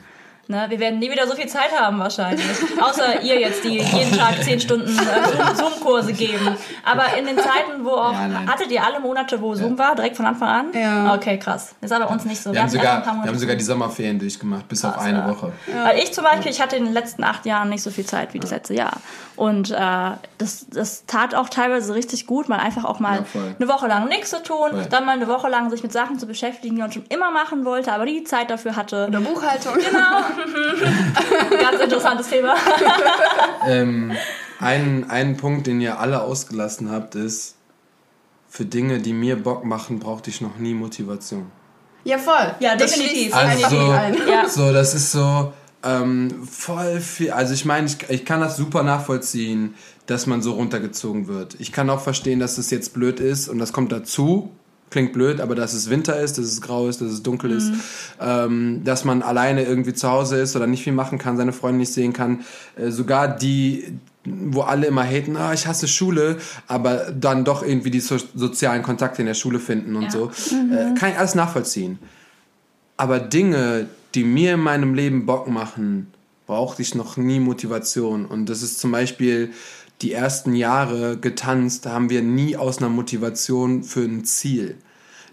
Ne? 0.46 0.66
Wir 0.68 0.78
werden 0.78 0.98
nie 0.98 1.10
wieder 1.10 1.26
so 1.26 1.34
viel 1.34 1.46
Zeit 1.46 1.70
haben 1.78 1.98
wahrscheinlich. 1.98 2.46
Außer 2.80 3.22
ihr 3.22 3.40
jetzt, 3.40 3.64
die 3.64 3.78
jeden 3.78 4.16
Tag 4.16 4.42
zehn 4.42 4.60
Stunden 4.60 4.88
äh, 4.98 5.54
Zoom-Kurse 5.54 6.12
geben. 6.12 6.56
Aber 6.84 7.16
in 7.18 7.26
den 7.26 7.36
Zeiten, 7.38 7.84
wo 7.84 7.90
auch, 7.90 8.12
Ja, 8.12 8.46
hattet 8.46 8.70
ihr 8.70 8.84
alle 8.84 9.00
Monate, 9.00 9.40
wo 9.40 9.54
Zoom 9.54 9.78
war, 9.78 9.94
direkt 9.94 10.16
von 10.16 10.26
Anfang 10.26 10.48
an? 10.48 10.66
Ja. 10.74 11.14
Okay, 11.14 11.38
krass. 11.38 11.74
Ist 11.80 11.92
aber 11.92 12.10
uns 12.10 12.24
nicht 12.24 12.42
so. 12.42 12.52
Wir 12.52 12.60
haben, 12.60 12.66
hatten 12.68 12.76
erst 12.76 12.84
sogar, 12.84 12.96
ein 12.98 13.02
paar 13.04 13.24
wir 13.24 13.30
haben 13.30 13.38
sogar 13.38 13.56
die 13.56 13.64
Sommerferien 13.64 14.18
durchgemacht, 14.18 14.68
bis 14.68 14.84
auf 14.84 14.94
Krass, 14.94 15.04
eine 15.04 15.18
ja. 15.18 15.28
Woche. 15.28 15.52
Weil 15.82 15.98
ich 15.98 16.12
zum 16.12 16.24
Beispiel, 16.24 16.50
ich 16.50 16.60
hatte 16.60 16.76
in 16.76 16.84
den 16.84 16.94
letzten 16.94 17.24
acht 17.24 17.46
Jahren 17.46 17.70
nicht 17.70 17.82
so 17.82 17.90
viel 17.90 18.04
Zeit 18.04 18.34
wie 18.34 18.40
das 18.40 18.50
letzte 18.50 18.74
Jahr. 18.74 18.92
Und 19.36 19.70
äh, 19.70 19.76
das, 20.38 20.66
das 20.70 21.06
tat 21.06 21.34
auch 21.34 21.48
teilweise 21.48 21.94
richtig 21.94 22.26
gut, 22.26 22.48
mal 22.48 22.58
einfach 22.58 22.84
auch 22.84 23.00
mal 23.00 23.24
Ja, 23.34 23.40
eine 23.58 23.68
Woche 23.68 23.88
lang 23.88 24.08
nichts 24.08 24.30
zu 24.30 24.42
tun, 24.42 24.70
Voll. 24.70 24.86
dann 24.90 25.04
mal 25.06 25.12
eine 25.12 25.26
Woche 25.26 25.48
lang 25.48 25.70
sich 25.70 25.82
mit 25.82 25.92
Sachen 25.92 26.18
zu 26.18 26.26
beschäftigen, 26.26 26.76
die 26.76 26.82
man 26.82 26.92
schon 26.92 27.04
immer 27.08 27.30
machen 27.32 27.64
wollte, 27.64 27.92
aber 27.92 28.04
nie 28.04 28.20
die 28.20 28.24
Zeit 28.24 28.50
dafür 28.50 28.76
hatte. 28.76 29.06
Oder 29.08 29.20
Buchhaltung. 29.20 29.74
Ganz 31.60 31.80
interessantes 31.80 32.28
Thema. 32.28 32.54
Ähm, 33.66 34.12
ein, 34.60 35.08
ein 35.08 35.38
Punkt, 35.38 35.66
den 35.66 35.80
ihr 35.80 35.98
alle 35.98 36.20
ausgelassen 36.20 36.90
habt, 36.90 37.14
ist, 37.14 37.56
für 38.46 38.66
Dinge, 38.66 39.00
die 39.00 39.14
mir 39.14 39.42
Bock 39.42 39.64
machen, 39.64 39.98
brauchte 39.98 40.28
ich 40.28 40.42
noch 40.42 40.58
nie 40.58 40.74
Motivation. 40.74 41.50
Ja, 42.04 42.18
voll. 42.18 42.54
Ja, 42.60 42.76
Das 42.76 42.92
definitiv. 42.92 43.34
Also 43.34 43.68
so, 43.68 43.90
ein. 43.90 44.16
Ja. 44.28 44.48
so, 44.48 44.72
das 44.72 44.94
ist 44.94 45.12
so 45.12 45.52
ähm, 45.82 46.46
voll 46.46 47.00
viel. 47.00 47.30
Also 47.30 47.54
ich 47.54 47.64
meine, 47.64 47.86
ich, 47.86 47.96
ich 48.08 48.24
kann 48.24 48.40
das 48.40 48.56
super 48.56 48.82
nachvollziehen, 48.82 49.74
dass 50.06 50.26
man 50.26 50.42
so 50.42 50.52
runtergezogen 50.52 51.26
wird. 51.26 51.56
Ich 51.58 51.72
kann 51.72 51.90
auch 51.90 52.00
verstehen, 52.00 52.38
dass 52.38 52.58
es 52.58 52.70
jetzt 52.70 52.94
blöd 52.94 53.20
ist 53.20 53.48
und 53.48 53.58
das 53.58 53.72
kommt 53.72 53.90
dazu. 53.90 54.52
Klingt 54.90 55.12
blöd, 55.12 55.40
aber 55.40 55.54
dass 55.54 55.72
es 55.74 55.90
Winter 55.90 56.20
ist, 56.20 56.38
dass 56.38 56.44
es 56.44 56.60
grau 56.60 56.88
ist, 56.88 57.00
dass 57.00 57.10
es 57.10 57.22
dunkel 57.22 57.50
ist, 57.50 57.72
ähm, 58.20 58.82
dass 58.84 59.04
man 59.04 59.22
alleine 59.22 59.64
irgendwie 59.64 59.92
zu 59.92 60.08
Hause 60.08 60.36
ist 60.40 60.54
oder 60.54 60.66
nicht 60.68 60.84
viel 60.84 60.92
machen 60.92 61.18
kann, 61.18 61.36
seine 61.36 61.52
Freunde 61.52 61.78
nicht 61.78 61.92
sehen 61.92 62.12
kann. 62.12 62.44
Äh, 62.76 62.90
sogar 62.90 63.26
die, 63.26 63.98
wo 64.24 64.60
alle 64.60 64.86
immer 64.86 65.02
haten, 65.02 65.36
ah, 65.36 65.52
ich 65.52 65.66
hasse 65.66 65.88
Schule, 65.88 66.36
aber 66.68 67.10
dann 67.12 67.44
doch 67.44 67.62
irgendwie 67.66 67.90
die 67.90 68.00
so 68.00 68.16
sozialen 68.36 68.82
Kontakte 68.82 69.22
in 69.22 69.26
der 69.26 69.34
Schule 69.34 69.58
finden 69.58 69.96
und 69.96 70.04
Ja. 70.04 70.10
so. 70.10 70.30
Äh, 70.54 70.94
kann 70.94 71.10
ich 71.10 71.18
alles 71.18 71.34
nachvollziehen. 71.34 71.98
Aber 72.96 73.18
Dinge, 73.18 73.86
die 74.14 74.22
mir 74.22 74.54
in 74.54 74.60
meinem 74.60 74.94
Leben 74.94 75.26
Bock 75.26 75.48
machen, 75.48 76.12
brauchte 76.46 76.82
ich 76.82 76.94
noch 76.94 77.16
nie 77.16 77.40
Motivation. 77.40 78.26
Und 78.26 78.48
das 78.48 78.62
ist 78.62 78.78
zum 78.78 78.92
Beispiel 78.92 79.50
die 80.02 80.12
ersten 80.12 80.54
Jahre 80.54 81.16
getanzt, 81.16 81.86
haben 81.86 82.10
wir 82.10 82.22
nie 82.22 82.56
aus 82.56 82.78
einer 82.78 82.88
Motivation 82.88 83.82
für 83.82 84.00
ein 84.00 84.24
Ziel. 84.24 84.76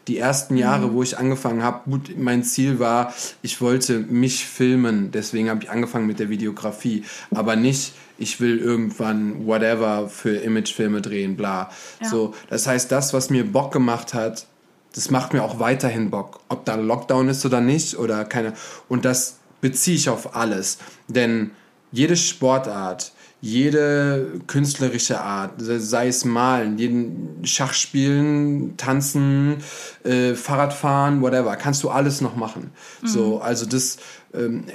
Die 0.07 0.17
ersten 0.17 0.57
Jahre, 0.57 0.93
wo 0.93 1.03
ich 1.03 1.17
angefangen 1.17 1.63
habe, 1.63 1.89
gut, 1.89 2.17
mein 2.17 2.43
Ziel 2.43 2.79
war, 2.79 3.13
ich 3.41 3.61
wollte 3.61 3.99
mich 3.99 4.45
filmen, 4.45 5.11
deswegen 5.11 5.49
habe 5.49 5.63
ich 5.63 5.69
angefangen 5.69 6.07
mit 6.07 6.19
der 6.19 6.29
Videografie, 6.29 7.03
aber 7.29 7.55
nicht, 7.55 7.93
ich 8.17 8.39
will 8.39 8.57
irgendwann 8.57 9.45
whatever 9.45 10.09
für 10.09 10.37
Imagefilme 10.37 11.01
drehen, 11.01 11.37
bla. 11.37 11.69
So, 12.01 12.33
das 12.49 12.67
heißt, 12.67 12.91
das, 12.91 13.13
was 13.13 13.29
mir 13.29 13.51
Bock 13.51 13.71
gemacht 13.71 14.13
hat, 14.13 14.47
das 14.93 15.09
macht 15.09 15.33
mir 15.33 15.43
auch 15.43 15.59
weiterhin 15.59 16.09
Bock. 16.09 16.41
Ob 16.49 16.65
da 16.65 16.75
Lockdown 16.75 17.29
ist 17.29 17.45
oder 17.45 17.61
nicht 17.61 17.97
oder 17.97 18.25
keine. 18.25 18.53
Und 18.89 19.05
das 19.05 19.37
beziehe 19.61 19.95
ich 19.95 20.09
auf 20.09 20.35
alles. 20.35 20.79
Denn 21.07 21.51
jede 21.91 22.17
Sportart, 22.17 23.13
jede 23.41 24.39
künstlerische 24.45 25.19
Art, 25.19 25.53
sei 25.57 26.07
es 26.07 26.25
malen, 26.25 26.77
jeden 26.77 27.39
Schachspielen, 27.43 28.77
tanzen, 28.77 29.57
äh, 30.03 30.35
Fahrradfahren, 30.35 31.21
whatever, 31.21 31.55
kannst 31.55 31.81
du 31.83 31.89
alles 31.89 32.21
noch 32.21 32.35
machen. 32.35 32.69
So, 33.03 33.41
also 33.41 33.65
das, 33.65 33.97
ähm, 34.33 34.65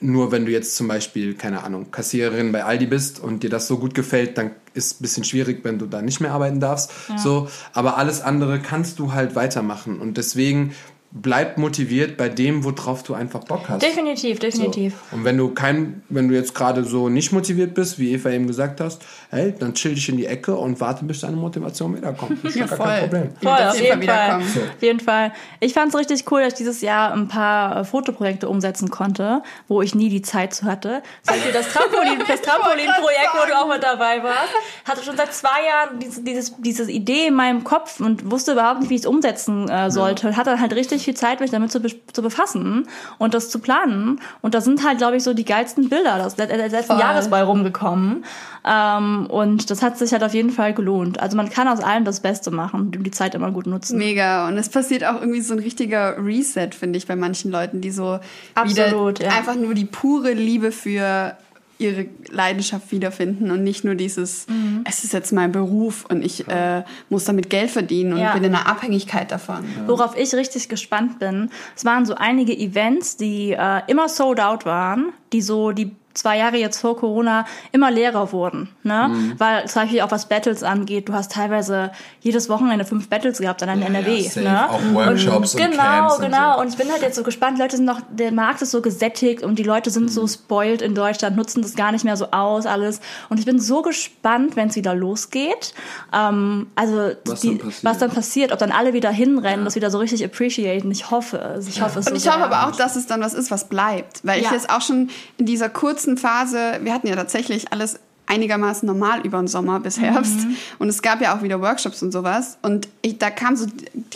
nur 0.00 0.32
wenn 0.32 0.46
du 0.46 0.52
jetzt 0.52 0.74
zum 0.76 0.88
Beispiel, 0.88 1.34
keine 1.34 1.64
Ahnung, 1.64 1.90
Kassiererin 1.90 2.50
bei 2.50 2.64
Aldi 2.64 2.86
bist 2.86 3.20
und 3.20 3.42
dir 3.42 3.50
das 3.50 3.66
so 3.66 3.78
gut 3.78 3.94
gefällt, 3.94 4.38
dann 4.38 4.52
ist 4.72 5.00
ein 5.00 5.02
bisschen 5.02 5.24
schwierig, 5.24 5.60
wenn 5.62 5.78
du 5.78 5.86
da 5.86 6.02
nicht 6.02 6.20
mehr 6.20 6.32
arbeiten 6.32 6.60
darfst. 6.60 6.90
So, 7.16 7.48
aber 7.72 7.96
alles 7.96 8.20
andere 8.20 8.58
kannst 8.58 8.98
du 8.98 9.12
halt 9.12 9.34
weitermachen. 9.34 10.00
Und 10.00 10.16
deswegen 10.16 10.74
bleib 11.16 11.58
motiviert 11.58 12.16
bei 12.16 12.28
dem, 12.28 12.64
worauf 12.64 13.04
du 13.04 13.14
einfach 13.14 13.44
Bock 13.44 13.68
hast. 13.68 13.82
Definitiv, 13.82 14.40
definitiv. 14.40 14.94
So. 15.10 15.16
Und 15.16 15.24
wenn 15.24 15.38
du 15.38 15.54
kein, 15.54 16.02
wenn 16.08 16.28
du 16.28 16.34
jetzt 16.34 16.56
gerade 16.56 16.84
so 16.84 17.08
nicht 17.08 17.30
motiviert 17.30 17.72
bist, 17.74 18.00
wie 18.00 18.12
Eva 18.12 18.30
eben 18.30 18.48
gesagt 18.48 18.80
hast, 18.80 19.02
hey, 19.30 19.54
dann 19.56 19.74
chill 19.74 19.94
dich 19.94 20.08
in 20.08 20.16
die 20.16 20.26
Ecke 20.26 20.56
und 20.56 20.80
warte, 20.80 21.04
bis 21.04 21.20
deine 21.20 21.36
Motivation 21.36 21.96
wiederkommt. 21.96 22.38
Das 22.42 22.56
ist 22.56 22.56
Ja, 22.64 22.66
ja, 22.66 22.66
gar 22.66 22.76
voll. 22.76 22.86
kein 22.86 23.00
Problem. 23.02 23.30
Voll, 23.40 23.52
wird 23.52 23.68
auf 23.68 23.74
jeden 23.80 23.86
Fall. 23.88 24.00
wiederkommen. 24.02 24.44
Auf 24.76 24.82
jeden 24.82 25.00
Fall. 25.00 25.32
Ich 25.60 25.72
fand 25.72 25.94
es 25.94 26.00
richtig 26.00 26.32
cool, 26.32 26.40
dass 26.42 26.54
ich 26.54 26.58
dieses 26.58 26.80
Jahr 26.80 27.12
ein 27.12 27.28
paar 27.28 27.76
äh, 27.76 27.84
Fotoprojekte 27.84 28.48
umsetzen 28.48 28.90
konnte, 28.90 29.42
wo 29.68 29.82
ich 29.82 29.94
nie 29.94 30.08
die 30.08 30.22
Zeit 30.22 30.52
zu 30.52 30.64
hatte. 30.64 31.02
Zum 31.22 31.36
Beispiel 31.36 31.52
das 31.52 31.68
Trampolin, 31.68 32.18
das 32.28 32.42
Trampolin-Projekt, 32.42 33.30
wo 33.34 33.46
du 33.46 33.56
auch 33.56 33.68
mit 33.68 33.84
dabei 33.84 34.20
warst. 34.24 34.52
Hatte 34.84 35.04
schon 35.04 35.16
seit 35.16 35.32
zwei 35.32 35.64
Jahren 35.64 36.00
diese, 36.00 36.22
dieses, 36.24 36.54
diese 36.58 36.90
Idee 36.90 37.28
in 37.28 37.34
meinem 37.34 37.62
Kopf 37.62 38.00
und 38.00 38.28
wusste 38.32 38.52
überhaupt 38.52 38.80
nicht, 38.80 38.90
wie 38.90 38.96
ich 38.96 39.02
es 39.02 39.06
umsetzen 39.06 39.68
äh, 39.68 39.92
sollte. 39.92 40.26
Und 40.26 40.36
hatte 40.36 40.50
dann 40.50 40.60
halt 40.60 40.72
richtig 40.72 41.03
viel 41.04 41.14
Zeit, 41.14 41.40
mich 41.40 41.50
damit 41.50 41.70
zu, 41.70 41.80
be 41.80 41.90
zu 42.12 42.22
befassen 42.22 42.88
und 43.18 43.34
das 43.34 43.50
zu 43.50 43.58
planen. 43.58 44.20
Und 44.40 44.54
da 44.54 44.60
sind 44.60 44.84
halt, 44.84 44.98
glaube 44.98 45.16
ich, 45.16 45.22
so 45.22 45.34
die 45.34 45.44
geilsten 45.44 45.88
Bilder 45.88 46.22
des, 46.22 46.36
letzten 46.36 46.84
Voll. 46.84 47.00
Jahres 47.00 47.28
bei 47.28 47.42
rumgekommen. 47.42 48.24
Ähm, 48.66 49.26
und 49.26 49.70
das 49.70 49.82
hat 49.82 49.98
sich 49.98 50.12
halt 50.12 50.24
auf 50.24 50.34
jeden 50.34 50.50
Fall 50.50 50.72
gelohnt. 50.72 51.20
Also 51.20 51.36
man 51.36 51.50
kann 51.50 51.68
aus 51.68 51.80
allem 51.80 52.04
das 52.04 52.20
Beste 52.20 52.50
machen 52.50 52.92
und 52.94 53.02
die 53.02 53.10
Zeit 53.10 53.34
immer 53.34 53.50
gut 53.50 53.66
nutzen. 53.66 53.98
Mega. 53.98 54.48
Und 54.48 54.56
es 54.56 54.68
passiert 54.68 55.04
auch 55.04 55.20
irgendwie 55.20 55.42
so 55.42 55.54
ein 55.54 55.60
richtiger 55.60 56.16
Reset, 56.24 56.70
finde 56.70 56.96
ich, 56.96 57.06
bei 57.06 57.16
manchen 57.16 57.50
Leuten, 57.50 57.80
die 57.80 57.90
so 57.90 58.18
Absolut, 58.54 59.20
wieder 59.20 59.30
ja. 59.30 59.36
einfach 59.36 59.54
nur 59.54 59.74
die 59.74 59.84
pure 59.84 60.32
Liebe 60.32 60.72
für 60.72 61.36
ihre 61.78 62.06
Leidenschaft 62.30 62.92
wiederfinden 62.92 63.50
und 63.50 63.62
nicht 63.64 63.84
nur 63.84 63.94
dieses, 63.94 64.46
Mhm. 64.48 64.84
es 64.88 65.02
ist 65.04 65.12
jetzt 65.12 65.32
mein 65.32 65.50
Beruf 65.52 66.04
und 66.08 66.24
ich 66.24 66.46
äh, 66.48 66.84
muss 67.10 67.24
damit 67.24 67.50
Geld 67.50 67.70
verdienen 67.70 68.12
und 68.12 68.20
Ja. 68.20 68.32
bin 68.34 68.44
in 68.44 68.54
einer 68.54 68.66
Abhängigkeit 68.68 69.30
davon. 69.32 69.64
Worauf 69.86 70.16
ich 70.16 70.34
richtig 70.34 70.68
gespannt 70.68 71.18
bin, 71.18 71.50
es 71.76 71.84
waren 71.84 72.06
so 72.06 72.14
einige 72.14 72.56
Events, 72.56 73.16
die 73.16 73.52
äh, 73.52 73.80
immer 73.88 74.08
sold 74.08 74.40
out 74.40 74.64
waren, 74.66 75.12
die 75.32 75.42
so 75.42 75.72
die 75.72 75.94
zwei 76.14 76.38
Jahre 76.38 76.56
jetzt 76.56 76.78
vor 76.80 76.96
Corona 76.96 77.44
immer 77.72 77.90
leerer 77.90 78.32
wurden. 78.32 78.68
Ne? 78.82 79.08
Mhm. 79.08 79.34
Weil 79.38 79.66
zum 79.68 79.82
Beispiel 79.82 80.00
auch 80.00 80.10
was 80.10 80.26
Battles 80.28 80.62
angeht, 80.62 81.08
du 81.08 81.12
hast 81.12 81.32
teilweise 81.32 81.90
jedes 82.20 82.48
Wochenende 82.48 82.84
fünf 82.84 83.08
Battles 83.08 83.38
gehabt 83.38 83.62
an 83.62 83.78
der 83.80 83.88
NRW. 83.88 84.18
Ja, 84.20 84.30
safe. 84.30 84.40
ne? 84.42 84.70
Auch 84.70 84.80
Workshops 84.94 85.54
und, 85.54 85.60
Genau, 85.60 85.82
Camps 85.82 86.18
genau. 86.20 86.54
Und 86.58 86.64
Und 86.64 86.68
ich 86.70 86.76
bin 86.76 86.90
halt 86.90 87.02
jetzt 87.02 87.16
so 87.16 87.22
gespannt. 87.22 87.58
Leute 87.58 87.76
sind 87.76 87.84
noch, 87.84 88.00
der 88.10 88.32
Markt 88.32 88.62
ist 88.62 88.70
so 88.70 88.80
gesättigt 88.80 89.42
und 89.42 89.58
die 89.58 89.62
Leute 89.64 89.90
sind 89.90 90.04
Mhm. 90.04 90.08
so 90.08 90.26
spoiled 90.26 90.82
in 90.82 90.94
Deutschland, 90.94 91.36
nutzen 91.36 91.62
das 91.62 91.74
gar 91.74 91.92
nicht 91.92 92.04
mehr 92.04 92.16
so 92.16 92.30
aus, 92.30 92.64
alles. 92.66 93.00
Und 93.28 93.38
ich 93.38 93.44
bin 93.46 93.58
so 93.60 93.82
gespannt, 93.82 94.56
wenn 94.56 94.68
es 94.68 94.76
wieder 94.76 94.94
losgeht. 94.94 95.74
Ähm, 96.12 96.68
also, 96.74 97.10
Was 97.26 97.40
die, 97.40 97.48
dann 97.48 97.58
passiert. 97.58 97.84
was 97.84 97.98
dann 97.98 98.10
passiert, 98.10 98.52
ob 98.52 98.58
dann 98.58 98.72
alle 98.72 98.92
wieder 98.92 99.10
hinrennen, 99.10 99.64
das 99.64 99.74
wieder 99.74 99.90
so 99.90 99.98
richtig 99.98 100.24
appreciaten. 100.24 100.90
Ich 100.90 101.10
hoffe, 101.10 101.40
also 101.40 101.68
ich 101.68 101.82
hoffe 101.82 101.98
es 102.00 102.06
Und 102.06 102.18
so 102.20 102.28
ich 102.28 102.32
hoffe 102.32 102.44
aber 102.44 102.66
auch, 102.68 102.76
dass 102.76 102.96
es 102.96 103.06
dann 103.06 103.20
was 103.20 103.34
ist, 103.34 103.50
was 103.50 103.68
bleibt. 103.68 104.20
Weil 104.22 104.38
ich 104.40 104.46
Ja. 104.46 104.52
jetzt 104.52 104.70
auch 104.70 104.80
schon 104.82 105.10
in 105.38 105.46
dieser 105.46 105.68
kurzen 105.68 106.03
Phase, 106.16 106.80
wir 106.82 106.92
hatten 106.94 107.06
ja 107.06 107.16
tatsächlich 107.16 107.72
alles 107.72 107.98
einigermaßen 108.26 108.86
normal 108.86 109.20
über 109.20 109.38
den 109.38 109.48
Sommer 109.48 109.80
bis 109.80 110.00
Herbst. 110.00 110.46
Mhm. 110.46 110.56
Und 110.78 110.88
es 110.88 111.02
gab 111.02 111.20
ja 111.20 111.36
auch 111.36 111.42
wieder 111.42 111.60
Workshops 111.60 112.02
und 112.02 112.10
sowas. 112.10 112.56
Und 112.62 112.88
ich, 113.02 113.18
da 113.18 113.28
kam 113.30 113.54
so 113.54 113.66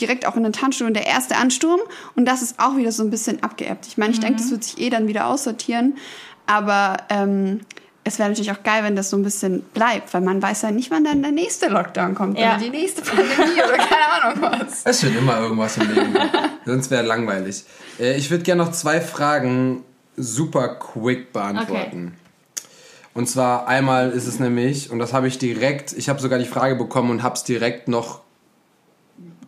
direkt 0.01 0.26
auch 0.26 0.34
in 0.36 0.45
den 0.45 0.53
Tanzschulen 0.55 0.95
der 0.95 1.07
erste 1.07 1.36
Ansturm. 1.36 1.80
Und 2.16 2.24
das 2.24 2.41
ist 2.41 2.59
auch 2.59 2.76
wieder 2.76 2.91
so 2.91 3.03
ein 3.03 3.11
bisschen 3.11 3.43
abgeebbt. 3.43 3.86
Ich 3.86 3.99
meine, 3.99 4.12
ich 4.12 4.20
denke, 4.20 4.34
Mhm. 4.36 4.43
das 4.43 4.51
wird 4.51 4.64
sich 4.64 4.78
eh 4.80 4.89
dann 4.89 5.09
wieder 5.09 5.26
aussortieren. 5.26 5.99
Aber 6.47 6.97
ähm, 7.11 7.61
es 8.05 8.18
wäre 8.18 8.30
natürlich 8.30 8.51
auch 8.51 8.62
geil, 8.62 8.82
wenn 8.82 8.97
das 8.97 9.11
so 9.11 9.18
ein 9.18 9.22
bisschen 9.22 9.61
bleibt. 9.74 10.14
Weil 10.14 10.22
man 10.22 10.41
weiß 10.41 10.62
ja 10.62 10.70
nicht, 10.70 10.91
wann 10.91 11.05
dann 11.05 11.20
der 11.20 11.32
nächste 11.32 11.68
Lockdown 11.68 12.14
kommt. 12.14 12.39
Ja. 12.39 12.55
Oder 12.55 12.64
die 12.64 12.70
nächste 12.70 13.03
Pandemie 13.03 13.62
oder 13.62 13.76
keine 13.76 14.22
Ahnung 14.24 14.39
was. 14.41 14.80
Es 14.84 15.03
wird 15.03 15.16
immer 15.16 15.39
irgendwas 15.39 15.76
im 15.76 15.93
Leben. 15.95 16.16
Sonst 16.64 16.91
wäre 16.91 17.03
langweilig. 17.03 17.64
Äh, 18.01 18.16
ich 18.16 18.30
würde 18.30 18.43
gerne 18.43 18.64
noch 18.64 18.72
zwei 18.72 19.03
Fragen 19.03 19.84
super 20.18 20.76
quick 20.78 21.32
beantworten. 21.32 22.16
Und 23.14 23.28
zwar 23.28 23.66
einmal 23.66 24.10
ist 24.10 24.26
es 24.26 24.38
nämlich, 24.38 24.90
und 24.90 24.98
das 24.98 25.12
habe 25.12 25.26
ich 25.26 25.38
direkt, 25.38 25.92
ich 25.92 26.08
habe 26.08 26.20
sogar 26.20 26.38
die 26.38 26.44
Frage 26.44 26.76
bekommen 26.76 27.10
und 27.10 27.22
habe 27.22 27.34
es 27.34 27.44
direkt 27.44 27.88
noch 27.88 28.20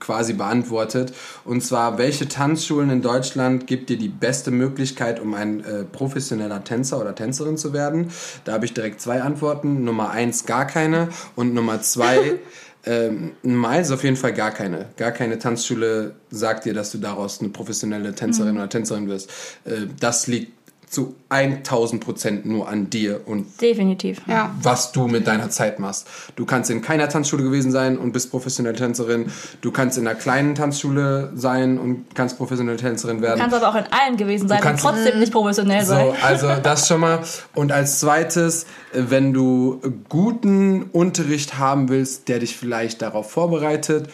quasi 0.00 0.32
beantwortet. 0.32 1.12
Und 1.44 1.62
zwar, 1.62 1.98
welche 1.98 2.26
Tanzschulen 2.26 2.90
in 2.90 3.02
Deutschland 3.02 3.66
gibt 3.66 3.90
dir 3.90 3.98
die 3.98 4.08
beste 4.08 4.50
Möglichkeit, 4.50 5.20
um 5.20 5.34
ein 5.34 5.62
äh, 5.62 5.84
professioneller 5.84 6.64
Tänzer 6.64 7.00
oder 7.00 7.14
Tänzerin 7.14 7.56
zu 7.56 7.72
werden? 7.72 8.10
Da 8.44 8.54
habe 8.54 8.64
ich 8.64 8.74
direkt 8.74 9.00
zwei 9.00 9.22
Antworten. 9.22 9.84
Nummer 9.84 10.10
eins 10.10 10.46
gar 10.46 10.66
keine 10.66 11.10
und 11.36 11.54
Nummer 11.54 11.82
zwei 11.82 12.38
ähm, 12.86 13.32
Nummer 13.42 13.68
eins 13.68 13.88
ist 13.88 13.92
auf 13.92 14.04
jeden 14.04 14.16
Fall 14.16 14.32
gar 14.32 14.50
keine. 14.50 14.86
Gar 14.96 15.12
keine 15.12 15.38
Tanzschule 15.38 16.14
sagt 16.30 16.64
dir, 16.64 16.74
dass 16.74 16.90
du 16.90 16.98
daraus 16.98 17.40
eine 17.40 17.50
professionelle 17.50 18.14
Tänzerin 18.14 18.56
oder 18.56 18.68
Tänzerin 18.68 19.08
wirst. 19.08 19.30
Äh, 19.64 19.86
das 20.00 20.26
liegt 20.26 20.52
zu 20.90 21.14
1000 21.28 22.04
Prozent 22.04 22.46
nur 22.46 22.68
an 22.68 22.90
dir 22.90 23.20
und 23.24 23.60
Definitiv. 23.60 24.20
Ja. 24.26 24.52
was 24.60 24.90
du 24.90 25.06
mit 25.06 25.28
deiner 25.28 25.48
Zeit 25.48 25.78
machst. 25.78 26.08
Du 26.34 26.44
kannst 26.44 26.68
in 26.68 26.82
keiner 26.82 27.08
Tanzschule 27.08 27.44
gewesen 27.44 27.70
sein 27.70 27.96
und 27.96 28.10
bist 28.10 28.32
professionelle 28.32 28.74
Tänzerin. 28.76 29.30
Du 29.60 29.70
kannst 29.70 29.98
in 29.98 30.08
einer 30.08 30.18
kleinen 30.18 30.56
Tanzschule 30.56 31.30
sein 31.36 31.78
und 31.78 32.06
kannst 32.16 32.38
professionelle 32.38 32.76
Tänzerin 32.76 33.22
werden. 33.22 33.36
Du 33.36 33.42
kannst 33.42 33.56
aber 33.56 33.68
auch 33.68 33.76
in 33.76 33.92
allen 33.92 34.16
gewesen 34.16 34.48
sein 34.48 34.60
und 34.64 34.80
trotzdem 34.80 35.20
nicht 35.20 35.30
professionell 35.30 35.84
sein. 35.84 36.06
So, 36.06 36.26
also 36.26 36.48
das 36.60 36.88
schon 36.88 37.00
mal. 37.00 37.20
Und 37.54 37.70
als 37.70 38.00
zweites, 38.00 38.66
wenn 38.92 39.32
du 39.32 39.80
guten 40.08 40.82
Unterricht 40.90 41.56
haben 41.56 41.88
willst, 41.88 42.28
der 42.28 42.40
dich 42.40 42.56
vielleicht 42.56 43.00
darauf 43.00 43.30
vorbereitet, 43.30 44.08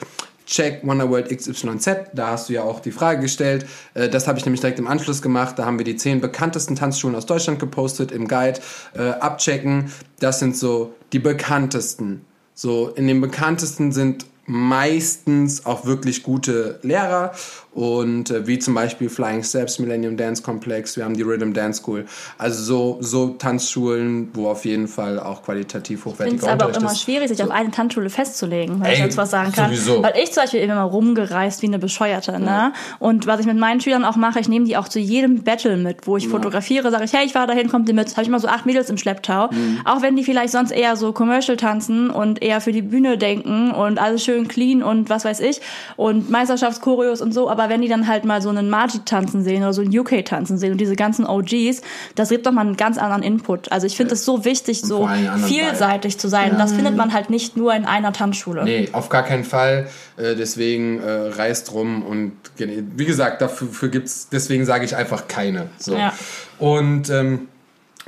check 0.47 0.87
Wonderworld 0.87 1.29
XYZ. 1.37 1.89
Da 2.15 2.29
hast 2.29 2.49
du 2.49 2.55
ja 2.55 2.63
auch 2.63 2.81
die 2.81 2.93
Frage 2.93 3.21
gestellt. 3.21 3.67
Äh, 3.95 4.09
Das 4.09 4.27
habe 4.27 4.39
ich 4.39 4.45
nämlich 4.45 4.61
direkt 4.61 4.79
im 4.79 4.87
Anschluss 4.87 5.21
gemacht. 5.21 5.59
Da 5.59 5.67
haben 5.67 5.79
wir 5.79 5.85
die 5.85 5.97
zehn 5.97 6.21
bekanntesten 6.21 6.77
Tanzschulen 6.77 7.17
aus 7.17 7.27
Deutschland 7.27 7.59
gepostet 7.59 8.13
im 8.13 8.29
Guide. 8.29 8.61
Äh, 8.95 9.03
abchecken. 9.09 9.93
Das 10.21 10.39
sind 10.39 10.57
so 10.57 10.95
die 11.13 11.19
bekanntesten. 11.19 12.25
So, 12.55 12.89
in 12.89 13.07
den 13.07 13.21
bekanntesten 13.21 13.93
sind 13.93 14.25
meistens 14.47 15.67
auch 15.67 15.85
wirklich 15.85 16.23
gute 16.23 16.79
Lehrer 16.83 17.33
und 17.77 18.31
äh, 18.31 18.47
wie 18.47 18.59
zum 18.59 18.73
Beispiel 18.73 19.11
Flying 19.11 19.45
Steps, 19.45 19.79
Millennium 19.79 20.17
Dance 20.17 20.43
Complex, 20.43 20.97
wir 20.97 21.05
haben 21.05 21.15
die 21.15 21.21
Rhythm 21.21 21.53
Dance 21.53 21.83
School. 21.83 22.07
Also 22.39 22.63
so, 22.63 22.97
so 23.01 23.29
Tanzschulen, 23.35 24.31
wo 24.33 24.49
auf 24.49 24.65
jeden 24.65 24.89
Fall 24.89 25.21
auch 25.21 25.43
qualitativ 25.43 26.07
hochwertiger 26.07 26.43
es 26.43 26.49
aber 26.49 26.73
auch 26.73 26.77
immer 26.77 26.93
ist. 26.93 27.03
schwierig, 27.03 27.29
sich 27.29 27.43
auf 27.43 27.51
eine 27.51 27.71
Tanzschule 27.71 28.09
festzulegen, 28.09 28.81
weil 28.81 28.89
Ey, 28.89 28.95
ich 28.95 29.01
jetzt 29.01 29.19
was 29.19 29.31
sagen 29.31 29.53
kann. 29.53 29.67
sowieso. 29.67 30.03
Weil 30.03 30.15
ich 30.23 30.33
zum 30.33 30.45
Beispiel 30.45 30.61
immer 30.61 30.81
rumgereist 30.81 31.61
wie 31.61 31.67
eine 31.67 31.79
Bescheuerte. 31.79 32.41
Ne? 32.41 32.73
Und 32.99 33.27
was 33.27 33.41
ich 33.41 33.47
mit 33.47 33.59
meinen 33.59 33.83
Schülern 33.83 34.07
auch 34.07 34.17
mache, 34.17 34.41
ich 34.41 34.49
nehme 34.49 34.65
die 34.65 34.79
auch 34.79 34.89
zu 34.89 34.99
jedem 34.99 35.43
Battle 35.43 35.77
mit, 35.77 36.07
wo 36.07 36.17
ich 36.17 36.29
fotografiere, 36.29 36.91
sage 36.91 37.05
ich, 37.05 37.13
hey, 37.13 37.27
ich 37.27 37.35
war 37.35 37.47
dahin, 37.47 37.69
kommt 37.69 37.91
ihr 37.91 37.95
mit. 37.95 38.11
Habe 38.13 38.23
ich 38.23 38.29
immer 38.29 38.41
so 38.41 38.49
acht 38.49 38.65
Mädels 38.65 38.89
im 38.89 38.97
Schlepptau. 38.97 39.49
Mhm. 39.51 39.81
Auch 39.85 40.01
wenn 40.01 40.17
die 40.17 40.25
vielleicht 40.25 40.53
sonst 40.53 40.71
eher 40.71 40.97
so 40.97 41.13
Commercial 41.13 41.59
tanzen 41.59 42.09
und 42.09 42.43
eher 42.43 42.63
für 42.63 42.73
die 42.73 42.81
Bühne 42.81 43.19
denken 43.19 43.71
und 43.73 43.99
alles 43.99 44.25
schön 44.25 44.49
clean 44.49 44.83
und 44.83 45.11
was 45.11 45.27
weiß 45.27 45.41
ich 45.41 45.61
und 45.97 46.31
Meisterschaftschoreos 46.31 47.21
und 47.21 47.35
so. 47.35 47.51
Aber 47.51 47.66
wenn 47.69 47.83
die 47.83 47.89
dann 47.89 48.07
halt 48.07 48.25
mal 48.25 48.43
so 48.43 48.49
einen 48.49 48.71
Margie 48.71 49.01
tanzen 49.05 49.43
sehen 49.43 49.63
oder 49.63 49.73
so 49.73 49.83
einen 49.83 49.97
UK 49.97 50.25
tanzen 50.25 50.59
sehen 50.59 50.73
und 50.73 50.81
diese 50.81 50.97
ganzen 50.97 51.27
OGs, 51.27 51.83
das 52.15 52.29
gibt 52.29 52.47
doch 52.47 52.53
mal 52.53 52.63
einen 52.63 52.77
ganz 52.77 52.99
anderen 52.99 53.23
Input. 53.23 53.71
Also 53.73 53.87
ich 53.87 53.97
finde 53.97 54.15
es 54.15 54.25
so 54.25 54.45
wichtig, 54.45 54.81
so 54.83 55.09
vielseitig 55.47 56.19
zu 56.19 56.29
sein. 56.29 56.57
Das 56.59 56.73
findet 56.73 56.97
man 56.97 57.13
halt 57.13 57.31
nicht 57.31 57.57
nur 57.57 57.75
in 57.75 57.85
einer 57.85 58.13
Tanzschule. 58.13 58.65
Nee, 58.65 58.89
auf 58.93 59.09
gar 59.09 59.23
keinen 59.23 59.45
Fall. 59.45 59.89
Äh, 60.17 60.35
deswegen 60.35 61.01
äh, 61.01 61.11
reist 61.11 61.73
rum 61.73 62.03
und 62.03 62.33
wie 62.59 63.05
gesagt, 63.05 63.43
dafür, 63.43 63.69
dafür 63.69 63.89
gibt's, 63.89 64.29
deswegen 64.31 64.65
sage 64.65 64.85
ich 64.85 64.97
einfach 64.97 65.29
keine. 65.29 65.69
So. 65.79 65.97
Ja. 65.97 66.13
Und 66.59 67.11
ähm, 67.11 67.49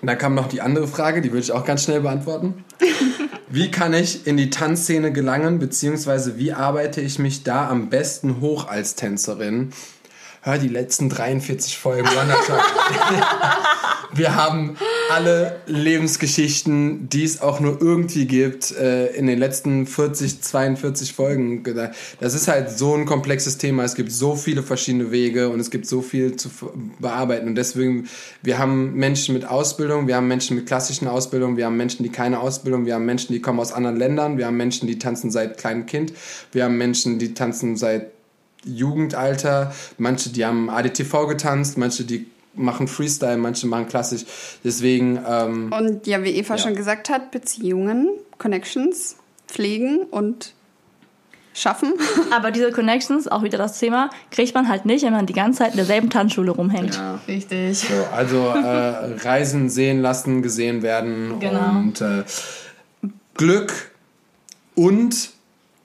da 0.03 0.15
kam 0.15 0.35
noch 0.35 0.49
die 0.49 0.61
andere 0.61 0.87
Frage, 0.87 1.21
die 1.21 1.31
würde 1.31 1.43
ich 1.43 1.53
auch 1.53 1.65
ganz 1.65 1.85
schnell 1.85 2.01
beantworten. 2.01 2.65
Wie 3.51 3.71
kann 3.71 3.95
ich 3.95 4.27
in 4.27 4.37
die 4.37 4.51
Tanzszene 4.51 5.11
gelangen, 5.11 5.59
beziehungsweise 5.59 6.37
wie 6.37 6.53
arbeite 6.53 7.01
ich 7.01 7.19
mich 7.19 7.45
da 7.45 7.67
am 7.71 7.89
besten 7.89 8.43
hoch 8.43 8.69
als 8.69 8.95
Tänzerin? 8.95 9.73
Hör 10.49 10.57
die 10.57 10.69
letzten 10.69 11.11
43 11.11 11.77
Folgen 11.77 12.07
Wanderschaft. 12.07 12.75
Wir 14.15 14.35
haben 14.35 14.79
alle 15.11 15.61
Lebensgeschichten, 15.67 17.11
die 17.11 17.25
es 17.25 17.43
auch 17.43 17.61
nur 17.61 17.83
irgendwie 17.83 18.25
gibt, 18.25 18.71
äh, 18.71 19.09
in 19.09 19.27
den 19.27 19.39
letzten 19.39 19.87
40, 19.87 20.41
42 20.41 21.13
Folgen. 21.13 21.63
gedacht. 21.65 21.91
Das 22.19 22.33
ist 22.33 22.49
halt 22.49 22.71
so 22.71 22.95
ein 22.95 23.05
komplexes 23.05 23.59
Thema. 23.59 23.85
Es 23.85 23.95
gibt 23.95 24.11
so 24.11 24.37
viele 24.37 24.63
verschiedene 24.63 25.11
Wege 25.11 25.51
und 25.51 25.61
es 25.61 25.71
gibt 25.71 25.85
so 25.85 26.01
viel 26.01 26.37
zu 26.37 26.49
bearbeiten. 26.99 27.49
Und 27.49 27.55
deswegen, 27.57 28.09
wir 28.43 28.57
haben 28.57 28.95
Menschen 28.95 29.35
mit 29.35 29.47
Ausbildung, 29.47 30.07
wir 30.07 30.17
haben 30.17 30.29
Menschen 30.29 30.57
mit 30.57 30.65
klassischen 30.65 31.09
Ausbildungen, 31.09 31.59
wir 31.59 31.67
haben 31.67 31.77
Menschen, 31.77 32.05
die 32.05 32.09
keine 32.11 32.41
Ausbildung, 32.41 32.87
wir 32.87 32.95
haben 32.95 33.05
Menschen, 33.05 33.35
die 33.35 33.43
kommen 33.43 33.61
aus 33.61 33.75
anderen 33.75 33.99
Ländern, 33.99 34.39
wir 34.39 34.47
haben 34.47 34.57
Menschen, 34.57 34.89
die 34.89 34.99
tanzen 34.99 35.31
seit 35.31 35.59
kleinem 35.59 35.85
Kind, 35.85 36.15
wir 36.53 36.65
haben 36.65 36.79
Menschen, 36.79 37.19
die 37.19 37.35
tanzen 37.35 37.77
seit 37.77 38.18
Jugendalter, 38.65 39.73
manche, 39.99 40.31
die 40.31 40.45
haben 40.45 40.69
ADTV 40.71 41.27
getanzt, 41.29 41.79
manche, 41.79 42.05
die 42.05 42.27
machen 42.55 42.89
Freestyle, 42.89 43.37
manche 43.37 43.67
machen 43.67 43.87
klassisch. 43.89 44.25
Deswegen, 44.65 45.21
ähm, 45.29 45.73
Und 45.73 46.07
ja, 46.07 46.23
wie 46.25 46.31
Eva 46.31 46.55
Ja. 46.57 46.63
schon 46.63 46.75
gesagt 46.75 47.09
hat, 47.09 47.31
Beziehungen, 47.31 48.09
Connections, 48.39 49.17
pflegen 49.47 50.01
und 50.11 50.55
schaffen. 51.55 51.93
Aber 52.33 52.51
diese 52.51 52.71
Connections, 52.73 53.29
auch 53.29 53.43
wieder 53.45 53.59
das 53.59 53.79
Thema, 53.79 54.11
kriegt 54.31 54.55
man 54.55 54.69
halt 54.69 54.85
nicht, 54.87 55.05
wenn 55.05 55.13
man 55.13 55.27
die 55.27 55.33
ganze 55.33 55.61
Zeit 55.61 55.71
in 55.71 55.77
derselben 55.77 56.11
Tanzschule 56.11 56.51
rumhängt. 56.51 56.95
ja. 56.97 57.21
Richtig. 57.29 57.79
So, 57.79 57.95
also 58.13 58.49
äh, 58.49 59.15
reisen, 59.23 59.69
sehen 59.71 60.03
lassen, 60.03 60.43
gesehen 60.43 60.83
werden 60.83 61.39
Genau. 61.41 61.71
und 61.79 62.01
äh, 62.01 62.25
Glück 63.35 63.93
und 64.75 65.31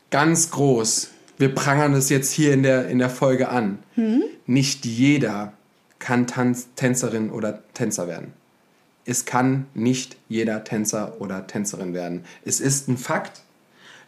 ganz 0.10 0.50
groß. 0.52 1.10
Wir 1.38 1.54
prangern 1.54 1.94
es 1.94 2.10
jetzt 2.10 2.32
hier 2.32 2.54
in 2.54 2.64
der, 2.64 2.88
in 2.88 3.00
der 3.00 3.10
Folge 3.10 3.50
an. 3.50 3.80
Nicht 4.46 4.86
jeder 4.86 5.54
kann 6.00 6.28
Tanz, 6.28 6.68
Tänzerin 6.76 7.32
oder 7.32 7.64
Tänzer 7.74 8.08
werden. 8.08 8.34
Es 9.06 9.26
kann 9.26 9.66
nicht 9.74 10.18
jeder 10.30 10.64
Tänzer 10.64 11.20
oder 11.20 11.48
Tänzerin 11.48 11.94
werden. 11.94 12.24
Es 12.46 12.60
ist 12.60 12.88
ein 12.88 12.98
Fakt. 12.98 13.42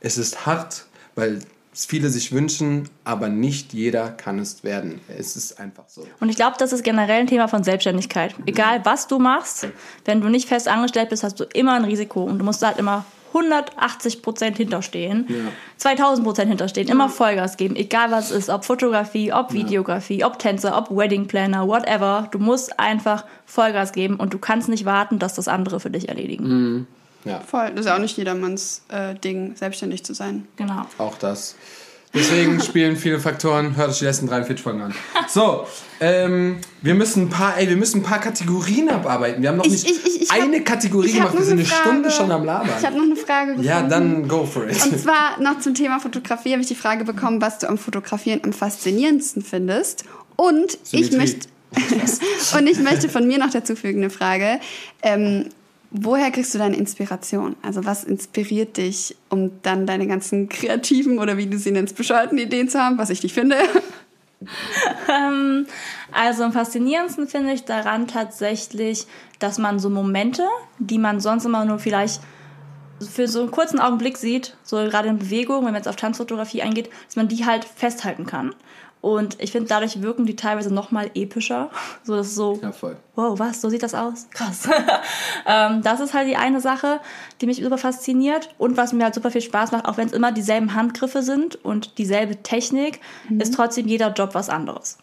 Es 0.02 0.18
ist 0.18 0.46
hart, 0.46 0.86
weil 1.16 1.40
es 1.74 1.86
viele 1.86 2.10
sich 2.10 2.32
wünschen, 2.32 2.90
aber 3.04 3.28
nicht 3.28 3.74
jeder 3.74 4.10
kann 4.10 4.40
es 4.40 4.64
werden. 4.64 5.02
Es 5.10 5.36
ist 5.36 5.60
einfach 5.60 5.84
so. 5.88 6.08
Und 6.22 6.30
ich 6.30 6.38
glaube, 6.38 6.56
das 6.58 6.72
ist 6.72 6.84
generell 6.84 7.22
ein 7.22 7.28
Thema 7.28 7.48
von 7.50 7.64
Selbstständigkeit. 7.64 8.34
Egal, 8.46 8.86
was 8.86 9.08
du 9.08 9.20
machst, 9.20 9.68
wenn 10.06 10.22
du 10.22 10.30
nicht 10.30 10.48
fest 10.48 10.70
angestellt 10.70 11.10
bist, 11.10 11.24
hast 11.24 11.40
du 11.40 11.44
immer 11.54 11.74
ein 11.74 11.84
Risiko. 11.84 12.24
Und 12.24 12.40
du 12.40 12.46
musst 12.46 12.62
halt 12.62 12.78
immer 12.78 13.06
180 13.36 14.22
Prozent 14.22 14.58
hinterstehen, 14.58 15.28
2000 15.78 16.26
Prozent 16.26 16.50
hinterstehen, 16.50 16.88
immer 16.88 17.10
Vollgas 17.10 17.58
geben, 17.58 17.76
egal 17.76 18.12
was 18.12 18.32
es 18.32 18.38
ist, 18.38 18.50
ob 18.50 18.64
Fotografie, 18.64 19.34
ob 19.34 19.52
Videografie, 19.52 20.24
ob 20.24 20.40
Tänzer, 20.40 20.78
ob 20.78 20.90
Wedding 20.90 21.28
Planner, 21.28 21.68
whatever. 21.68 22.30
Du 22.32 22.40
musst 22.40 22.80
einfach 22.80 23.26
Vollgas 23.46 23.92
geben 23.92 24.16
und 24.16 24.34
du 24.34 24.40
kannst 24.40 24.70
nicht 24.70 24.86
warten, 24.86 25.20
dass 25.20 25.36
das 25.36 25.48
andere 25.48 25.80
für 25.80 25.90
dich 25.90 26.10
erledigen. 26.10 26.88
Ja. 27.26 27.40
Voll. 27.40 27.72
Das 27.72 27.82
ist 27.82 27.86
ja 27.88 27.96
auch 27.96 28.00
nicht 28.00 28.18
jedermanns 28.18 28.84
äh, 28.90 29.16
Ding, 29.16 29.56
selbstständig 29.56 30.06
zu 30.06 30.14
sein. 30.14 30.48
Genau. 30.56 30.86
Auch 31.00 31.18
das. 31.18 31.56
Deswegen 32.16 32.62
spielen 32.62 32.96
viele 32.96 33.20
Faktoren. 33.20 33.76
Hört 33.76 33.90
euch 33.90 34.00
die 34.00 34.06
letzten 34.06 34.28
43 34.28 34.64
Folgen 34.64 34.82
an. 34.82 34.96
So, 35.28 35.68
ähm, 36.00 36.58
wir 36.82 36.96
müssen 36.96 37.24
ein 37.24 37.30
paar, 37.30 37.58
ey, 37.58 37.68
wir 37.70 37.76
müssen 37.78 38.00
ein 38.00 38.04
paar 38.04 38.20
Kategorien 38.20 38.90
abarbeiten. 38.90 39.42
Wir 39.42 39.50
haben 39.50 39.58
noch 39.58 39.66
Ich- 39.66 39.72
nicht 39.72 39.90
ich- 39.90 40.06
ich- 40.06 40.22
ich 40.24 40.32
hab- 40.32 40.42
eine 40.42 40.62
Kategorie 40.64 41.10
hab 41.20 41.32
gemacht. 41.32 41.38
Wir 41.38 41.44
sind 41.46 41.60
eine 41.60 41.68
eine 41.70 41.82
Stunde 41.82 42.10
Frage. 42.10 42.24
schon 42.24 42.32
am 42.32 42.46
Labern. 42.46 42.70
Ich 42.80 42.86
habe 42.86 42.96
noch 42.98 43.04
eine 43.04 43.16
Frage 43.16 43.48
gefunden. 43.52 43.68
Ja, 43.68 43.82
dann 43.84 44.28
go 44.28 44.46
for 44.46 44.68
it. 44.68 44.82
Und 44.84 45.00
zwar 45.00 45.40
noch 45.42 45.60
zum 45.60 45.74
Thema 45.76 46.00
Fotografie 46.00 46.52
habe 46.54 46.62
ich 46.62 46.68
die 46.68 46.76
Frage 46.76 47.04
bekommen, 47.04 47.42
was 47.42 47.60
du 47.60 47.68
am 47.68 47.78
Fotografieren 47.78 48.40
am 48.44 48.54
faszinierendsten 48.54 49.44
findest. 49.44 50.06
Und 50.38 50.78
ich 50.92 51.12
möchte 51.12 51.48
und 52.58 52.68
ich 52.68 52.80
möchte 52.80 53.10
von 53.10 53.28
mir 53.28 53.38
noch 53.38 53.50
dazu 53.52 53.76
fügen 53.76 54.02
eine 54.02 54.10
Frage. 54.10 54.60
Ähm, 55.02 55.50
woher 55.98 56.32
kriegst 56.32 56.54
du 56.54 56.58
deine 56.58 56.76
Inspiration? 56.76 57.56
Also 57.62 57.86
was 57.86 58.04
inspiriert 58.04 58.78
dich, 58.78 59.16
um 59.30 59.62
dann 59.62 59.86
deine 59.86 60.08
ganzen 60.08 60.50
kreativen 60.50 61.20
oder 61.20 61.38
wie 61.38 61.48
du 61.48 61.58
sie 61.58 61.72
nennst, 61.72 61.96
bescheuerten 61.96 62.38
Ideen 62.38 62.70
zu 62.70 62.80
haben, 62.80 62.98
was 62.98 63.10
ich 63.10 63.24
nicht 63.24 63.34
finde? 63.34 63.58
Ähm, 65.10 65.66
also 66.12 66.44
am 66.44 66.52
faszinierendsten 66.52 67.28
finde 67.28 67.54
ich 67.54 67.64
daran 67.64 68.08
tatsächlich, 68.08 69.08
dass 69.40 69.58
man 69.58 69.80
so 69.80 69.90
Momente, 69.90 70.44
die 70.78 71.00
man 71.00 71.20
sonst 71.20 71.46
immer 71.46 71.66
nur 71.66 71.80
vielleicht 71.80 72.22
für 73.00 73.28
so 73.28 73.42
einen 73.42 73.52
kurzen 73.52 73.80
Augenblick 73.80 74.18
sieht, 74.18 74.56
so 74.62 74.78
gerade 74.78 75.10
in 75.10 75.18
Bewegung, 75.18 75.58
wenn 75.58 75.72
man 75.72 75.76
jetzt 75.76 75.88
auf 75.88 75.96
Tanzfotografie 75.96 76.62
eingeht, 76.62 76.90
dass 77.08 77.16
man 77.16 77.28
die 77.28 77.46
halt 77.46 77.66
festhalten 77.66 78.26
kann. 78.26 78.54
Und 79.06 79.40
ich 79.40 79.52
finde, 79.52 79.70
dadurch 79.70 80.02
wirken 80.02 80.26
die 80.26 80.36
teilweise 80.36 80.74
noch 80.74 80.90
mal 80.90 81.12
epischer. 81.14 81.70
So, 82.04 82.16
das 82.16 82.28
ist 82.28 82.36
so, 82.36 82.60
Ja, 82.62 82.72
voll. 82.72 82.98
wow, 83.14 83.38
was, 83.38 83.62
so 83.62 83.70
sieht 83.70 83.84
das 83.84 83.94
aus? 83.94 84.28
Krass. 84.32 84.68
ähm, 85.46 85.84
das 85.84 86.00
ist 86.00 86.16
halt 86.16 86.28
die 86.28 86.38
eine 86.38 86.60
Sache, 86.60 87.00
die 87.40 87.46
mich 87.46 87.62
super 87.62 87.78
fasziniert 87.78 88.50
und 88.58 88.78
was 88.78 88.94
mir 88.94 89.04
halt 89.04 89.14
super 89.14 89.30
viel 89.30 89.42
Spaß 89.42 89.72
macht, 89.72 89.86
auch 89.86 89.98
wenn 89.98 90.08
es 90.08 90.14
immer 90.14 90.32
dieselben 90.32 90.74
Handgriffe 90.74 91.22
sind 91.22 91.64
und 91.64 92.00
dieselbe 92.00 92.42
Technik, 92.42 93.00
ist 93.38 93.54
trotzdem 93.54 93.88
jeder 93.88 94.12
Job 94.12 94.32
was 94.34 94.50
anderes. 94.50 94.98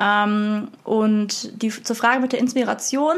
Ähm, 0.00 0.68
und 0.82 1.62
die, 1.62 1.70
zur 1.70 1.94
Frage 1.94 2.18
mit 2.20 2.32
der 2.32 2.40
Inspiration, 2.40 3.16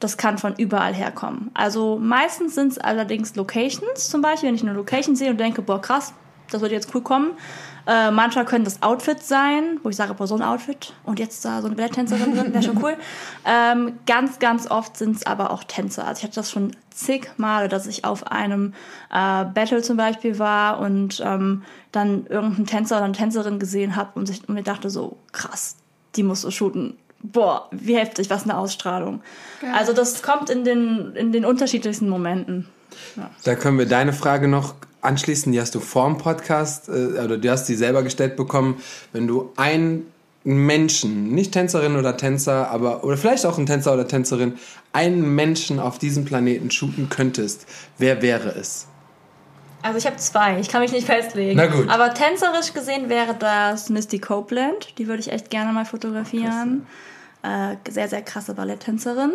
das 0.00 0.18
kann 0.18 0.36
von 0.36 0.54
überall 0.56 0.92
herkommen. 0.92 1.50
Also 1.54 1.98
meistens 1.98 2.54
sind 2.54 2.72
es 2.72 2.78
allerdings 2.78 3.36
Locations, 3.36 4.08
zum 4.10 4.20
Beispiel, 4.20 4.48
wenn 4.48 4.54
ich 4.54 4.62
eine 4.62 4.74
Location 4.74 5.16
sehe 5.16 5.30
und 5.30 5.40
denke, 5.40 5.62
boah, 5.62 5.80
krass, 5.80 6.12
das 6.50 6.60
wird 6.60 6.72
jetzt 6.72 6.94
cool 6.94 7.02
kommen. 7.02 7.30
Äh, 7.86 8.10
manchmal 8.10 8.44
können 8.44 8.64
das 8.64 8.82
Outfits 8.82 9.28
sein, 9.28 9.78
wo 9.82 9.88
ich 9.88 9.96
sage, 9.96 10.14
boah, 10.14 10.26
so 10.26 10.34
ein 10.36 10.42
Outfit 10.42 10.92
und 11.04 11.18
jetzt 11.18 11.44
da 11.44 11.60
so 11.60 11.66
eine 11.66 11.74
Balletttänzerin 11.76 12.34
drin, 12.36 12.52
wäre 12.52 12.62
schon 12.62 12.82
cool. 12.82 12.96
Ähm, 13.44 13.98
ganz, 14.06 14.38
ganz 14.38 14.70
oft 14.70 14.96
sind 14.96 15.16
es 15.16 15.26
aber 15.26 15.50
auch 15.50 15.64
Tänzer. 15.64 16.06
Also 16.06 16.18
ich 16.20 16.24
hatte 16.24 16.36
das 16.36 16.50
schon 16.52 16.76
zig 16.94 17.28
Male, 17.38 17.68
dass 17.68 17.88
ich 17.88 18.04
auf 18.04 18.28
einem 18.28 18.72
äh, 19.12 19.44
Battle 19.46 19.82
zum 19.82 19.96
Beispiel 19.96 20.38
war 20.38 20.78
und 20.78 21.20
ähm, 21.24 21.62
dann 21.90 22.26
irgendeinen 22.26 22.66
Tänzer 22.66 22.96
oder 22.96 23.06
eine 23.06 23.14
Tänzerin 23.14 23.58
gesehen 23.58 23.96
habe 23.96 24.10
und, 24.14 24.26
sich- 24.26 24.48
und 24.48 24.54
mir 24.54 24.62
dachte 24.62 24.90
so, 24.90 25.16
krass, 25.32 25.74
die 26.14 26.22
musst 26.22 26.44
du 26.44 26.52
shooten. 26.52 26.96
boah, 27.20 27.68
wie 27.72 27.96
heftig, 27.96 28.30
was 28.30 28.44
eine 28.44 28.56
Ausstrahlung. 28.56 29.22
Also 29.74 29.92
das 29.92 30.22
kommt 30.22 30.48
in 30.50 30.62
den, 30.64 31.16
in 31.16 31.32
den 31.32 31.44
unterschiedlichsten 31.44 32.08
Momenten. 32.08 32.68
Da 33.42 33.54
können 33.56 33.78
wir 33.78 33.86
deine 33.86 34.12
Frage 34.12 34.46
noch 34.46 34.74
anschließen. 35.02 35.52
Die 35.52 35.60
hast 35.60 35.74
du 35.74 35.80
vorm 35.80 36.18
Podcast, 36.18 36.88
äh, 36.88 36.92
oder 36.92 37.36
du 37.38 37.50
hast 37.50 37.68
die 37.68 37.74
selber 37.74 38.02
gestellt 38.02 38.36
bekommen. 38.36 38.82
Wenn 39.12 39.26
du 39.26 39.52
einen 39.56 40.06
Menschen, 40.44 41.32
nicht 41.32 41.52
Tänzerin 41.52 41.96
oder 41.96 42.16
Tänzer, 42.16 42.70
aber, 42.70 43.04
oder 43.04 43.16
vielleicht 43.16 43.46
auch 43.46 43.58
ein 43.58 43.66
Tänzer 43.66 43.92
oder 43.92 44.08
Tänzerin, 44.08 44.54
einen 44.92 45.34
Menschen 45.34 45.78
auf 45.78 45.98
diesem 45.98 46.24
Planeten 46.24 46.70
shooten 46.70 47.08
könntest, 47.08 47.66
wer 47.98 48.22
wäre 48.22 48.48
es? 48.48 48.86
Also 49.82 49.98
ich 49.98 50.06
habe 50.06 50.16
zwei, 50.16 50.60
ich 50.60 50.68
kann 50.68 50.80
mich 50.80 50.92
nicht 50.92 51.06
festlegen. 51.06 51.56
Na 51.56 51.66
gut. 51.66 51.88
Aber 51.88 52.14
tänzerisch 52.14 52.72
gesehen 52.72 53.08
wäre 53.08 53.34
das 53.34 53.90
Misty 53.90 54.20
Copeland. 54.20 54.96
Die 54.98 55.08
würde 55.08 55.20
ich 55.20 55.32
echt 55.32 55.50
gerne 55.50 55.72
mal 55.72 55.84
fotografieren. 55.84 56.86
Äh, 57.42 57.76
sehr, 57.90 58.08
sehr 58.08 58.22
krasse 58.22 58.54
Balletttänzerin. 58.54 59.32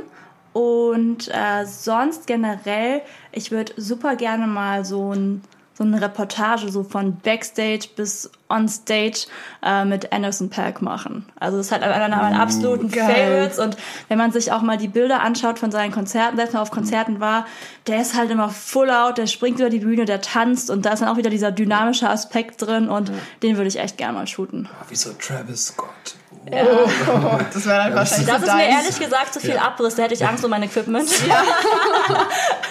Und 0.53 1.28
äh, 1.28 1.65
sonst 1.65 2.26
generell, 2.28 3.01
ich 3.34 3.51
würde 3.51 3.74
super 3.76 4.15
gerne 4.15 4.47
mal 4.47 4.86
so, 4.86 5.13
ein, 5.13 5.41
so 5.78 5.84
eine 5.84 6.01
Reportage 6.01 6.71
so 6.71 6.84
von 6.84 7.17
Backstage 7.17 7.89
bis 7.95 8.32
Onstage 8.47 9.28
äh, 9.61 9.86
mit 9.86 10.11
Anderson 10.11 10.49
Paak 10.49 10.82
machen. 10.82 11.28
Also 11.39 11.57
das 11.57 11.67
ist 11.67 11.71
halt 11.71 11.84
einer 11.84 12.15
meiner 12.17 12.41
absoluten 12.41 12.89
geil. 12.89 13.05
Favorites. 13.05 13.59
Und 13.59 13.78
wenn 14.07 14.17
man 14.17 14.32
sich 14.32 14.51
auch 14.51 14.63
mal 14.63 14.78
die 14.78 14.88
Bilder 14.88 15.21
anschaut 15.21 15.59
von 15.59 15.69
seinen 15.69 15.91
Konzerten, 15.91 16.36
selbst 16.36 16.53
wenn 16.53 16.59
er 16.59 16.63
auf 16.63 16.71
Konzerten 16.71 17.19
war, 17.19 17.45
der 17.86 18.01
ist 18.01 18.15
halt 18.15 18.32
immer 18.32 18.49
full 18.49 18.89
out, 18.89 19.19
der 19.19 19.28
springt 19.28 19.59
über 19.59 19.69
die 19.69 19.80
Bühne, 19.80 20.05
der 20.05 20.21
tanzt 20.21 20.71
und 20.71 20.84
da 20.84 20.93
ist 20.93 21.01
dann 21.01 21.09
auch 21.09 21.17
wieder 21.17 21.30
dieser 21.30 21.51
dynamische 21.51 22.09
Aspekt 22.09 22.59
drin 22.63 22.89
und 22.89 23.11
den 23.43 23.57
würde 23.57 23.67
ich 23.67 23.78
echt 23.78 23.97
gerne 23.97 24.13
mal 24.17 24.25
shooten. 24.25 24.67
Wie 24.89 24.95
so 24.95 25.11
Travis 25.13 25.67
Scott. 25.67 26.16
Oh, 26.49 27.39
das 27.53 27.65
wäre 27.65 27.77
dann 27.85 27.95
wahrscheinlich 27.95 28.27
Das 28.27 28.41
so 28.41 28.47
ist 28.47 28.53
mir 28.53 28.61
deins. 28.61 28.83
ehrlich 28.83 28.99
gesagt 28.99 29.33
zu 29.33 29.39
viel 29.39 29.57
Abriss, 29.57 29.95
da 29.95 30.03
hätte 30.03 30.13
ich 30.13 30.25
Angst 30.25 30.43
um 30.45 30.49
mein 30.51 30.63
Equipment. 30.63 31.09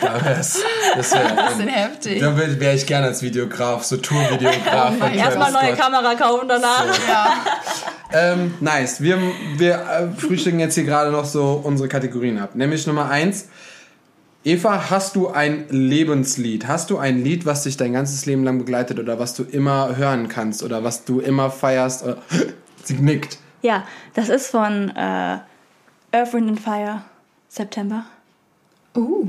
Da 0.01 0.25
wär's, 0.25 0.61
das 0.95 1.13
wäre 1.13 1.35
Das 1.35 1.59
ist 1.59 1.67
heftig. 1.67 2.21
Da 2.21 2.37
wäre 2.37 2.61
wär 2.61 2.75
ich 2.75 2.87
gerne 2.87 3.07
als 3.07 3.23
Videograf, 3.23 3.83
so 3.83 3.97
Tourvideograf 3.97 4.99
Travis 4.99 5.17
Erstmal 5.17 5.53
neue 5.53 5.75
Scott. 5.75 5.79
Kamera 5.79 6.15
kaufen 6.15 6.49
danach. 6.49 6.85
Ja. 7.09 7.35
Ähm, 8.13 8.55
nice. 8.61 9.01
Wir, 9.01 9.19
wir 9.57 9.75
äh, 9.75 10.21
frühstücken 10.21 10.61
jetzt 10.61 10.75
hier 10.75 10.85
gerade 10.85 11.11
noch 11.11 11.25
so 11.25 11.61
unsere 11.65 11.89
Kategorien 11.89 12.39
ab. 12.39 12.55
Nämlich 12.55 12.87
Nummer 12.87 13.09
eins. 13.09 13.49
Eva, 14.45 14.91
hast 14.91 15.17
du 15.17 15.29
ein 15.29 15.65
Lebenslied? 15.71 16.69
Hast 16.69 16.91
du 16.91 16.99
ein 16.99 17.25
Lied, 17.25 17.47
was 17.47 17.65
dich 17.65 17.77
dein 17.77 17.93
ganzes 17.95 18.27
Leben 18.27 18.45
lang 18.45 18.59
begleitet 18.59 18.99
oder 19.01 19.19
was 19.19 19.35
du 19.35 19.43
immer 19.45 19.97
hören 19.97 20.29
kannst 20.29 20.63
oder 20.63 20.85
was 20.85 21.05
du 21.05 21.21
immer 21.21 21.51
feierst? 21.51 22.05
Oder 22.05 22.19
Sie 22.85 22.95
nickt. 22.95 23.39
Ja, 23.67 23.85
das 24.15 24.29
ist 24.29 24.47
von 24.47 24.91
äh, 24.91 25.39
Earth, 26.13 26.33
Wind 26.33 26.51
and 26.51 26.61
Fire, 26.61 27.03
September. 27.49 28.05
Uh, 28.95 29.27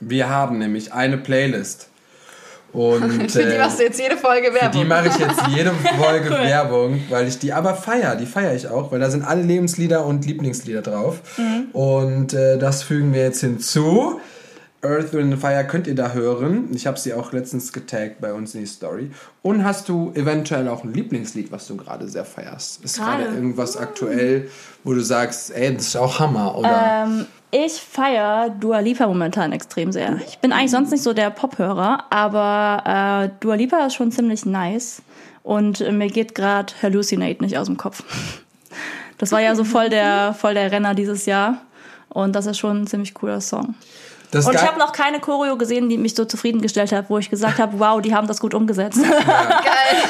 Wir 0.00 0.28
haben 0.28 0.58
nämlich 0.58 0.92
eine 0.92 1.16
Playlist. 1.16 1.88
Und 2.74 3.30
für 3.32 3.44
die 3.44 3.54
äh, 3.54 3.58
machst 3.58 3.78
du 3.78 3.84
jetzt 3.84 3.98
jede 3.98 4.18
Folge 4.18 4.52
Für 4.52 4.68
die 4.68 4.80
Werbung. 4.80 4.88
mache 4.88 5.08
ich 5.08 5.16
jetzt 5.16 5.46
jede 5.48 5.70
Folge 5.98 6.28
Werbung, 6.28 7.00
weil 7.08 7.26
ich 7.26 7.38
die 7.38 7.54
aber 7.54 7.74
feier. 7.74 8.16
Die 8.16 8.26
feiere 8.26 8.54
ich 8.54 8.68
auch, 8.68 8.92
weil 8.92 9.00
da 9.00 9.08
sind 9.08 9.24
alle 9.24 9.40
Lebenslieder 9.40 10.04
und 10.04 10.26
Lieblingslieder 10.26 10.82
drauf. 10.82 11.22
Und 11.72 12.34
äh, 12.34 12.58
das 12.58 12.82
fügen 12.82 13.14
wir 13.14 13.22
jetzt 13.22 13.40
hinzu. 13.40 14.20
Earth, 14.84 15.12
Wind 15.12 15.32
and 15.32 15.40
Fire 15.40 15.64
könnt 15.64 15.86
ihr 15.86 15.94
da 15.94 16.12
hören. 16.12 16.68
Ich 16.74 16.88
habe 16.88 16.98
sie 16.98 17.14
auch 17.14 17.32
letztens 17.32 17.72
getaggt 17.72 18.20
bei 18.20 18.32
uns 18.32 18.54
in 18.54 18.62
die 18.62 18.66
Story. 18.66 19.12
Und 19.40 19.64
hast 19.64 19.88
du 19.88 20.10
eventuell 20.14 20.68
auch 20.68 20.82
ein 20.82 20.92
Lieblingslied, 20.92 21.52
was 21.52 21.68
du 21.68 21.76
gerade 21.76 22.08
sehr 22.08 22.24
feierst? 22.24 22.84
Ist 22.84 22.98
gerade 22.98 23.24
irgendwas 23.24 23.76
aktuell, 23.76 24.50
wo 24.82 24.92
du 24.92 25.00
sagst, 25.00 25.54
ey, 25.54 25.72
das 25.72 25.86
ist 25.86 25.96
auch 25.96 26.18
Hammer, 26.18 26.58
oder? 26.58 27.04
Ähm, 27.06 27.26
ich 27.52 27.74
feiere 27.74 28.50
Dua 28.50 28.80
Lipa 28.80 29.06
momentan 29.06 29.52
extrem 29.52 29.92
sehr. 29.92 30.16
Ich 30.26 30.38
bin 30.38 30.52
eigentlich 30.52 30.72
sonst 30.72 30.90
nicht 30.90 31.04
so 31.04 31.12
der 31.12 31.30
Pop-Hörer, 31.30 32.06
aber 32.10 33.28
äh, 33.30 33.30
Dua 33.38 33.54
Lipa 33.54 33.86
ist 33.86 33.94
schon 33.94 34.10
ziemlich 34.10 34.44
nice. 34.44 35.00
Und 35.44 35.80
äh, 35.80 35.92
mir 35.92 36.08
geht 36.08 36.34
gerade 36.34 36.72
Hallucinate 36.82 37.44
nicht 37.44 37.56
aus 37.56 37.66
dem 37.66 37.76
Kopf. 37.76 38.02
Das 39.18 39.30
war 39.30 39.40
ja 39.40 39.54
so 39.54 39.62
voll 39.62 39.90
der, 39.90 40.34
voll 40.34 40.54
der 40.54 40.72
Renner 40.72 40.96
dieses 40.96 41.26
Jahr. 41.26 41.62
Und 42.08 42.34
das 42.34 42.46
ist 42.46 42.58
schon 42.58 42.82
ein 42.82 42.86
ziemlich 42.88 43.14
cooler 43.14 43.40
Song. 43.40 43.76
Das 44.32 44.46
Und 44.46 44.54
ich 44.54 44.62
habe 44.62 44.78
noch 44.78 44.92
keine 44.92 45.20
Choreo 45.20 45.58
gesehen, 45.58 45.90
die 45.90 45.98
mich 45.98 46.14
so 46.14 46.24
zufriedengestellt 46.24 46.90
hat, 46.90 47.10
wo 47.10 47.18
ich 47.18 47.28
gesagt 47.28 47.58
habe, 47.58 47.78
wow, 47.78 48.00
die 48.00 48.14
haben 48.14 48.26
das 48.26 48.40
gut 48.40 48.54
umgesetzt. 48.54 48.98
Geil. 49.26 50.02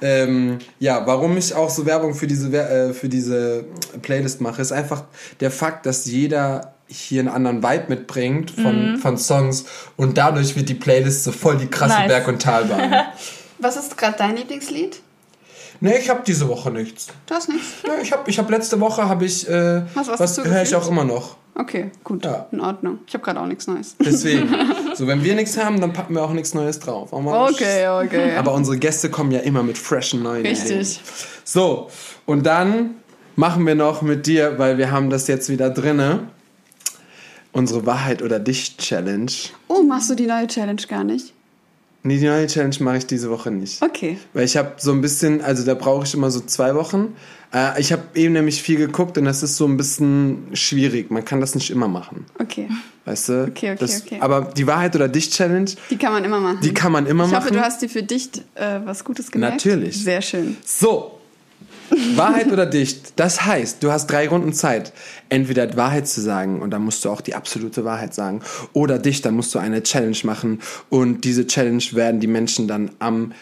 Ähm, 0.00 0.58
ja, 0.78 1.04
warum 1.04 1.36
ich 1.36 1.52
auch 1.52 1.68
so 1.68 1.84
Werbung 1.84 2.14
für 2.14 2.28
diese, 2.28 2.56
äh, 2.56 2.92
für 2.92 3.08
diese 3.08 3.64
Playlist 4.02 4.40
mache, 4.40 4.62
ist 4.62 4.70
einfach 4.70 5.04
der 5.40 5.50
Fakt, 5.50 5.84
dass 5.84 6.06
jeder 6.06 6.74
hier 6.86 7.20
einen 7.20 7.28
anderen 7.28 7.62
Vibe 7.62 7.86
mitbringt 7.88 8.52
von, 8.52 8.98
von 8.98 9.18
Songs 9.18 9.64
und 9.96 10.16
dadurch 10.16 10.54
wird 10.54 10.68
die 10.68 10.74
Playlist 10.74 11.24
so 11.24 11.32
voll 11.32 11.56
die 11.56 11.66
krasse 11.66 11.98
Nice. 11.98 12.08
Berg- 12.08 12.28
und 12.28 12.40
Talbahn. 12.40 13.06
Was 13.58 13.76
ist 13.76 13.96
gerade 13.96 14.16
dein 14.16 14.36
Lieblingslied? 14.36 15.00
nee, 15.80 15.96
ich 15.98 16.08
habe 16.08 16.22
diese 16.24 16.48
Woche 16.48 16.70
nichts. 16.70 17.08
Du 17.26 17.34
hast 17.34 17.48
nichts. 17.48 17.68
Nee, 17.84 18.02
ich 18.02 18.12
habe 18.12 18.30
ich 18.30 18.38
hab 18.38 18.48
letzte 18.48 18.78
Woche 18.78 19.08
habe 19.08 19.24
ich 19.24 19.48
äh, 19.48 19.82
was 19.94 20.20
was 20.20 20.38
höre 20.38 20.62
ich 20.62 20.76
auch 20.76 20.88
immer 20.88 21.04
noch. 21.04 21.36
Okay, 21.58 21.90
gut. 22.04 22.24
Ja. 22.24 22.46
In 22.52 22.60
Ordnung. 22.60 22.98
Ich 23.06 23.14
habe 23.14 23.24
gerade 23.24 23.40
auch 23.40 23.46
nichts 23.46 23.66
Neues. 23.66 23.96
Deswegen. 24.04 24.48
so, 24.94 25.06
wenn 25.06 25.24
wir 25.24 25.34
nichts 25.34 25.56
haben, 25.56 25.80
dann 25.80 25.92
packen 25.92 26.14
wir 26.14 26.22
auch 26.22 26.32
nichts 26.32 26.52
Neues 26.52 26.78
drauf. 26.78 27.12
Okay, 27.12 27.88
okay. 27.88 28.36
Aber 28.36 28.52
unsere 28.52 28.76
Gäste 28.76 29.10
kommen 29.10 29.30
ja 29.30 29.40
immer 29.40 29.62
mit 29.62 29.78
freshen 29.78 30.22
neuen 30.22 30.44
Richtig. 30.44 30.70
Ideen. 30.70 30.86
So, 31.44 31.88
und 32.26 32.44
dann 32.44 32.96
machen 33.36 33.66
wir 33.66 33.74
noch 33.74 34.02
mit 34.02 34.26
dir, 34.26 34.58
weil 34.58 34.76
wir 34.76 34.90
haben 34.90 35.08
das 35.08 35.28
jetzt 35.28 35.48
wieder 35.48 35.70
drinne, 35.70 36.28
unsere 37.52 37.86
Wahrheit 37.86 38.20
oder 38.20 38.38
Dich 38.38 38.76
Challenge. 38.76 39.32
Oh, 39.68 39.82
machst 39.82 40.10
du 40.10 40.14
die 40.14 40.26
neue 40.26 40.46
Challenge 40.46 40.82
gar 40.88 41.04
nicht? 41.04 41.32
Nee, 42.06 42.18
die 42.18 42.26
neue 42.26 42.46
Challenge 42.46 42.76
mache 42.80 42.98
ich 42.98 43.06
diese 43.06 43.30
Woche 43.30 43.50
nicht. 43.50 43.82
Okay. 43.82 44.18
Weil 44.32 44.44
ich 44.44 44.56
habe 44.56 44.72
so 44.78 44.92
ein 44.92 45.00
bisschen, 45.00 45.40
also 45.42 45.64
da 45.64 45.74
brauche 45.74 46.04
ich 46.04 46.14
immer 46.14 46.30
so 46.30 46.40
zwei 46.40 46.74
Wochen. 46.74 47.16
Äh, 47.52 47.80
ich 47.80 47.92
habe 47.92 48.02
eben 48.14 48.32
nämlich 48.34 48.62
viel 48.62 48.76
geguckt 48.76 49.18
und 49.18 49.24
das 49.24 49.42
ist 49.42 49.56
so 49.56 49.66
ein 49.66 49.76
bisschen 49.76 50.48
schwierig. 50.52 51.10
Man 51.10 51.24
kann 51.24 51.40
das 51.40 51.54
nicht 51.54 51.70
immer 51.70 51.88
machen. 51.88 52.26
Okay. 52.38 52.68
Weißt 53.04 53.28
du? 53.28 53.32
Okay, 53.44 53.72
okay, 53.72 53.76
das, 53.78 54.02
okay. 54.02 54.18
Aber 54.20 54.50
die 54.56 54.66
Wahrheit 54.66 54.94
oder 54.96 55.08
Dich 55.08 55.30
Challenge, 55.30 55.70
Die 55.90 55.96
kann 55.96 56.12
man 56.12 56.24
immer 56.24 56.40
machen. 56.40 56.58
die 56.62 56.74
kann 56.74 56.90
man 56.92 57.06
immer 57.06 57.24
ich 57.26 57.30
machen. 57.32 57.44
hoffe, 57.44 57.54
du 57.54 57.60
hast 57.60 57.82
dir 57.82 57.88
für 57.88 58.02
dich 58.02 58.30
äh, 58.54 58.80
was 58.84 59.04
Gutes 59.04 59.30
gemerkt. 59.30 59.64
Natürlich. 59.64 60.02
Sehr 60.02 60.22
schön. 60.22 60.56
So, 60.64 61.15
Wahrheit 62.14 62.52
oder 62.52 62.66
dicht? 62.66 63.12
Das 63.16 63.44
heißt, 63.44 63.82
du 63.82 63.90
hast 63.90 64.06
drei 64.08 64.28
Runden 64.28 64.52
Zeit, 64.52 64.92
entweder 65.28 65.76
Wahrheit 65.76 66.08
zu 66.08 66.20
sagen 66.20 66.60
und 66.60 66.70
dann 66.70 66.82
musst 66.82 67.04
du 67.04 67.10
auch 67.10 67.20
die 67.20 67.34
absolute 67.34 67.84
Wahrheit 67.84 68.14
sagen, 68.14 68.40
oder 68.72 68.98
dicht, 68.98 69.24
dann 69.24 69.34
musst 69.34 69.54
du 69.54 69.58
eine 69.58 69.82
Challenge 69.82 70.18
machen 70.24 70.60
und 70.90 71.22
diese 71.24 71.46
Challenge 71.46 71.82
werden 71.92 72.20
die 72.20 72.26
Menschen 72.26 72.68
dann 72.68 72.90
am 72.98 73.32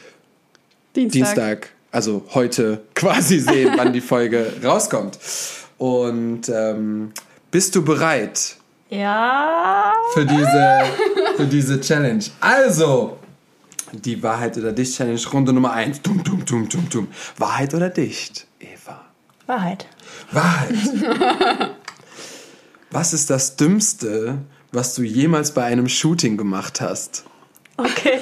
Dienstag. 0.95 1.13
Dienstag, 1.13 1.69
also 1.91 2.25
heute 2.35 2.83
quasi 2.95 3.39
sehen, 3.39 3.75
wann 3.77 3.93
die 3.93 4.01
Folge 4.01 4.53
rauskommt. 4.65 5.19
Und 5.79 6.49
ähm, 6.49 7.13
bist 7.51 7.75
du 7.75 7.85
bereit 7.85 8.57
ja. 8.91 9.93
für 10.13 10.25
diese, 10.25 10.85
für 11.37 11.47
diese 11.47 11.81
Challenge? 11.81 12.25
Also, 12.41 13.19
die 14.03 14.23
Wahrheit 14.23 14.57
oder 14.59 14.73
Dicht 14.73 14.97
Challenge, 14.97 15.21
Runde 15.33 15.53
Nummer 15.53 15.73
1. 15.73 16.03
Dum, 16.03 16.23
dum, 16.25 16.45
dum, 16.45 16.69
dum, 16.69 16.89
dum. 16.89 17.09
Wahrheit 17.39 17.75
oder 17.75 17.91
Dicht, 17.91 18.47
Eva? 18.61 19.05
Wahrheit. 19.47 19.87
Wahrheit. 20.33 20.75
Was 22.91 23.13
ist 23.13 23.29
das 23.29 23.57
Dümmste, 23.57 24.39
was 24.71 24.95
du 24.95 25.03
jemals 25.03 25.53
bei 25.53 25.65
einem 25.65 25.89
Shooting 25.89 26.37
gemacht 26.37 26.81
hast? 26.81 27.25
Okay. 27.77 28.21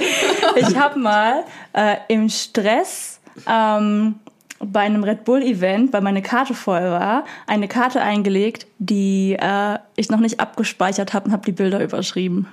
Ich 0.57 0.77
habe 0.77 0.99
mal 0.99 1.45
äh, 1.75 1.97
im 2.09 2.31
Stress 2.31 3.21
ähm, 3.47 4.15
bei 4.59 4.81
einem 4.81 5.05
Red 5.05 5.25
Bull 5.25 5.43
Event, 5.43 5.93
weil 5.93 6.01
meine 6.01 6.23
Karte 6.23 6.55
voll 6.55 6.83
war, 6.83 7.25
eine 7.47 7.69
Karte 7.69 8.01
eingelegt, 8.01 8.67
die 8.79 9.37
äh, 9.39 9.79
ich 9.97 10.11
noch 10.11 10.21
nicht 10.21 10.41
abgespeichert 10.41 11.13
habe 11.13 11.27
und 11.27 11.33
habe 11.33 11.45
die 11.45 11.53
Bilder 11.53 11.83
überschrieben. 11.83 12.49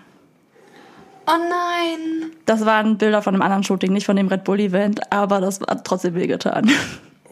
Oh 1.32 1.38
nein. 1.38 2.32
Das 2.46 2.66
waren 2.66 2.98
Bilder 2.98 3.22
von 3.22 3.36
einem 3.36 3.44
anderen 3.44 3.64
Shooting, 3.64 3.94
nicht 3.94 4.06
von 4.06 4.16
dem 4.16 4.28
Red 4.28 4.44
Bull 4.44 4.60
Event, 4.60 5.00
aber 5.12 5.40
das 5.40 5.60
hat 5.62 5.86
trotzdem 5.86 6.16
wehgetan. 6.16 6.70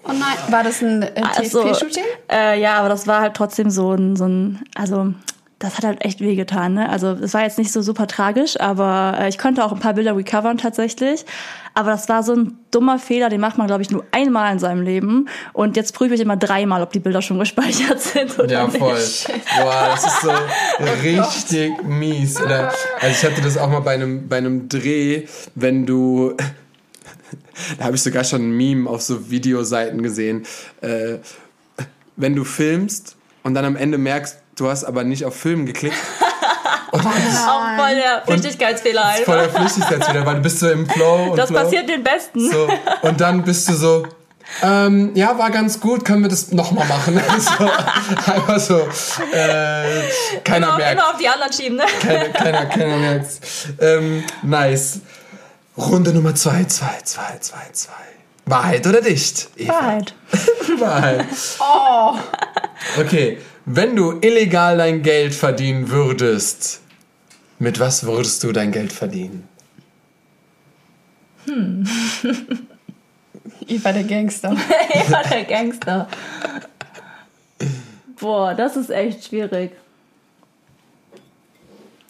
Oh 0.04 0.12
nein. 0.14 0.38
War 0.50 0.64
das 0.64 0.82
ein 0.84 1.02
äh, 1.02 1.22
Also, 1.38 1.64
TSP-Shooting? 1.64 2.04
Äh, 2.32 2.62
ja, 2.62 2.76
aber 2.76 2.90
das 2.90 3.08
war 3.08 3.22
halt 3.22 3.34
trotzdem 3.34 3.72
so 3.72 3.94
ein, 3.94 4.16
so 4.16 4.26
ein, 4.26 4.62
also 4.76 5.14
das 5.60 5.78
hat 5.78 5.86
halt 5.86 6.06
echt 6.06 6.22
wehgetan. 6.22 6.76
Ne? 6.76 6.88
Also 6.90 7.14
es 7.14 7.34
war 7.34 7.42
jetzt 7.42 7.58
nicht 7.58 7.72
so 7.72 7.82
super 7.82 8.06
tragisch, 8.06 8.60
aber 8.60 9.18
äh, 9.20 9.30
ich 9.30 9.40
konnte 9.40 9.64
auch 9.66 9.72
ein 9.72 9.80
paar 9.80 9.96
Bilder 9.96 10.16
recovern 10.16 10.58
tatsächlich. 10.60 11.26
Aber 11.74 11.92
das 11.92 12.08
war 12.10 12.22
so 12.24 12.34
ein 12.34 12.58
dummer 12.72 13.00
Fehler, 13.00 13.30
den 13.30 13.42
macht 13.42 13.58
man, 13.58 13.66
glaube 13.68 13.82
ich, 13.82 13.90
nur 13.90 14.04
einmal 14.12 14.52
in 14.54 14.60
seinem 14.60 14.82
Leben. 14.84 15.28
Und 15.54 15.76
jetzt 15.76 15.94
prüfe 15.94 16.14
ich 16.16 16.22
immer 16.22 16.38
dreimal, 16.38 16.82
ob 16.84 16.92
die 16.92 17.00
Bilder 17.00 17.22
schon 17.22 17.40
gespeichert 17.40 18.00
sind 18.00 18.38
oder 18.38 18.52
Ja, 18.52 18.66
nicht. 18.68 18.78
voll. 18.78 19.00
Boah, 19.62 19.90
das 19.92 20.06
ist 20.06 20.22
so 20.22 20.32
richtig 21.04 21.84
mies. 21.84 22.40
Oder, 22.40 22.72
also 23.00 23.08
ich 23.10 23.24
hatte 23.24 23.42
das 23.42 23.58
auch 23.58 23.70
mal 23.70 23.80
bei 23.82 23.94
einem, 23.96 24.28
bei 24.28 24.38
einem 24.38 24.70
Dreh, 24.70 25.26
wenn 25.56 25.86
du. 25.86 26.36
Da 27.80 27.86
habe 27.86 27.96
ich 27.96 28.04
sogar 28.04 28.24
schon 28.24 28.42
ein 28.42 28.52
Meme 28.56 28.88
auf 28.88 29.02
so 29.02 29.32
Videoseiten 29.32 30.04
gesehen. 30.04 30.46
Äh, 30.82 31.16
wenn 32.16 32.36
du 32.36 32.44
filmst 32.44 33.16
und 33.44 33.56
dann 33.56 33.66
am 33.66 33.76
Ende 33.76 33.98
merkst, 33.98 34.38
du 34.58 34.70
hast 34.70 34.84
aber 34.84 35.04
nicht 35.04 35.26
auf 35.26 35.36
Filmen 35.36 35.66
geklickt. 35.66 35.96
Auch 36.92 37.02
voll 37.02 37.96
der 37.96 38.24
Flüchtigkeitsfehler 38.26 39.06
einfach. 39.06 39.26
Voll 39.26 39.38
der 39.38 39.50
Flüchtigkeitsfehler, 39.50 40.26
weil 40.26 40.36
du 40.36 40.42
bist 40.42 40.60
so 40.60 40.70
im 40.70 40.90
Flow 40.90 41.32
und 41.32 41.38
Das 41.38 41.50
Flow. 41.50 41.60
passiert 41.60 41.90
den 41.90 42.04
Besten. 42.04 42.50
So, 42.50 42.68
und 43.02 43.20
dann 43.22 43.44
bist 43.44 43.68
du 43.70 43.74
so, 43.74 44.08
ähm, 44.64 45.12
ja, 45.14 45.38
war 45.38 45.52
ganz 45.52 45.80
gut, 45.80 46.06
können 46.06 46.22
wir 46.24 46.30
das 46.30 46.52
nochmal 46.52 46.88
machen? 46.88 47.20
so, 47.40 48.32
einfach 48.32 48.60
so, 48.60 48.80
äh, 49.34 50.02
keiner 50.44 50.68
Immer, 50.68 50.78
merkt. 50.78 50.94
immer 50.94 51.10
auf 51.10 51.18
die 51.18 51.28
anderen 51.28 51.54
schieben, 51.54 51.78
ne? 51.78 51.84
Keiner, 52.02 52.30
keiner, 52.30 52.66
keiner 52.68 52.98
merkt's. 52.98 53.40
Ähm, 53.80 54.24
nice. 54.44 55.02
Runde 55.78 56.12
Nummer 56.14 56.34
zwei, 56.34 56.64
zwei, 56.64 56.98
zwei, 57.04 57.38
zwei, 57.40 57.70
zwei. 57.74 57.92
Wahrheit 58.46 58.88
oder 58.88 59.02
dicht? 59.02 59.50
Eva? 59.58 59.74
Wahrheit. 59.74 60.16
Wahrheit. 60.80 61.26
Oh. 61.60 62.16
Okay, 63.00 63.40
wenn 63.68 63.96
du 63.98 64.20
illegal 64.22 64.78
dein 64.78 65.04
Geld 65.04 65.36
verdienen 65.36 65.90
würdest, 65.90 66.80
mit 67.60 67.80
was 67.82 68.06
würdest 68.06 68.42
du 68.44 68.54
dein 68.54 68.72
Geld 68.72 68.94
verdienen? 68.94 69.48
Eva 73.68 73.92
der 73.92 74.04
Gangster. 74.06 74.56
Ja, 75.10 75.22
der 75.24 75.44
Gangster. 75.44 76.08
Boah, 78.20 78.54
das 78.54 78.78
ist 78.78 78.90
echt 78.90 79.26
schwierig. 79.26 79.72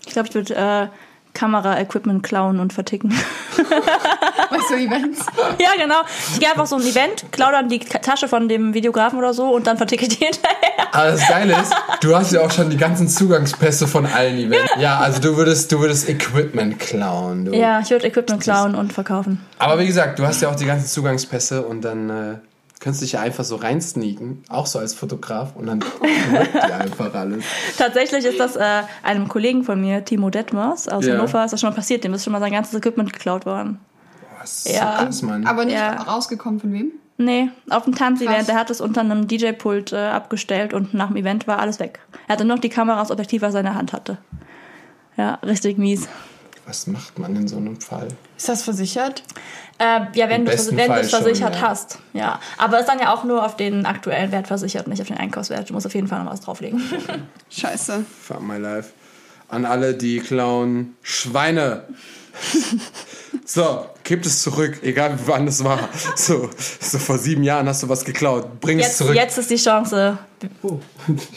Ich 0.05 0.13
glaube, 0.13 0.29
ich 0.29 0.35
würde 0.35 0.55
äh, 0.55 0.87
Kamera-Equipment 1.37 2.23
klauen 2.23 2.59
und 2.59 2.73
verticken. 2.73 3.11
Weißt 3.57 4.69
du, 4.71 4.75
Events? 4.75 5.19
ja, 5.59 5.69
genau. 5.77 6.01
Ich 6.33 6.39
gehe 6.39 6.49
einfach 6.49 6.65
so 6.65 6.77
ein 6.77 6.81
Event, 6.81 7.25
klaue 7.31 7.51
dann 7.51 7.69
die 7.69 7.79
Tasche 7.79 8.27
von 8.27 8.49
dem 8.49 8.73
Videografen 8.73 9.19
oder 9.19 9.33
so 9.35 9.49
und 9.51 9.67
dann 9.67 9.77
verticke 9.77 10.05
ich 10.05 10.17
die 10.17 10.25
hinterher. 10.25 10.87
Aber 10.91 11.11
das 11.11 11.27
Geile 11.27 11.53
ist, 11.53 11.75
du 12.01 12.15
hast 12.15 12.31
ja 12.31 12.41
auch 12.41 12.49
schon 12.49 12.71
die 12.71 12.77
ganzen 12.77 13.07
Zugangspässe 13.07 13.87
von 13.87 14.07
allen 14.07 14.37
Events. 14.37 14.71
Ja, 14.79 14.97
also 14.97 15.21
du 15.21 15.37
würdest, 15.37 15.71
du 15.71 15.79
würdest 15.79 16.09
Equipment 16.09 16.79
klauen. 16.79 17.45
Du. 17.45 17.53
Ja, 17.53 17.81
ich 17.81 17.89
würde 17.91 18.07
Equipment 18.07 18.41
klauen 18.41 18.73
und 18.73 18.93
verkaufen. 18.93 19.45
Aber 19.59 19.77
wie 19.77 19.85
gesagt, 19.85 20.17
du 20.17 20.25
hast 20.25 20.41
ja 20.41 20.49
auch 20.49 20.55
die 20.55 20.65
ganzen 20.65 20.87
Zugangspässe 20.87 21.61
und 21.61 21.81
dann 21.81 22.09
äh, 22.09 22.35
könntest 22.79 23.01
du 23.01 23.05
dich 23.05 23.13
ja 23.13 23.21
einfach 23.21 23.43
so 23.43 23.55
reinsneaken, 23.55 24.43
auch 24.49 24.65
so 24.65 24.79
als 24.79 24.93
Fotograf 24.93 25.55
und 25.55 25.65
dann 25.67 25.81
wirkt 26.31 26.53
die 26.53 26.71
einfach 26.73 27.13
alles. 27.13 27.43
Tatsächlich 27.77 28.25
ist 28.25 28.39
das 28.39 28.55
äh, 28.55 28.83
einem 29.03 29.27
Kollegen 29.27 29.63
von 29.63 29.79
mir, 29.81 30.05
Timo 30.05 30.29
Detmers 30.29 30.87
aus 30.87 31.05
Ja. 31.05 31.13
Hannover, 31.15 31.43
ist 31.45 31.51
das 31.51 31.61
schon 31.61 31.69
mal 31.69 31.75
passiert. 31.75 32.03
Dem 32.03 32.13
ist 32.13 32.23
schon 32.23 32.33
mal 32.33 32.39
sein 32.39 32.51
ganzes 32.51 32.73
Equipment 32.75 33.11
geklaut 33.13 33.45
worden. 33.45 33.79
Was 34.39 34.65
Ja. 34.71 35.03
krass, 35.03 35.21
Mann. 35.21 35.45
Aber 35.47 35.65
nicht 35.65 35.75
Ja. 35.75 35.93
rausgekommen 36.03 36.59
von 36.59 36.71
wem? 36.73 36.91
Nee, 37.19 37.49
auf 37.71 37.85
dem 37.85 37.95
Tanzevent. 37.95 38.47
Der 38.47 38.55
hat 38.55 38.69
es 38.69 38.79
unter 38.79 39.01
einem 39.01 39.27
DJ-Pult 39.27 39.91
äh, 39.91 39.97
abgestellt 39.97 40.73
und 40.75 40.93
nach 40.93 41.07
dem 41.07 41.15
Event 41.15 41.47
war 41.47 41.57
alles 41.57 41.79
weg. 41.79 41.99
Er 42.27 42.33
hatte 42.33 42.45
noch 42.45 42.59
die 42.59 42.69
Kamera 42.69 43.01
aus 43.01 43.09
Objektiv, 43.09 43.41
was 43.41 43.55
er 43.55 43.61
in 43.61 43.65
der 43.65 43.73
Hand 43.75 43.91
hatte. 43.91 44.19
Ja, 45.17 45.39
richtig 45.43 45.79
mies. 45.79 46.07
Was 46.67 46.85
macht 46.85 47.17
man 47.17 47.33
in 47.37 47.47
so 47.47 47.55
einem 47.55 47.79
Fall? 47.79 48.09
Ist 48.35 48.49
das 48.49 48.61
versichert? 48.63 49.23
Äh, 49.79 50.01
ja, 50.15 50.27
wenn 50.27 50.41
Im 50.41 50.45
du 50.47 50.51
es 50.51 50.67
versichert 50.69 51.09
schon, 51.09 51.53
ja. 51.53 51.61
hast. 51.61 51.99
Ja. 52.11 52.39
Aber 52.57 52.81
ist 52.81 52.87
dann 52.87 52.99
ja 52.99 53.13
auch 53.13 53.23
nur 53.23 53.45
auf 53.45 53.55
den 53.55 53.85
aktuellen 53.85 54.33
Wert 54.33 54.47
versichert, 54.47 54.85
nicht 54.89 55.01
auf 55.01 55.07
den 55.07 55.15
Einkaufswert. 55.17 55.69
Du 55.69 55.73
musst 55.73 55.85
auf 55.85 55.95
jeden 55.95 56.07
Fall 56.09 56.21
noch 56.21 56.31
was 56.31 56.41
drauflegen. 56.41 56.81
Scheiße. 57.49 58.03
Fuck 58.21 58.41
my 58.41 58.57
life. 58.57 58.89
An 59.47 59.63
alle, 59.63 59.93
die 59.93 60.19
klauen, 60.19 60.95
Schweine. 61.01 61.83
So, 63.49 63.85
kippt 64.03 64.25
es 64.25 64.41
zurück, 64.41 64.79
egal 64.83 65.17
wann 65.25 65.47
es 65.47 65.63
war. 65.63 65.79
So, 66.17 66.49
so 66.81 66.97
vor 66.99 67.17
sieben 67.17 67.43
Jahren 67.43 67.65
hast 67.69 67.81
du 67.81 67.87
was 67.87 68.03
geklaut. 68.03 68.59
Bring 68.59 68.79
es 68.79 68.87
Jetzt, 68.87 68.97
zurück. 68.97 69.15
jetzt 69.15 69.37
ist 69.37 69.49
die 69.49 69.55
Chance. 69.55 70.17
Wir 70.59 70.79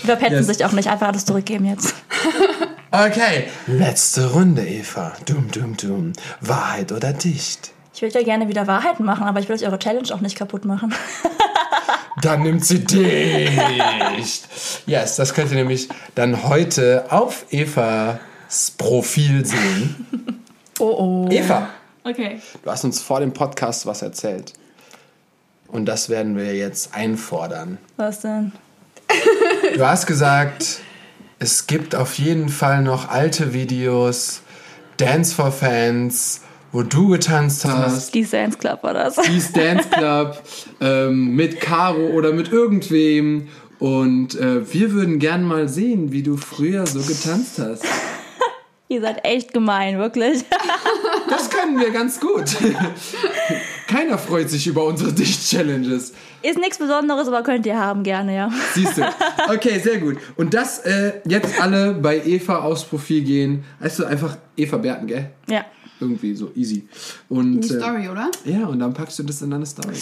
verpetzen 0.05 0.39
Yes. 0.39 0.47
sich 0.48 0.65
auch 0.65 0.73
nicht. 0.73 0.89
Einfach 0.90 1.07
alles 1.07 1.24
zurückgeben 1.24 1.66
jetzt. 1.66 1.94
Okay, 2.93 3.45
letzte 3.67 4.33
Runde, 4.33 4.67
Eva. 4.67 5.12
Dum, 5.27 5.49
dum, 5.51 5.77
dum. 5.77 6.12
Wahrheit 6.41 6.91
oder 6.91 7.12
dicht? 7.12 7.71
Ich 7.95 8.03
würde 8.03 8.19
ja 8.19 8.25
gerne 8.25 8.49
wieder 8.49 8.67
Wahrheiten 8.67 9.05
machen, 9.05 9.25
aber 9.25 9.39
ich 9.41 9.49
will 9.49 9.55
euch 9.57 9.65
eure 9.65 9.79
Challenge 9.79 10.12
auch 10.12 10.21
nicht 10.21 10.37
kaputt 10.37 10.65
machen. 10.65 10.93
Dann 12.23 12.43
nimmt 12.43 12.65
sie 12.65 12.85
dicht. 12.85 14.49
Yes, 14.87 15.17
das 15.17 15.33
könnt 15.35 15.51
ihr 15.53 15.57
nämlich 15.57 15.89
dann 16.15 16.43
heute 16.43 17.07
auf 17.11 17.47
Evas 17.51 18.19
Profil 18.77 19.45
sehen. 19.45 20.07
Oh 20.83 21.27
oh. 21.29 21.29
Eva, 21.31 21.69
Okay. 22.05 22.41
du 22.62 22.71
hast 22.71 22.85
uns 22.85 23.03
vor 23.03 23.21
dem 23.21 23.35
Podcast 23.35 23.85
was 23.85 24.01
erzählt. 24.01 24.55
Und 25.69 25.85
das 25.85 26.09
werden 26.09 26.39
wir 26.39 26.55
jetzt 26.57 26.95
einfordern. 26.95 27.77
Was 27.99 28.21
denn? 28.21 28.53
Du 29.77 29.87
hast 29.87 30.07
gesagt, 30.07 30.79
es 31.41 31.67
gibt 31.67 31.95
auf 31.95 32.19
jeden 32.19 32.51
Fall 32.51 32.83
noch 32.83 33.09
alte 33.09 33.55
Videos, 33.55 34.43
Dance 34.99 35.35
for 35.35 35.51
Fans, 35.51 36.43
wo 36.71 36.83
du 36.83 37.09
getanzt 37.09 37.65
hast. 37.65 38.15
Die 38.15 38.25
Dance 38.25 38.59
Club 38.59 38.83
war 38.83 38.93
das. 38.93 39.17
Peace 39.17 39.51
Dance 39.51 39.89
Club 39.89 40.41
ähm, 40.81 41.35
mit 41.35 41.61
Caro 41.61 42.09
oder 42.11 42.33
mit 42.33 42.53
irgendwem. 42.53 43.49
Und 43.79 44.39
äh, 44.39 44.71
wir 44.71 44.93
würden 44.93 45.19
gern 45.19 45.43
mal 45.43 45.67
sehen, 45.67 46.12
wie 46.12 46.23
du 46.23 46.37
früher 46.37 46.87
so 46.87 47.01
getanzt 47.01 47.59
hast. 47.59 47.85
Ihr 48.89 49.01
seid 49.01 49.25
echt 49.25 49.55
gemein, 49.55 49.99
wirklich. 49.99 50.45
Das 51.29 51.49
können 51.49 51.79
wir 51.79 51.91
ganz 51.91 52.21
gut. 52.21 52.57
Keiner 53.87 54.19
freut 54.19 54.51
sich 54.51 54.67
über 54.67 54.85
unsere 54.85 55.12
Dicht-Challenges. 55.12 56.12
Ist 56.43 56.59
nichts 56.59 56.79
Besonderes, 56.79 57.29
aber 57.29 57.43
könnt 57.43 57.67
ihr 57.67 57.79
haben, 57.79 58.03
gerne, 58.03 58.35
ja. 58.35 58.51
Siehst 58.75 58.99
du. 58.99 59.03
Okay, 59.49 59.79
sehr 59.81 59.99
gut. 59.99 60.17
Und 60.37 60.55
das 60.55 60.79
äh, 60.81 61.21
jetzt 61.27 61.61
alle 61.61 61.93
bei 61.95 62.23
Eva 62.25 62.61
aufs 62.61 62.85
Profil 62.85 63.23
gehen. 63.23 63.65
Heißt 63.81 63.99
du 63.99 64.05
einfach 64.05 64.37
Eva 64.57 64.77
Berten, 64.77 65.07
gell? 65.07 65.31
Ja. 65.49 65.65
Irgendwie 65.99 66.35
so 66.35 66.51
easy. 66.55 66.89
Und, 67.29 67.61
Die 67.62 67.75
äh, 67.75 67.79
Story, 67.79 68.09
oder? 68.09 68.31
Ja, 68.45 68.67
und 68.67 68.79
dann 68.79 68.95
packst 68.95 69.19
du 69.19 69.23
das 69.25 69.43
in 69.43 69.51
deine 69.51 69.67
Story. 69.67 69.95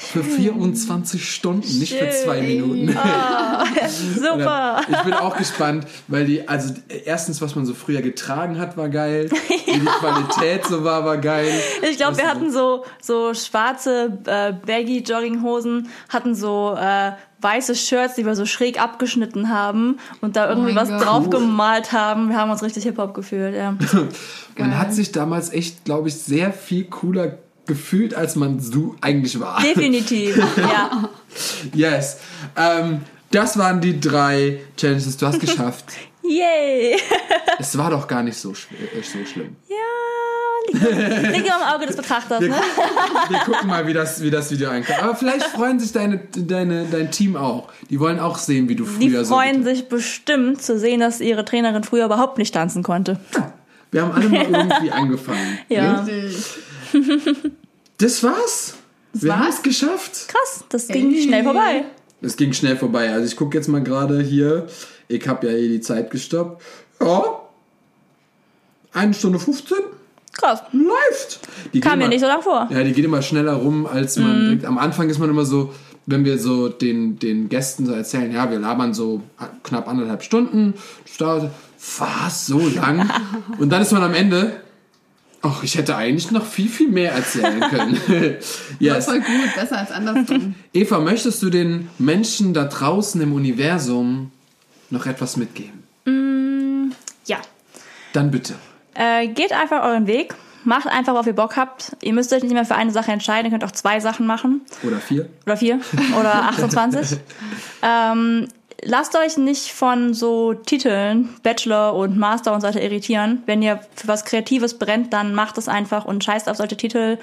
Für 0.00 0.22
24 0.22 1.28
Stunden, 1.28 1.80
nicht 1.80 1.92
für 1.92 2.08
zwei 2.10 2.38
Schön. 2.38 2.46
Minuten. 2.46 2.96
Super. 4.14 4.80
Ich 4.88 5.02
bin 5.02 5.12
auch 5.12 5.36
gespannt, 5.36 5.88
weil 6.06 6.24
die, 6.24 6.48
also 6.48 6.72
erstens, 7.04 7.42
was 7.42 7.56
man 7.56 7.66
so 7.66 7.74
früher 7.74 8.00
getragen 8.00 8.60
hat, 8.60 8.76
war 8.76 8.88
geil. 8.90 9.28
Wie 9.66 9.72
die 9.72 9.84
Qualität 9.84 10.64
so 10.66 10.84
war, 10.84 11.04
war 11.04 11.18
geil. 11.18 11.52
Ich 11.82 11.96
glaube, 11.96 12.16
wir 12.16 12.28
hatten 12.28 12.52
so, 12.52 12.84
so 13.02 13.34
schwarze 13.34 14.16
äh, 14.26 14.52
Baggy-Jogginghosen, 14.52 15.88
hatten 16.08 16.36
so 16.36 16.76
äh, 16.80 17.10
weiße 17.40 17.74
Shirts, 17.74 18.14
die 18.14 18.24
wir 18.24 18.36
so 18.36 18.46
schräg 18.46 18.80
abgeschnitten 18.80 19.48
haben 19.48 19.98
und 20.20 20.36
da 20.36 20.48
irgendwie 20.48 20.74
mein 20.74 20.88
was 20.88 20.90
Gott. 20.90 21.08
drauf 21.08 21.28
gemalt 21.28 21.90
haben. 21.90 22.28
Wir 22.28 22.36
haben 22.36 22.52
uns 22.52 22.62
richtig 22.62 22.84
Hip-Hop 22.84 23.14
gefühlt, 23.14 23.56
ja. 23.56 23.74
Man 24.58 24.78
hat 24.78 24.94
sich 24.94 25.10
damals 25.10 25.52
echt, 25.52 25.84
glaube 25.84 26.06
ich, 26.06 26.14
sehr 26.14 26.52
viel 26.52 26.84
cooler 26.84 27.38
gefühlt, 27.68 28.14
als 28.14 28.34
man 28.34 28.58
so 28.58 28.96
eigentlich 29.00 29.38
war. 29.38 29.62
Definitiv, 29.62 30.36
ja. 30.56 31.08
Yes. 31.72 32.16
Ähm, 32.56 33.02
das 33.30 33.56
waren 33.58 33.80
die 33.80 34.00
drei 34.00 34.58
Challenges. 34.76 35.16
Du 35.16 35.26
hast 35.26 35.38
geschafft. 35.38 35.84
Yay! 36.22 36.96
es 37.58 37.78
war 37.78 37.90
doch 37.90 38.06
gar 38.08 38.22
nicht 38.22 38.36
so, 38.36 38.50
schw- 38.50 38.72
äh, 38.72 39.02
so 39.02 39.24
schlimm. 39.24 39.56
Ja, 39.68 40.80
liegt, 40.90 41.36
liegt 41.36 41.50
am 41.50 41.62
Auge 41.74 41.86
des 41.86 41.96
Betrachters, 41.96 42.40
Wir, 42.42 42.48
ne? 42.50 42.56
wir 43.30 43.38
gucken 43.38 43.66
mal, 43.68 43.86
wie 43.86 43.94
das, 43.94 44.20
wie 44.22 44.30
das 44.30 44.50
Video 44.50 44.68
einkommt. 44.68 45.02
Aber 45.02 45.14
vielleicht 45.16 45.44
freuen 45.46 45.80
sich 45.80 45.92
deine, 45.92 46.18
deine, 46.36 46.84
dein 46.90 47.10
Team 47.10 47.34
auch. 47.36 47.68
Die 47.88 47.98
wollen 47.98 48.20
auch 48.20 48.36
sehen, 48.36 48.68
wie 48.68 48.76
du 48.76 48.84
Die 48.84 49.08
früher 49.10 49.24
freuen 49.24 49.62
so. 49.64 49.70
sich 49.70 49.88
bestimmt 49.88 50.60
zu 50.60 50.78
sehen, 50.78 51.00
dass 51.00 51.20
ihre 51.20 51.44
Trainerin 51.46 51.82
früher 51.84 52.04
überhaupt 52.04 52.36
nicht 52.36 52.52
tanzen 52.52 52.82
konnte. 52.82 53.18
Wir 53.90 54.02
haben 54.02 54.12
alle 54.12 54.28
mal 54.28 54.42
irgendwie 54.50 54.90
angefangen. 54.90 55.58
Ja. 55.70 56.06
Das 57.98 58.22
war's. 58.22 58.74
wir 59.12 59.30
war's? 59.30 59.38
haben 59.40 59.48
es 59.48 59.62
geschafft. 59.62 60.28
Krass, 60.28 60.64
das 60.68 60.88
ging 60.88 61.12
Ey. 61.14 61.22
schnell 61.22 61.44
vorbei. 61.44 61.84
Es 62.20 62.36
ging 62.36 62.52
schnell 62.52 62.76
vorbei. 62.76 63.12
Also 63.12 63.26
ich 63.26 63.36
gucke 63.36 63.56
jetzt 63.56 63.68
mal 63.68 63.82
gerade 63.82 64.20
hier. 64.22 64.66
Ich 65.08 65.26
habe 65.28 65.46
ja 65.46 65.52
eh 65.52 65.68
die 65.68 65.80
Zeit 65.80 66.10
gestoppt. 66.10 66.62
Ja. 67.00 67.40
Eine 68.92 69.14
Stunde 69.14 69.38
15. 69.38 69.76
Krass. 70.32 70.62
Läuft. 70.72 71.40
Die 71.72 71.80
Kam 71.80 71.98
mir 71.98 72.04
immer- 72.04 72.08
nicht 72.14 72.20
so 72.20 72.26
lang 72.26 72.42
vor. 72.42 72.68
Ja, 72.70 72.82
die 72.82 72.92
geht 72.92 73.04
immer 73.04 73.22
schneller 73.22 73.54
rum, 73.54 73.86
als 73.86 74.16
man 74.18 74.44
Mhm. 74.44 74.48
denkt. 74.50 74.64
Am 74.64 74.78
Anfang 74.78 75.08
ist 75.10 75.18
man 75.18 75.28
immer 75.30 75.44
so, 75.44 75.72
wenn 76.06 76.24
wir 76.24 76.38
so 76.38 76.68
den, 76.68 77.18
den 77.18 77.48
Gästen 77.48 77.86
so 77.86 77.92
erzählen, 77.92 78.32
ja, 78.32 78.50
wir 78.50 78.58
labern 78.58 78.94
so 78.94 79.22
knapp 79.62 79.88
anderthalb 79.88 80.22
Stunden. 80.22 80.74
Das 81.18 81.48
was, 81.98 82.46
so 82.46 82.60
lang? 82.68 83.10
Und 83.58 83.70
dann 83.70 83.82
ist 83.82 83.92
man 83.92 84.02
am 84.02 84.14
Ende, 84.14 84.60
ach, 85.48 85.62
ich 85.62 85.76
hätte 85.76 85.96
eigentlich 85.96 86.30
noch 86.30 86.44
viel, 86.44 86.68
viel 86.68 86.88
mehr 86.88 87.12
erzählen 87.12 87.60
können. 87.60 88.00
yes. 88.78 89.04
Voll 89.06 89.20
gut, 89.20 89.54
besser 89.54 89.78
als 89.78 89.90
andersrum. 89.90 90.54
Eva, 90.72 91.00
möchtest 91.00 91.42
du 91.42 91.50
den 91.50 91.88
Menschen 91.98 92.54
da 92.54 92.64
draußen 92.64 93.20
im 93.20 93.32
Universum 93.32 94.30
noch 94.90 95.06
etwas 95.06 95.36
mitgeben? 95.36 95.84
Ja. 97.26 97.38
Dann 98.12 98.30
bitte. 98.30 98.54
Äh, 98.94 99.28
geht 99.28 99.52
einfach 99.52 99.84
euren 99.84 100.06
Weg. 100.06 100.34
Macht 100.64 100.88
einfach, 100.88 101.12
worauf 101.12 101.26
ihr 101.26 101.34
Bock 101.34 101.56
habt. 101.56 101.96
Ihr 102.02 102.12
müsst 102.12 102.32
euch 102.32 102.42
nicht 102.42 102.52
mehr 102.52 102.64
für 102.64 102.74
eine 102.74 102.90
Sache 102.90 103.12
entscheiden. 103.12 103.46
Ihr 103.46 103.50
könnt 103.50 103.64
auch 103.64 103.70
zwei 103.70 104.00
Sachen 104.00 104.26
machen. 104.26 104.62
Oder 104.82 104.96
vier. 104.96 105.28
Oder 105.46 105.56
vier. 105.56 105.80
Oder 106.18 106.34
28. 106.48 107.18
Ähm, 107.82 108.48
lasst 108.82 109.16
euch 109.16 109.36
nicht 109.36 109.72
von 109.72 110.14
so 110.14 110.54
Titeln, 110.54 111.28
Bachelor 111.42 111.94
und 111.94 112.16
Master 112.16 112.52
und 112.52 112.60
so 112.60 112.68
weiter 112.68 112.82
irritieren. 112.82 113.42
Wenn 113.46 113.62
ihr 113.62 113.80
für 113.94 114.08
was 114.08 114.24
Kreatives 114.24 114.78
brennt, 114.78 115.12
dann 115.12 115.34
macht 115.34 115.58
es 115.58 115.68
einfach 115.68 116.04
und 116.04 116.22
scheißt 116.24 116.48
auf 116.48 116.56
solche 116.56 116.76
Titel. 116.76 117.18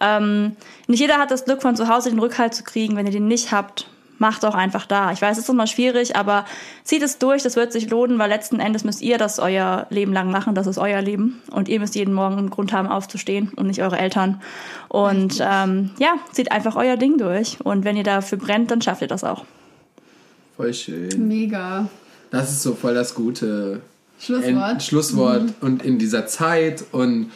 Ähm, 0.00 0.56
nicht 0.86 1.00
jeder 1.00 1.18
hat 1.18 1.30
das 1.30 1.44
Glück, 1.44 1.62
von 1.62 1.76
zu 1.76 1.88
Hause 1.88 2.10
den 2.10 2.18
Rückhalt 2.18 2.54
zu 2.54 2.64
kriegen. 2.64 2.96
Wenn 2.96 3.06
ihr 3.06 3.12
den 3.12 3.28
nicht 3.28 3.52
habt, 3.52 3.86
macht 4.18 4.44
auch 4.44 4.54
einfach 4.54 4.86
da. 4.86 5.12
Ich 5.12 5.20
weiß, 5.20 5.36
es 5.36 5.44
ist 5.44 5.50
immer 5.50 5.66
schwierig, 5.66 6.16
aber 6.16 6.46
zieht 6.84 7.02
es 7.02 7.18
durch, 7.18 7.42
das 7.42 7.56
wird 7.56 7.72
sich 7.72 7.90
lohnen, 7.90 8.18
weil 8.18 8.30
letzten 8.30 8.60
Endes 8.60 8.82
müsst 8.82 9.02
ihr 9.02 9.18
das 9.18 9.38
euer 9.38 9.86
Leben 9.90 10.12
lang 10.12 10.30
machen, 10.30 10.54
das 10.54 10.66
ist 10.66 10.78
euer 10.78 11.02
Leben. 11.02 11.42
Und 11.50 11.68
ihr 11.68 11.80
müsst 11.80 11.94
jeden 11.94 12.14
Morgen 12.14 12.38
einen 12.38 12.50
Grund 12.50 12.72
haben, 12.72 12.88
aufzustehen 12.88 13.52
und 13.56 13.66
nicht 13.66 13.82
eure 13.82 13.98
Eltern. 13.98 14.40
Und 14.88 15.40
ähm, 15.40 15.90
ja, 15.98 16.14
zieht 16.32 16.50
einfach 16.50 16.76
euer 16.76 16.96
Ding 16.96 17.18
durch. 17.18 17.58
Und 17.62 17.84
wenn 17.84 17.96
ihr 17.96 18.04
dafür 18.04 18.38
brennt, 18.38 18.70
dann 18.70 18.82
schafft 18.82 19.02
ihr 19.02 19.08
das 19.08 19.22
auch. 19.22 19.44
Voll 20.56 20.72
schön. 20.72 21.28
Mega. 21.28 21.88
Das 22.30 22.50
ist 22.50 22.62
so 22.62 22.74
voll 22.74 22.94
das 22.94 23.14
gute 23.14 23.80
Schlusswort. 24.18 24.72
End 24.72 24.82
Schlusswort 24.82 25.54
und 25.60 25.84
in 25.84 25.98
dieser 25.98 26.26
Zeit 26.26 26.84
und 26.92 27.30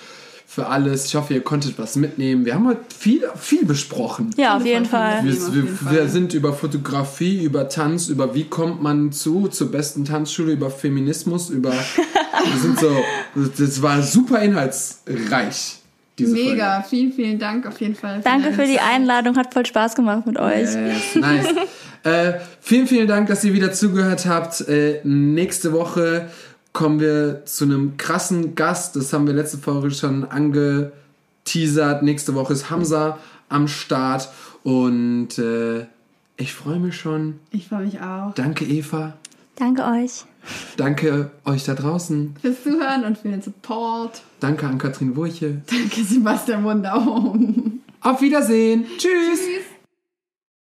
für 0.47 0.67
alles. 0.67 1.07
Ich 1.07 1.15
hoffe, 1.15 1.35
ihr 1.35 1.43
konntet 1.43 1.79
was 1.79 1.95
mitnehmen. 1.95 2.45
Wir 2.45 2.55
haben 2.55 2.67
heute 2.67 2.81
viel, 2.93 3.23
viel 3.37 3.65
besprochen. 3.65 4.35
Ja, 4.37 4.57
auf 4.57 4.67
jeden 4.67 4.85
Fall. 4.85 5.23
Wir, 5.23 5.33
Auf 5.33 5.55
jeden 5.55 5.77
Fall. 5.77 5.95
wir 5.95 6.09
sind 6.09 6.35
über 6.35 6.53
Fotografie, 6.53 7.45
über 7.45 7.69
Tanz, 7.69 8.09
über 8.09 8.35
wie 8.35 8.45
kommt 8.45 8.83
man 8.83 9.13
zu, 9.13 9.47
zur 9.47 9.71
besten 9.71 10.05
Tanzschule, 10.05 10.53
über 10.53 10.71
Feminismus, 10.71 11.51
über. 11.51 11.71
wir 12.53 12.59
sind 12.61 12.81
so. 12.81 12.91
Das 13.59 13.81
war 13.81 14.03
super 14.03 14.43
inhaltsreich. 14.43 15.80
Diese 16.25 16.35
Mega. 16.35 16.83
Vielen, 16.83 17.13
vielen 17.13 17.39
Dank 17.39 17.67
auf 17.67 17.81
jeden 17.81 17.95
Fall. 17.95 18.21
Danke 18.23 18.53
für 18.53 18.67
die. 18.67 18.79
Einladung, 18.81 19.37
hat 19.37 19.53
voll 19.53 19.67
Spaß 19.67 19.95
gemacht 19.95 20.27
mit 20.27 20.39
euch. 20.39 20.71
Folge. 20.71 20.89
Yes, 20.89 21.15
nice. 21.17 21.47
äh, 22.03 22.33
vielen, 22.61 22.87
vielen 22.87 23.09
Dank, 23.09 23.29
dass 23.29 23.45
ihr 23.45 23.53
wieder 23.53 23.73
zugehört 23.73 24.27
habt. 24.27 24.61
Äh, 24.69 25.01
nächste 25.05 25.73
Woche 25.73 26.29
kommen 26.73 27.01
wir 27.01 27.45
zu 27.45 27.65
einem 27.65 27.97
krassen 27.97 28.55
Gast. 28.55 28.97
Das 28.97 29.13
haben 29.13 29.27
wir 29.27 29.35
letzte 29.35 29.59
Folge 29.59 29.91
schon 29.91 30.25
angeteasert. 30.25 32.03
Nächste 32.03 32.35
Woche 32.35 32.53
ist 32.53 32.71
Hamza 32.71 33.19
am 33.49 33.69
Start. 33.69 34.29
Und 34.63 35.39
äh, 35.39 35.87
ich 36.37 36.53
freue 36.53 36.79
mich 36.79 36.97
schon. 36.97 37.41
Ich 37.51 37.69
freue 37.69 37.85
mich 37.85 38.01
auch. 38.01 38.35
Danke, 38.35 38.65
Eva. 38.65 39.15
Danke 39.57 39.85
euch. 39.85 40.25
Danke 40.77 41.31
euch 41.45 41.65
da 41.65 41.75
draußen. 41.75 42.37
Fürs 42.41 42.63
Zuhören 42.63 43.05
und 43.05 43.19
für 43.19 43.29
den 43.29 43.43
Support. 43.43 44.23
Danke 44.41 44.67
an 44.67 44.79
Katrin 44.79 45.17
Wurche. 45.17 45.63
Danke, 45.67 46.03
Sebastian 46.05 46.65
Wunderbaum. 46.65 47.81
Auf 48.01 48.21
Wiedersehen. 48.23 48.87
Tschüss. 48.99 49.41
Tschüss. 49.41 49.80